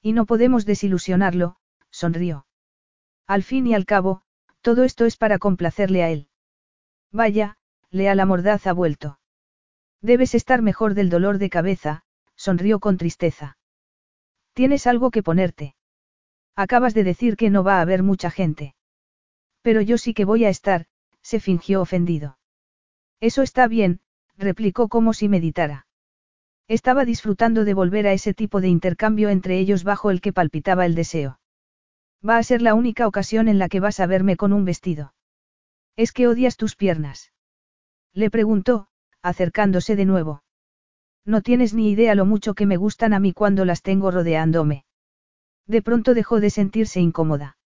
[0.00, 1.56] Y no podemos desilusionarlo,
[1.90, 2.46] sonrió.
[3.26, 4.22] Al fin y al cabo,
[4.62, 6.29] todo esto es para complacerle a él.
[7.12, 7.56] Vaya,
[7.90, 9.18] Lea la mordaz ha vuelto.
[10.00, 12.02] Debes estar mejor del dolor de cabeza,
[12.36, 13.58] sonrió con tristeza.
[14.54, 15.74] Tienes algo que ponerte.
[16.56, 18.74] Acabas de decir que no va a haber mucha gente.
[19.62, 20.86] Pero yo sí que voy a estar,
[21.22, 22.38] se fingió ofendido.
[23.20, 24.00] Eso está bien,
[24.36, 25.86] replicó como si meditara.
[26.68, 30.86] Estaba disfrutando de volver a ese tipo de intercambio entre ellos bajo el que palpitaba
[30.86, 31.40] el deseo.
[32.26, 35.12] Va a ser la única ocasión en la que vas a verme con un vestido.
[36.00, 37.30] ¿Es que odias tus piernas?
[38.14, 38.88] Le preguntó,
[39.20, 40.42] acercándose de nuevo.
[41.26, 44.86] No tienes ni idea lo mucho que me gustan a mí cuando las tengo rodeándome.
[45.66, 47.58] De pronto dejó de sentirse incómoda.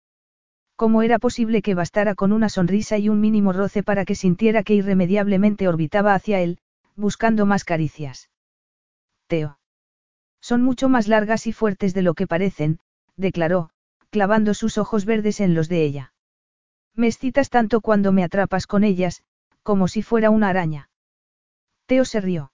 [0.75, 4.65] ¿Cómo era posible que bastara con una sonrisa y un mínimo roce para que sintiera
[4.65, 6.59] que irremediablemente orbitaba hacia él,
[6.97, 8.31] buscando más caricias?
[9.29, 9.61] Teo.
[10.41, 12.81] Son mucho más largas y fuertes de lo que parecen,
[13.17, 13.71] declaró,
[14.11, 16.14] clavando sus ojos verdes en los de ella.
[16.95, 19.23] Me excitas tanto cuando me atrapas con ellas,
[19.63, 20.91] como si fuera una araña.
[21.87, 22.53] Teo se rió.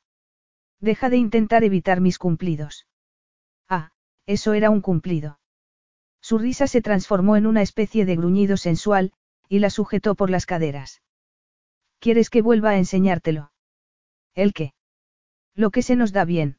[0.81, 2.87] Deja de intentar evitar mis cumplidos.
[3.69, 3.91] Ah,
[4.27, 5.39] eso era un cumplido.
[6.23, 9.13] Su risa se transformó en una especie de gruñido sensual,
[9.49, 11.03] y la sujetó por las caderas.
[11.99, 13.53] ¿Quieres que vuelva a enseñártelo?
[14.35, 14.73] ¿El qué?
[15.55, 16.59] Lo que se nos da bien.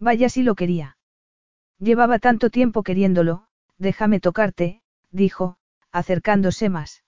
[0.00, 0.96] Vaya si lo quería.
[1.78, 3.46] Llevaba tanto tiempo queriéndolo,
[3.78, 5.58] déjame tocarte, dijo,
[5.98, 7.04] acercándose más.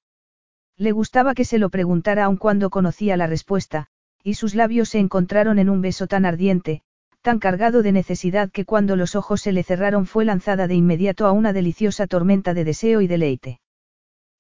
[0.77, 3.87] Le gustaba que se lo preguntara aun cuando conocía la respuesta,
[4.23, 6.83] y sus labios se encontraron en un beso tan ardiente,
[7.23, 11.27] tan cargado de necesidad que cuando los ojos se le cerraron fue lanzada de inmediato
[11.27, 13.61] a una deliciosa tormenta de deseo y deleite.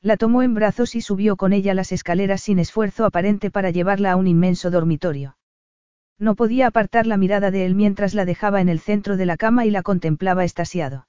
[0.03, 4.13] La tomó en brazos y subió con ella las escaleras sin esfuerzo aparente para llevarla
[4.13, 5.37] a un inmenso dormitorio.
[6.19, 9.37] No podía apartar la mirada de él mientras la dejaba en el centro de la
[9.37, 11.07] cama y la contemplaba estasiado.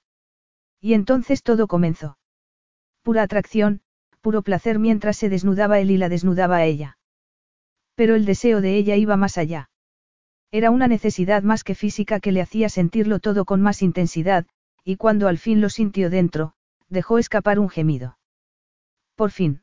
[0.81, 2.17] Y entonces todo comenzó.
[3.03, 3.81] Pura atracción,
[4.21, 6.97] puro placer mientras se desnudaba él y la desnudaba a ella.
[7.95, 9.69] Pero el deseo de ella iba más allá.
[10.51, 14.45] Era una necesidad más que física que le hacía sentirlo todo con más intensidad,
[14.83, 16.53] y cuando al fin lo sintió dentro,
[16.89, 18.17] dejó escapar un gemido.
[19.15, 19.61] Por fin.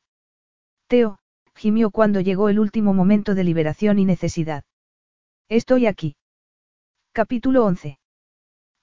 [0.86, 1.18] Teo,
[1.55, 4.65] gimió cuando llegó el último momento de liberación y necesidad.
[5.49, 6.17] Estoy aquí.
[7.12, 7.99] Capítulo 11.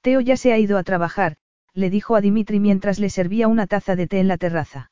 [0.02, 1.38] Teo ya se ha ido a trabajar,
[1.76, 4.92] le dijo a Dimitri mientras le servía una taza de té en la terraza.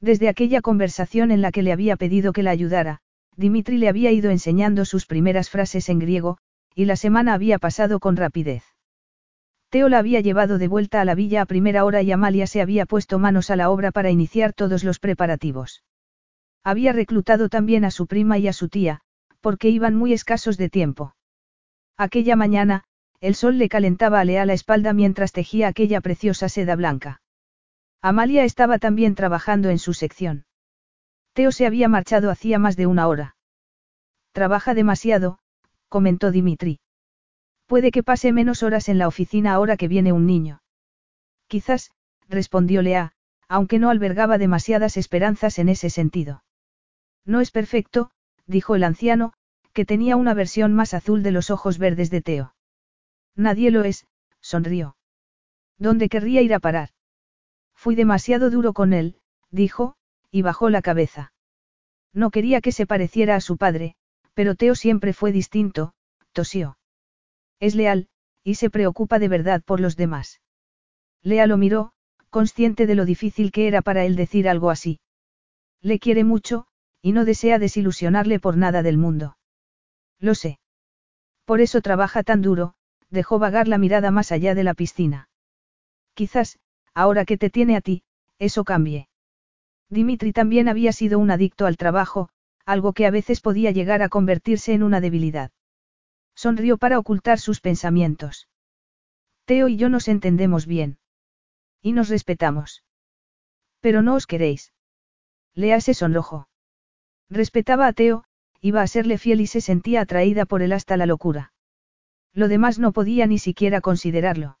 [0.00, 3.00] Desde aquella conversación en la que le había pedido que la ayudara,
[3.36, 6.36] Dimitri le había ido enseñando sus primeras frases en griego,
[6.74, 8.64] y la semana había pasado con rapidez.
[9.70, 12.60] Teo la había llevado de vuelta a la villa a primera hora y Amalia se
[12.60, 15.82] había puesto manos a la obra para iniciar todos los preparativos.
[16.62, 19.00] Había reclutado también a su prima y a su tía,
[19.40, 21.16] porque iban muy escasos de tiempo.
[21.96, 22.84] Aquella mañana,
[23.24, 27.22] el sol le calentaba a Lea la espalda mientras tejía aquella preciosa seda blanca.
[28.02, 30.44] Amalia estaba también trabajando en su sección.
[31.32, 33.36] Teo se había marchado hacía más de una hora.
[34.32, 35.38] Trabaja demasiado,
[35.88, 36.80] comentó Dimitri.
[37.64, 40.60] Puede que pase menos horas en la oficina ahora que viene un niño.
[41.46, 41.92] Quizás,
[42.28, 43.12] respondió Lea,
[43.48, 46.44] aunque no albergaba demasiadas esperanzas en ese sentido.
[47.24, 48.10] No es perfecto,
[48.46, 49.32] dijo el anciano,
[49.72, 52.54] que tenía una versión más azul de los ojos verdes de Teo.
[53.36, 54.06] Nadie lo es,
[54.40, 54.96] sonrió.
[55.78, 56.90] ¿Dónde querría ir a parar?
[57.74, 59.16] Fui demasiado duro con él,
[59.50, 59.96] dijo,
[60.30, 61.32] y bajó la cabeza.
[62.12, 63.96] No quería que se pareciera a su padre,
[64.34, 65.94] pero Teo siempre fue distinto,
[66.32, 66.78] tosió.
[67.60, 68.08] Es leal,
[68.42, 70.40] y se preocupa de verdad por los demás.
[71.22, 71.92] Lea lo miró,
[72.30, 75.00] consciente de lo difícil que era para él decir algo así.
[75.80, 76.66] Le quiere mucho,
[77.00, 79.36] y no desea desilusionarle por nada del mundo.
[80.18, 80.58] Lo sé.
[81.44, 82.74] Por eso trabaja tan duro,
[83.14, 85.30] dejó vagar la mirada más allá de la piscina.
[86.12, 86.58] Quizás,
[86.92, 88.02] ahora que te tiene a ti,
[88.38, 89.08] eso cambie.
[89.88, 92.28] Dimitri también había sido un adicto al trabajo,
[92.66, 95.50] algo que a veces podía llegar a convertirse en una debilidad.
[96.34, 98.48] Sonrió para ocultar sus pensamientos.
[99.44, 100.98] Teo y yo nos entendemos bien.
[101.80, 102.82] Y nos respetamos.
[103.80, 104.72] Pero no os queréis.
[105.54, 106.48] Lea se sonrojó.
[107.30, 108.24] Respetaba a Teo,
[108.60, 111.53] iba a serle fiel y se sentía atraída por él hasta la locura.
[112.34, 114.58] Lo demás no podía ni siquiera considerarlo.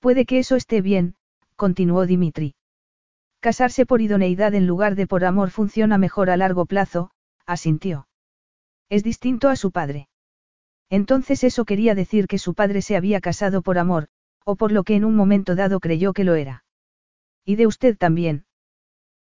[0.00, 1.14] Puede que eso esté bien,
[1.54, 2.54] continuó Dimitri.
[3.40, 7.10] Casarse por idoneidad en lugar de por amor funciona mejor a largo plazo,
[7.46, 8.08] asintió.
[8.88, 10.08] Es distinto a su padre.
[10.88, 14.08] Entonces eso quería decir que su padre se había casado por amor,
[14.44, 16.64] o por lo que en un momento dado creyó que lo era.
[17.44, 18.46] ¿Y de usted también?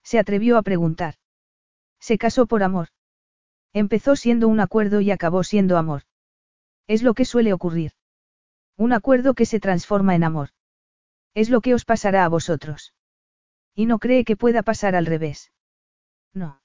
[0.04, 1.16] Se atrevió a preguntar.
[2.00, 2.90] Se casó por amor.
[3.72, 6.04] Empezó siendo un acuerdo y acabó siendo amor.
[6.88, 7.92] Es lo que suele ocurrir.
[8.78, 10.50] Un acuerdo que se transforma en amor.
[11.34, 12.94] Es lo que os pasará a vosotros.
[13.76, 15.52] Y no cree que pueda pasar al revés.
[16.34, 16.62] No.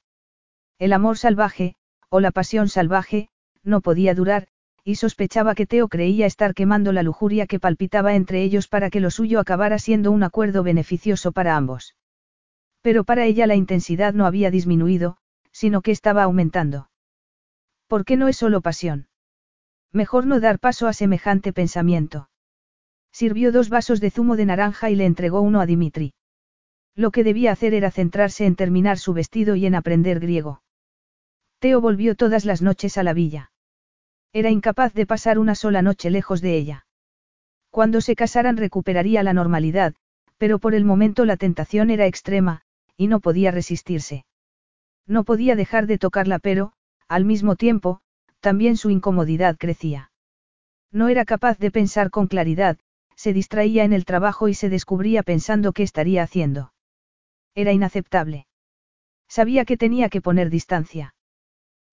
[0.78, 1.74] El amor salvaje,
[2.08, 3.28] o la pasión salvaje,
[3.62, 4.48] no podía durar,
[4.84, 9.00] y sospechaba que Teo creía estar quemando la lujuria que palpitaba entre ellos para que
[9.00, 11.94] lo suyo acabara siendo un acuerdo beneficioso para ambos.
[12.80, 15.18] Pero para ella la intensidad no había disminuido,
[15.52, 16.88] sino que estaba aumentando.
[17.86, 19.07] ¿Por qué no es solo pasión?
[19.92, 22.28] Mejor no dar paso a semejante pensamiento.
[23.12, 26.14] Sirvió dos vasos de zumo de naranja y le entregó uno a Dimitri.
[26.94, 30.62] Lo que debía hacer era centrarse en terminar su vestido y en aprender griego.
[31.58, 33.50] Teo volvió todas las noches a la villa.
[34.32, 36.86] Era incapaz de pasar una sola noche lejos de ella.
[37.70, 39.94] Cuando se casaran recuperaría la normalidad,
[40.36, 42.62] pero por el momento la tentación era extrema,
[42.96, 44.24] y no podía resistirse.
[45.06, 46.72] No podía dejar de tocarla pero,
[47.08, 48.00] al mismo tiempo,
[48.40, 50.10] también su incomodidad crecía.
[50.90, 52.78] No era capaz de pensar con claridad,
[53.14, 56.72] se distraía en el trabajo y se descubría pensando qué estaría haciendo.
[57.54, 58.46] Era inaceptable.
[59.28, 61.14] Sabía que tenía que poner distancia.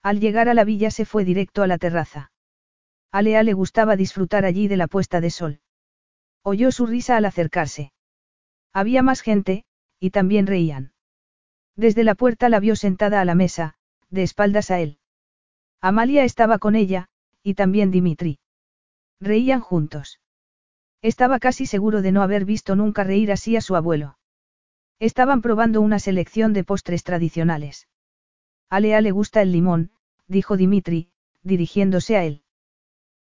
[0.03, 2.32] Al llegar a la villa se fue directo a la terraza.
[3.11, 5.61] A Lea le gustaba disfrutar allí de la puesta de sol.
[6.43, 7.91] Oyó su risa al acercarse.
[8.72, 9.65] Había más gente,
[9.99, 10.93] y también reían.
[11.75, 13.75] Desde la puerta la vio sentada a la mesa,
[14.09, 14.99] de espaldas a él.
[15.88, 17.09] Amalia estaba con ella,
[17.43, 18.39] y también Dimitri.
[19.22, 20.19] Reían juntos.
[21.03, 24.17] Estaba casi seguro de no haber visto nunca reír así a su abuelo.
[24.97, 27.88] Estaban probando una selección de postres tradicionales.
[28.67, 29.91] A Lea le gusta el limón,
[30.27, 31.11] dijo Dimitri,
[31.43, 32.41] dirigiéndose a él.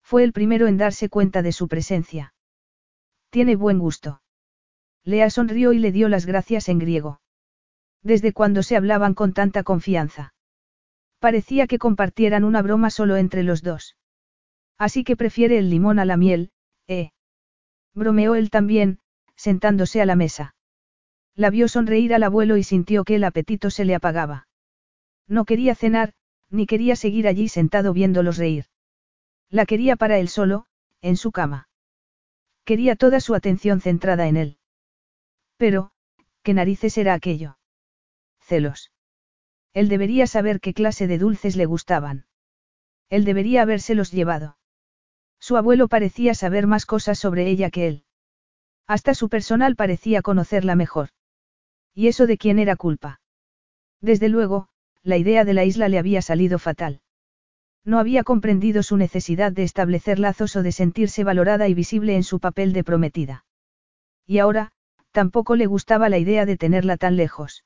[0.01, 2.33] Fue el primero en darse cuenta de su presencia.
[3.31, 4.23] Tiene buen gusto.
[5.03, 7.21] Lea sonrió y le dio las gracias en griego.
[8.05, 10.33] Desde cuando se hablaban con tanta confianza.
[11.23, 13.97] Parecía que compartieran una broma solo entre los dos.
[14.77, 16.51] Así que prefiere el limón a la miel,
[16.89, 17.13] ¿eh?
[17.95, 18.99] Bromeó él también,
[19.37, 20.57] sentándose a la mesa.
[21.37, 24.49] La vio sonreír al abuelo y sintió que el apetito se le apagaba.
[25.29, 26.13] No quería cenar,
[26.51, 28.65] ni quería seguir allí sentado viéndolos reír.
[29.49, 30.67] La quería para él solo,
[31.03, 31.69] en su cama.
[32.65, 34.59] Quería toda su atención centrada en él.
[35.57, 35.93] Pero,
[36.43, 37.59] ¿qué narices era aquello?
[38.41, 38.91] Celos.
[39.75, 42.27] Él debería saber qué clase de dulces le gustaban.
[43.09, 44.57] Él debería habérselos llevado.
[45.39, 48.05] Su abuelo parecía saber más cosas sobre ella que él.
[48.87, 51.09] Hasta su personal parecía conocerla mejor.
[51.95, 53.21] ¿Y eso de quién era culpa?
[54.01, 54.69] Desde luego,
[55.03, 57.01] la idea de la isla le había salido fatal.
[57.85, 62.23] No había comprendido su necesidad de establecer lazos o de sentirse valorada y visible en
[62.23, 63.45] su papel de prometida.
[64.27, 64.73] Y ahora,
[65.11, 67.65] tampoco le gustaba la idea de tenerla tan lejos.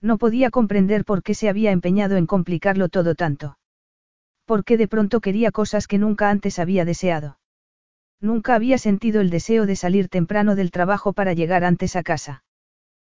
[0.00, 3.58] No podía comprender por qué se había empeñado en complicarlo todo tanto.
[4.44, 7.38] Porque de pronto quería cosas que nunca antes había deseado.
[8.20, 12.44] Nunca había sentido el deseo de salir temprano del trabajo para llegar antes a casa.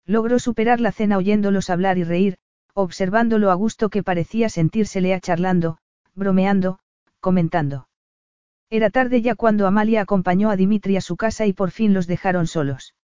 [0.06, 2.38] Logró superar la cena oyéndolos hablar y reír,
[2.74, 5.77] observándolo a gusto que parecía sentírsele a charlando,
[6.16, 6.80] bromeando,
[7.19, 7.88] comentando.
[8.69, 12.08] Era tarde ya cuando Amalia acompañó a Dimitri a su casa y por fin los
[12.08, 12.95] dejaron solos.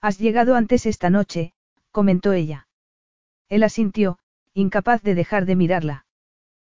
[0.00, 1.52] Has llegado antes esta noche,
[1.90, 2.66] comentó ella.
[3.54, 4.18] Él asintió,
[4.52, 6.06] incapaz de dejar de mirarla.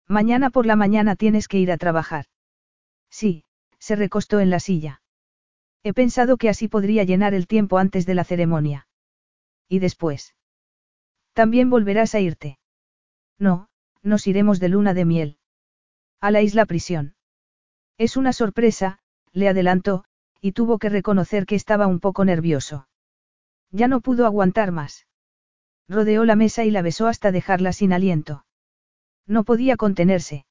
[0.09, 2.25] Mañana por la mañana tienes que ir a trabajar.
[3.09, 3.45] Sí,
[3.79, 5.01] se recostó en la silla.
[5.85, 8.89] He pensado que así podría llenar el tiempo antes de la ceremonia.
[9.69, 10.35] ¿Y después?
[11.33, 12.59] También volverás a irte.
[13.39, 13.69] No,
[14.03, 15.39] nos iremos de luna de miel.
[16.21, 17.15] A la isla prisión.
[17.99, 18.99] Es una sorpresa,
[19.31, 20.07] le adelantó,
[20.41, 22.89] y tuvo que reconocer que estaba un poco nervioso.
[23.71, 25.07] Ya no pudo aguantar más.
[25.89, 28.45] Rodeó la mesa y la besó hasta dejarla sin aliento.
[29.27, 30.47] No podía contenerse.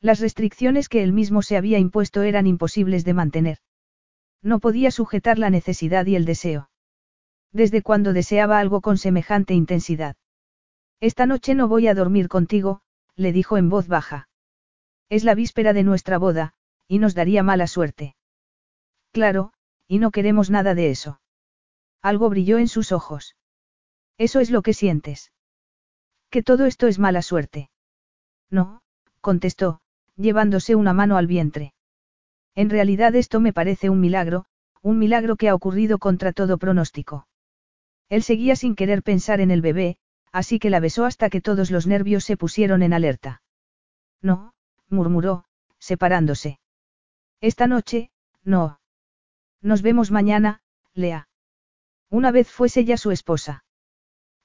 [0.00, 3.58] Las restricciones que él mismo se había impuesto eran imposibles de mantener.
[4.42, 6.70] No podía sujetar la necesidad y el deseo.
[7.52, 10.16] Desde cuando deseaba algo con semejante intensidad.
[11.00, 12.82] Esta noche no voy a dormir contigo,
[13.16, 14.28] le dijo en voz baja.
[15.08, 16.54] Es la víspera de nuestra boda,
[16.86, 18.14] y nos daría mala suerte.
[19.12, 19.52] Claro,
[19.86, 21.20] y no queremos nada de eso.
[22.02, 23.37] Algo brilló en sus ojos.
[24.18, 25.32] Eso es lo que sientes.
[26.30, 27.70] Que todo esto es mala suerte.
[28.50, 28.82] No,
[29.20, 29.80] contestó,
[30.16, 31.72] llevándose una mano al vientre.
[32.54, 34.44] En realidad esto me parece un milagro,
[34.82, 37.28] un milagro que ha ocurrido contra todo pronóstico.
[38.08, 39.96] Él seguía sin querer pensar en el bebé,
[40.32, 43.42] así que la besó hasta que todos los nervios se pusieron en alerta.
[44.20, 44.54] No,
[44.88, 45.44] murmuró,
[45.78, 46.58] separándose.
[47.40, 48.10] Esta noche,
[48.42, 48.80] no.
[49.60, 50.62] Nos vemos mañana,
[50.94, 51.28] Lea.
[52.10, 53.64] Una vez fuese ya su esposa.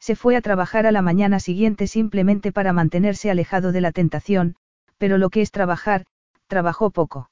[0.04, 4.58] Se fue a trabajar a la mañana siguiente simplemente para mantenerse alejado de la tentación,
[4.98, 6.04] pero lo que es trabajar,
[6.48, 7.32] trabajó poco.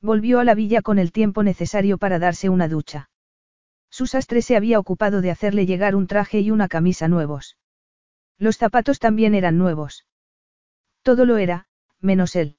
[0.00, 3.10] Volvió a la villa con el tiempo necesario para darse una ducha.
[3.90, 7.58] Su sastre se había ocupado de hacerle llegar un traje y una camisa nuevos.
[8.38, 10.06] Los zapatos también eran nuevos.
[11.02, 11.66] Todo lo era,
[12.00, 12.56] menos él.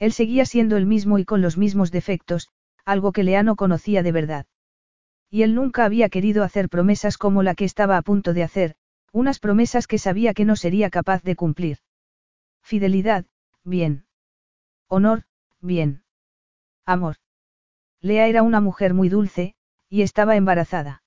[0.00, 2.48] Él seguía siendo el mismo y con los mismos defectos,
[2.84, 4.46] algo que Lea no conocía de verdad.
[5.30, 8.74] Y él nunca había querido hacer promesas como la que estaba a punto de hacer,
[9.12, 11.78] unas promesas que sabía que no sería capaz de cumplir.
[12.62, 13.26] Fidelidad,
[13.64, 14.06] bien.
[14.88, 15.22] Honor,
[15.60, 16.02] bien.
[16.84, 17.16] Amor.
[18.00, 19.54] Lea era una mujer muy dulce,
[19.88, 21.02] y estaba embarazada.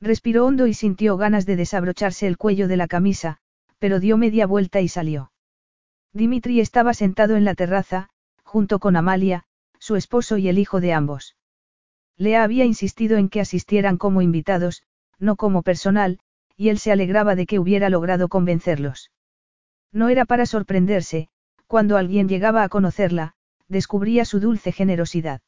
[0.00, 3.38] Respiró hondo y sintió ganas de desabrocharse el cuello de la camisa,
[3.78, 5.32] pero dio media vuelta y salió.
[6.12, 8.10] Dimitri estaba sentado en la terraza,
[8.42, 9.44] junto con Amalia,
[9.78, 11.37] su esposo y el hijo de ambos.
[12.18, 14.82] Lea había insistido en que asistieran como invitados,
[15.18, 16.18] no como personal,
[16.56, 19.12] y él se alegraba de que hubiera logrado convencerlos.
[19.92, 21.28] No era para sorprenderse,
[21.68, 23.34] cuando alguien llegaba a conocerla,
[23.68, 25.40] descubría su dulce generosidad.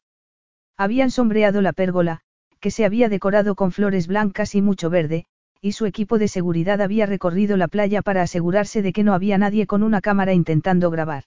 [0.77, 2.21] Habían sombreado la pérgola,
[2.61, 5.27] que se había decorado con flores blancas y mucho verde,
[5.61, 9.39] y su equipo de seguridad había recorrido la playa para asegurarse de que no había
[9.39, 11.25] nadie con una cámara intentando grabar.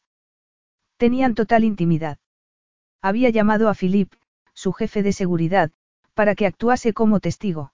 [0.98, 2.18] Tenían total intimidad.
[3.02, 4.14] Había llamado a Philip,
[4.64, 5.72] su jefe de seguridad,
[6.14, 7.74] para que actuase como testigo.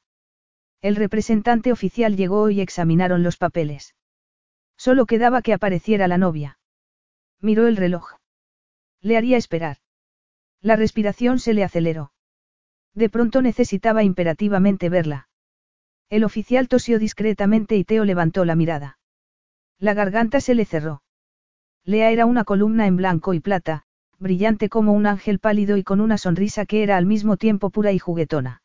[0.81, 3.93] El representante oficial llegó y examinaron los papeles.
[4.75, 6.57] Solo quedaba que apareciera la novia.
[7.41, 8.15] Miró el reloj.
[9.01, 9.77] Le haría esperar.
[10.61, 12.11] La respiración se le aceleró.
[12.95, 15.29] De pronto necesitaba imperativamente verla.
[16.09, 18.97] El oficial tosió discretamente y Teo levantó la mirada.
[19.77, 21.03] La garganta se le cerró.
[21.83, 23.83] Lea era una columna en blanco y plata,
[24.19, 27.91] brillante como un ángel pálido y con una sonrisa que era al mismo tiempo pura
[27.91, 28.61] y juguetona.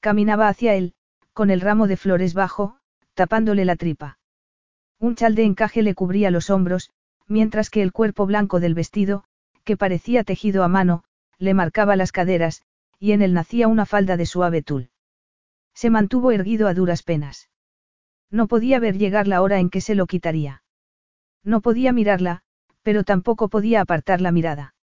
[0.00, 0.94] Caminaba hacia él,
[1.32, 2.78] con el ramo de flores bajo,
[3.14, 4.18] tapándole la tripa.
[4.98, 6.90] Un chal de encaje le cubría los hombros,
[7.26, 9.24] mientras que el cuerpo blanco del vestido,
[9.64, 11.04] que parecía tejido a mano,
[11.38, 12.62] le marcaba las caderas,
[12.98, 14.90] y en él nacía una falda de suave tul.
[15.74, 17.48] Se mantuvo erguido a duras penas.
[18.30, 20.62] No podía ver llegar la hora en que se lo quitaría.
[21.44, 22.42] No podía mirarla,
[22.82, 24.74] pero tampoco podía apartar la mirada.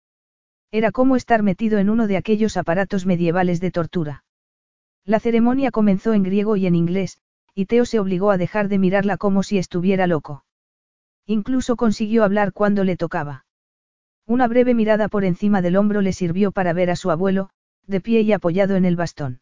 [0.70, 4.24] Era como estar metido en uno de aquellos aparatos medievales de tortura.
[5.04, 7.18] La ceremonia comenzó en griego y en inglés,
[7.54, 10.44] y Teo se obligó a dejar de mirarla como si estuviera loco.
[11.26, 13.46] Incluso consiguió hablar cuando le tocaba.
[14.26, 17.48] Una breve mirada por encima del hombro le sirvió para ver a su abuelo,
[17.86, 19.40] de pie y apoyado en el bastón.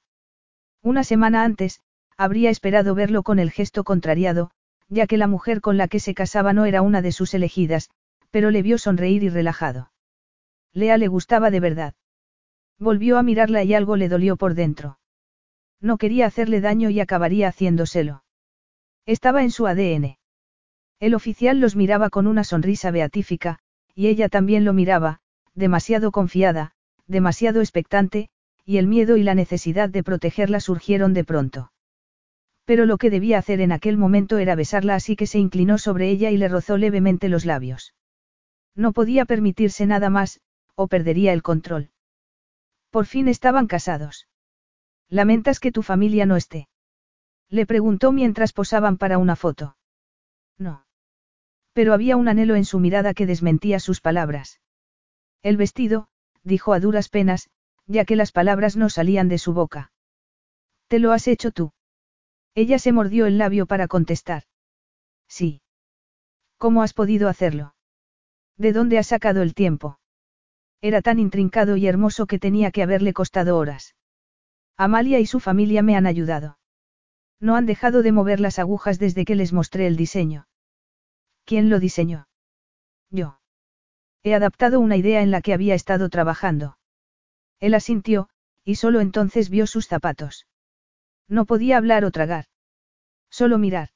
[0.82, 1.80] Una semana antes,
[2.16, 4.52] habría esperado verlo con el gesto contrariado,
[4.88, 7.90] ya que la mujer con la que se casaba no era una de sus elegidas,
[8.30, 9.90] pero le vio sonreír y relajado.
[10.72, 11.94] Lea le gustaba de verdad.
[12.78, 14.98] Volvió a mirarla y algo le dolió por dentro.
[15.80, 18.24] No quería hacerle daño y acabaría haciéndoselo.
[19.06, 20.18] Estaba en su ADN.
[20.98, 23.58] El oficial los miraba con una sonrisa beatífica,
[23.94, 25.20] y ella también lo miraba,
[25.54, 26.72] demasiado confiada,
[27.06, 28.28] demasiado expectante,
[28.64, 31.72] y el miedo y la necesidad de protegerla surgieron de pronto.
[32.64, 36.10] Pero lo que debía hacer en aquel momento era besarla así que se inclinó sobre
[36.10, 37.94] ella y le rozó levemente los labios.
[38.76, 40.40] No podía permitirse nada más,
[40.74, 41.90] o perdería el control.
[42.90, 44.28] Por fin estaban casados.
[45.08, 46.68] ¿Lamentas que tu familia no esté?
[47.48, 49.76] Le preguntó mientras posaban para una foto.
[50.58, 50.84] No.
[51.72, 54.60] Pero había un anhelo en su mirada que desmentía sus palabras.
[55.42, 56.08] El vestido,
[56.42, 57.48] dijo a duras penas,
[57.86, 59.92] ya que las palabras no salían de su boca.
[60.88, 61.72] ¿Te lo has hecho tú?
[62.54, 64.44] Ella se mordió el labio para contestar.
[65.28, 65.62] Sí.
[66.58, 67.75] ¿Cómo has podido hacerlo?
[68.56, 69.98] ¿De dónde has sacado el tiempo?
[70.80, 73.94] Era tan intrincado y hermoso que tenía que haberle costado horas.
[74.76, 76.58] Amalia y su familia me han ayudado.
[77.40, 80.48] No han dejado de mover las agujas desde que les mostré el diseño.
[81.44, 82.28] ¿Quién lo diseñó?
[83.10, 83.40] Yo.
[84.22, 86.78] He adaptado una idea en la que había estado trabajando.
[87.60, 88.28] Él asintió,
[88.64, 90.46] y solo entonces vio sus zapatos.
[91.28, 92.46] No podía hablar o tragar.
[93.30, 93.90] Solo mirar.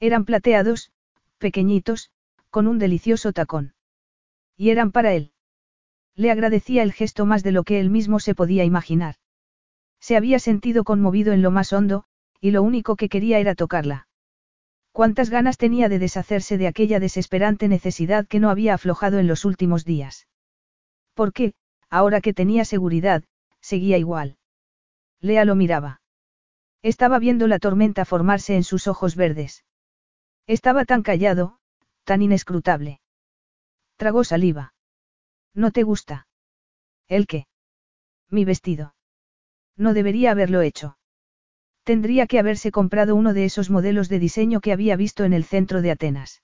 [0.00, 0.90] Eran plateados,
[1.38, 2.10] pequeñitos,
[2.52, 3.74] con un delicioso tacón.
[4.56, 5.32] Y eran para él.
[6.14, 9.16] Le agradecía el gesto más de lo que él mismo se podía imaginar.
[9.98, 12.04] Se había sentido conmovido en lo más hondo,
[12.40, 14.06] y lo único que quería era tocarla.
[14.92, 19.46] Cuántas ganas tenía de deshacerse de aquella desesperante necesidad que no había aflojado en los
[19.46, 20.28] últimos días.
[21.14, 21.54] ¿Por qué,
[21.88, 23.24] ahora que tenía seguridad,
[23.62, 24.36] seguía igual?
[25.20, 26.02] Lea lo miraba.
[26.82, 29.64] Estaba viendo la tormenta formarse en sus ojos verdes.
[30.46, 31.60] Estaba tan callado,
[32.04, 33.00] tan inescrutable.
[33.96, 34.74] Tragó saliva.
[35.54, 36.26] ¿No te gusta?
[37.08, 37.46] ¿El qué?
[38.28, 38.94] Mi vestido.
[39.76, 40.96] No debería haberlo hecho.
[41.84, 45.44] Tendría que haberse comprado uno de esos modelos de diseño que había visto en el
[45.44, 46.42] centro de Atenas.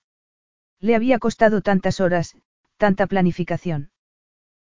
[0.81, 2.37] Le había costado tantas horas,
[2.77, 3.91] tanta planificación.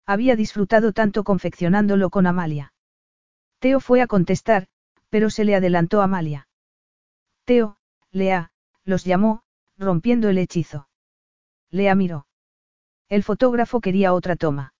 [0.05, 2.73] Había disfrutado tanto confeccionándolo con Amalia.
[3.59, 4.67] Teo fue a contestar,
[5.09, 6.47] pero se le adelantó Amalia.
[7.45, 7.77] Teo,
[8.11, 8.51] Lea,
[8.83, 9.43] los llamó,
[9.81, 10.87] rompiendo el hechizo.
[11.71, 12.27] Lea miró.
[13.09, 14.73] El fotógrafo quería otra toma.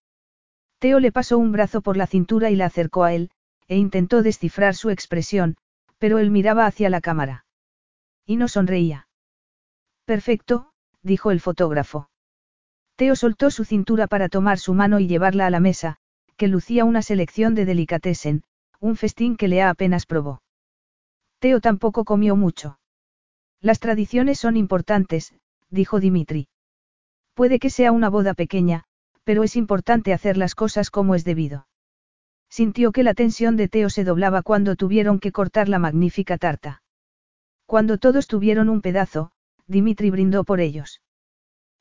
[0.80, 3.32] Teo le pasó un brazo por la cintura y la acercó a él,
[3.68, 5.58] e intentó descifrar su expresión,
[5.98, 7.46] pero él miraba hacia la cámara.
[8.26, 9.08] Y no sonreía.
[10.06, 10.72] Perfecto,
[11.02, 12.10] dijo el fotógrafo.
[12.96, 15.98] Teo soltó su cintura para tomar su mano y llevarla a la mesa,
[16.38, 18.44] que lucía una selección de delicatessen,
[18.80, 20.42] un festín que Lea apenas probó.
[21.40, 22.80] Teo tampoco comió mucho.
[23.62, 25.34] Las tradiciones son importantes,
[25.70, 26.48] dijo Dimitri.
[27.36, 28.86] Puede que sea una boda pequeña,
[29.24, 31.68] pero es importante hacer las cosas como es debido.
[32.50, 36.82] Sintió que la tensión de Teo se doblaba cuando tuvieron que cortar la magnífica tarta.
[37.66, 39.32] Cuando todos tuvieron un pedazo,
[39.68, 41.02] Dimitri brindó por ellos.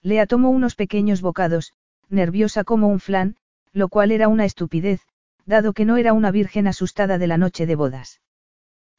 [0.03, 1.73] Lea tomó unos pequeños bocados,
[2.09, 3.37] nerviosa como un flan,
[3.73, 5.01] lo cual era una estupidez,
[5.47, 8.21] dado que no era una virgen asustada de la noche de bodas.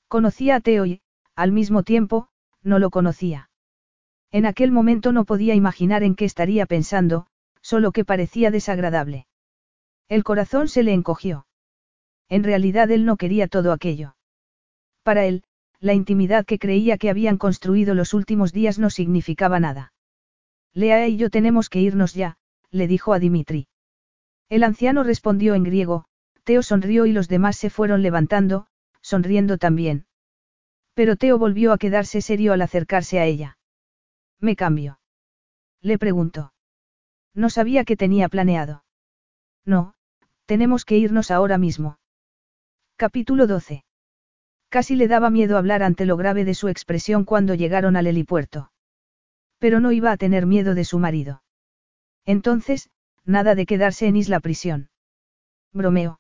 [0.07, 1.01] Conocía a Teo y,
[1.35, 2.27] al mismo tiempo,
[2.63, 3.49] no lo conocía.
[4.31, 7.27] En aquel momento no podía imaginar en qué estaría pensando,
[7.61, 9.27] solo que parecía desagradable.
[10.07, 11.45] El corazón se le encogió.
[12.29, 14.15] En realidad él no quería todo aquello.
[15.03, 15.43] Para él,
[15.79, 19.93] la intimidad que creía que habían construido los últimos días no significaba nada.
[20.73, 22.37] Lea y yo tenemos que irnos ya,
[22.69, 23.67] le dijo a Dimitri.
[24.47, 26.05] El anciano respondió en griego,
[26.43, 28.67] Teo sonrió y los demás se fueron levantando,
[29.01, 30.05] sonriendo también.
[30.93, 33.57] Pero Teo volvió a quedarse serio al acercarse a ella.
[34.39, 34.99] ¿Me cambio?
[35.81, 36.53] Le preguntó.
[37.33, 38.83] No sabía que tenía planeado.
[39.65, 39.93] No,
[40.45, 41.97] tenemos que irnos ahora mismo.
[42.97, 43.83] Capítulo 12.
[44.69, 48.71] Casi le daba miedo hablar ante lo grave de su expresión cuando llegaron al helipuerto.
[49.59, 51.43] Pero no iba a tener miedo de su marido.
[52.25, 52.89] Entonces,
[53.25, 54.89] nada de quedarse en isla prisión.
[55.73, 56.19] Bromeo.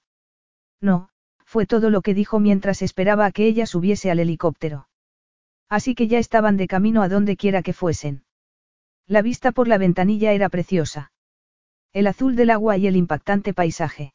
[0.79, 1.10] No,
[1.51, 4.87] fue todo lo que dijo mientras esperaba a que ella subiese al helicóptero.
[5.67, 8.23] Así que ya estaban de camino a donde quiera que fuesen.
[9.05, 11.11] La vista por la ventanilla era preciosa.
[11.91, 14.13] El azul del agua y el impactante paisaje.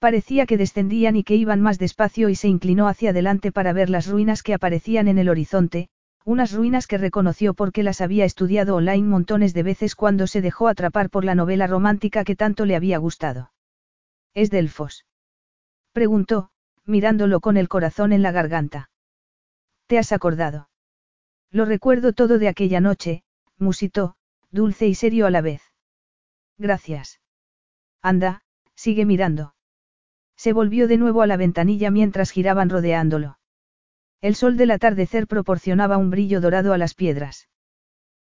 [0.00, 3.88] Parecía que descendían y que iban más despacio y se inclinó hacia adelante para ver
[3.88, 5.88] las ruinas que aparecían en el horizonte,
[6.24, 10.66] unas ruinas que reconoció porque las había estudiado online montones de veces cuando se dejó
[10.66, 13.52] atrapar por la novela romántica que tanto le había gustado.
[14.34, 15.04] ¿Es Delfos?
[15.92, 16.50] Preguntó,
[16.84, 18.90] mirándolo con el corazón en la garganta.
[19.86, 20.68] ¿Te has acordado?
[21.50, 23.24] Lo recuerdo todo de aquella noche,
[23.58, 24.14] musitó,
[24.50, 25.62] dulce y serio a la vez.
[26.58, 27.20] Gracias.
[28.02, 28.42] Anda,
[28.74, 29.54] sigue mirando.
[30.36, 33.38] Se volvió de nuevo a la ventanilla mientras giraban rodeándolo.
[34.20, 37.48] El sol del atardecer proporcionaba un brillo dorado a las piedras.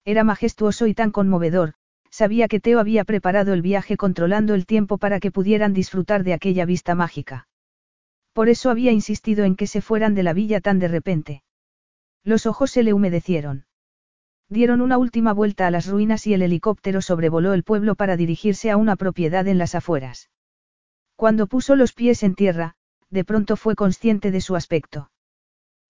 [0.04, 1.74] Era majestuoso y tan conmovedor,
[2.10, 6.34] sabía que Teo había preparado el viaje controlando el tiempo para que pudieran disfrutar de
[6.34, 7.48] aquella vista mágica.
[8.34, 11.42] Por eso había insistido en que se fueran de la villa tan de repente.
[12.24, 13.64] Los ojos se le humedecieron.
[14.48, 18.72] Dieron una última vuelta a las ruinas y el helicóptero sobrevoló el pueblo para dirigirse
[18.72, 20.30] a una propiedad en las afueras.
[21.16, 22.74] Cuando puso los pies en tierra,
[23.08, 25.10] de pronto fue consciente de su aspecto.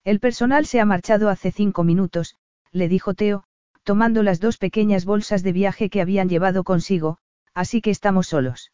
[0.03, 2.35] El personal se ha marchado hace cinco minutos,
[2.71, 3.45] le dijo Teo,
[3.83, 7.17] tomando las dos pequeñas bolsas de viaje que habían llevado consigo,
[7.55, 8.71] así que estamos solos.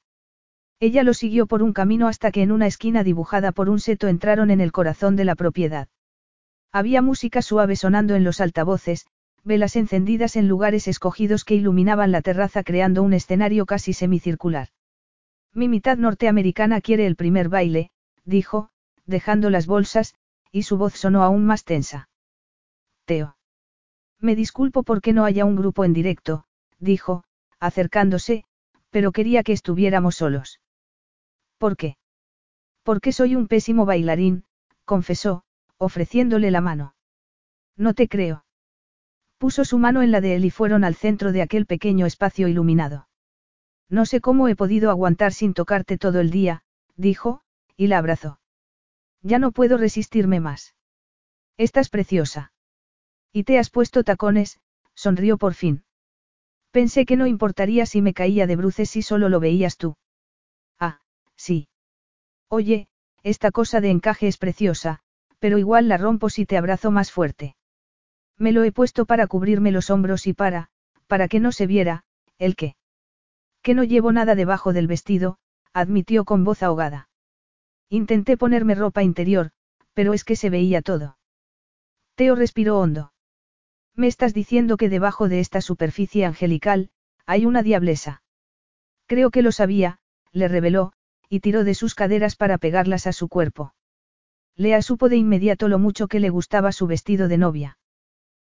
[0.82, 4.08] Ella lo siguió por un camino hasta que en una esquina dibujada por un seto
[4.08, 5.88] entraron en el corazón de la propiedad.
[6.72, 9.06] Había música suave sonando en los altavoces,
[9.44, 14.70] velas encendidas en lugares escogidos que iluminaban la terraza creando un escenario casi semicircular.
[15.54, 17.92] Mi mitad norteamericana quiere el primer baile,
[18.26, 18.70] dijo,
[19.06, 20.16] dejando las bolsas,
[20.52, 22.10] y su voz sonó aún más tensa.
[23.06, 23.38] Teo.
[24.20, 26.46] Me disculpo porque no haya un grupo en directo,
[26.80, 27.24] dijo,
[27.60, 28.46] acercándose,
[28.90, 30.60] pero quería que estuviéramos solos.
[31.62, 31.96] ¿Por qué?
[32.82, 34.46] Porque soy un pésimo bailarín,
[34.84, 35.44] confesó,
[35.78, 36.96] ofreciéndole la mano.
[37.78, 38.46] No te creo.
[39.38, 42.48] Puso su mano en la de él y fueron al centro de aquel pequeño espacio
[42.48, 43.08] iluminado.
[43.90, 46.64] No sé cómo he podido aguantar sin tocarte todo el día,
[46.96, 47.42] dijo,
[47.78, 48.40] y la abrazó.
[49.22, 50.74] Ya no puedo resistirme más.
[51.58, 52.54] Estás preciosa.
[53.32, 54.60] Y te has puesto tacones,
[54.96, 55.84] sonrió por fin.
[56.72, 59.96] Pensé que no importaría si me caía de bruces si solo lo veías tú.
[61.42, 61.70] Sí.
[62.50, 62.88] Oye,
[63.24, 65.00] esta cosa de encaje es preciosa,
[65.40, 67.56] pero igual la rompo si te abrazo más fuerte.
[68.38, 70.70] Me lo he puesto para cubrirme los hombros y para,
[71.08, 72.04] para que no se viera,
[72.38, 72.76] el qué.
[73.64, 75.40] Que no llevo nada debajo del vestido,
[75.74, 77.10] admitió con voz ahogada.
[77.90, 79.50] Intenté ponerme ropa interior,
[79.94, 81.18] pero es que se veía todo.
[82.14, 83.14] Teo respiró hondo.
[83.96, 86.92] Me estás diciendo que debajo de esta superficie angelical,
[87.26, 88.22] hay una diablesa.
[89.08, 89.98] Creo que lo sabía,
[90.32, 90.94] le reveló,
[91.32, 93.74] y tiró de sus caderas para pegarlas a su cuerpo.
[94.58, 97.78] Lea supo de inmediato lo mucho que le gustaba su vestido de novia.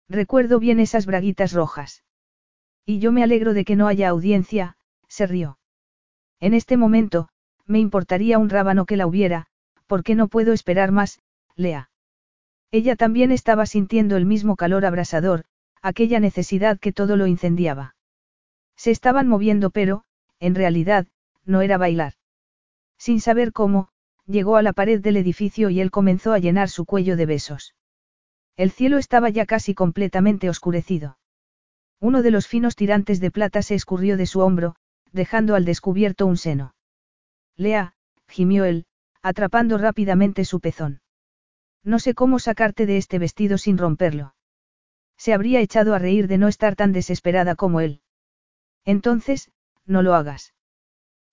[0.09, 2.03] Recuerdo bien esas braguitas rojas.
[2.83, 4.77] Y yo me alegro de que no haya audiencia,
[5.07, 5.59] se rió.
[6.39, 7.29] En este momento,
[7.67, 9.45] me importaría un rábano que la hubiera,
[9.85, 11.19] porque no puedo esperar más,
[11.55, 11.91] Lea.
[12.71, 15.43] Ella también estaba sintiendo el mismo calor abrasador,
[15.83, 17.95] aquella necesidad que todo lo incendiaba.
[18.75, 20.03] Se estaban moviendo pero,
[20.39, 21.05] en realidad,
[21.45, 22.13] no era bailar.
[23.01, 23.89] Sin saber cómo,
[24.27, 27.73] llegó a la pared del edificio y él comenzó a llenar su cuello de besos.
[28.57, 31.17] El cielo estaba ya casi completamente oscurecido.
[31.99, 34.75] Uno de los finos tirantes de plata se escurrió de su hombro,
[35.11, 36.75] dejando al descubierto un seno.
[37.55, 37.95] Lea,
[38.27, 38.85] gimió él,
[39.23, 41.01] atrapando rápidamente su pezón.
[41.83, 44.35] No sé cómo sacarte de este vestido sin romperlo.
[45.17, 48.03] Se habría echado a reír de no estar tan desesperada como él.
[48.85, 49.49] Entonces,
[49.87, 50.53] no lo hagas.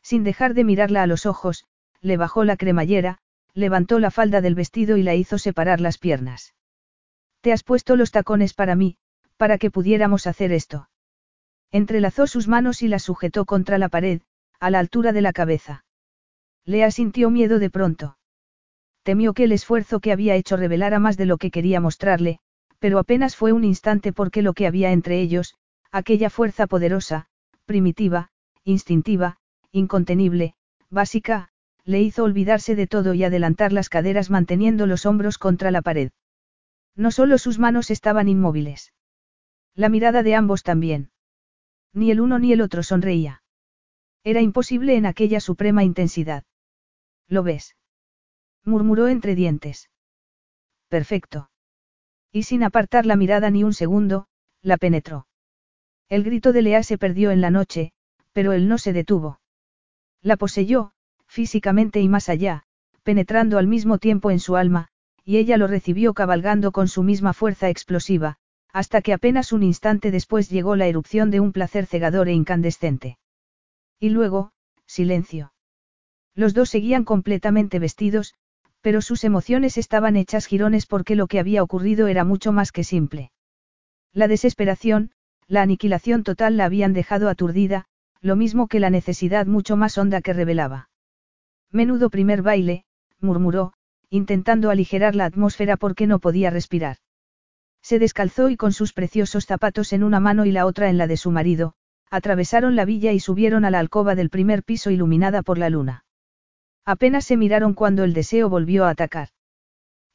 [0.09, 1.67] Sin dejar de mirarla a los ojos,
[2.01, 3.19] le bajó la cremallera,
[3.53, 6.55] levantó la falda del vestido y la hizo separar las piernas.
[7.43, 8.97] Te has puesto los tacones para mí,
[9.37, 10.89] para que pudiéramos hacer esto.
[11.73, 14.23] Entrelazó sus manos y las sujetó contra la pared,
[14.59, 15.85] a la altura de la cabeza.
[16.65, 18.17] Lea sintió miedo de pronto.
[19.03, 22.39] Temió que el esfuerzo que había hecho revelara más de lo que quería mostrarle,
[22.79, 25.57] pero apenas fue un instante porque lo que había entre ellos,
[25.93, 27.27] aquella fuerza poderosa,
[27.67, 28.31] primitiva,
[28.65, 29.39] instintiva,
[29.79, 30.55] incontenible,
[30.91, 31.49] básica,
[31.85, 36.11] le hizo olvidarse de todo y adelantar las caderas manteniendo los hombros contra la pared.
[36.95, 38.93] No solo sus manos estaban inmóviles.
[39.75, 41.11] La mirada de ambos también.
[41.95, 43.43] Ni el uno ni el otro sonreía.
[44.25, 46.45] Era imposible en aquella suprema intensidad.
[47.29, 47.77] ¿Lo ves?
[48.65, 49.89] murmuró entre dientes.
[50.89, 51.51] Perfecto.
[52.33, 54.27] Y sin apartar la mirada ni un segundo,
[54.61, 55.27] la penetró.
[56.09, 57.93] El grito de Lea se perdió en la noche,
[58.33, 59.38] pero él no se detuvo.
[60.29, 60.93] La poseyó,
[61.27, 62.65] físicamente y más allá,
[63.03, 64.89] penetrando al mismo tiempo en su alma,
[65.25, 68.37] y ella lo recibió cabalgando con su misma fuerza explosiva,
[68.71, 73.17] hasta que apenas un instante después llegó la erupción de un placer cegador e incandescente.
[73.99, 74.53] Y luego,
[74.85, 75.55] silencio.
[76.35, 78.35] Los dos seguían completamente vestidos,
[78.83, 82.85] pero sus emociones estaban hechas jirones porque lo que había ocurrido era mucho más que
[82.85, 83.33] simple.
[84.13, 85.11] La desesperación,
[85.47, 87.87] la aniquilación total la habían dejado aturdida,
[88.21, 90.91] lo mismo que la necesidad mucho más honda que revelaba.
[91.71, 92.85] Menudo primer baile,
[93.21, 93.73] murmuró,
[94.11, 96.97] intentando aligerar la atmósfera porque no podía respirar.
[97.83, 101.07] Se descalzó y con sus preciosos zapatos en una mano y la otra en la
[101.07, 101.75] de su marido,
[102.11, 106.05] atravesaron la villa y subieron a la alcoba del primer piso iluminada por la luna.
[106.85, 109.29] Apenas se miraron cuando el deseo volvió a atacar.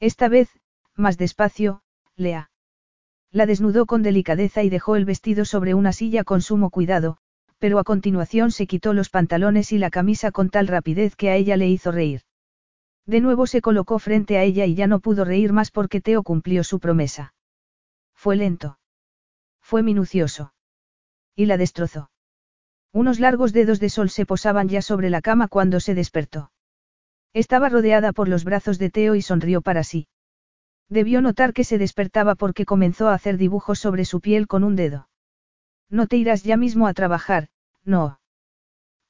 [0.00, 0.50] Esta vez,
[0.96, 1.82] más despacio,
[2.16, 2.50] Lea.
[3.30, 7.18] La desnudó con delicadeza y dejó el vestido sobre una silla con sumo cuidado,
[7.64, 11.36] pero a continuación se quitó los pantalones y la camisa con tal rapidez que a
[11.36, 12.20] ella le hizo reír.
[13.06, 16.22] De nuevo se colocó frente a ella y ya no pudo reír más porque Teo
[16.22, 17.32] cumplió su promesa.
[18.14, 18.78] Fue lento.
[19.62, 20.52] Fue minucioso.
[21.34, 22.10] Y la destrozó.
[22.92, 26.52] Unos largos dedos de sol se posaban ya sobre la cama cuando se despertó.
[27.32, 30.06] Estaba rodeada por los brazos de Teo y sonrió para sí.
[30.90, 34.76] Debió notar que se despertaba porque comenzó a hacer dibujos sobre su piel con un
[34.76, 35.08] dedo.
[35.88, 37.48] No te irás ya mismo a trabajar,
[37.84, 38.20] no.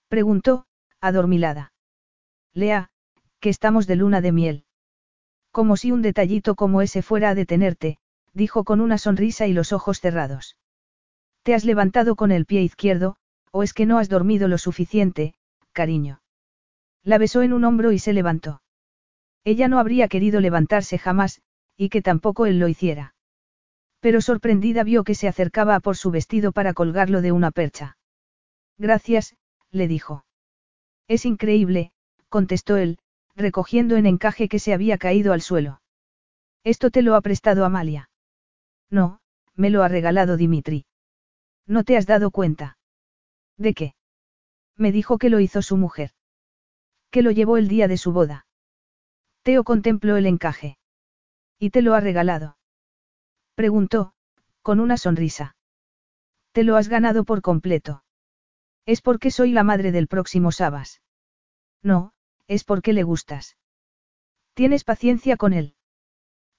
[0.09, 0.67] Preguntó,
[1.01, 1.73] adormilada.
[2.53, 2.91] Lea,
[3.41, 4.65] que estamos de luna de miel.
[5.51, 7.99] Como si un detallito como ese fuera a detenerte,
[8.33, 10.57] dijo con una sonrisa y los ojos cerrados.
[11.43, 13.17] ¿Te has levantado con el pie izquierdo,
[13.53, 15.35] o es que no has dormido lo suficiente,
[15.73, 16.23] cariño?
[17.03, 18.63] La besó en un hombro y se levantó.
[19.45, 21.43] Ella no habría querido levantarse jamás,
[21.77, 23.15] y que tampoco él lo hiciera.
[24.01, 27.97] Pero sorprendida vio que se acercaba a por su vestido para colgarlo de una percha.
[28.79, 29.37] Gracias,
[29.71, 30.25] le dijo.
[31.09, 31.93] Es increíble,
[32.29, 32.99] contestó él,
[33.37, 35.81] recogiendo en encaje que se había caído al suelo.
[36.65, 38.11] Esto te lo ha prestado Amalia.
[38.91, 39.21] No,
[39.55, 40.87] me lo ha regalado Dimitri.
[41.67, 42.79] ¿No te has dado cuenta?
[43.57, 43.95] ¿De qué?
[44.77, 46.11] Me dijo que lo hizo su mujer.
[47.11, 48.47] Que lo llevó el día de su boda.
[49.43, 50.79] Teo contempló el encaje.
[51.59, 52.57] ¿Y te lo ha regalado?
[53.55, 54.15] Preguntó,
[54.63, 55.57] con una sonrisa.
[56.53, 58.03] Te lo has ganado por completo.
[58.87, 61.01] Es porque soy la madre del próximo Sabas.
[61.83, 62.13] No,
[62.49, 63.57] es porque le gustas.
[64.55, 65.75] Tienes paciencia con él.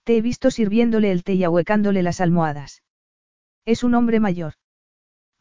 [0.04, 2.84] Te he visto sirviéndole el té y ahuecándole las almohadas.
[3.66, 4.54] Es un hombre mayor.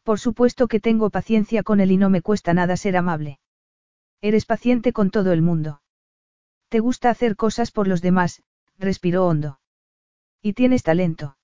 [0.03, 3.39] Por supuesto que tengo paciencia con él y no me cuesta nada ser amable.
[4.21, 5.81] Eres paciente con todo el mundo.
[6.69, 8.41] Te gusta hacer cosas por los demás,
[8.77, 9.59] respiró hondo.
[10.41, 11.37] Y tienes talento.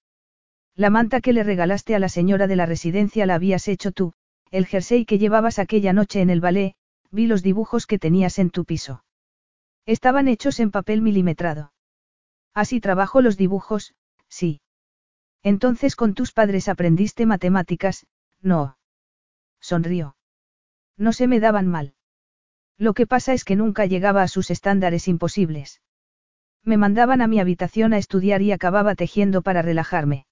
[0.75, 4.13] La manta que le regalaste a la señora de la residencia la habías hecho tú,
[4.51, 6.75] el jersey que llevabas aquella noche en el ballet,
[7.09, 9.03] vi los dibujos que tenías en tu piso.
[9.85, 11.73] Estaban hechos en papel milimetrado.
[12.53, 13.95] Así trabajo los dibujos,
[14.27, 14.61] sí.
[15.41, 18.05] Entonces con tus padres aprendiste matemáticas,
[18.41, 18.77] no.
[19.59, 20.15] Sonrió.
[20.97, 21.95] No se me daban mal.
[22.77, 25.81] Lo que pasa es que nunca llegaba a sus estándares imposibles.
[26.63, 30.25] Me mandaban a mi habitación a estudiar y acababa tejiendo para relajarme.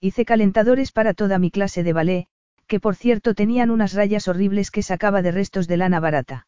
[0.00, 2.28] Hice calentadores para toda mi clase de ballet,
[2.66, 6.46] que por cierto tenían unas rayas horribles que sacaba de restos de lana barata.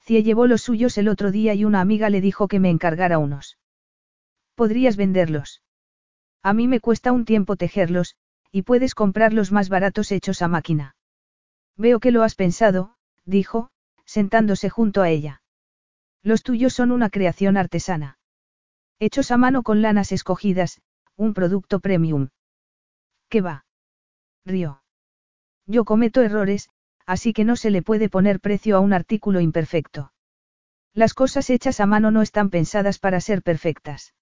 [0.00, 3.18] Cie llevó los suyos el otro día y una amiga le dijo que me encargara
[3.18, 3.58] unos.
[4.54, 5.62] ¿Podrías venderlos?
[6.42, 8.16] A mí me cuesta un tiempo tejerlos,
[8.52, 10.96] y puedes comprarlos más baratos hechos a máquina.
[11.76, 13.70] Veo que lo has pensado, dijo,
[14.04, 15.42] sentándose junto a ella.
[16.22, 18.18] Los tuyos son una creación artesana.
[18.98, 20.80] Hechos a mano con lanas escogidas,
[21.16, 22.28] un producto premium.
[23.28, 23.66] ¿Qué va?
[24.44, 24.82] Río.
[25.66, 26.70] Yo cometo errores,
[27.06, 30.12] así que no se le puede poner precio a un artículo imperfecto.
[30.92, 34.14] Las cosas hechas a mano no están pensadas para ser perfectas.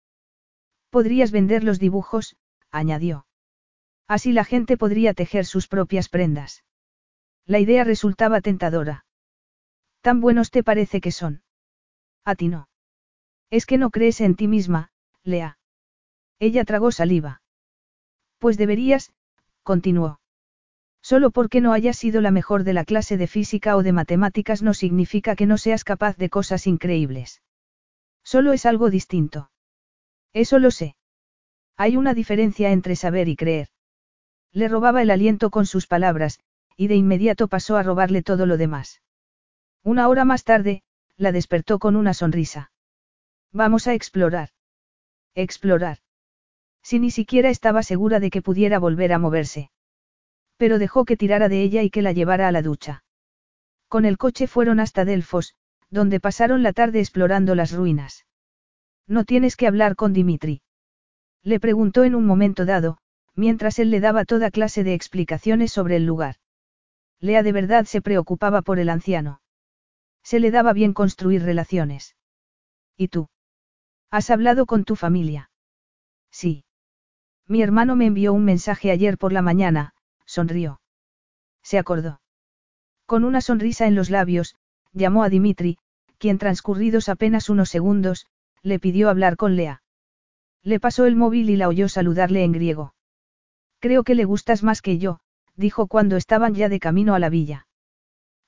[0.90, 2.36] Podrías vender los dibujos,
[2.70, 3.26] añadió.
[4.08, 6.64] Así la gente podría tejer sus propias prendas.
[7.46, 9.06] La idea resultaba tentadora.
[10.00, 11.42] Tan buenos te parece que son.
[12.24, 12.68] A ti no.
[13.50, 14.90] Es que no crees en ti misma,
[15.22, 15.58] Lea.
[16.38, 17.42] Ella tragó saliva.
[18.38, 19.12] Pues deberías,
[19.62, 20.20] continuó.
[21.04, 24.62] Solo porque no hayas sido la mejor de la clase de física o de matemáticas
[24.62, 27.42] no significa que no seas capaz de cosas increíbles.
[28.22, 29.50] Solo es algo distinto.
[30.32, 30.96] Eso lo sé.
[31.76, 33.68] Hay una diferencia entre saber y creer.
[34.50, 36.40] Le robaba el aliento con sus palabras,
[36.74, 39.02] y de inmediato pasó a robarle todo lo demás.
[39.82, 40.84] Una hora más tarde,
[41.18, 42.72] la despertó con una sonrisa.
[43.52, 44.48] Vamos a explorar.
[45.34, 45.98] Explorar.
[46.82, 49.70] Si ni siquiera estaba segura de que pudiera volver a moverse.
[50.56, 53.04] Pero dejó que tirara de ella y que la llevara a la ducha.
[53.88, 55.54] Con el coche fueron hasta Delfos,
[55.90, 58.26] donde pasaron la tarde explorando las ruinas.
[59.06, 60.62] No tienes que hablar con Dimitri.
[61.42, 62.98] Le preguntó en un momento dado,
[63.34, 66.36] mientras él le daba toda clase de explicaciones sobre el lugar.
[67.20, 69.40] Lea de verdad se preocupaba por el anciano.
[70.22, 72.16] Se le daba bien construir relaciones.
[72.96, 73.28] ¿Y tú?
[74.10, 75.50] ¿Has hablado con tu familia?
[76.30, 76.64] Sí.
[77.46, 79.93] Mi hermano me envió un mensaje ayer por la mañana,
[80.26, 80.80] sonrió.
[81.62, 82.20] Se acordó.
[83.06, 84.54] Con una sonrisa en los labios,
[84.92, 85.78] llamó a Dimitri,
[86.18, 88.26] quien transcurridos apenas unos segundos,
[88.62, 89.82] le pidió hablar con Lea.
[90.62, 92.94] Le pasó el móvil y la oyó saludarle en griego.
[93.78, 95.20] Creo que le gustas más que yo,
[95.56, 97.66] dijo cuando estaban ya de camino a la villa.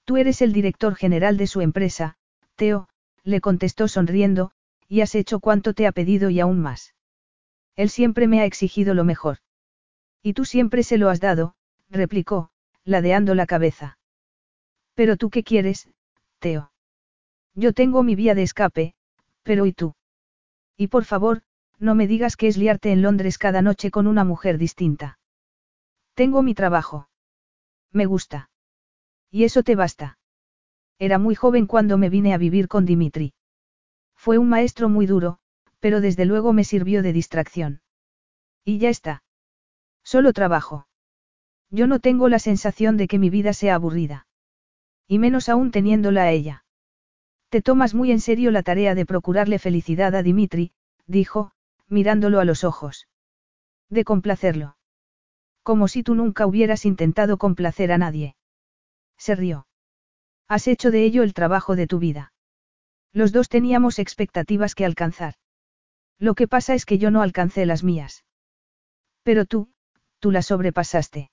[0.05, 2.17] Tú eres el director general de su empresa,
[2.55, 2.89] Teo,
[3.23, 4.53] le contestó sonriendo,
[4.89, 6.95] y has hecho cuanto te ha pedido y aún más.
[7.75, 9.39] Él siempre me ha exigido lo mejor.
[10.23, 11.55] Y tú siempre se lo has dado,
[11.91, 12.51] replicó,
[12.85, 13.99] ladeando la cabeza.
[14.95, 15.89] Pero tú qué quieres,
[16.39, 16.73] Teo.
[17.55, 18.95] Yo tengo mi vía de escape,
[19.43, 19.95] pero ¿y tú?
[20.77, 21.43] Y por favor,
[21.79, 25.19] no me digas que es liarte en Londres cada noche con una mujer distinta.
[26.15, 27.09] Tengo mi trabajo.
[27.93, 28.51] Me gusta.
[29.31, 30.19] Y eso te basta.
[30.99, 33.35] Era muy joven cuando me vine a vivir con Dimitri.
[34.15, 35.39] Fue un maestro muy duro,
[35.81, 37.83] pero desde luego me sirvió de distracción.
[38.65, 39.23] Y ya está.
[40.03, 40.87] Solo trabajo.
[41.71, 44.27] Yo no tengo la sensación de que mi vida sea aburrida.
[45.09, 46.65] Y menos aún teniéndola a ella.
[47.49, 50.73] Te tomas muy en serio la tarea de procurarle felicidad a Dimitri,
[51.07, 51.53] dijo,
[51.89, 53.09] mirándolo a los ojos.
[53.89, 54.77] De complacerlo.
[55.63, 58.37] Como si tú nunca hubieras intentado complacer a nadie.
[59.17, 59.67] Se rió.
[60.49, 62.33] Has hecho de ello el trabajo de tu vida.
[63.13, 65.35] Los dos teníamos expectativas que alcanzar.
[66.19, 68.25] Lo que pasa es que yo no alcancé las mías.
[69.23, 69.71] Pero tú,
[70.19, 71.31] tú las sobrepasaste.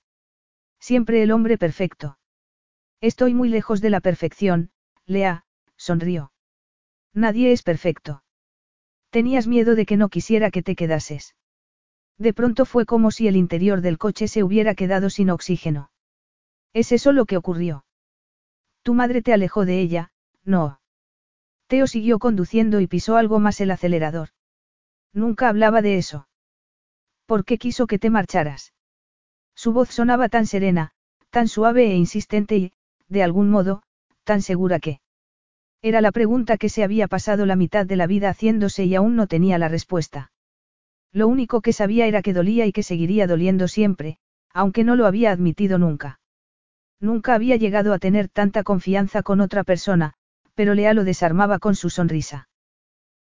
[0.84, 2.18] Siempre el hombre perfecto.
[3.00, 4.70] Estoy muy lejos de la perfección,
[5.06, 5.46] Lea,
[5.78, 6.30] sonrió.
[7.14, 8.22] Nadie es perfecto.
[9.08, 11.36] Tenías miedo de que no quisiera que te quedases.
[12.18, 15.90] De pronto fue como si el interior del coche se hubiera quedado sin oxígeno.
[16.74, 17.86] ¿Es eso lo que ocurrió?
[18.82, 20.12] Tu madre te alejó de ella,
[20.44, 20.82] no.
[21.66, 24.28] Teo siguió conduciendo y pisó algo más el acelerador.
[25.14, 26.28] Nunca hablaba de eso.
[27.24, 28.74] ¿Por qué quiso que te marcharas?
[29.54, 30.92] Su voz sonaba tan serena,
[31.30, 32.72] tan suave e insistente y,
[33.08, 33.82] de algún modo,
[34.24, 35.00] tan segura que.
[35.82, 39.16] Era la pregunta que se había pasado la mitad de la vida haciéndose y aún
[39.16, 40.32] no tenía la respuesta.
[41.12, 44.18] Lo único que sabía era que dolía y que seguiría doliendo siempre,
[44.52, 46.20] aunque no lo había admitido nunca.
[47.00, 50.14] Nunca había llegado a tener tanta confianza con otra persona,
[50.54, 52.48] pero Lea lo desarmaba con su sonrisa.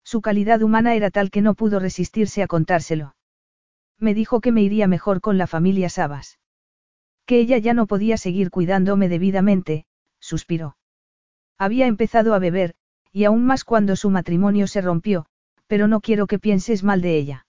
[0.04, 3.16] Su calidad humana era tal que no pudo resistirse a contárselo.
[4.00, 6.40] Me dijo que me iría mejor con la familia Sabas.
[7.26, 9.86] Que ella ya no podía seguir cuidándome debidamente,
[10.20, 10.78] suspiró.
[11.58, 12.76] Había empezado a beber,
[13.12, 15.26] y aún más cuando su matrimonio se rompió,
[15.68, 17.46] pero no quiero que pienses mal de ella.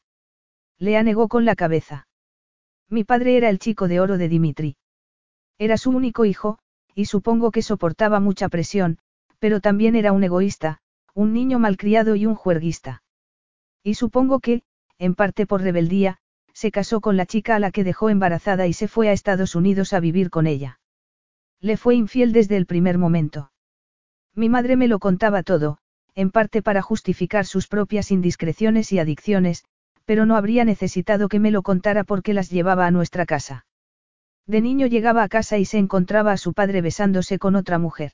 [0.78, 2.08] Lea negó con la cabeza.
[2.88, 4.76] Mi padre era el chico de oro de Dimitri.
[5.58, 6.58] Era su único hijo,
[6.94, 8.98] y supongo que soportaba mucha presión,
[9.38, 10.80] pero también era un egoísta,
[11.14, 13.02] un niño malcriado y un juerguista.
[13.82, 14.62] Y supongo que,
[14.98, 16.18] en parte por rebeldía,
[16.60, 19.54] se casó con la chica a la que dejó embarazada y se fue a Estados
[19.54, 20.78] Unidos a vivir con ella.
[21.58, 23.50] Le fue infiel desde el primer momento.
[24.34, 25.78] Mi madre me lo contaba todo,
[26.14, 29.64] en parte para justificar sus propias indiscreciones y adicciones,
[30.04, 33.64] pero no habría necesitado que me lo contara porque las llevaba a nuestra casa.
[34.46, 38.12] De niño llegaba a casa y se encontraba a su padre besándose con otra mujer.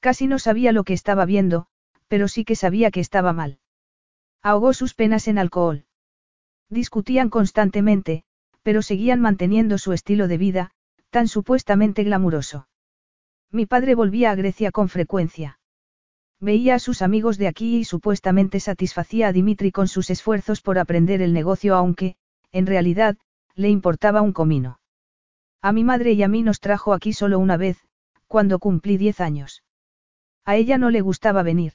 [0.00, 1.66] Casi no sabía lo que estaba viendo,
[2.08, 3.58] pero sí que sabía que estaba mal.
[4.40, 5.84] Ahogó sus penas en alcohol.
[6.70, 8.22] Discutían constantemente,
[8.62, 10.70] pero seguían manteniendo su estilo de vida,
[11.10, 12.68] tan supuestamente glamuroso.
[13.50, 15.58] Mi padre volvía a Grecia con frecuencia.
[16.38, 20.78] Veía a sus amigos de aquí y supuestamente satisfacía a Dimitri con sus esfuerzos por
[20.78, 22.14] aprender el negocio aunque,
[22.52, 23.18] en realidad,
[23.56, 24.80] le importaba un comino.
[25.60, 27.84] A mi madre y a mí nos trajo aquí solo una vez,
[28.28, 29.64] cuando cumplí diez años.
[30.44, 31.74] A ella no le gustaba venir.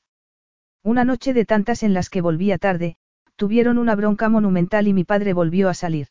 [0.82, 2.98] Una noche de tantas en las que volvía tarde,
[3.36, 6.08] tuvieron una bronca monumental y mi padre volvió a salir.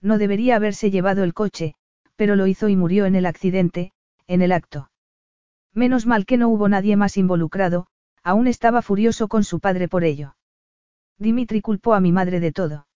[0.00, 1.74] No debería haberse llevado el coche,
[2.16, 3.92] pero lo hizo y murió en el accidente,
[4.26, 4.90] en el acto.
[5.72, 7.86] Menos mal que no hubo nadie más involucrado,
[8.22, 10.36] aún estaba furioso con su padre por ello.
[11.18, 12.86] Dimitri culpó a mi madre de todo.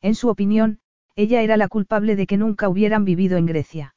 [0.00, 0.80] En su opinión,
[1.14, 3.94] ella era la culpable de que nunca hubieran vivido en Grecia.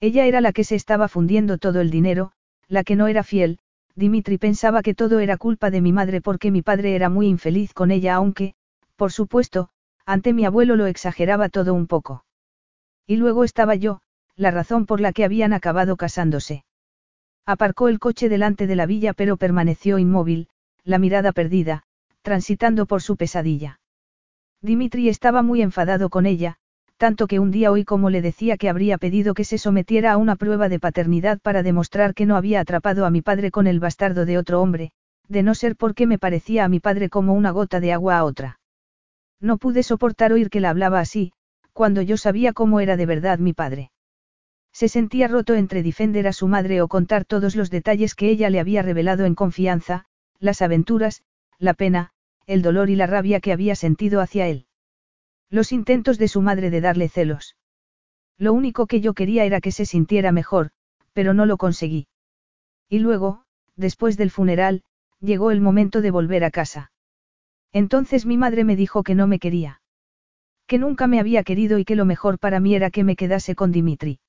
[0.00, 2.32] Ella era la que se estaba fundiendo todo el dinero,
[2.68, 3.58] la que no era fiel,
[4.00, 7.74] Dimitri pensaba que todo era culpa de mi madre porque mi padre era muy infeliz
[7.74, 8.54] con ella aunque,
[8.96, 9.68] por supuesto,
[10.06, 12.24] ante mi abuelo lo exageraba todo un poco.
[13.06, 14.00] Y luego estaba yo,
[14.36, 16.64] la razón por la que habían acabado casándose.
[17.44, 20.48] Aparcó el coche delante de la villa pero permaneció inmóvil,
[20.82, 21.82] la mirada perdida,
[22.22, 23.80] transitando por su pesadilla.
[24.62, 26.56] Dimitri estaba muy enfadado con ella,
[27.00, 30.18] tanto que un día oí como le decía que habría pedido que se sometiera a
[30.18, 33.80] una prueba de paternidad para demostrar que no había atrapado a mi padre con el
[33.80, 34.92] bastardo de otro hombre,
[35.26, 38.24] de no ser porque me parecía a mi padre como una gota de agua a
[38.24, 38.60] otra.
[39.40, 41.32] No pude soportar oír que la hablaba así,
[41.72, 43.92] cuando yo sabía cómo era de verdad mi padre.
[44.70, 48.50] Se sentía roto entre defender a su madre o contar todos los detalles que ella
[48.50, 50.04] le había revelado en confianza,
[50.38, 51.22] las aventuras,
[51.58, 52.10] la pena,
[52.44, 54.66] el dolor y la rabia que había sentido hacia él.
[55.50, 57.56] Los intentos de su madre de darle celos.
[58.38, 60.70] Lo único que yo quería era que se sintiera mejor,
[61.12, 62.06] pero no lo conseguí.
[62.88, 63.42] Y luego,
[63.76, 64.82] después del funeral,
[65.20, 66.92] llegó el momento de volver a casa.
[67.72, 69.82] Entonces mi madre me dijo que no me quería.
[70.66, 73.54] Que nunca me había querido y que lo mejor para mí era que me quedase
[73.54, 74.20] con Dimitri.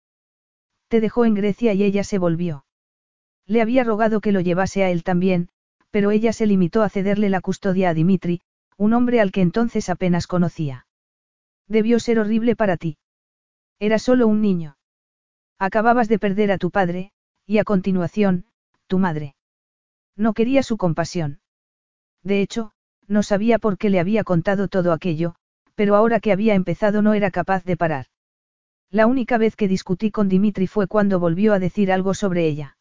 [0.87, 2.65] Te dejó en Grecia y ella se volvió.
[3.45, 5.49] Le había rogado que lo llevase a él también,
[5.91, 8.41] pero ella se limitó a cederle la custodia a Dimitri,
[8.77, 10.87] un hombre al que entonces apenas conocía.
[11.71, 12.97] Debió ser horrible para ti.
[13.79, 14.75] Era solo un niño.
[15.57, 17.13] Acababas de perder a tu padre,
[17.45, 18.45] y a continuación,
[18.87, 19.35] tu madre.
[20.17, 21.39] No quería su compasión.
[22.23, 22.73] De hecho,
[23.07, 25.35] no sabía por qué le había contado todo aquello,
[25.73, 28.07] pero ahora que había empezado no era capaz de parar.
[28.89, 32.75] La única vez que discutí con Dimitri fue cuando volvió a decir algo sobre ella.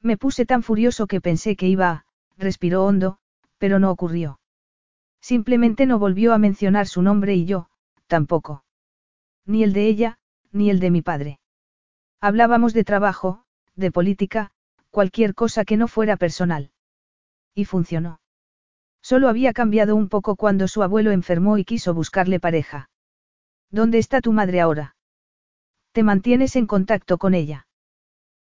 [0.00, 2.06] Me puse tan furioso que pensé que iba a,
[2.38, 3.18] respiró hondo,
[3.58, 4.38] pero no ocurrió.
[5.20, 7.70] Simplemente no volvió a mencionar su nombre y yo,
[8.14, 8.62] tampoco.
[9.44, 10.18] Ni el de ella,
[10.52, 11.40] ni el de mi padre.
[12.20, 13.42] Hablábamos de trabajo,
[13.74, 14.52] de política,
[14.90, 16.70] cualquier cosa que no fuera personal.
[17.56, 18.20] Y funcionó.
[19.02, 22.88] Solo había cambiado un poco cuando su abuelo enfermó y quiso buscarle pareja.
[23.72, 24.94] ¿Dónde está tu madre ahora?
[25.90, 27.66] ¿Te mantienes en contacto con ella?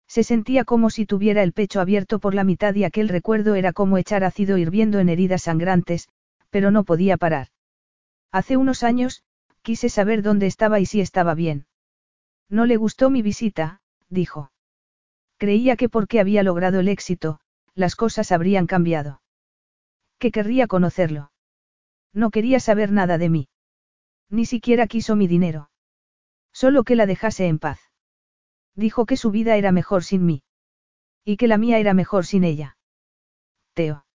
[0.08, 3.74] Se sentía como si tuviera el pecho abierto por la mitad y aquel recuerdo era
[3.74, 6.10] como echar ácido hirviendo en heridas sangrantes,
[6.52, 7.48] pero no podía parar.
[8.32, 9.24] Hace unos años,
[9.64, 11.66] quise saber dónde estaba y si estaba bien.
[12.50, 14.52] No le gustó mi visita, dijo.
[15.38, 17.40] Creía que porque había logrado el éxito,
[17.74, 19.22] las cosas habrían cambiado.
[20.20, 21.32] Que querría conocerlo.
[22.14, 23.50] No quería saber nada de mí.
[24.30, 25.70] Ni siquiera quiso mi dinero.
[26.52, 27.80] Solo que la dejase en paz.
[28.76, 30.44] Dijo que su vida era mejor sin mí.
[31.26, 32.78] Y que la mía era mejor sin ella.
[33.74, 34.06] Teo.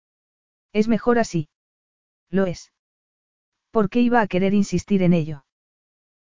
[0.72, 1.48] Es mejor así.
[2.30, 2.72] Lo es.
[3.78, 5.44] ¿Por qué iba a querer insistir en ello?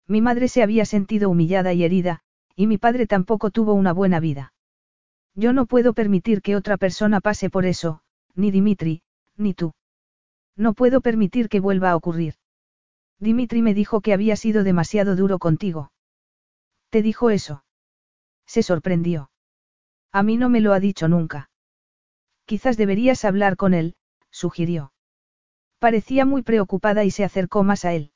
[0.06, 2.22] Mi madre se había sentido humillada y herida,
[2.56, 4.53] y mi padre tampoco tuvo una buena vida.
[5.34, 8.03] Yo no puedo permitir que otra persona pase por eso,
[8.36, 9.02] ni Dimitri,
[9.38, 9.74] ni tú.
[10.56, 12.36] No puedo permitir que vuelva a ocurrir.
[13.18, 15.92] Dimitri me dijo que había sido demasiado duro contigo.
[16.92, 17.64] ¿Te dijo eso?
[18.45, 19.32] Se sorprendió.
[20.11, 21.50] A mí no me lo ha dicho nunca.
[22.45, 23.95] Quizás deberías hablar con él,
[24.30, 24.92] sugirió.
[25.80, 28.11] Parecía muy preocupada y se acercó más a él.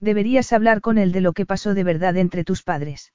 [0.00, 3.12] Deberías hablar con él de lo que pasó de verdad entre tus padres.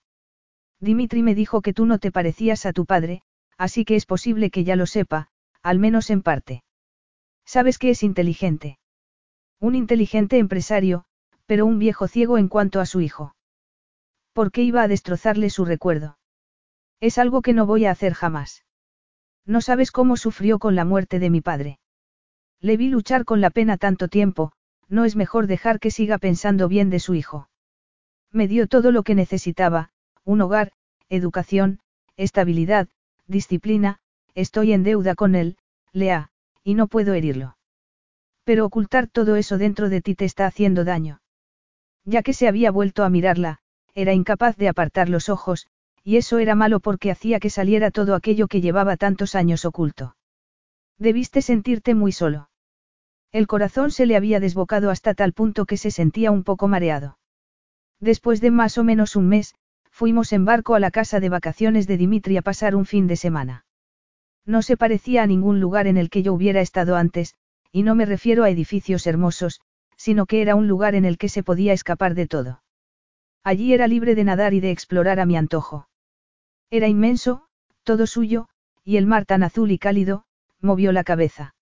[0.79, 3.23] Dimitri me dijo que tú no te parecías a tu padre,
[3.57, 5.29] así que es posible que ya lo sepa,
[5.61, 6.63] al menos en parte.
[7.45, 8.79] Sabes que es inteligente.
[9.59, 11.05] Un inteligente empresario,
[11.45, 13.35] pero un viejo ciego en cuanto a su hijo.
[14.33, 16.19] ¿Por qué iba a destrozarle su recuerdo?
[16.99, 18.63] Es algo que no voy a hacer jamás.
[19.45, 21.79] No sabes cómo sufrió con la muerte de mi padre.
[22.61, 24.51] Le vi luchar con la pena tanto tiempo,
[24.89, 27.49] no es mejor dejar que siga pensando bien de su hijo.
[28.31, 29.91] Me dio todo lo que necesitaba,
[30.23, 30.71] un hogar,
[31.09, 31.79] educación,
[32.15, 32.87] estabilidad,
[33.27, 33.99] disciplina,
[34.33, 35.57] estoy en deuda con él,
[35.93, 36.29] Lea,
[36.63, 37.57] y no puedo herirlo.
[38.43, 41.21] Pero ocultar todo eso dentro de ti te está haciendo daño.
[42.05, 43.59] Ya que se había vuelto a mirarla,
[43.93, 45.67] era incapaz de apartar los ojos,
[46.03, 50.15] y eso era malo porque hacía que saliera todo aquello que llevaba tantos años oculto.
[50.99, 52.49] Debiste sentirte muy solo.
[53.31, 57.19] El corazón se le había desbocado hasta tal punto que se sentía un poco mareado.
[57.99, 59.55] Después de más o menos un mes,
[59.91, 63.15] fuimos en barco a la casa de vacaciones de Dimitri a pasar un fin de
[63.15, 63.65] semana.
[64.45, 67.35] No se parecía a ningún lugar en el que yo hubiera estado antes,
[67.71, 69.59] y no me refiero a edificios hermosos,
[69.97, 72.63] sino que era un lugar en el que se podía escapar de todo.
[73.43, 75.89] Allí era libre de nadar y de explorar a mi antojo.
[76.69, 77.47] Era inmenso,
[77.83, 78.47] todo suyo,
[78.83, 80.26] y el mar tan azul y cálido,
[80.61, 81.55] movió la cabeza.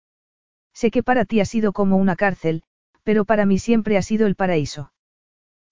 [0.74, 2.64] Sé que para ti ha sido como una cárcel,
[3.03, 4.91] pero para mí siempre ha sido el paraíso.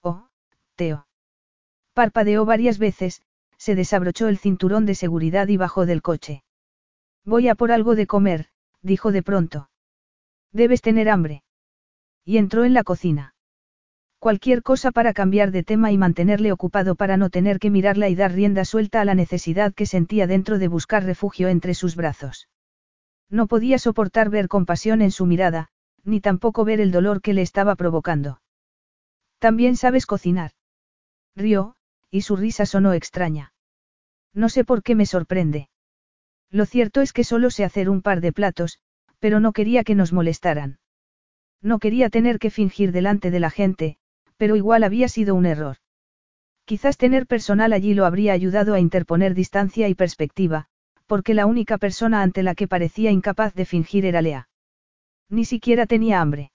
[0.02, 0.28] Oh,
[0.76, 1.08] Teo.
[1.94, 3.22] Parpadeó varias veces,
[3.58, 6.44] se desabrochó el cinturón de seguridad y bajó del coche.
[7.26, 8.48] Voy a por algo de comer,
[8.82, 9.70] dijo de pronto.
[10.52, 11.44] Debes tener hambre.
[12.26, 13.36] Y entró en la cocina.
[14.20, 18.16] Cualquier cosa para cambiar de tema y mantenerle ocupado para no tener que mirarla y
[18.16, 22.48] dar rienda suelta a la necesidad que sentía dentro de buscar refugio entre sus brazos.
[23.30, 25.70] No podía soportar ver compasión en su mirada,
[26.04, 28.42] ni tampoco ver el dolor que le estaba provocando.
[29.40, 30.52] También sabes cocinar.
[31.36, 31.76] Rió,
[32.10, 33.54] y su risa sonó extraña.
[34.34, 35.70] No sé por qué me sorprende.
[36.50, 38.80] Lo cierto es que solo sé hacer un par de platos,
[39.20, 40.80] pero no quería que nos molestaran.
[41.62, 43.98] No quería tener que fingir delante de la gente,
[44.38, 45.78] pero igual había sido un error.
[46.66, 50.68] Quizás tener personal allí lo habría ayudado a interponer distancia y perspectiva,
[51.06, 54.50] porque la única persona ante la que parecía incapaz de fingir era Lea.
[55.30, 56.52] Ni siquiera tenía hambre.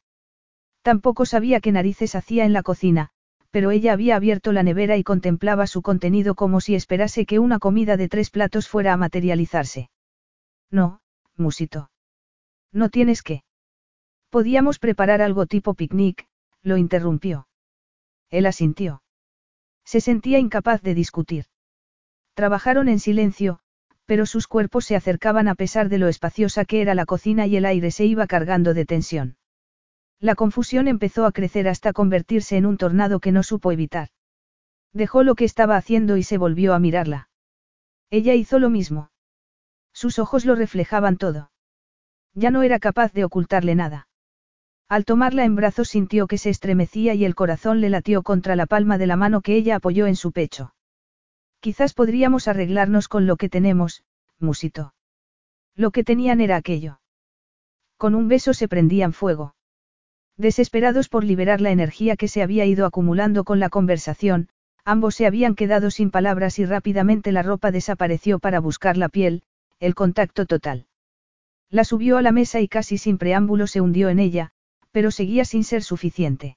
[0.83, 3.11] Tampoco sabía qué narices hacía en la cocina,
[3.51, 7.59] pero ella había abierto la nevera y contemplaba su contenido como si esperase que una
[7.59, 9.91] comida de tres platos fuera a materializarse.
[10.71, 11.01] No,
[11.37, 11.91] musito.
[12.73, 13.43] No tienes que.
[14.31, 16.27] Podíamos preparar algo tipo picnic,
[16.63, 17.49] lo interrumpió.
[18.31, 19.03] Él asintió.
[19.85, 21.47] Se sentía incapaz de discutir.
[22.35, 23.61] Trabajaron en silencio,
[24.09, 27.57] pero sus cuerpos se acercaban a pesar de lo espaciosa que era la cocina y
[27.57, 29.37] el aire se iba cargando de tensión.
[30.19, 34.09] La confusión empezó a crecer hasta convertirse en un tornado que no supo evitar.
[34.95, 37.29] Dejó lo que estaba haciendo y se volvió a mirarla.
[38.09, 39.11] Ella hizo lo mismo.
[39.93, 41.51] Sus ojos lo reflejaban todo.
[42.33, 44.09] Ya no era capaz de ocultarle nada.
[44.89, 48.65] Al tomarla en brazos sintió que se estremecía y el corazón le latió contra la
[48.65, 50.73] palma de la mano que ella apoyó en su pecho.
[51.61, 54.05] Quizás podríamos arreglarnos con lo que tenemos,
[54.39, 54.95] musito.
[55.75, 57.01] Lo que tenían era aquello.
[57.97, 59.55] Con un beso se prendían fuego.
[60.37, 64.49] Desesperados por liberar la energía que se había ido acumulando con la conversación,
[64.85, 69.43] ambos se habían quedado sin palabras y rápidamente la ropa desapareció para buscar la piel,
[69.81, 70.87] el contacto total.
[71.71, 74.53] La subió a la mesa y casi sin preámbulo se hundió en ella,
[74.93, 76.57] pero seguía sin ser suficiente.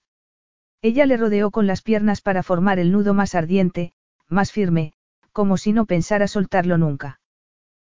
[0.82, 3.94] Ella le rodeó con las piernas para formar el nudo más ardiente,
[4.32, 4.94] más firme,
[5.32, 7.20] como si no pensara soltarlo nunca.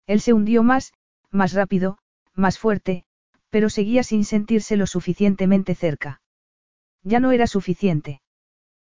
[0.06, 0.94] Él se hundió más,
[1.32, 1.98] más rápido,
[2.34, 3.04] más fuerte,
[3.50, 6.22] pero seguía sin sentirse lo suficientemente cerca.
[7.04, 8.22] Ya no era suficiente.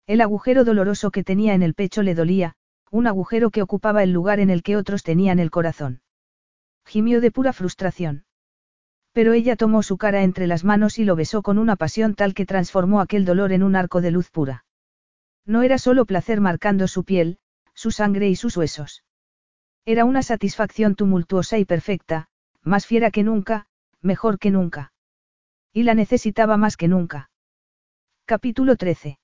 [0.07, 2.55] El agujero doloroso que tenía en el pecho le dolía,
[2.91, 6.01] un agujero que ocupaba el lugar en el que otros tenían el corazón.
[6.85, 8.25] Gimió de pura frustración.
[9.13, 12.33] Pero ella tomó su cara entre las manos y lo besó con una pasión tal
[12.33, 14.65] que transformó aquel dolor en un arco de luz pura.
[15.45, 17.39] No era solo placer marcando su piel,
[17.73, 19.03] su sangre y sus huesos.
[19.85, 22.27] Era una satisfacción tumultuosa y perfecta,
[22.61, 23.67] más fiera que nunca,
[24.01, 24.93] mejor que nunca.
[25.73, 27.31] Y la necesitaba más que nunca.
[28.25, 29.19] Capítulo 13.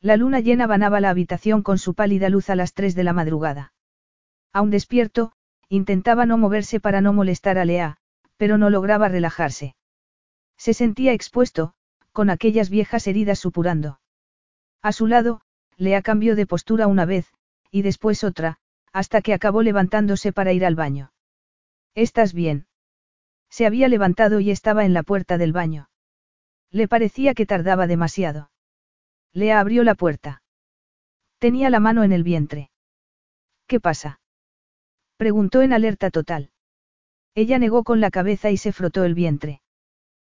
[0.00, 3.12] La luna llena banaba la habitación con su pálida luz a las 3 de la
[3.12, 3.72] madrugada.
[4.52, 5.32] Aún despierto,
[5.68, 7.96] intentaba no moverse para no molestar a Lea,
[8.36, 9.74] pero no lograba relajarse.
[10.56, 11.74] Se sentía expuesto,
[12.12, 14.01] con aquellas viejas heridas supurando.
[14.82, 15.40] A su lado,
[15.76, 17.32] Lea cambió de postura una vez,
[17.70, 18.58] y después otra,
[18.92, 21.12] hasta que acabó levantándose para ir al baño.
[21.94, 22.66] ¿Estás bien?
[23.48, 25.88] Se había levantado y estaba en la puerta del baño.
[26.70, 28.50] Le parecía que tardaba demasiado.
[29.32, 30.42] Lea abrió la puerta.
[31.38, 32.70] Tenía la mano en el vientre.
[33.66, 34.20] ¿Qué pasa?
[35.16, 36.50] Preguntó en alerta total.
[37.34, 39.62] Ella negó con la cabeza y se frotó el vientre.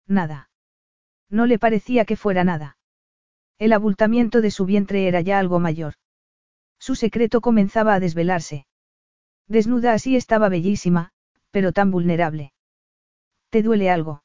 [0.08, 0.50] Nada.
[1.30, 2.77] No le parecía que fuera nada.
[3.60, 5.94] El abultamiento de su vientre era ya algo mayor.
[6.80, 8.68] Su secreto comenzaba a desvelarse.
[9.48, 11.12] Desnuda así estaba bellísima,
[11.52, 12.54] pero tan vulnerable.
[13.50, 14.24] ¿Te duele algo?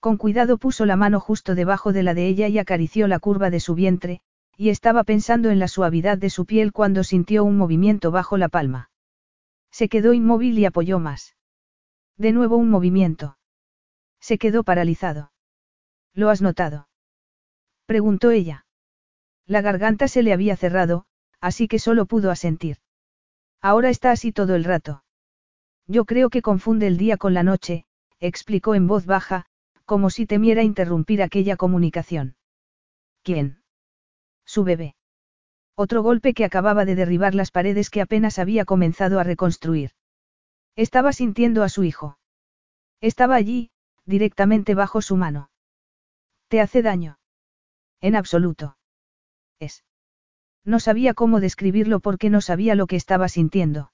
[0.00, 3.50] Con cuidado puso la mano justo debajo de la de ella y acarició la curva
[3.50, 4.20] de su vientre,
[4.56, 8.48] y estaba pensando en la suavidad de su piel cuando sintió un movimiento bajo la
[8.48, 8.90] palma.
[9.70, 11.36] Se quedó inmóvil y apoyó más.
[12.16, 13.36] De nuevo un movimiento.
[14.20, 15.32] Se quedó paralizado.
[16.14, 16.87] ¿Lo has notado?
[17.88, 18.66] Preguntó ella.
[19.46, 21.06] La garganta se le había cerrado,
[21.40, 22.76] así que solo pudo asentir.
[23.62, 25.04] Ahora está así todo el rato.
[25.86, 27.86] Yo creo que confunde el día con la noche,
[28.20, 29.46] explicó en voz baja,
[29.86, 32.36] como si temiera interrumpir aquella comunicación.
[33.22, 33.62] ¿Quién?
[34.44, 34.94] Su bebé.
[35.74, 39.92] Otro golpe que acababa de derribar las paredes que apenas había comenzado a reconstruir.
[40.76, 42.18] Estaba sintiendo a su hijo.
[43.00, 43.70] Estaba allí,
[44.04, 45.48] directamente bajo su mano.
[46.48, 47.17] ¿Te hace daño?
[48.00, 48.76] En absoluto.
[49.58, 49.84] Es.
[50.64, 53.92] No sabía cómo describirlo porque no sabía lo que estaba sintiendo.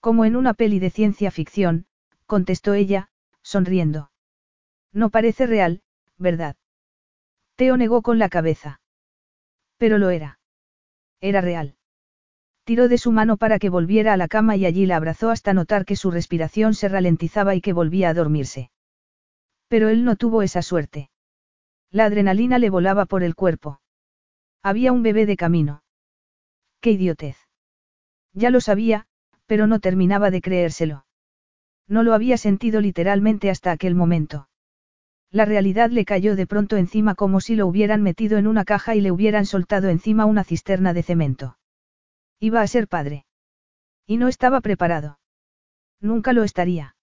[0.00, 1.86] Como en una peli de ciencia ficción,
[2.26, 3.08] contestó ella,
[3.42, 4.10] sonriendo.
[4.92, 5.82] No parece real,
[6.16, 6.56] ¿verdad?
[7.56, 8.80] Teo negó con la cabeza.
[9.76, 10.38] Pero lo era.
[11.20, 11.76] Era real.
[12.64, 15.52] Tiró de su mano para que volviera a la cama y allí la abrazó hasta
[15.52, 18.70] notar que su respiración se ralentizaba y que volvía a dormirse.
[19.68, 21.10] Pero él no tuvo esa suerte.
[21.90, 23.80] La adrenalina le volaba por el cuerpo.
[24.62, 25.82] Había un bebé de camino.
[26.80, 27.36] ¡Qué idiotez!
[28.32, 29.06] Ya lo sabía,
[29.46, 31.04] pero no terminaba de creérselo.
[31.88, 34.48] No lo había sentido literalmente hasta aquel momento.
[35.32, 38.94] La realidad le cayó de pronto encima como si lo hubieran metido en una caja
[38.94, 41.58] y le hubieran soltado encima una cisterna de cemento.
[42.38, 43.26] Iba a ser padre.
[44.06, 45.18] Y no estaba preparado.
[46.00, 46.96] Nunca lo estaría.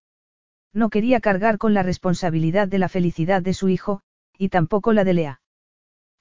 [0.74, 4.02] No quería cargar con la responsabilidad de la felicidad de su hijo,
[4.38, 5.42] y tampoco la de Lea.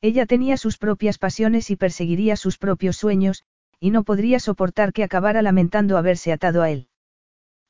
[0.00, 3.44] Ella tenía sus propias pasiones y perseguiría sus propios sueños,
[3.80, 6.88] y no podría soportar que acabara lamentando haberse atado a él.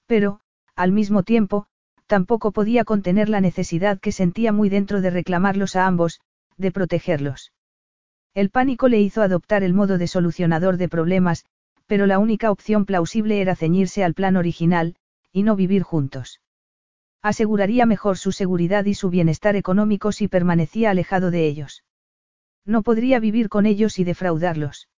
[0.06, 0.40] Pero,
[0.74, 1.66] al mismo tiempo,
[2.06, 6.20] tampoco podía contener la necesidad que sentía muy dentro de reclamarlos a ambos,
[6.56, 7.52] de protegerlos.
[8.34, 11.44] El pánico le hizo adoptar el modo de solucionador de problemas,
[11.86, 14.96] pero la única opción plausible era ceñirse al plan original,
[15.32, 16.40] y no vivir juntos.
[17.26, 21.82] Aseguraría mejor su seguridad y su bienestar económico si permanecía alejado de ellos.
[22.64, 24.88] No podría vivir con ellos y defraudarlos.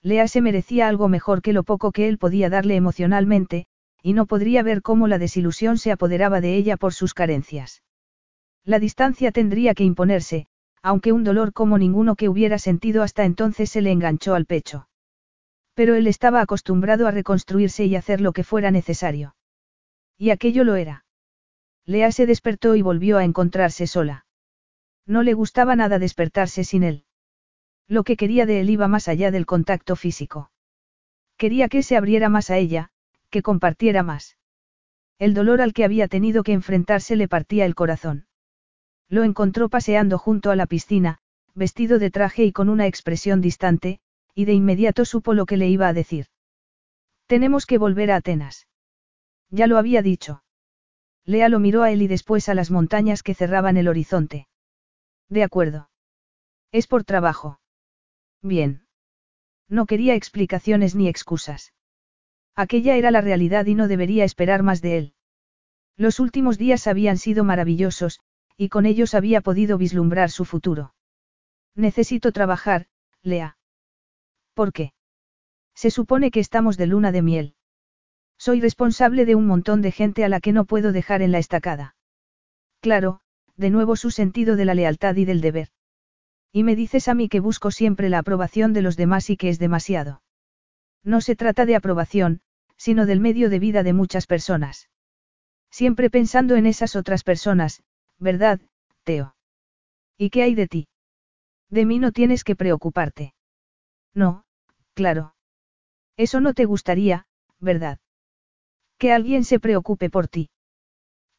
[0.00, 3.66] Lea se merecía algo mejor que lo poco que él podía darle emocionalmente,
[4.04, 7.82] y no podría ver cómo la desilusión se apoderaba de ella por sus carencias.
[8.64, 10.46] La distancia tendría que imponerse,
[10.80, 14.88] aunque un dolor como ninguno que hubiera sentido hasta entonces se le enganchó al pecho.
[15.74, 19.34] Pero él estaba acostumbrado a reconstruirse y hacer lo que fuera necesario.
[20.16, 21.04] Y aquello lo era.
[21.88, 24.26] Lea se despertó y volvió a encontrarse sola.
[25.06, 27.04] No le gustaba nada despertarse sin él.
[27.86, 30.50] Lo que quería de él iba más allá del contacto físico.
[31.38, 32.90] Quería que se abriera más a ella,
[33.30, 34.36] que compartiera más.
[35.18, 38.26] El dolor al que había tenido que enfrentarse le partía el corazón.
[39.08, 41.20] Lo encontró paseando junto a la piscina,
[41.54, 44.00] vestido de traje y con una expresión distante,
[44.34, 46.26] y de inmediato supo lo que le iba a decir.
[47.26, 48.66] Tenemos que volver a Atenas.
[49.48, 50.42] Ya lo había dicho.
[51.28, 54.48] Lea lo miró a él y después a las montañas que cerraban el horizonte.
[55.28, 55.90] De acuerdo.
[56.72, 57.60] Es por trabajo.
[58.40, 58.86] Bien.
[59.68, 61.74] No quería explicaciones ni excusas.
[62.56, 65.14] Aquella era la realidad y no debería esperar más de él.
[65.98, 68.20] Los últimos días habían sido maravillosos,
[68.56, 70.94] y con ellos había podido vislumbrar su futuro.
[71.74, 72.86] Necesito trabajar,
[73.22, 73.58] Lea.
[74.54, 74.94] ¿Por qué?
[75.74, 77.54] Se supone que estamos de luna de miel.
[78.38, 81.38] Soy responsable de un montón de gente a la que no puedo dejar en la
[81.38, 81.96] estacada.
[82.80, 83.20] Claro,
[83.56, 85.68] de nuevo su sentido de la lealtad y del deber.
[86.52, 89.48] Y me dices a mí que busco siempre la aprobación de los demás y que
[89.48, 90.22] es demasiado.
[91.04, 92.40] No se trata de aprobación,
[92.76, 94.88] sino del medio de vida de muchas personas.
[95.70, 97.82] Siempre pensando en esas otras personas,
[98.18, 98.60] ¿verdad,
[99.04, 99.34] Teo?
[100.16, 100.88] ¿Y qué hay de ti?
[101.70, 103.34] De mí no tienes que preocuparte.
[104.14, 104.44] No,
[104.94, 105.34] claro.
[106.16, 107.26] Eso no te gustaría,
[107.60, 107.98] ¿verdad?
[108.98, 110.50] Que alguien se preocupe por ti.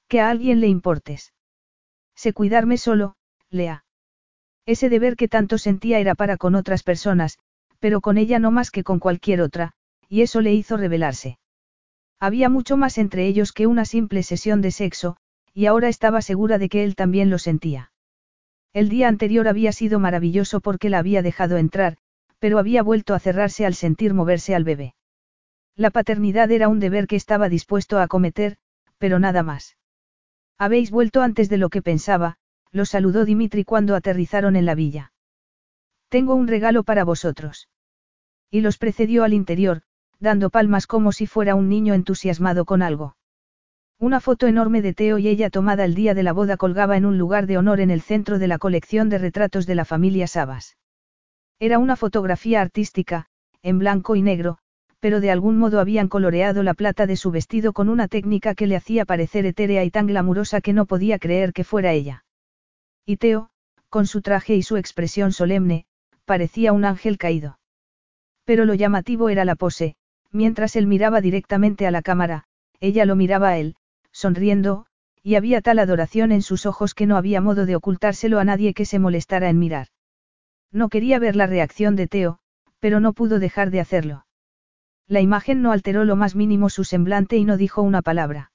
[0.07, 1.33] Que a alguien le importes.
[2.15, 3.15] Sé cuidarme solo,
[3.49, 3.85] Lea.
[4.65, 7.37] Ese deber que tanto sentía era para con otras personas,
[7.79, 9.73] pero con ella no más que con cualquier otra,
[10.07, 11.39] y eso le hizo rebelarse.
[12.19, 15.17] Había mucho más entre ellos que una simple sesión de sexo,
[15.53, 17.91] y ahora estaba segura de que él también lo sentía.
[18.73, 21.97] El día anterior había sido maravilloso porque la había dejado entrar,
[22.39, 24.93] pero había vuelto a cerrarse al sentir moverse al bebé.
[25.79, 28.57] La paternidad era un deber que estaba dispuesto a acometer,
[28.97, 29.77] pero nada más.
[30.57, 32.35] Habéis vuelto antes de lo que pensaba,
[32.73, 35.13] lo saludó Dimitri cuando aterrizaron en la villa.
[36.09, 37.69] Tengo un regalo para vosotros.
[38.51, 39.83] Y los precedió al interior,
[40.19, 43.15] dando palmas como si fuera un niño entusiasmado con algo.
[43.99, 47.05] Una foto enorme de Teo y ella tomada el día de la boda colgaba en
[47.05, 50.27] un lugar de honor en el centro de la colección de retratos de la familia
[50.27, 50.75] Sabas.
[51.57, 53.27] Era una fotografía artística,
[53.61, 54.59] en blanco y negro,
[54.99, 58.67] pero de algún modo habían coloreado la plata de su vestido con una técnica que
[58.67, 62.25] le hacía parecer etérea y tan glamurosa que no podía creer que fuera ella.
[63.05, 63.49] Y Teo,
[63.89, 65.85] con su traje y su expresión solemne,
[66.25, 67.59] parecía un ángel caído.
[68.45, 69.95] Pero lo llamativo era la pose,
[70.31, 72.43] mientras él miraba directamente a la cámara,
[72.79, 73.75] ella lo miraba a él,
[74.11, 74.85] sonriendo,
[75.23, 78.73] y había tal adoración en sus ojos que no había modo de ocultárselo a nadie
[78.73, 79.87] que se molestara en mirar.
[80.71, 82.39] No quería ver la reacción de Teo,
[82.79, 84.25] pero no pudo dejar de hacerlo.
[85.09, 88.51] La imagen no alteró lo más mínimo su semblante y no dijo una palabra.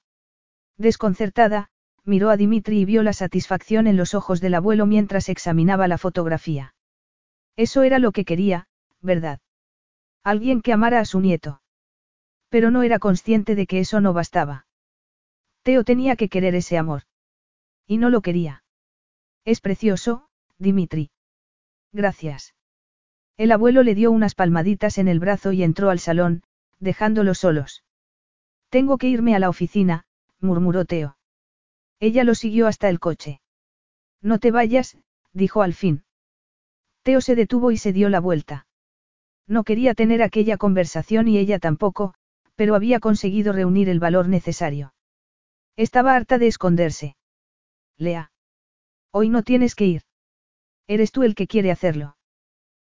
[0.78, 1.68] Desconcertada,
[2.04, 5.98] miró a Dimitri y vio la satisfacción en los ojos del abuelo mientras examinaba la
[5.98, 6.74] fotografía.
[7.56, 8.68] Eso era lo que quería,
[9.00, 9.40] ¿verdad?
[10.22, 11.60] Alguien que amara a su nieto.
[12.50, 14.66] Pero no era consciente de que eso no bastaba.
[15.64, 17.02] Teo tenía que querer ese amor.
[17.84, 18.62] Y no lo quería.
[19.44, 21.10] Es precioso, Dimitri.
[21.92, 22.54] Gracias.
[23.36, 26.42] El abuelo le dio unas palmaditas en el brazo y entró al salón,
[26.78, 27.84] dejándolos solos.
[28.68, 30.04] Tengo que irme a la oficina,
[30.40, 31.16] murmuró Teo.
[32.00, 33.40] Ella lo siguió hasta el coche.
[34.20, 34.96] No te vayas,
[35.32, 36.04] dijo al fin.
[37.02, 38.66] Teo se detuvo y se dio la vuelta.
[39.46, 42.14] No quería tener aquella conversación y ella tampoco,
[42.54, 44.94] pero había conseguido reunir el valor necesario.
[45.76, 47.16] Estaba harta de esconderse.
[47.98, 48.30] Lea.
[49.10, 50.02] Hoy no tienes que ir.
[50.86, 52.16] Eres tú el que quiere hacerlo.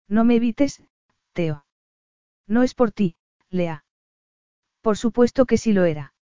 [0.09, 0.83] No me evites,
[1.33, 1.65] Teo.
[2.47, 3.17] No es por ti,
[3.51, 3.85] Lea.
[4.83, 6.15] Por supuesto que sí lo era.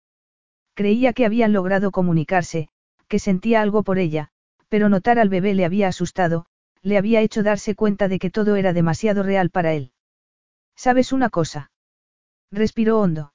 [0.75, 2.69] Creía que habían logrado comunicarse,
[3.07, 4.29] que sentía algo por ella,
[4.69, 6.45] pero notar al bebé le había asustado,
[6.81, 9.91] le había hecho darse cuenta de que todo era demasiado real para él.
[10.75, 11.71] ¿Sabes una cosa?
[12.51, 13.33] Respiró hondo.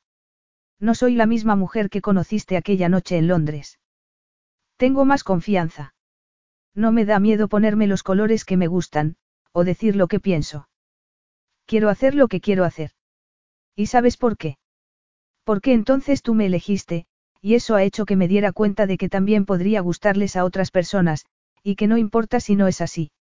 [0.78, 3.78] No soy la misma mujer que conociste aquella noche en Londres.
[4.76, 5.94] Tengo más confianza.
[6.75, 9.16] No me da miedo ponerme los colores que me gustan,
[9.57, 10.68] o decir lo que pienso.
[11.65, 12.91] Quiero hacer lo que quiero hacer.
[13.75, 14.59] ¿Y sabes por qué?
[15.44, 17.07] Porque entonces tú me elegiste,
[17.41, 20.70] y eso ha hecho que me diera cuenta de que también podría gustarles a otras
[20.70, 21.25] personas,
[21.62, 23.12] y que no importa si no es así.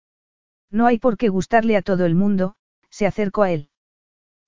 [0.72, 2.56] No hay por qué gustarle a todo el mundo,
[2.90, 3.70] se acercó a él.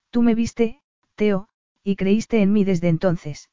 [0.09, 0.81] Tú me viste,
[1.15, 1.47] Teo,
[1.85, 3.49] y creíste en mí desde entonces.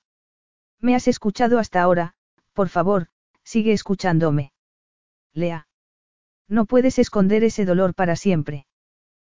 [0.81, 2.15] Me has escuchado hasta ahora,
[2.53, 3.07] por favor,
[3.45, 4.53] sigue escuchándome.
[5.35, 5.69] Lea.
[6.49, 8.67] No puedes esconder ese dolor para siempre.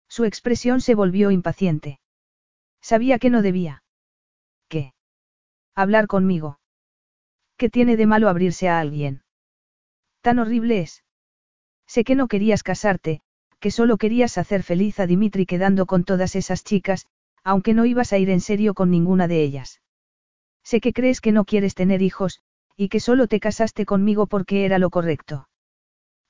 [0.07, 1.99] Su expresión se volvió impaciente.
[2.81, 3.83] Sabía que no debía.
[4.67, 4.93] ¿Qué?
[5.75, 6.59] Hablar conmigo.
[7.57, 9.23] ¿Qué tiene de malo abrirse a alguien?
[10.21, 11.03] Tan horrible es.
[11.87, 13.21] Sé que no querías casarte,
[13.59, 17.07] que solo querías hacer feliz a Dimitri quedando con todas esas chicas,
[17.43, 19.81] aunque no ibas a ir en serio con ninguna de ellas.
[20.63, 22.41] Sé que crees que no quieres tener hijos,
[22.75, 25.47] y que solo te casaste conmigo porque era lo correcto.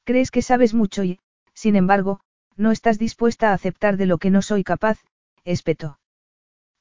[0.05, 1.19] Crees que sabes mucho y,
[1.53, 2.21] sin embargo,
[2.55, 4.99] no estás dispuesta a aceptar de lo que no soy capaz,
[5.43, 5.99] espetó.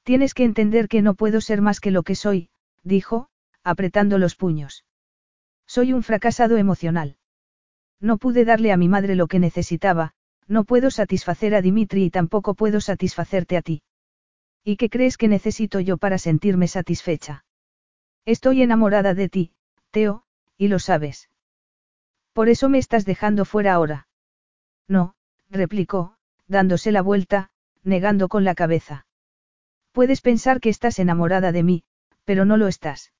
[0.04, 2.50] Tienes que entender que no puedo ser más que lo que soy,
[2.82, 3.28] dijo,
[3.62, 4.84] apretando los puños.
[5.66, 7.16] Soy un fracasado emocional.
[7.98, 10.12] No pude darle a mi madre lo que necesitaba,
[10.46, 13.82] no puedo satisfacer a Dimitri y tampoco puedo satisfacerte a ti.
[14.62, 17.46] ¿Y qué crees que necesito yo para sentirme satisfecha?
[18.26, 19.52] Estoy enamorada de ti,
[19.90, 20.24] Teo,
[20.58, 21.30] y lo sabes.
[22.34, 24.08] Por eso me estás dejando fuera ahora.
[24.88, 25.14] No,
[25.48, 26.16] replicó,
[26.48, 27.50] dándose la vuelta,
[27.84, 29.06] negando con la cabeza.
[29.92, 31.84] Puedes pensar que estás enamorada de mí,
[32.24, 33.12] pero no lo estás.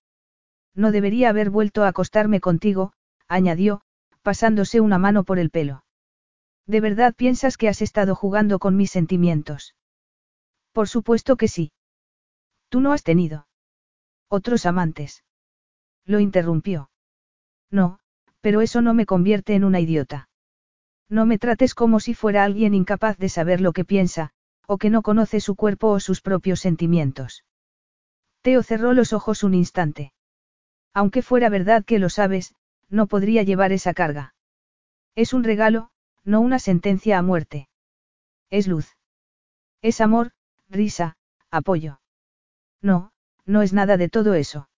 [0.75, 2.93] No debería haber vuelto a acostarme contigo,
[3.29, 3.83] añadió,
[4.23, 5.85] pasándose una mano por el pelo.
[6.67, 9.77] ¿De verdad piensas que has estado jugando con mis sentimientos?
[10.73, 11.71] Por supuesto que sí.
[12.69, 13.47] Tú no has tenido.
[14.29, 15.23] Otros amantes.
[16.05, 16.91] Lo interrumpió.
[17.71, 18.01] No,
[18.45, 20.29] pero eso no me convierte en una idiota.
[21.09, 24.33] No me trates como si fuera alguien incapaz de saber lo que piensa,
[24.67, 27.47] o que no conoce su cuerpo o sus propios sentimientos.
[28.43, 30.13] Teo cerró los ojos un instante.
[30.93, 32.55] Aunque fuera verdad que lo sabes,
[32.91, 34.35] no podría llevar esa carga.
[35.15, 35.89] Es un regalo,
[36.23, 37.71] no una sentencia a muerte.
[38.51, 38.95] Es luz.
[39.81, 40.33] Es amor,
[40.69, 41.17] risa,
[41.51, 41.99] apoyo.
[42.83, 43.11] No,
[43.47, 44.69] no es nada de todo eso.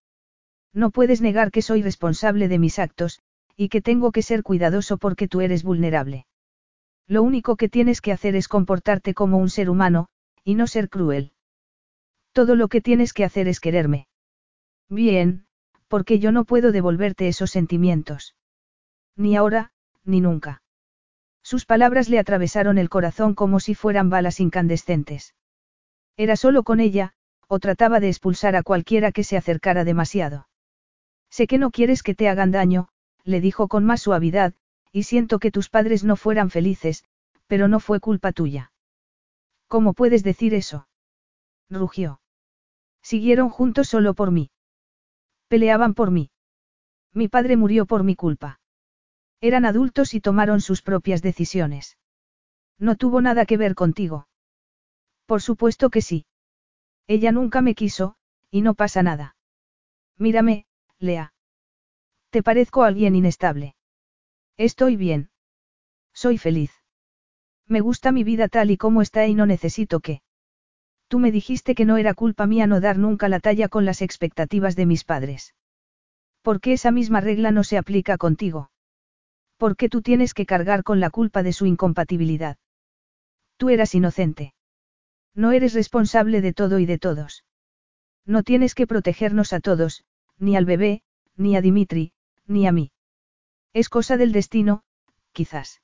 [0.73, 3.23] No puedes negar que soy responsable de mis actos,
[3.57, 6.27] y que tengo que ser cuidadoso porque tú eres vulnerable.
[7.09, 10.09] Lo único que tienes que hacer es comportarte como un ser humano,
[10.45, 11.33] y no ser cruel.
[12.33, 14.09] Todo lo que tienes que hacer es quererme.
[14.89, 15.47] Bien,
[15.89, 18.35] porque yo no puedo devolverte esos sentimientos.
[19.17, 19.73] Ni ahora,
[20.05, 20.63] ni nunca.
[21.43, 25.35] Sus palabras le atravesaron el corazón como si fueran balas incandescentes.
[26.17, 27.15] Era solo con ella,
[27.49, 30.49] o trataba de expulsar a cualquiera que se acercara demasiado.
[31.31, 32.89] Sé que no quieres que te hagan daño,
[33.27, 34.55] le dijo con más suavidad,
[34.93, 37.05] y siento que tus padres no fueran felices,
[37.47, 38.73] pero no fue culpa tuya.
[39.67, 40.89] ¿Cómo puedes decir eso?
[41.69, 42.21] rugió.
[43.03, 44.51] Siguieron juntos solo por mí.
[45.49, 46.31] Peleaban por mí.
[47.13, 48.61] Mi padre murió por mi culpa.
[49.41, 51.99] Eran adultos y tomaron sus propias decisiones.
[52.79, 54.29] No tuvo nada que ver contigo.
[55.27, 56.27] Por supuesto que sí.
[57.07, 58.17] Ella nunca me quiso,
[58.51, 59.37] y no pasa nada.
[60.17, 60.67] Mírame,
[60.99, 61.33] Lea.
[62.31, 63.75] Te parezco alguien inestable.
[64.57, 65.31] Estoy bien.
[66.13, 66.73] Soy feliz.
[67.67, 70.23] Me gusta mi vida tal y como está y no necesito que.
[71.09, 74.03] Tú me dijiste que no era culpa mía no dar nunca la talla con las
[74.03, 75.55] expectativas de mis padres.
[76.43, 78.71] ¿Por qué esa misma regla no se aplica contigo?
[79.57, 82.57] ¿Por qué tú tienes que cargar con la culpa de su incompatibilidad?
[83.57, 84.55] Tú eras inocente.
[85.35, 87.45] No eres responsable de todo y de todos.
[88.25, 90.05] No tienes que protegernos a todos,
[90.39, 91.03] ni al bebé,
[91.37, 92.13] ni a Dimitri,
[92.47, 92.93] ni a mí.
[93.73, 94.83] Es cosa del destino,
[95.33, 95.83] quizás.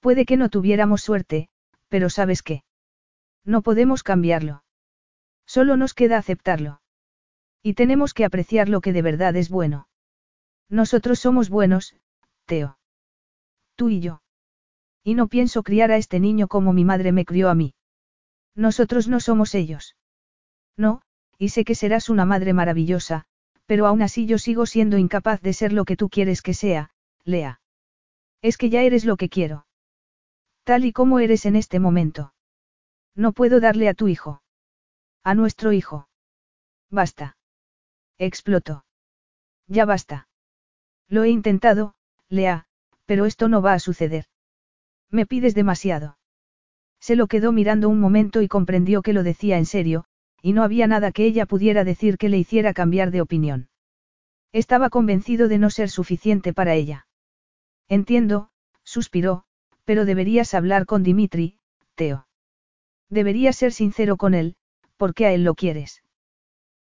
[0.00, 1.48] Puede que no tuviéramos suerte,
[1.88, 2.64] pero ¿sabes qué?
[3.44, 4.64] No podemos cambiarlo.
[5.46, 6.80] Solo nos queda aceptarlo.
[7.62, 9.88] Y tenemos que apreciar lo que de verdad es bueno.
[10.68, 11.94] Nosotros somos buenos,
[12.44, 12.78] Teo.
[13.76, 14.22] Tú y yo.
[15.04, 17.74] Y no pienso criar a este niño como mi madre me crió a mí.
[18.54, 19.96] Nosotros no somos ellos.
[20.76, 21.02] No,
[21.38, 23.26] y sé que serás una madre maravillosa,
[23.66, 26.90] pero aún así yo sigo siendo incapaz de ser lo que tú quieres que sea,
[27.24, 27.60] Lea.
[28.40, 29.66] Es que ya eres lo que quiero.
[30.64, 32.32] Tal y como eres en este momento.
[33.14, 34.42] No puedo darle a tu hijo.
[35.22, 36.08] A nuestro hijo.
[36.90, 37.36] Basta.
[38.18, 38.84] Explotó.
[39.66, 40.28] Ya basta.
[41.08, 41.94] Lo he intentado,
[42.28, 42.66] Lea,
[43.04, 44.26] pero esto no va a suceder.
[45.10, 46.18] Me pides demasiado.
[47.00, 50.06] Se lo quedó mirando un momento y comprendió que lo decía en serio,
[50.42, 53.68] y no había nada que ella pudiera decir que le hiciera cambiar de opinión.
[54.52, 57.06] Estaba convencido de no ser suficiente para ella.
[57.88, 58.50] Entiendo,
[58.84, 59.44] suspiró,
[59.84, 61.58] pero deberías hablar con Dimitri,
[61.94, 62.26] Teo.
[63.08, 64.56] Deberías ser sincero con él,
[64.96, 66.02] porque a él lo quieres.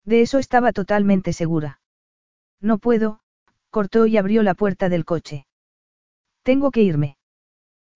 [0.05, 1.81] De eso estaba totalmente segura.
[2.61, 3.20] No puedo,
[3.70, 5.47] cortó y abrió la puerta del coche.
[6.43, 7.17] Tengo que irme.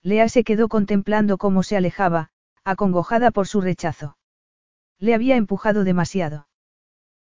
[0.02, 2.31] Lea se quedó contemplando cómo se alejaba,
[2.65, 4.16] acongojada por su rechazo.
[4.98, 6.48] Le había empujado demasiado.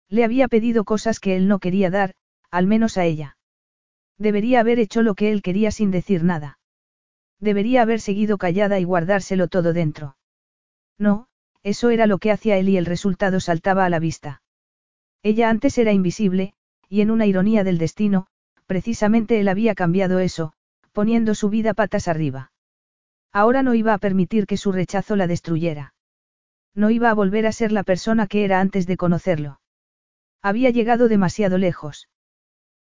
[0.10, 2.14] Le había pedido cosas que él no quería dar,
[2.52, 3.38] al menos a ella.
[4.18, 6.60] Debería haber hecho lo que él quería sin decir nada.
[7.40, 10.16] Debería haber seguido callada y guardárselo todo dentro.
[10.98, 11.28] No,
[11.64, 14.42] eso era lo que hacía él y el resultado saltaba a la vista.
[15.24, 16.54] Ella antes era invisible,
[16.90, 18.28] y en una ironía del destino,
[18.68, 20.54] precisamente él había cambiado eso,
[20.92, 22.52] poniendo su vida patas arriba.
[23.32, 25.93] Ahora no iba a permitir que su rechazo la destruyera.
[26.76, 29.60] No iba a volver a ser la persona que era antes de conocerlo.
[30.42, 32.10] Había llegado demasiado lejos.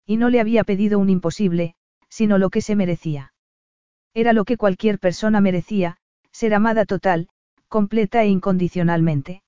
[0.06, 1.76] Y no le había pedido un imposible,
[2.08, 3.34] sino lo que se merecía.
[4.14, 5.98] Era lo que cualquier persona merecía,
[6.32, 7.30] ser amada total,
[7.68, 9.44] completa e incondicionalmente.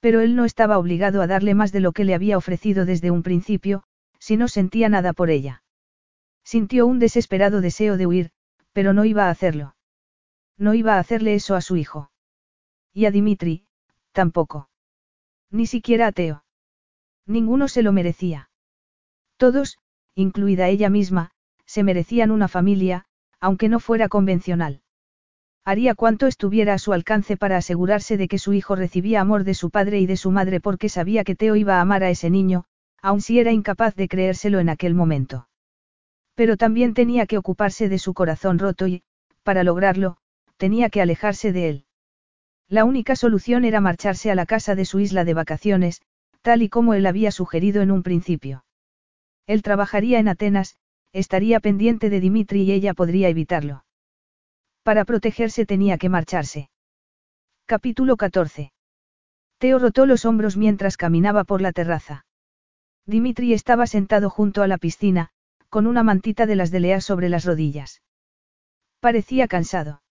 [0.00, 3.10] Pero él no estaba obligado a darle más de lo que le había ofrecido desde
[3.10, 3.82] un principio,
[4.18, 5.62] si no sentía nada por ella.
[6.44, 8.30] Sintió un desesperado deseo de huir,
[8.72, 9.76] pero no iba a hacerlo.
[10.56, 12.09] No iba a hacerle eso a su hijo.
[12.92, 13.64] Y a Dimitri,
[14.12, 14.68] tampoco.
[15.50, 16.44] Ni siquiera a Teo.
[17.26, 18.50] Ninguno se lo merecía.
[19.36, 19.78] Todos,
[20.14, 21.30] incluida ella misma,
[21.66, 23.06] se merecían una familia,
[23.40, 24.82] aunque no fuera convencional.
[25.64, 29.54] Haría cuanto estuviera a su alcance para asegurarse de que su hijo recibía amor de
[29.54, 32.30] su padre y de su madre porque sabía que Teo iba a amar a ese
[32.30, 32.64] niño,
[33.02, 35.48] aun si era incapaz de creérselo en aquel momento.
[36.34, 39.02] Pero también tenía que ocuparse de su corazón roto y,
[39.42, 40.16] para lograrlo,
[40.56, 41.84] tenía que alejarse de él.
[42.70, 46.02] La única solución era marcharse a la casa de su isla de vacaciones,
[46.40, 48.64] tal y como él había sugerido en un principio.
[49.48, 50.76] Él trabajaría en Atenas,
[51.12, 53.84] estaría pendiente de Dimitri y ella podría evitarlo.
[54.84, 56.70] Para protegerse tenía que marcharse.
[57.66, 58.72] Capítulo 14.
[59.58, 62.24] Teo rotó los hombros mientras caminaba por la terraza.
[63.04, 65.30] Dimitri estaba sentado junto a la piscina,
[65.70, 68.00] con una mantita de las de Lea sobre las rodillas.
[69.00, 70.02] Parecía cansado.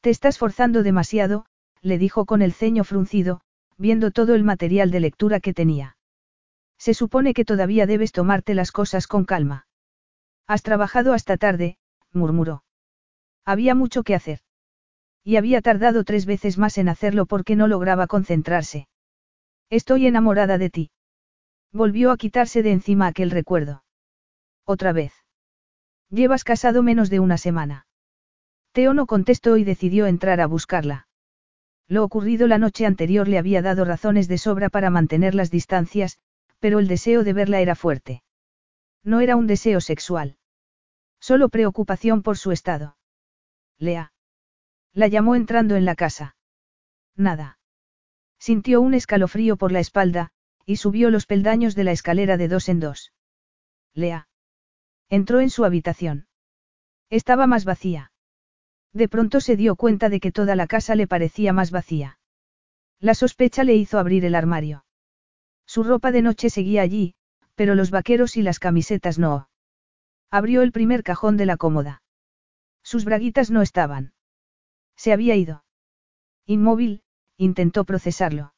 [0.00, 1.46] Te estás forzando demasiado,
[1.82, 3.40] le dijo con el ceño fruncido,
[3.76, 5.96] viendo todo el material de lectura que tenía.
[6.78, 9.66] Se supone que todavía debes tomarte las cosas con calma.
[10.46, 11.78] Has trabajado hasta tarde,
[12.12, 12.64] murmuró.
[13.44, 14.40] Había mucho que hacer.
[15.24, 18.88] Y había tardado tres veces más en hacerlo porque no lograba concentrarse.
[19.70, 20.90] Estoy enamorada de ti.
[21.72, 23.84] Volvió a quitarse de encima aquel recuerdo.
[24.64, 25.12] Otra vez.
[26.10, 27.86] Llevas casado menos de una semana.
[28.72, 31.06] Teo no contestó y decidió entrar a buscarla.
[31.88, 36.18] Lo ocurrido la noche anterior le había dado razones de sobra para mantener las distancias,
[36.58, 38.22] pero el deseo de verla era fuerte.
[39.02, 40.36] No era un deseo sexual.
[41.20, 42.96] Solo preocupación por su estado.
[43.78, 44.12] Lea.
[44.92, 46.36] La llamó entrando en la casa.
[47.16, 47.58] Nada.
[48.38, 50.30] Sintió un escalofrío por la espalda,
[50.64, 53.12] y subió los peldaños de la escalera de dos en dos.
[53.94, 54.28] Lea.
[55.08, 56.26] Entró en su habitación.
[57.10, 58.11] Estaba más vacía.
[58.92, 62.18] De pronto se dio cuenta de que toda la casa le parecía más vacía.
[63.00, 64.84] La sospecha le hizo abrir el armario.
[65.66, 67.14] Su ropa de noche seguía allí,
[67.54, 69.48] pero los vaqueros y las camisetas no.
[70.30, 72.02] Abrió el primer cajón de la cómoda.
[72.82, 74.12] Sus braguitas no estaban.
[74.96, 75.64] Se había ido.
[76.46, 77.02] Inmóvil,
[77.36, 78.54] intentó procesarlo.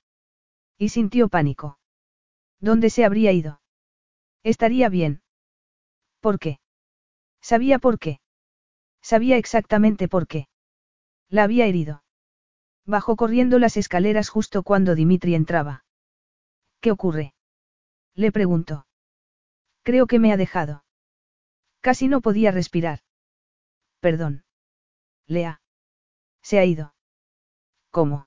[0.79, 1.79] Y sintió pánico.
[2.61, 3.61] ¿Dónde se habría ido?
[4.43, 5.23] Estaría bien.
[6.21, 6.59] ¿Por qué?
[7.41, 8.21] Sabía por qué.
[9.05, 10.49] Sabía exactamente por qué.
[11.28, 12.02] La había herido.
[12.86, 15.84] Bajó corriendo las escaleras justo cuando Dimitri entraba.
[16.81, 17.34] ¿Qué ocurre?
[18.15, 18.86] Le preguntó.
[19.83, 20.84] Creo que me ha dejado.
[21.83, 23.00] Casi no podía respirar.
[24.00, 24.47] Perdón.
[25.26, 25.60] Lea.
[26.41, 26.94] Se ha ido.
[27.91, 28.26] ¿Cómo?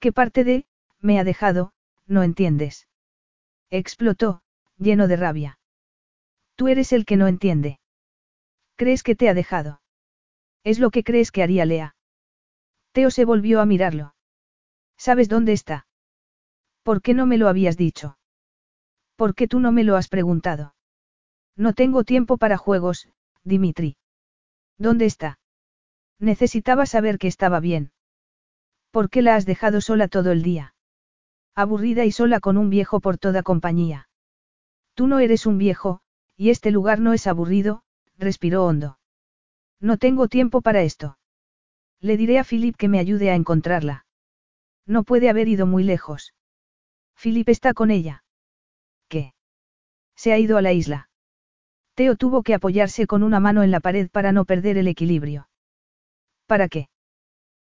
[0.00, 0.66] ¿Qué parte de,
[0.98, 1.72] me ha dejado,
[2.06, 2.88] no entiendes?
[3.70, 4.42] Explotó,
[4.76, 5.60] lleno de rabia.
[6.56, 7.78] Tú eres el que no entiende.
[8.78, 9.80] ¿Crees que te ha dejado?
[10.62, 11.96] Es lo que crees que haría Lea.
[12.92, 14.14] Teo se volvió a mirarlo.
[14.96, 15.88] ¿Sabes dónde está?
[16.84, 18.18] ¿Por qué no me lo habías dicho?
[19.16, 20.76] ¿Por qué tú no me lo has preguntado?
[21.56, 23.08] No tengo tiempo para juegos,
[23.42, 23.96] Dimitri.
[24.78, 25.40] ¿Dónde está?
[26.20, 27.90] Necesitaba saber que estaba bien.
[28.92, 30.76] ¿Por qué la has dejado sola todo el día?
[31.56, 34.08] Aburrida y sola con un viejo por toda compañía.
[34.94, 36.00] Tú no eres un viejo,
[36.36, 37.82] y este lugar no es aburrido,
[38.18, 38.98] respiró hondo.
[39.80, 41.18] No tengo tiempo para esto.
[42.00, 44.06] Le diré a Philip que me ayude a encontrarla.
[44.86, 46.34] No puede haber ido muy lejos.
[47.20, 48.24] Philip está con ella.
[49.08, 49.34] ¿Qué?
[50.16, 51.10] Se ha ido a la isla.
[51.94, 55.48] Teo tuvo que apoyarse con una mano en la pared para no perder el equilibrio.
[56.46, 56.88] ¿Para qué?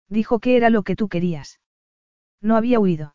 [0.09, 1.61] Dijo que era lo que tú querías.
[2.41, 3.15] No había huido.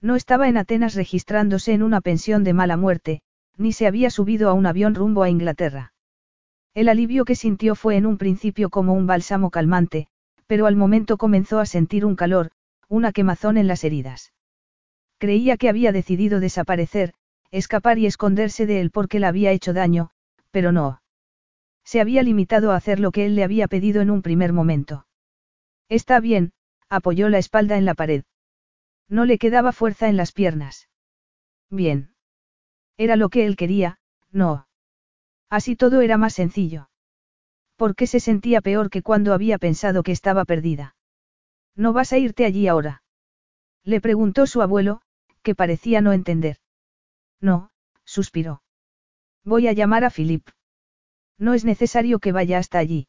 [0.00, 3.20] No estaba en Atenas registrándose en una pensión de mala muerte,
[3.56, 5.92] ni se había subido a un avión rumbo a Inglaterra.
[6.74, 10.06] El alivio que sintió fue en un principio como un bálsamo calmante,
[10.46, 12.50] pero al momento comenzó a sentir un calor,
[12.88, 14.32] una quemazón en las heridas.
[15.18, 17.12] Creía que había decidido desaparecer,
[17.50, 20.10] escapar y esconderse de él porque le había hecho daño,
[20.50, 21.02] pero no.
[21.84, 25.06] Se había limitado a hacer lo que él le había pedido en un primer momento.
[25.88, 26.52] Está bien,
[26.88, 28.24] apoyó la espalda en la pared.
[29.08, 30.88] No le quedaba fuerza en las piernas.
[31.68, 32.14] Bien.
[32.96, 33.98] Era lo que él quería,
[34.30, 34.68] no.
[35.50, 36.88] Así todo era más sencillo.
[37.96, 40.94] qué se sentía peor que cuando había pensado que estaba perdida.
[41.74, 43.02] ¿No vas a irte allí ahora?
[43.82, 45.02] Le preguntó su abuelo,
[45.42, 46.58] que parecía no entender.
[47.40, 47.70] No,
[48.04, 48.62] suspiró.
[49.44, 50.46] Voy a llamar a Philip.
[51.38, 53.08] No es necesario que vaya hasta allí.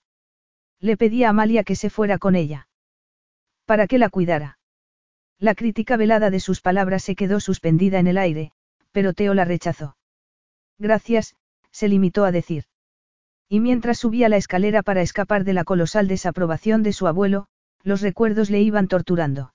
[0.79, 2.67] Le pedí a Amalia que se fuera con ella.
[3.65, 4.57] Para que la cuidara.
[5.37, 8.53] La crítica velada de sus palabras se quedó suspendida en el aire,
[8.91, 9.97] pero Teo la rechazó.
[10.77, 11.35] Gracias,
[11.71, 12.65] se limitó a decir.
[13.49, 17.47] Y mientras subía la escalera para escapar de la colosal desaprobación de su abuelo,
[17.83, 19.53] los recuerdos le iban torturando.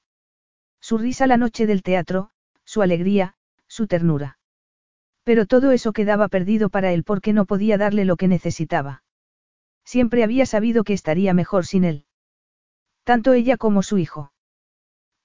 [0.81, 2.31] Su risa la noche del teatro,
[2.65, 3.35] su alegría,
[3.69, 4.39] su ternura.
[5.25, 9.03] Pero todo eso quedaba perdido para él porque no podía darle lo que necesitaba.
[9.85, 12.05] Siempre había sabido que estaría mejor sin él.
[13.05, 14.33] Tanto ella como su hijo.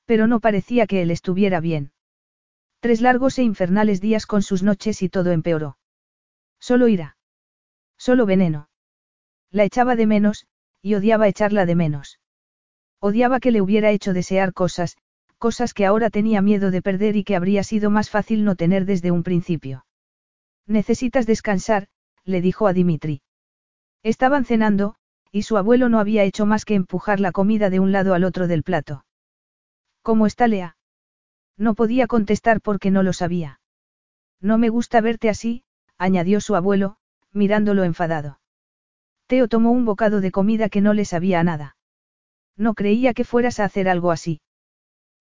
[0.06, 1.92] Pero no parecía que él estuviera bien.
[2.80, 5.78] Tres largos e infernales días con sus noches y todo empeoró.
[6.62, 7.18] Solo ira.
[7.98, 8.70] Solo veneno.
[9.50, 10.46] La echaba de menos,
[10.82, 12.20] y odiaba echarla de menos.
[13.00, 14.96] Odiaba que le hubiera hecho desear cosas,
[15.40, 18.86] cosas que ahora tenía miedo de perder y que habría sido más fácil no tener
[18.86, 19.86] desde un principio.
[20.68, 21.88] Necesitas descansar,
[22.24, 23.24] le dijo a Dimitri.
[24.04, 24.96] Estaban cenando,
[25.32, 28.24] y su abuelo no había hecho más que empujar la comida de un lado al
[28.24, 29.04] otro del plato.
[30.04, 30.78] ¿Cómo está Lea?
[31.58, 33.60] No podía contestar porque no lo sabía.
[34.40, 35.64] No me gusta verte así,
[36.02, 36.98] añadió su abuelo,
[37.32, 38.40] mirándolo enfadado.
[39.28, 41.78] Teo tomó un bocado de comida que no le sabía a nada.
[42.58, 44.42] No creía que fueras a hacer algo así.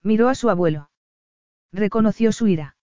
[0.03, 0.91] Miró a su abuelo.
[1.71, 2.77] Reconoció su ira.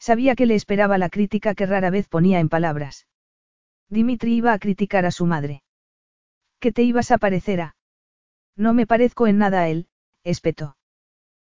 [0.00, 3.06] Sabía que le esperaba la crítica que rara vez ponía en palabras.
[3.88, 5.62] Dimitri iba a criticar a su madre.
[6.58, 7.76] ¿Qué te ibas a parecer a?
[8.56, 9.86] No me parezco en nada a él,
[10.24, 10.76] espetó.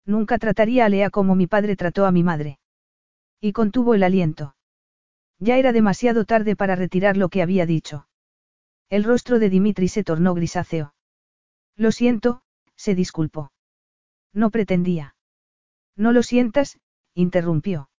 [0.05, 2.58] Nunca trataría a Lea como mi padre trató a mi madre.
[3.40, 4.57] Y contuvo el aliento.
[5.40, 8.06] Ya era demasiado tarde para retirar lo que había dicho.
[8.90, 10.94] El rostro de Dimitri se tornó grisáceo.
[11.76, 12.42] Lo siento,
[12.76, 13.50] se disculpó.
[14.34, 15.16] No pretendía.
[15.96, 16.78] No lo sientas,
[17.14, 17.90] interrumpió.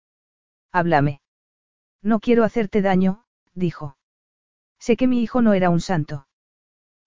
[0.71, 1.21] Háblame.
[2.03, 3.97] No quiero hacerte daño, dijo.
[4.79, 6.27] Sé que mi hijo no era un santo.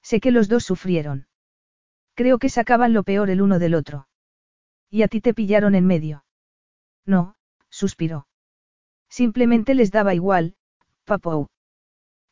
[0.03, 1.29] Sé que los dos sufrieron.
[2.15, 4.09] Creo que sacaban lo peor el uno del otro.
[4.91, 6.25] Y a ti te pillaron en medio.
[7.07, 7.37] No,
[7.71, 8.27] suspiró.
[9.09, 10.55] Simplemente les daba igual,
[11.05, 11.49] Papou.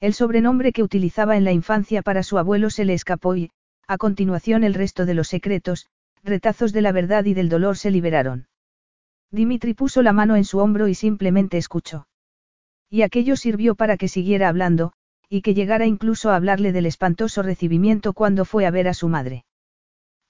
[0.00, 3.50] El sobrenombre que utilizaba en la infancia para su abuelo se le escapó y,
[3.86, 5.86] a continuación el resto de los secretos,
[6.24, 8.48] retazos de la verdad y del dolor se liberaron.
[9.30, 12.06] Dimitri puso la mano en su hombro y simplemente escuchó.
[12.90, 14.92] Y aquello sirvió para que siguiera hablando,
[15.28, 19.08] y que llegara incluso a hablarle del espantoso recibimiento cuando fue a ver a su
[19.08, 19.44] madre.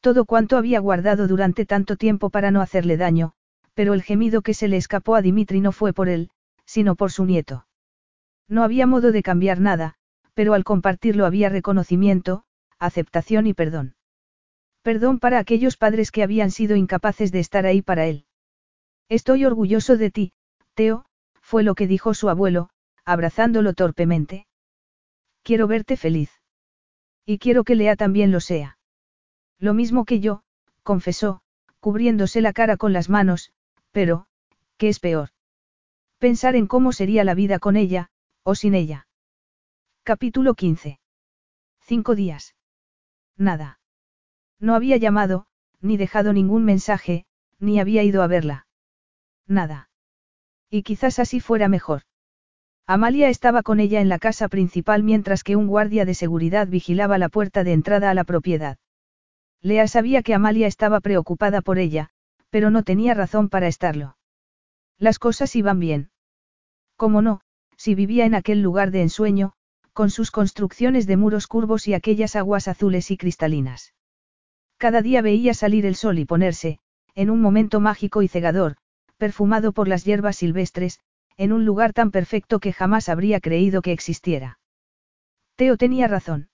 [0.01, 3.33] Todo cuanto había guardado durante tanto tiempo para no hacerle daño,
[3.75, 6.31] pero el gemido que se le escapó a Dimitri no fue por él,
[6.65, 7.67] sino por su nieto.
[8.49, 9.95] No había modo de cambiar nada,
[10.35, 12.45] pero al compartirlo había reconocimiento,
[12.79, 13.95] aceptación y perdón.
[14.83, 18.27] Perdón para aquellos padres que habían sido incapaces de estar ahí para él.
[19.09, 20.33] Estoy orgulloso de ti,
[20.75, 21.05] Teo,
[21.41, 22.71] fue lo que dijo su abuelo,
[23.05, 24.47] abrazándolo torpemente.
[25.43, 26.31] Quiero verte feliz.
[27.25, 28.79] Y quiero que Lea también lo sea.
[29.59, 30.43] Lo mismo que yo,
[30.83, 31.43] confesó,
[31.79, 33.53] cubriéndose la cara con las manos,
[33.93, 34.27] pero,
[34.79, 35.29] ¿qué es peor?
[36.19, 38.11] Pensar en cómo sería la vida con ella,
[38.43, 39.07] o sin ella.
[40.03, 40.99] Capítulo 15.
[41.81, 42.55] Cinco días.
[43.37, 43.81] Nada.
[44.59, 45.47] No había llamado,
[45.81, 47.27] ni dejado ningún mensaje,
[47.59, 48.67] ni había ido a verla.
[49.47, 49.91] Nada.
[50.71, 52.03] Y quizás así fuera mejor.
[52.87, 57.19] Amalia estaba con ella en la casa principal mientras que un guardia de seguridad vigilaba
[57.19, 58.79] la puerta de entrada a la propiedad.
[59.61, 62.11] Lea sabía que Amalia estaba preocupada por ella,
[62.53, 64.19] pero no tenía razón para estarlo.
[64.99, 66.11] Las cosas iban bien.
[66.97, 67.41] ¿Cómo no,
[67.79, 69.55] si vivía en aquel lugar de ensueño,
[69.95, 73.95] con sus construcciones de muros curvos y aquellas aguas azules y cristalinas?
[74.77, 76.79] Cada día veía salir el sol y ponerse,
[77.15, 78.77] en un momento mágico y cegador,
[79.17, 81.01] perfumado por las hierbas silvestres,
[81.39, 84.59] en un lugar tan perfecto que jamás habría creído que existiera.
[85.57, 86.51] Teo tenía razón.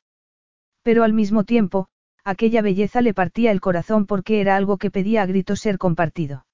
[0.84, 1.88] Pero al mismo tiempo,
[2.28, 6.44] aquella belleza le partía el corazón porque era algo que pedía a gritos ser compartido.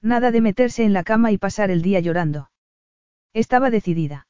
[0.00, 2.50] Nada de meterse en la cama y pasar el día llorando.
[3.32, 4.28] Estaba decidida.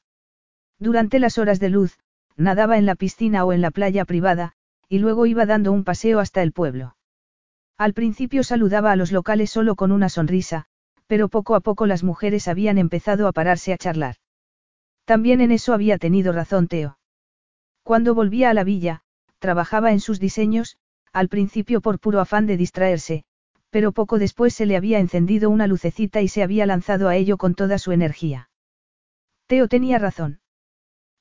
[0.79, 1.99] Durante las horas de luz,
[2.37, 4.53] nadaba en la piscina o en la playa privada,
[4.89, 6.95] y luego iba dando un paseo hasta el pueblo.
[7.77, 10.65] Al principio saludaba a los locales solo con una sonrisa,
[11.05, 14.15] pero poco a poco las mujeres habían empezado a pararse a charlar.
[15.05, 16.97] También en eso había tenido razón Teo.
[17.83, 19.03] Cuando volvía a la villa,
[19.43, 20.77] trabajaba en sus diseños,
[21.11, 23.25] al principio por puro afán de distraerse,
[23.71, 27.35] pero poco después se le había encendido una lucecita y se había lanzado a ello
[27.35, 28.49] con toda su energía.
[29.47, 30.39] Teo tenía razón.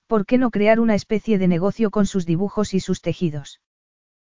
[0.06, 3.60] ¿Por qué no crear una especie de negocio con sus dibujos y sus tejidos?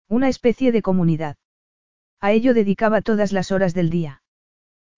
[0.07, 1.37] Una especie de comunidad.
[2.21, 4.23] A ello dedicaba todas las horas del día.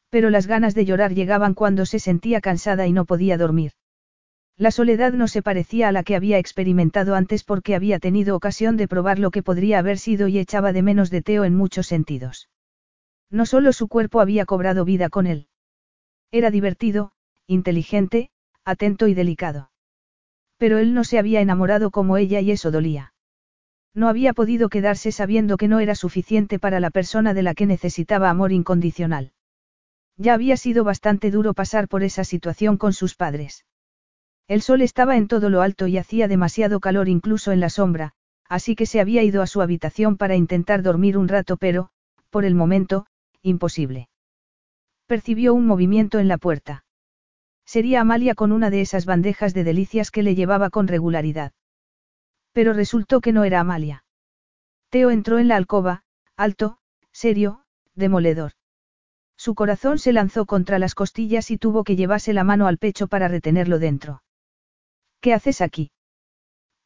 [0.09, 3.71] Pero las ganas de llorar llegaban cuando se sentía cansada y no podía dormir.
[4.61, 8.77] La soledad no se parecía a la que había experimentado antes porque había tenido ocasión
[8.77, 11.87] de probar lo que podría haber sido y echaba de menos de Teo en muchos
[11.87, 12.51] sentidos.
[13.31, 15.49] No solo su cuerpo había cobrado vida con él.
[16.31, 17.13] Era divertido,
[17.47, 18.29] inteligente,
[18.67, 19.71] atento y delicado.
[20.59, 23.15] Pero él no se había enamorado como ella y eso dolía.
[23.95, 27.65] No había podido quedarse sabiendo que no era suficiente para la persona de la que
[27.65, 29.33] necesitaba amor incondicional.
[30.19, 33.65] Ya había sido bastante duro pasar por esa situación con sus padres.
[34.51, 38.15] El sol estaba en todo lo alto y hacía demasiado calor incluso en la sombra,
[38.49, 41.91] así que se había ido a su habitación para intentar dormir un rato pero,
[42.31, 43.07] por el momento,
[43.43, 44.09] imposible.
[45.07, 46.85] Percibió un movimiento en la puerta.
[47.65, 51.53] Sería Amalia con una de esas bandejas de delicias que le llevaba con regularidad.
[52.51, 54.05] Pero resultó que no era Amalia.
[54.89, 56.03] Teo entró en la alcoba,
[56.37, 56.79] alto,
[57.13, 57.63] serio,
[57.95, 58.51] demoledor.
[59.37, 63.07] Su corazón se lanzó contra las costillas y tuvo que llevarse la mano al pecho
[63.07, 64.23] para retenerlo dentro.
[65.21, 65.91] ¿Qué haces aquí?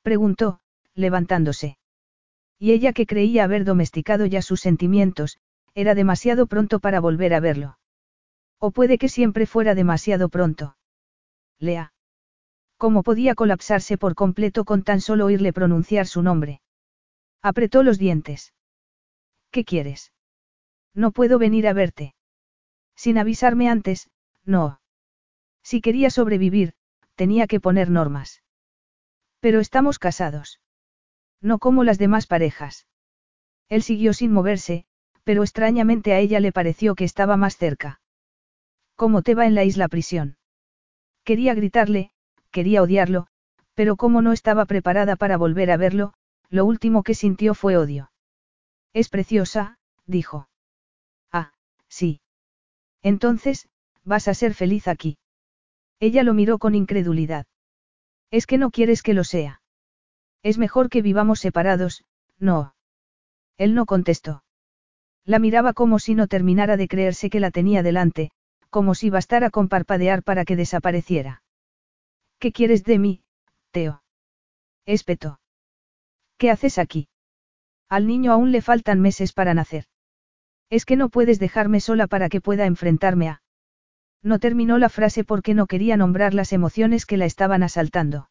[0.02, 0.60] preguntó,
[0.94, 1.78] levantándose.
[2.58, 5.38] Y ella que creía haber domesticado ya sus sentimientos,
[5.74, 7.78] era demasiado pronto para volver a verlo.
[8.58, 10.76] O puede que siempre fuera demasiado pronto.
[11.58, 11.92] Lea.
[12.76, 16.60] ¿Cómo podía colapsarse por completo con tan solo oírle pronunciar su nombre?
[17.42, 18.52] Apretó los dientes.
[19.50, 20.12] ¿Qué quieres?
[20.94, 22.14] No puedo venir a verte.
[22.96, 24.10] Sin avisarme antes,
[24.44, 24.80] no.
[25.62, 26.74] Si quería sobrevivir,
[27.15, 28.43] tenía que poner normas.
[29.41, 30.60] Pero estamos casados.
[31.41, 32.86] No como las demás parejas.
[33.68, 34.86] Él siguió sin moverse,
[35.25, 38.01] pero extrañamente a ella le pareció que estaba más cerca.
[38.97, 40.36] ¿Cómo te va en la isla prisión?
[41.25, 42.10] Quería gritarle,
[42.51, 43.26] quería odiarlo,
[43.75, 46.15] pero como no estaba preparada para volver a verlo,
[46.51, 48.12] lo último que sintió fue odio.
[48.93, 50.49] Es preciosa, dijo.
[51.33, 51.52] Ah,
[51.89, 52.20] sí.
[53.02, 53.68] Entonces,
[54.05, 55.18] vas a ser feliz aquí.
[56.00, 57.47] Ella lo miró con incredulidad.
[58.31, 59.60] Es que no quieres que lo sea.
[60.42, 62.05] Es mejor que vivamos separados,
[62.39, 62.74] no.
[63.56, 64.44] Él no contestó.
[65.24, 68.31] La miraba como si no terminara de creerse que la tenía delante,
[68.68, 71.42] como si bastara con parpadear para que desapareciera.
[72.39, 73.23] ¿Qué quieres de mí,
[73.70, 74.02] Teo?
[74.84, 75.40] Espetó.
[76.36, 77.08] ¿Qué haces aquí?
[77.89, 79.84] Al niño aún le faltan meses para nacer.
[80.68, 83.42] Es que no puedes dejarme sola para que pueda enfrentarme a...
[84.24, 88.30] No terminó la frase porque no quería nombrar las emociones que la estaban asaltando.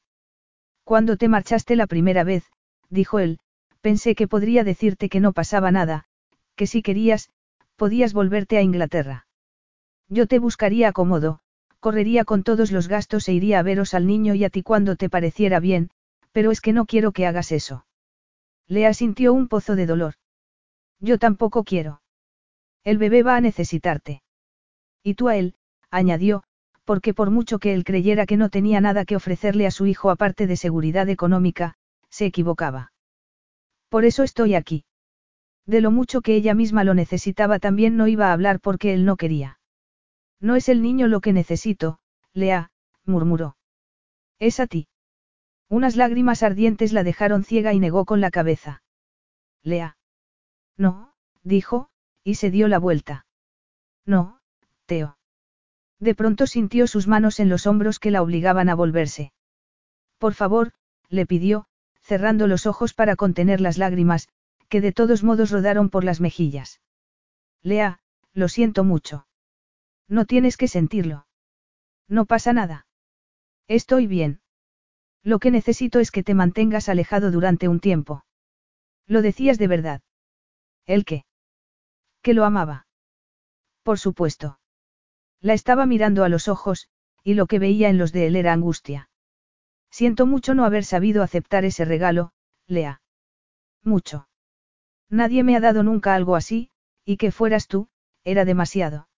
[0.84, 2.44] Cuando te marchaste la primera vez,
[2.90, 3.40] dijo él,
[3.80, 6.06] pensé que podría decirte que no pasaba nada,
[6.56, 7.30] que si querías,
[7.76, 9.28] podías volverte a Inglaterra.
[10.10, 11.42] Yo te buscaría acomodo,
[11.80, 14.96] correría con todos los gastos e iría a veros al niño y a ti cuando
[14.96, 15.92] te pareciera bien,
[16.32, 17.86] pero es que no quiero que hagas eso.
[18.68, 20.16] Lea sintió un pozo de dolor.
[21.00, 22.02] Yo tampoco quiero.
[22.84, 24.24] El bebé va a necesitarte.
[25.04, 25.56] Y tú a él,
[25.94, 26.44] añadió,
[26.84, 30.10] porque por mucho que él creyera que no tenía nada que ofrecerle a su hijo
[30.10, 31.76] aparte de seguridad económica,
[32.10, 32.92] se equivocaba.
[33.90, 34.86] Por eso estoy aquí.
[35.66, 39.06] De lo mucho que ella misma lo necesitaba también no iba a hablar porque él
[39.06, 39.60] no quería.
[40.42, 42.00] No es el niño lo que necesito,
[42.34, 42.72] Lea,
[43.06, 43.56] murmuró.
[44.40, 44.88] Es a ti.
[45.70, 48.84] Unas lágrimas ardientes la dejaron ciega y negó con la cabeza.
[49.64, 49.98] Lea.
[50.76, 51.14] No,
[51.44, 51.90] dijo,
[52.24, 53.26] y se dio la vuelta.
[54.06, 54.42] No,
[54.86, 55.18] Teo.
[56.04, 59.32] De pronto sintió sus manos en los hombros que la obligaban a volverse.
[60.18, 60.74] Por favor,
[61.08, 61.66] le pidió,
[62.02, 64.28] cerrando los ojos para contener las lágrimas,
[64.68, 66.82] que de todos modos rodaron por las mejillas.
[67.62, 68.02] Lea,
[68.34, 69.28] lo siento mucho.
[70.10, 71.26] No tienes que sentirlo.
[72.10, 72.86] No pasa nada.
[73.70, 74.42] Estoy bien.
[75.24, 78.26] Lo que necesito es que te mantengas alejado durante un tiempo.
[79.08, 80.02] Lo decías de verdad.
[80.86, 81.24] ¿El qué?
[82.22, 82.88] Que lo amaba.
[83.84, 84.60] Por supuesto.
[85.44, 86.88] La estaba mirando a los ojos,
[87.22, 89.10] y lo que veía en los de él era angustia.
[89.92, 92.32] Siento mucho no haber sabido aceptar ese regalo,
[92.66, 93.02] Lea.
[93.84, 94.30] Mucho.
[95.10, 96.70] Nadie me ha dado nunca algo así,
[97.04, 97.90] y que fueras tú,
[98.24, 99.10] era demasiado.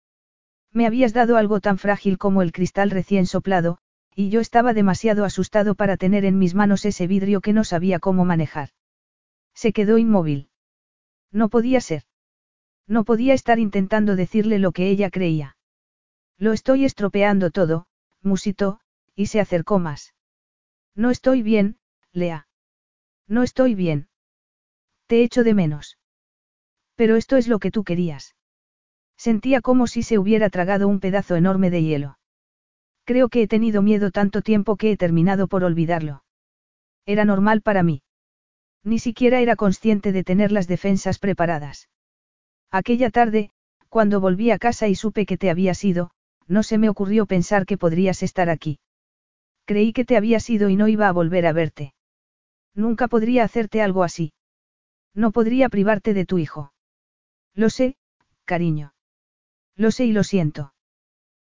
[0.73, 3.77] Me habías dado algo tan frágil como el cristal recién soplado,
[4.17, 7.99] y yo estaba demasiado asustado para tener en mis manos ese vidrio que no sabía
[7.99, 8.71] cómo manejar.
[9.53, 10.49] Se quedó inmóvil.
[11.31, 12.05] No podía ser.
[12.87, 15.54] No podía estar intentando decirle lo que ella creía.
[16.39, 17.87] Lo estoy estropeando todo,
[18.23, 18.81] musitó,
[19.15, 20.15] y se acercó más.
[20.95, 21.79] No estoy bien,
[22.13, 22.49] Lea.
[23.27, 24.09] No estoy bien.
[25.07, 25.99] Te echo de menos.
[26.97, 28.35] Pero esto es lo que tú querías.
[29.17, 32.19] Sentía como si se hubiera tragado un pedazo enorme de hielo.
[33.05, 36.25] Creo que he tenido miedo tanto tiempo que he terminado por olvidarlo.
[37.07, 38.03] Era normal para mí.
[38.83, 41.89] Ni siquiera era consciente de tener las defensas preparadas.
[42.71, 43.51] Aquella tarde,
[43.89, 46.11] cuando volví a casa y supe que te habías ido,
[46.47, 48.79] no se me ocurrió pensar que podrías estar aquí.
[49.65, 51.95] Creí que te habías ido y no iba a volver a verte.
[52.75, 54.33] Nunca podría hacerte algo así.
[55.15, 56.73] No podría privarte de tu hijo.
[57.55, 57.97] Lo sé,
[58.45, 58.95] cariño.
[59.77, 60.75] Lo sé y lo siento.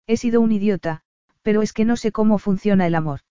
[0.07, 1.01] He sido un idiota,
[1.41, 3.22] pero es que no sé cómo funciona el amor.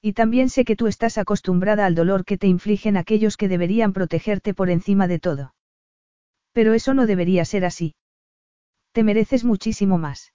[0.00, 3.92] Y también sé que tú estás acostumbrada al dolor que te infligen aquellos que deberían
[3.92, 5.54] protegerte por encima de todo.
[6.52, 7.94] Pero eso no debería ser así.
[8.90, 10.32] Te mereces muchísimo más.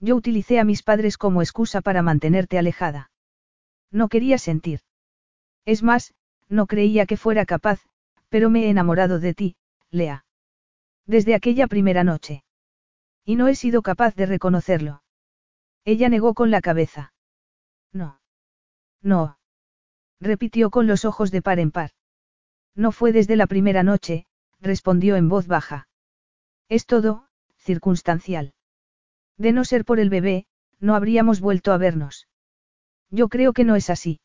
[0.00, 3.10] Yo utilicé a mis padres como excusa para mantenerte alejada.
[3.90, 4.80] No quería sentir.
[5.64, 6.14] Es más,
[6.48, 7.80] no creía que fuera capaz,
[8.28, 9.56] pero me he enamorado de ti,
[9.90, 10.24] Lea.
[11.06, 12.44] Desde aquella primera noche.
[13.24, 15.02] Y no he sido capaz de reconocerlo.
[15.84, 17.12] Ella negó con la cabeza.
[17.92, 18.20] No.
[19.02, 19.38] No.
[20.20, 21.92] Repitió con los ojos de par en par.
[22.74, 24.26] No fue desde la primera noche,
[24.60, 25.88] respondió en voz baja.
[26.68, 28.52] Es todo, circunstancial.
[29.38, 30.46] De no ser por el bebé,
[30.80, 32.28] no habríamos vuelto a vernos.
[33.10, 34.20] Yo creo que no es así.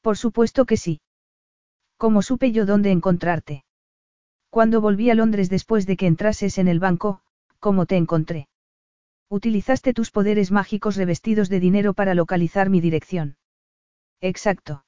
[0.00, 1.00] Por supuesto que sí.
[1.96, 3.64] ¿Cómo supe yo dónde encontrarte?
[4.48, 7.20] Cuando volví a Londres después de que entrases en el banco,
[7.58, 8.48] ¿cómo te encontré?
[9.28, 13.36] Utilizaste tus poderes mágicos revestidos de dinero para localizar mi dirección.
[14.20, 14.84] Exacto.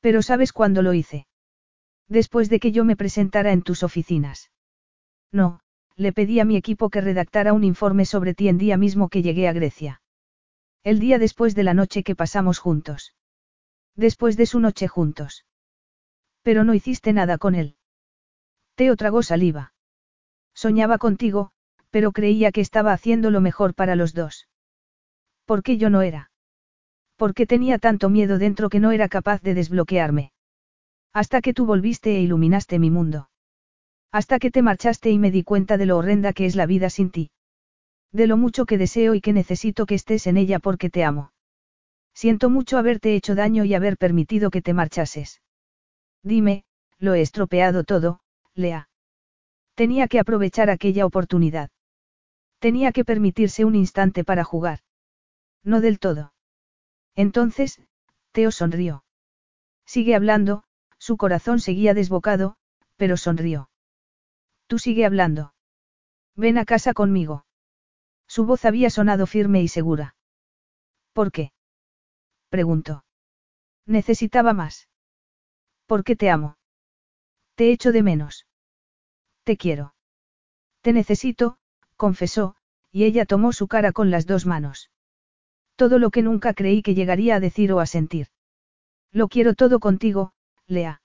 [0.00, 1.26] Pero ¿sabes cuándo lo hice?
[2.08, 4.50] Después de que yo me presentara en tus oficinas.
[5.32, 5.60] No,
[5.98, 9.20] le pedí a mi equipo que redactara un informe sobre ti el día mismo que
[9.20, 10.00] llegué a Grecia.
[10.84, 13.14] El día después de la noche que pasamos juntos.
[13.96, 15.44] Después de su noche juntos.
[16.42, 17.74] Pero no hiciste nada con él.
[18.76, 19.74] Teo tragó saliva.
[20.54, 21.50] Soñaba contigo,
[21.90, 24.46] pero creía que estaba haciendo lo mejor para los dos.
[25.46, 26.30] ¿Por qué yo no era?
[27.16, 30.30] ¿Por qué tenía tanto miedo dentro que no era capaz de desbloquearme?
[31.12, 33.27] Hasta que tú volviste e iluminaste mi mundo.
[34.10, 36.90] Hasta que te marchaste y me di cuenta de lo horrenda que es la vida
[36.90, 37.30] sin ti.
[38.12, 41.32] De lo mucho que deseo y que necesito que estés en ella porque te amo.
[42.14, 45.42] Siento mucho haberte hecho daño y haber permitido que te marchases.
[46.22, 46.64] Dime,
[46.98, 48.20] lo he estropeado todo,
[48.54, 48.88] Lea.
[49.74, 51.70] Tenía que aprovechar aquella oportunidad.
[52.58, 54.80] Tenía que permitirse un instante para jugar.
[55.62, 56.32] No del todo.
[57.14, 57.80] Entonces,
[58.32, 59.04] Teo sonrió.
[59.86, 60.64] Sigue hablando,
[60.98, 62.56] su corazón seguía desbocado,
[62.96, 63.70] pero sonrió.
[64.68, 65.54] Tú sigue hablando.
[66.36, 67.46] Ven a casa conmigo.
[68.28, 70.14] Su voz había sonado firme y segura.
[71.12, 71.52] ¿Por qué?
[72.50, 73.04] preguntó.
[73.86, 74.88] Necesitaba más.
[75.86, 76.58] ¿Por qué te amo?
[77.54, 78.46] Te echo de menos.
[79.42, 79.94] Te quiero.
[80.82, 81.58] Te necesito,
[81.96, 82.54] confesó,
[82.92, 84.90] y ella tomó su cara con las dos manos.
[85.76, 88.28] Todo lo que nunca creí que llegaría a decir o a sentir.
[89.10, 90.34] Lo quiero todo contigo,
[90.66, 91.00] Lea.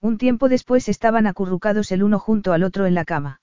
[0.00, 3.40] Un tiempo después estaban acurrucados el uno junto al otro en la cama.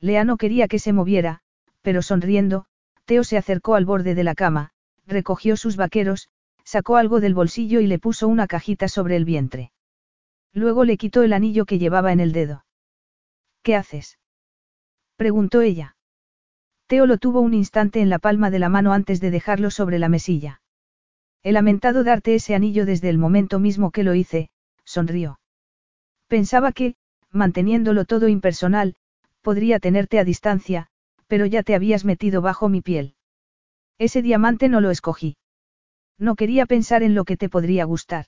[0.00, 1.40] Lea no quería que se moviera,
[1.82, 2.66] pero sonriendo,
[3.04, 4.70] Teo se acercó al borde de la cama,
[5.06, 6.28] recogió sus vaqueros,
[6.64, 9.72] sacó algo del bolsillo y le puso una cajita sobre el vientre.
[10.52, 12.64] Luego le quitó el anillo que llevaba en el dedo.
[13.62, 14.18] ¿Qué haces?
[15.16, 15.96] preguntó ella.
[16.86, 19.98] Teo lo tuvo un instante en la palma de la mano antes de dejarlo sobre
[19.98, 20.60] la mesilla.
[21.42, 24.50] He lamentado darte ese anillo desde el momento mismo que lo hice,
[24.84, 25.38] sonrió.
[26.28, 26.94] Pensaba que,
[27.30, 28.94] manteniéndolo todo impersonal,
[29.42, 30.88] podría tenerte a distancia,
[31.26, 33.14] pero ya te habías metido bajo mi piel.
[33.98, 35.36] Ese diamante no lo escogí.
[36.18, 38.26] No quería pensar en lo que te podría gustar.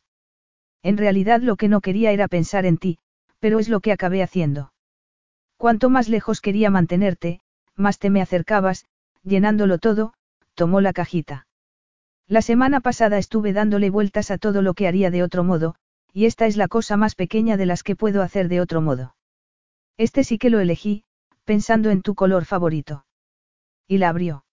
[0.82, 2.98] En realidad lo que no quería era pensar en ti,
[3.40, 4.72] pero es lo que acabé haciendo.
[5.56, 7.40] Cuanto más lejos quería mantenerte,
[7.74, 8.86] más te me acercabas,
[9.22, 10.12] llenándolo todo,
[10.54, 11.46] tomó la cajita.
[12.28, 15.76] La semana pasada estuve dándole vueltas a todo lo que haría de otro modo,
[16.16, 19.14] y esta es la cosa más pequeña de las que puedo hacer de otro modo.
[19.98, 21.04] Este sí que lo elegí,
[21.44, 23.04] pensando en tu color favorito.
[23.86, 24.46] Y la abrió.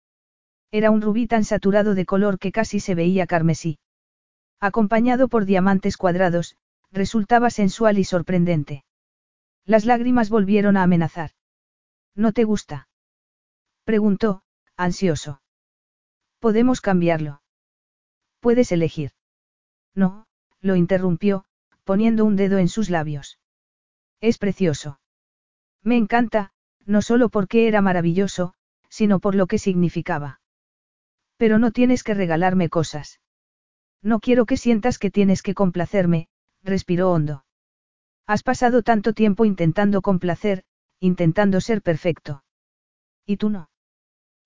[0.72, 3.78] Era un rubí tan saturado de color que casi se veía carmesí.
[4.60, 6.58] Acompañado por diamantes cuadrados,
[6.92, 8.84] resultaba sensual y sorprendente.
[9.64, 11.30] Las lágrimas volvieron a amenazar.
[12.16, 12.90] ¿No te gusta?
[13.84, 14.42] Preguntó,
[14.78, 15.44] ansioso.
[16.40, 17.44] Podemos cambiarlo.
[18.40, 19.12] Puedes elegir.
[19.94, 20.26] No,
[20.60, 21.46] lo interrumpió,
[21.84, 23.40] poniendo un dedo en sus labios.
[24.19, 25.00] Es precioso.
[25.84, 26.51] Me encanta,
[26.85, 28.53] no solo porque era maravilloso,
[28.90, 30.42] sino por lo que significaba.
[31.38, 33.19] Pero no tienes que regalarme cosas.
[34.01, 36.27] No quiero que sientas que tienes que complacerme,
[36.64, 37.45] respiró hondo.
[38.27, 40.64] Has pasado tanto tiempo intentando complacer,
[41.00, 42.43] intentando ser perfecto.
[43.26, 43.69] ¿Y tú no?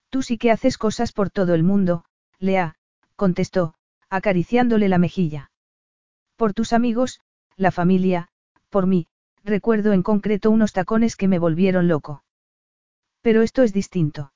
[0.09, 2.05] Tú sí que haces cosas por todo el mundo,
[2.39, 2.75] Lea,
[3.15, 3.75] contestó,
[4.09, 5.51] acariciándole la mejilla.
[6.35, 7.21] Por tus amigos,
[7.57, 8.27] la familia,
[8.69, 9.07] por mí,
[9.43, 12.23] recuerdo en concreto unos tacones que me volvieron loco.
[13.21, 14.33] Pero esto es distinto.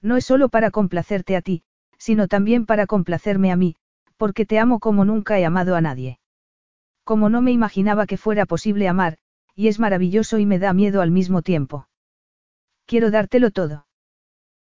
[0.00, 1.62] No es solo para complacerte a ti,
[1.98, 3.76] sino también para complacerme a mí,
[4.16, 6.18] porque te amo como nunca he amado a nadie.
[7.04, 9.18] Como no me imaginaba que fuera posible amar,
[9.54, 11.88] y es maravilloso y me da miedo al mismo tiempo.
[12.86, 13.86] Quiero dártelo todo.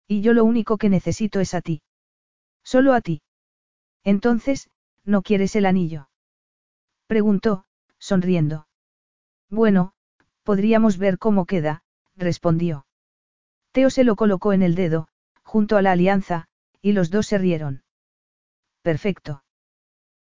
[0.08, 1.82] Y yo lo único que necesito es a ti.
[2.64, 3.22] Solo a ti.
[4.04, 4.70] Entonces,
[5.04, 6.10] ¿no quieres el anillo?
[7.08, 7.66] Preguntó,
[8.02, 8.68] sonriendo.
[9.50, 9.94] Bueno,
[10.44, 11.84] podríamos ver cómo queda,
[12.18, 12.86] respondió.
[13.72, 15.08] Teo se lo colocó en el dedo,
[15.44, 16.48] junto a la alianza,
[16.82, 17.84] y los dos se rieron.
[18.82, 19.44] Perfecto.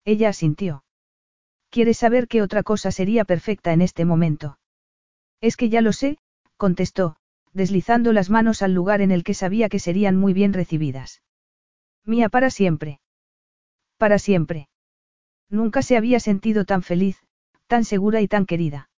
[0.05, 0.85] Ella asintió.
[1.71, 4.59] ¿Quieres saber qué otra cosa sería perfecta en este momento?
[5.41, 6.19] Es que ya lo sé,
[6.57, 7.17] contestó,
[7.53, 11.23] deslizando las manos al lugar en el que sabía que serían muy bien recibidas.
[12.05, 13.01] Mía para siempre.
[13.97, 14.69] Para siempre.
[15.49, 17.23] Nunca se había sentido tan feliz,
[17.71, 18.91] tan segura y tan querida.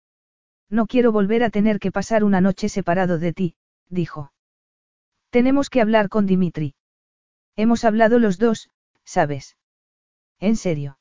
[0.69, 3.57] No quiero volver a tener que pasar una noche separado de ti,
[3.89, 4.33] dijo.
[5.31, 6.77] Tenemos que hablar con Dimitri.
[7.57, 8.71] Hemos hablado los dos,
[9.05, 9.57] ¿sabes?
[10.39, 11.01] ¿En serio?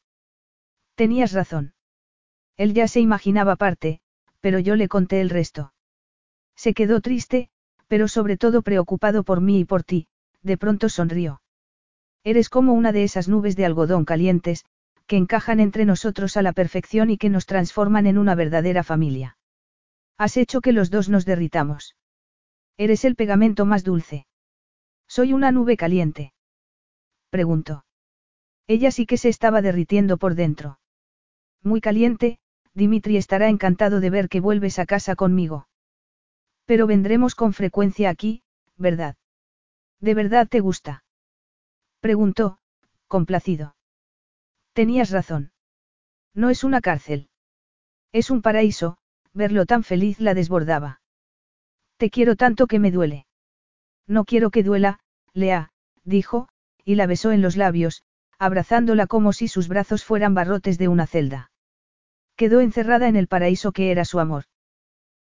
[0.95, 1.75] Tenías razón.
[2.57, 4.01] Él ya se imaginaba parte,
[4.41, 5.71] pero yo le conté el resto.
[6.55, 7.51] Se quedó triste,
[7.87, 10.07] pero sobre todo preocupado por mí y por ti,
[10.41, 11.43] de pronto sonrió.
[12.23, 14.65] Eres como una de esas nubes de algodón calientes,
[15.09, 19.39] que encajan entre nosotros a la perfección y que nos transforman en una verdadera familia.
[20.19, 21.95] Has hecho que los dos nos derritamos.
[22.77, 24.27] Eres el pegamento más dulce.
[25.07, 26.33] Soy una nube caliente.
[27.31, 27.85] Preguntó.
[28.67, 30.79] Ella sí que se estaba derritiendo por dentro.
[31.63, 32.37] Muy caliente,
[32.75, 35.67] Dimitri estará encantado de ver que vuelves a casa conmigo.
[36.65, 38.43] Pero vendremos con frecuencia aquí,
[38.77, 39.15] ¿verdad?
[39.99, 41.03] ¿De verdad te gusta?
[41.99, 42.59] Preguntó,
[43.07, 43.73] complacido.
[44.73, 45.51] Tenías razón.
[46.33, 47.29] No es una cárcel.
[48.11, 48.97] Es un paraíso,
[49.33, 51.01] verlo tan feliz la desbordaba.
[51.97, 53.25] Te quiero tanto que me duele.
[54.07, 54.99] No quiero que duela,
[55.33, 55.71] Lea,
[56.03, 56.49] dijo,
[56.83, 58.03] y la besó en los labios,
[58.39, 61.51] abrazándola como si sus brazos fueran barrotes de una celda.
[62.35, 64.45] Quedó encerrada en el paraíso que era su amor.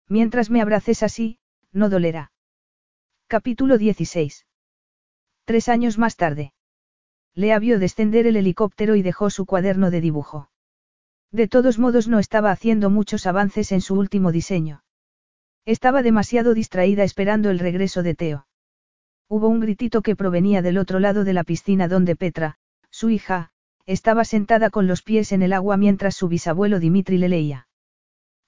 [0.07, 1.39] Mientras me abraces así,
[1.71, 2.31] no dolerá.
[3.27, 4.45] Capítulo 16.
[5.43, 6.53] Tres años más tarde.
[7.37, 10.49] Lea vio descender el helicóptero y dejó su cuaderno de dibujo.
[11.31, 14.81] De todos modos no estaba haciendo muchos avances en su último diseño.
[15.63, 18.47] Estaba demasiado distraída esperando el regreso de Teo.
[19.29, 22.57] Hubo un gritito que provenía del otro lado de la piscina donde Petra,
[22.89, 23.51] su hija,
[23.85, 27.67] estaba sentada con los pies en el agua mientras su bisabuelo Dimitri le leía.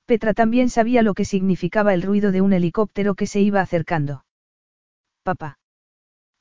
[0.08, 4.26] Petra también sabía lo que significaba el ruido de un helicóptero que se iba acercando.
[5.22, 5.59] Papá.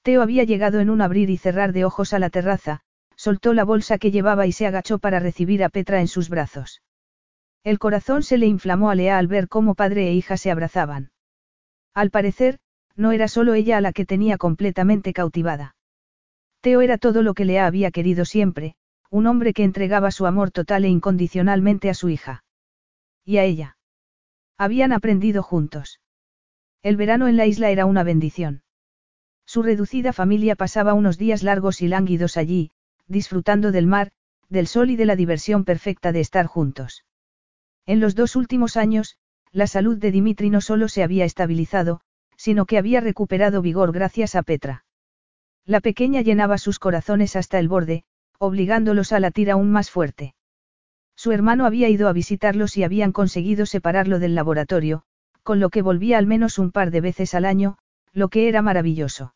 [0.09, 2.81] Teo había llegado en un abrir y cerrar de ojos a la terraza,
[3.15, 6.81] soltó la bolsa que llevaba y se agachó para recibir a Petra en sus brazos.
[7.63, 11.11] El corazón se le inflamó a Lea al ver cómo padre e hija se abrazaban.
[11.93, 12.59] Al parecer,
[12.97, 15.77] no era solo ella a la que tenía completamente cautivada.
[16.63, 18.77] Teo era todo lo que Lea había querido siempre,
[19.11, 22.45] un hombre que entregaba su amor total e incondicionalmente a su hija.
[23.27, 23.77] Y a ella.
[24.57, 26.01] Habían aprendido juntos.
[26.83, 28.63] El verano en la isla era una bendición.
[29.49, 32.71] Su reducida familia pasaba unos días largos y lánguidos allí,
[33.07, 34.11] disfrutando del mar,
[34.51, 37.07] del sol y de la diversión perfecta de estar juntos.
[37.87, 39.17] En los dos últimos años,
[39.51, 42.03] la salud de Dimitri no solo se había estabilizado,
[42.37, 44.85] sino que había recuperado vigor gracias a Petra.
[45.65, 48.05] La pequeña llenaba sus corazones hasta el borde,
[48.39, 50.35] obligándolos a latir aún más fuerte.
[51.17, 55.05] Su hermano había ido a visitarlos y habían conseguido separarlo del laboratorio,
[55.43, 57.79] con lo que volvía al menos un par de veces al año,
[58.13, 59.33] lo que era maravilloso.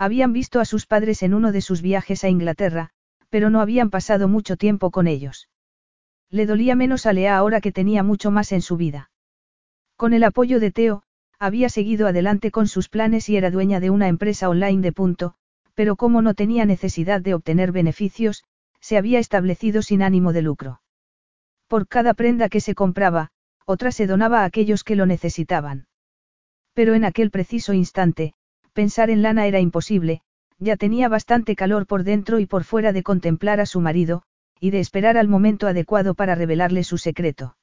[0.00, 2.88] Habían visto a sus padres en uno de sus viajes a Inglaterra,
[3.28, 5.50] pero no habían pasado mucho tiempo con ellos.
[6.30, 9.10] Le dolía menos a Lea ahora que tenía mucho más en su vida.
[9.96, 11.02] Con el apoyo de Teo,
[11.38, 15.34] había seguido adelante con sus planes y era dueña de una empresa online de punto,
[15.74, 18.42] pero como no tenía necesidad de obtener beneficios,
[18.80, 20.80] se había establecido sin ánimo de lucro.
[21.68, 23.32] Por cada prenda que se compraba,
[23.66, 25.88] otra se donaba a aquellos que lo necesitaban.
[26.72, 28.32] Pero en aquel preciso instante,
[28.72, 30.22] Pensar en Lana era imposible,
[30.58, 34.22] ya tenía bastante calor por dentro y por fuera de contemplar a su marido,
[34.60, 37.56] y de esperar al momento adecuado para revelarle su secreto.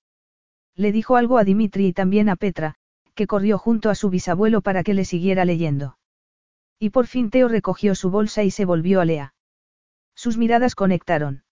[0.75, 2.75] Le dijo algo a Dimitri y también a Petra,
[3.13, 5.97] que corrió junto a su bisabuelo para que le siguiera leyendo.
[6.79, 9.33] Y por fin Teo recogió su bolsa y se volvió a Lea.
[10.15, 11.43] Sus miradas conectaron.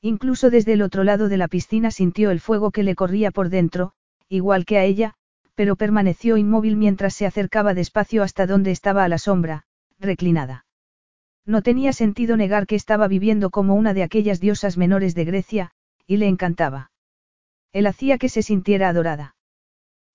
[0.00, 3.48] Incluso desde el otro lado de la piscina sintió el fuego que le corría por
[3.48, 3.92] dentro,
[4.28, 5.14] igual que a ella,
[5.54, 9.64] pero permaneció inmóvil mientras se acercaba despacio hasta donde estaba a la sombra,
[9.98, 10.64] reclinada.
[11.44, 15.70] No tenía sentido negar que estaba viviendo como una de aquellas diosas menores de Grecia,
[16.06, 16.90] y le encantaba.
[17.72, 19.34] Él hacía que se sintiera adorada.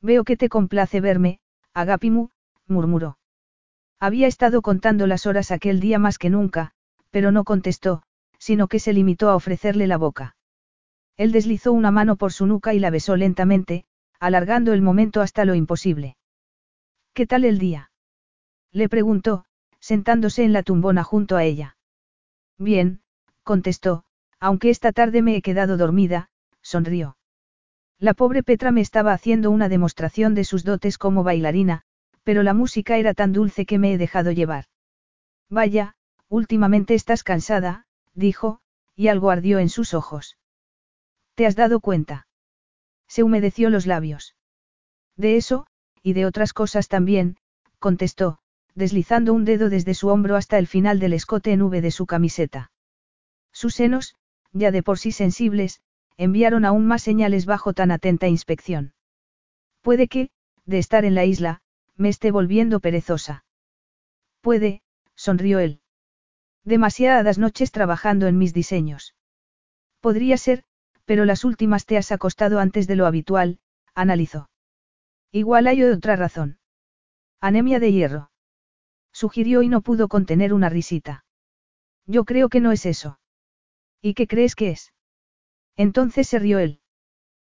[0.02, 1.40] Veo que te complace verme,
[1.74, 2.30] Agapimu,
[2.68, 3.18] murmuró.
[4.00, 6.72] Había estado contando las horas aquel día más que nunca,
[7.10, 8.04] pero no contestó,
[8.38, 10.36] sino que se limitó a ofrecerle la boca.
[11.18, 13.86] Él deslizó una mano por su nuca y la besó lentamente,
[14.20, 16.18] alargando el momento hasta lo imposible.
[17.14, 17.92] ¿Qué tal el día?
[18.72, 19.46] Le preguntó,
[19.80, 21.78] sentándose en la tumbona junto a ella.
[22.58, 23.02] Bien,
[23.44, 24.04] contestó,
[24.40, 26.30] aunque esta tarde me he quedado dormida,
[26.62, 27.18] sonrió.
[28.00, 31.82] La pobre Petra me estaba haciendo una demostración de sus dotes como bailarina,
[32.24, 34.66] pero la música era tan dulce que me he dejado llevar.
[35.50, 35.96] Vaya,
[36.28, 38.60] últimamente estás cansada, dijo,
[38.96, 40.38] y algo ardió en sus ojos.
[41.36, 42.27] ¿Te has dado cuenta?
[43.08, 44.36] Se humedeció los labios.
[45.16, 45.68] De eso,
[46.04, 47.38] y de otras cosas también,
[47.80, 48.40] contestó,
[48.76, 52.06] deslizando un dedo desde su hombro hasta el final del escote en V de su
[52.06, 52.72] camiseta.
[53.52, 54.16] Sus senos,
[54.54, 55.82] ya de por sí sensibles,
[56.18, 58.94] enviaron aún más señales bajo tan atenta inspección.
[59.82, 60.30] Puede que,
[60.66, 61.62] de estar en la isla,
[61.96, 63.46] me esté volviendo perezosa.
[64.42, 64.82] Puede,
[65.16, 65.82] sonrió él.
[66.64, 69.16] Demasiadas noches trabajando en mis diseños.
[70.02, 70.64] Podría ser,
[71.08, 73.60] pero las últimas te has acostado antes de lo habitual,
[73.96, 74.50] analizó.
[75.32, 76.60] Igual hay otra razón.
[77.40, 78.32] Anemia de hierro.
[79.14, 81.24] Sugirió y no pudo contener una risita.
[82.08, 83.20] Yo creo que no es eso.
[84.02, 84.92] ¿Y qué crees que es?
[85.78, 86.82] Entonces se rió él.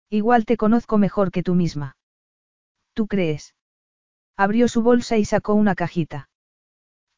[0.10, 1.96] Igual te conozco mejor que tú misma.
[2.94, 3.54] ¿Tú crees?
[4.36, 6.28] Abrió su bolsa y sacó una cajita.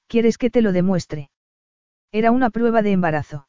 [0.07, 1.29] ¿Quieres que te lo demuestre?
[2.11, 3.47] Era una prueba de embarazo.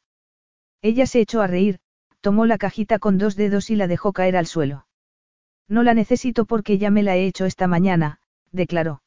[0.81, 1.81] Ella se echó a reír,
[2.27, 4.85] tomó la cajita con dos dedos y la dejó caer al suelo.
[5.69, 8.19] No la necesito porque ya me la he hecho esta mañana,
[8.51, 9.01] declaró.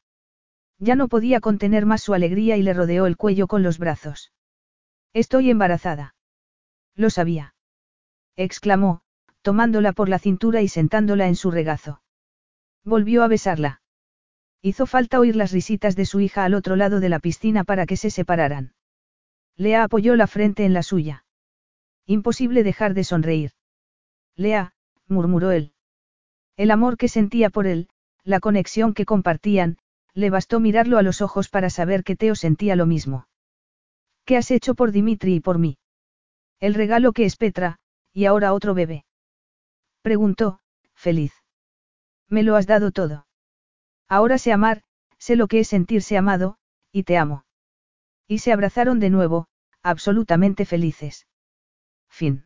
[0.79, 4.31] Ya no podía contener más su alegría y le rodeó el cuello con los brazos.
[5.13, 6.15] Estoy embarazada.
[6.95, 7.53] Lo sabía.
[8.37, 9.01] exclamó,
[9.43, 12.01] tomándola por la cintura y sentándola en su regazo.
[12.83, 13.83] Volvió a besarla.
[14.63, 17.85] Hizo falta oír las risitas de su hija al otro lado de la piscina para
[17.85, 18.73] que se separaran.
[19.57, 21.23] Lea apoyó la frente en la suya.
[22.11, 23.51] Imposible dejar de sonreír.
[24.35, 24.73] Lea,
[25.07, 25.71] murmuró él.
[26.57, 27.87] El amor que sentía por él,
[28.25, 29.77] la conexión que compartían,
[30.13, 33.29] le bastó mirarlo a los ojos para saber que Teo sentía lo mismo.
[34.25, 35.77] ¿Qué has hecho por Dimitri y por mí?
[36.59, 37.79] El regalo que es Petra,
[38.11, 39.05] y ahora otro bebé.
[40.01, 40.59] Preguntó,
[40.93, 41.31] feliz.
[42.27, 43.25] Me lo has dado todo.
[44.09, 44.83] Ahora sé amar,
[45.17, 46.57] sé lo que es sentirse amado,
[46.91, 47.45] y te amo.
[48.27, 49.47] Y se abrazaron de nuevo,
[49.81, 51.25] absolutamente felices.
[52.11, 52.43] Fin.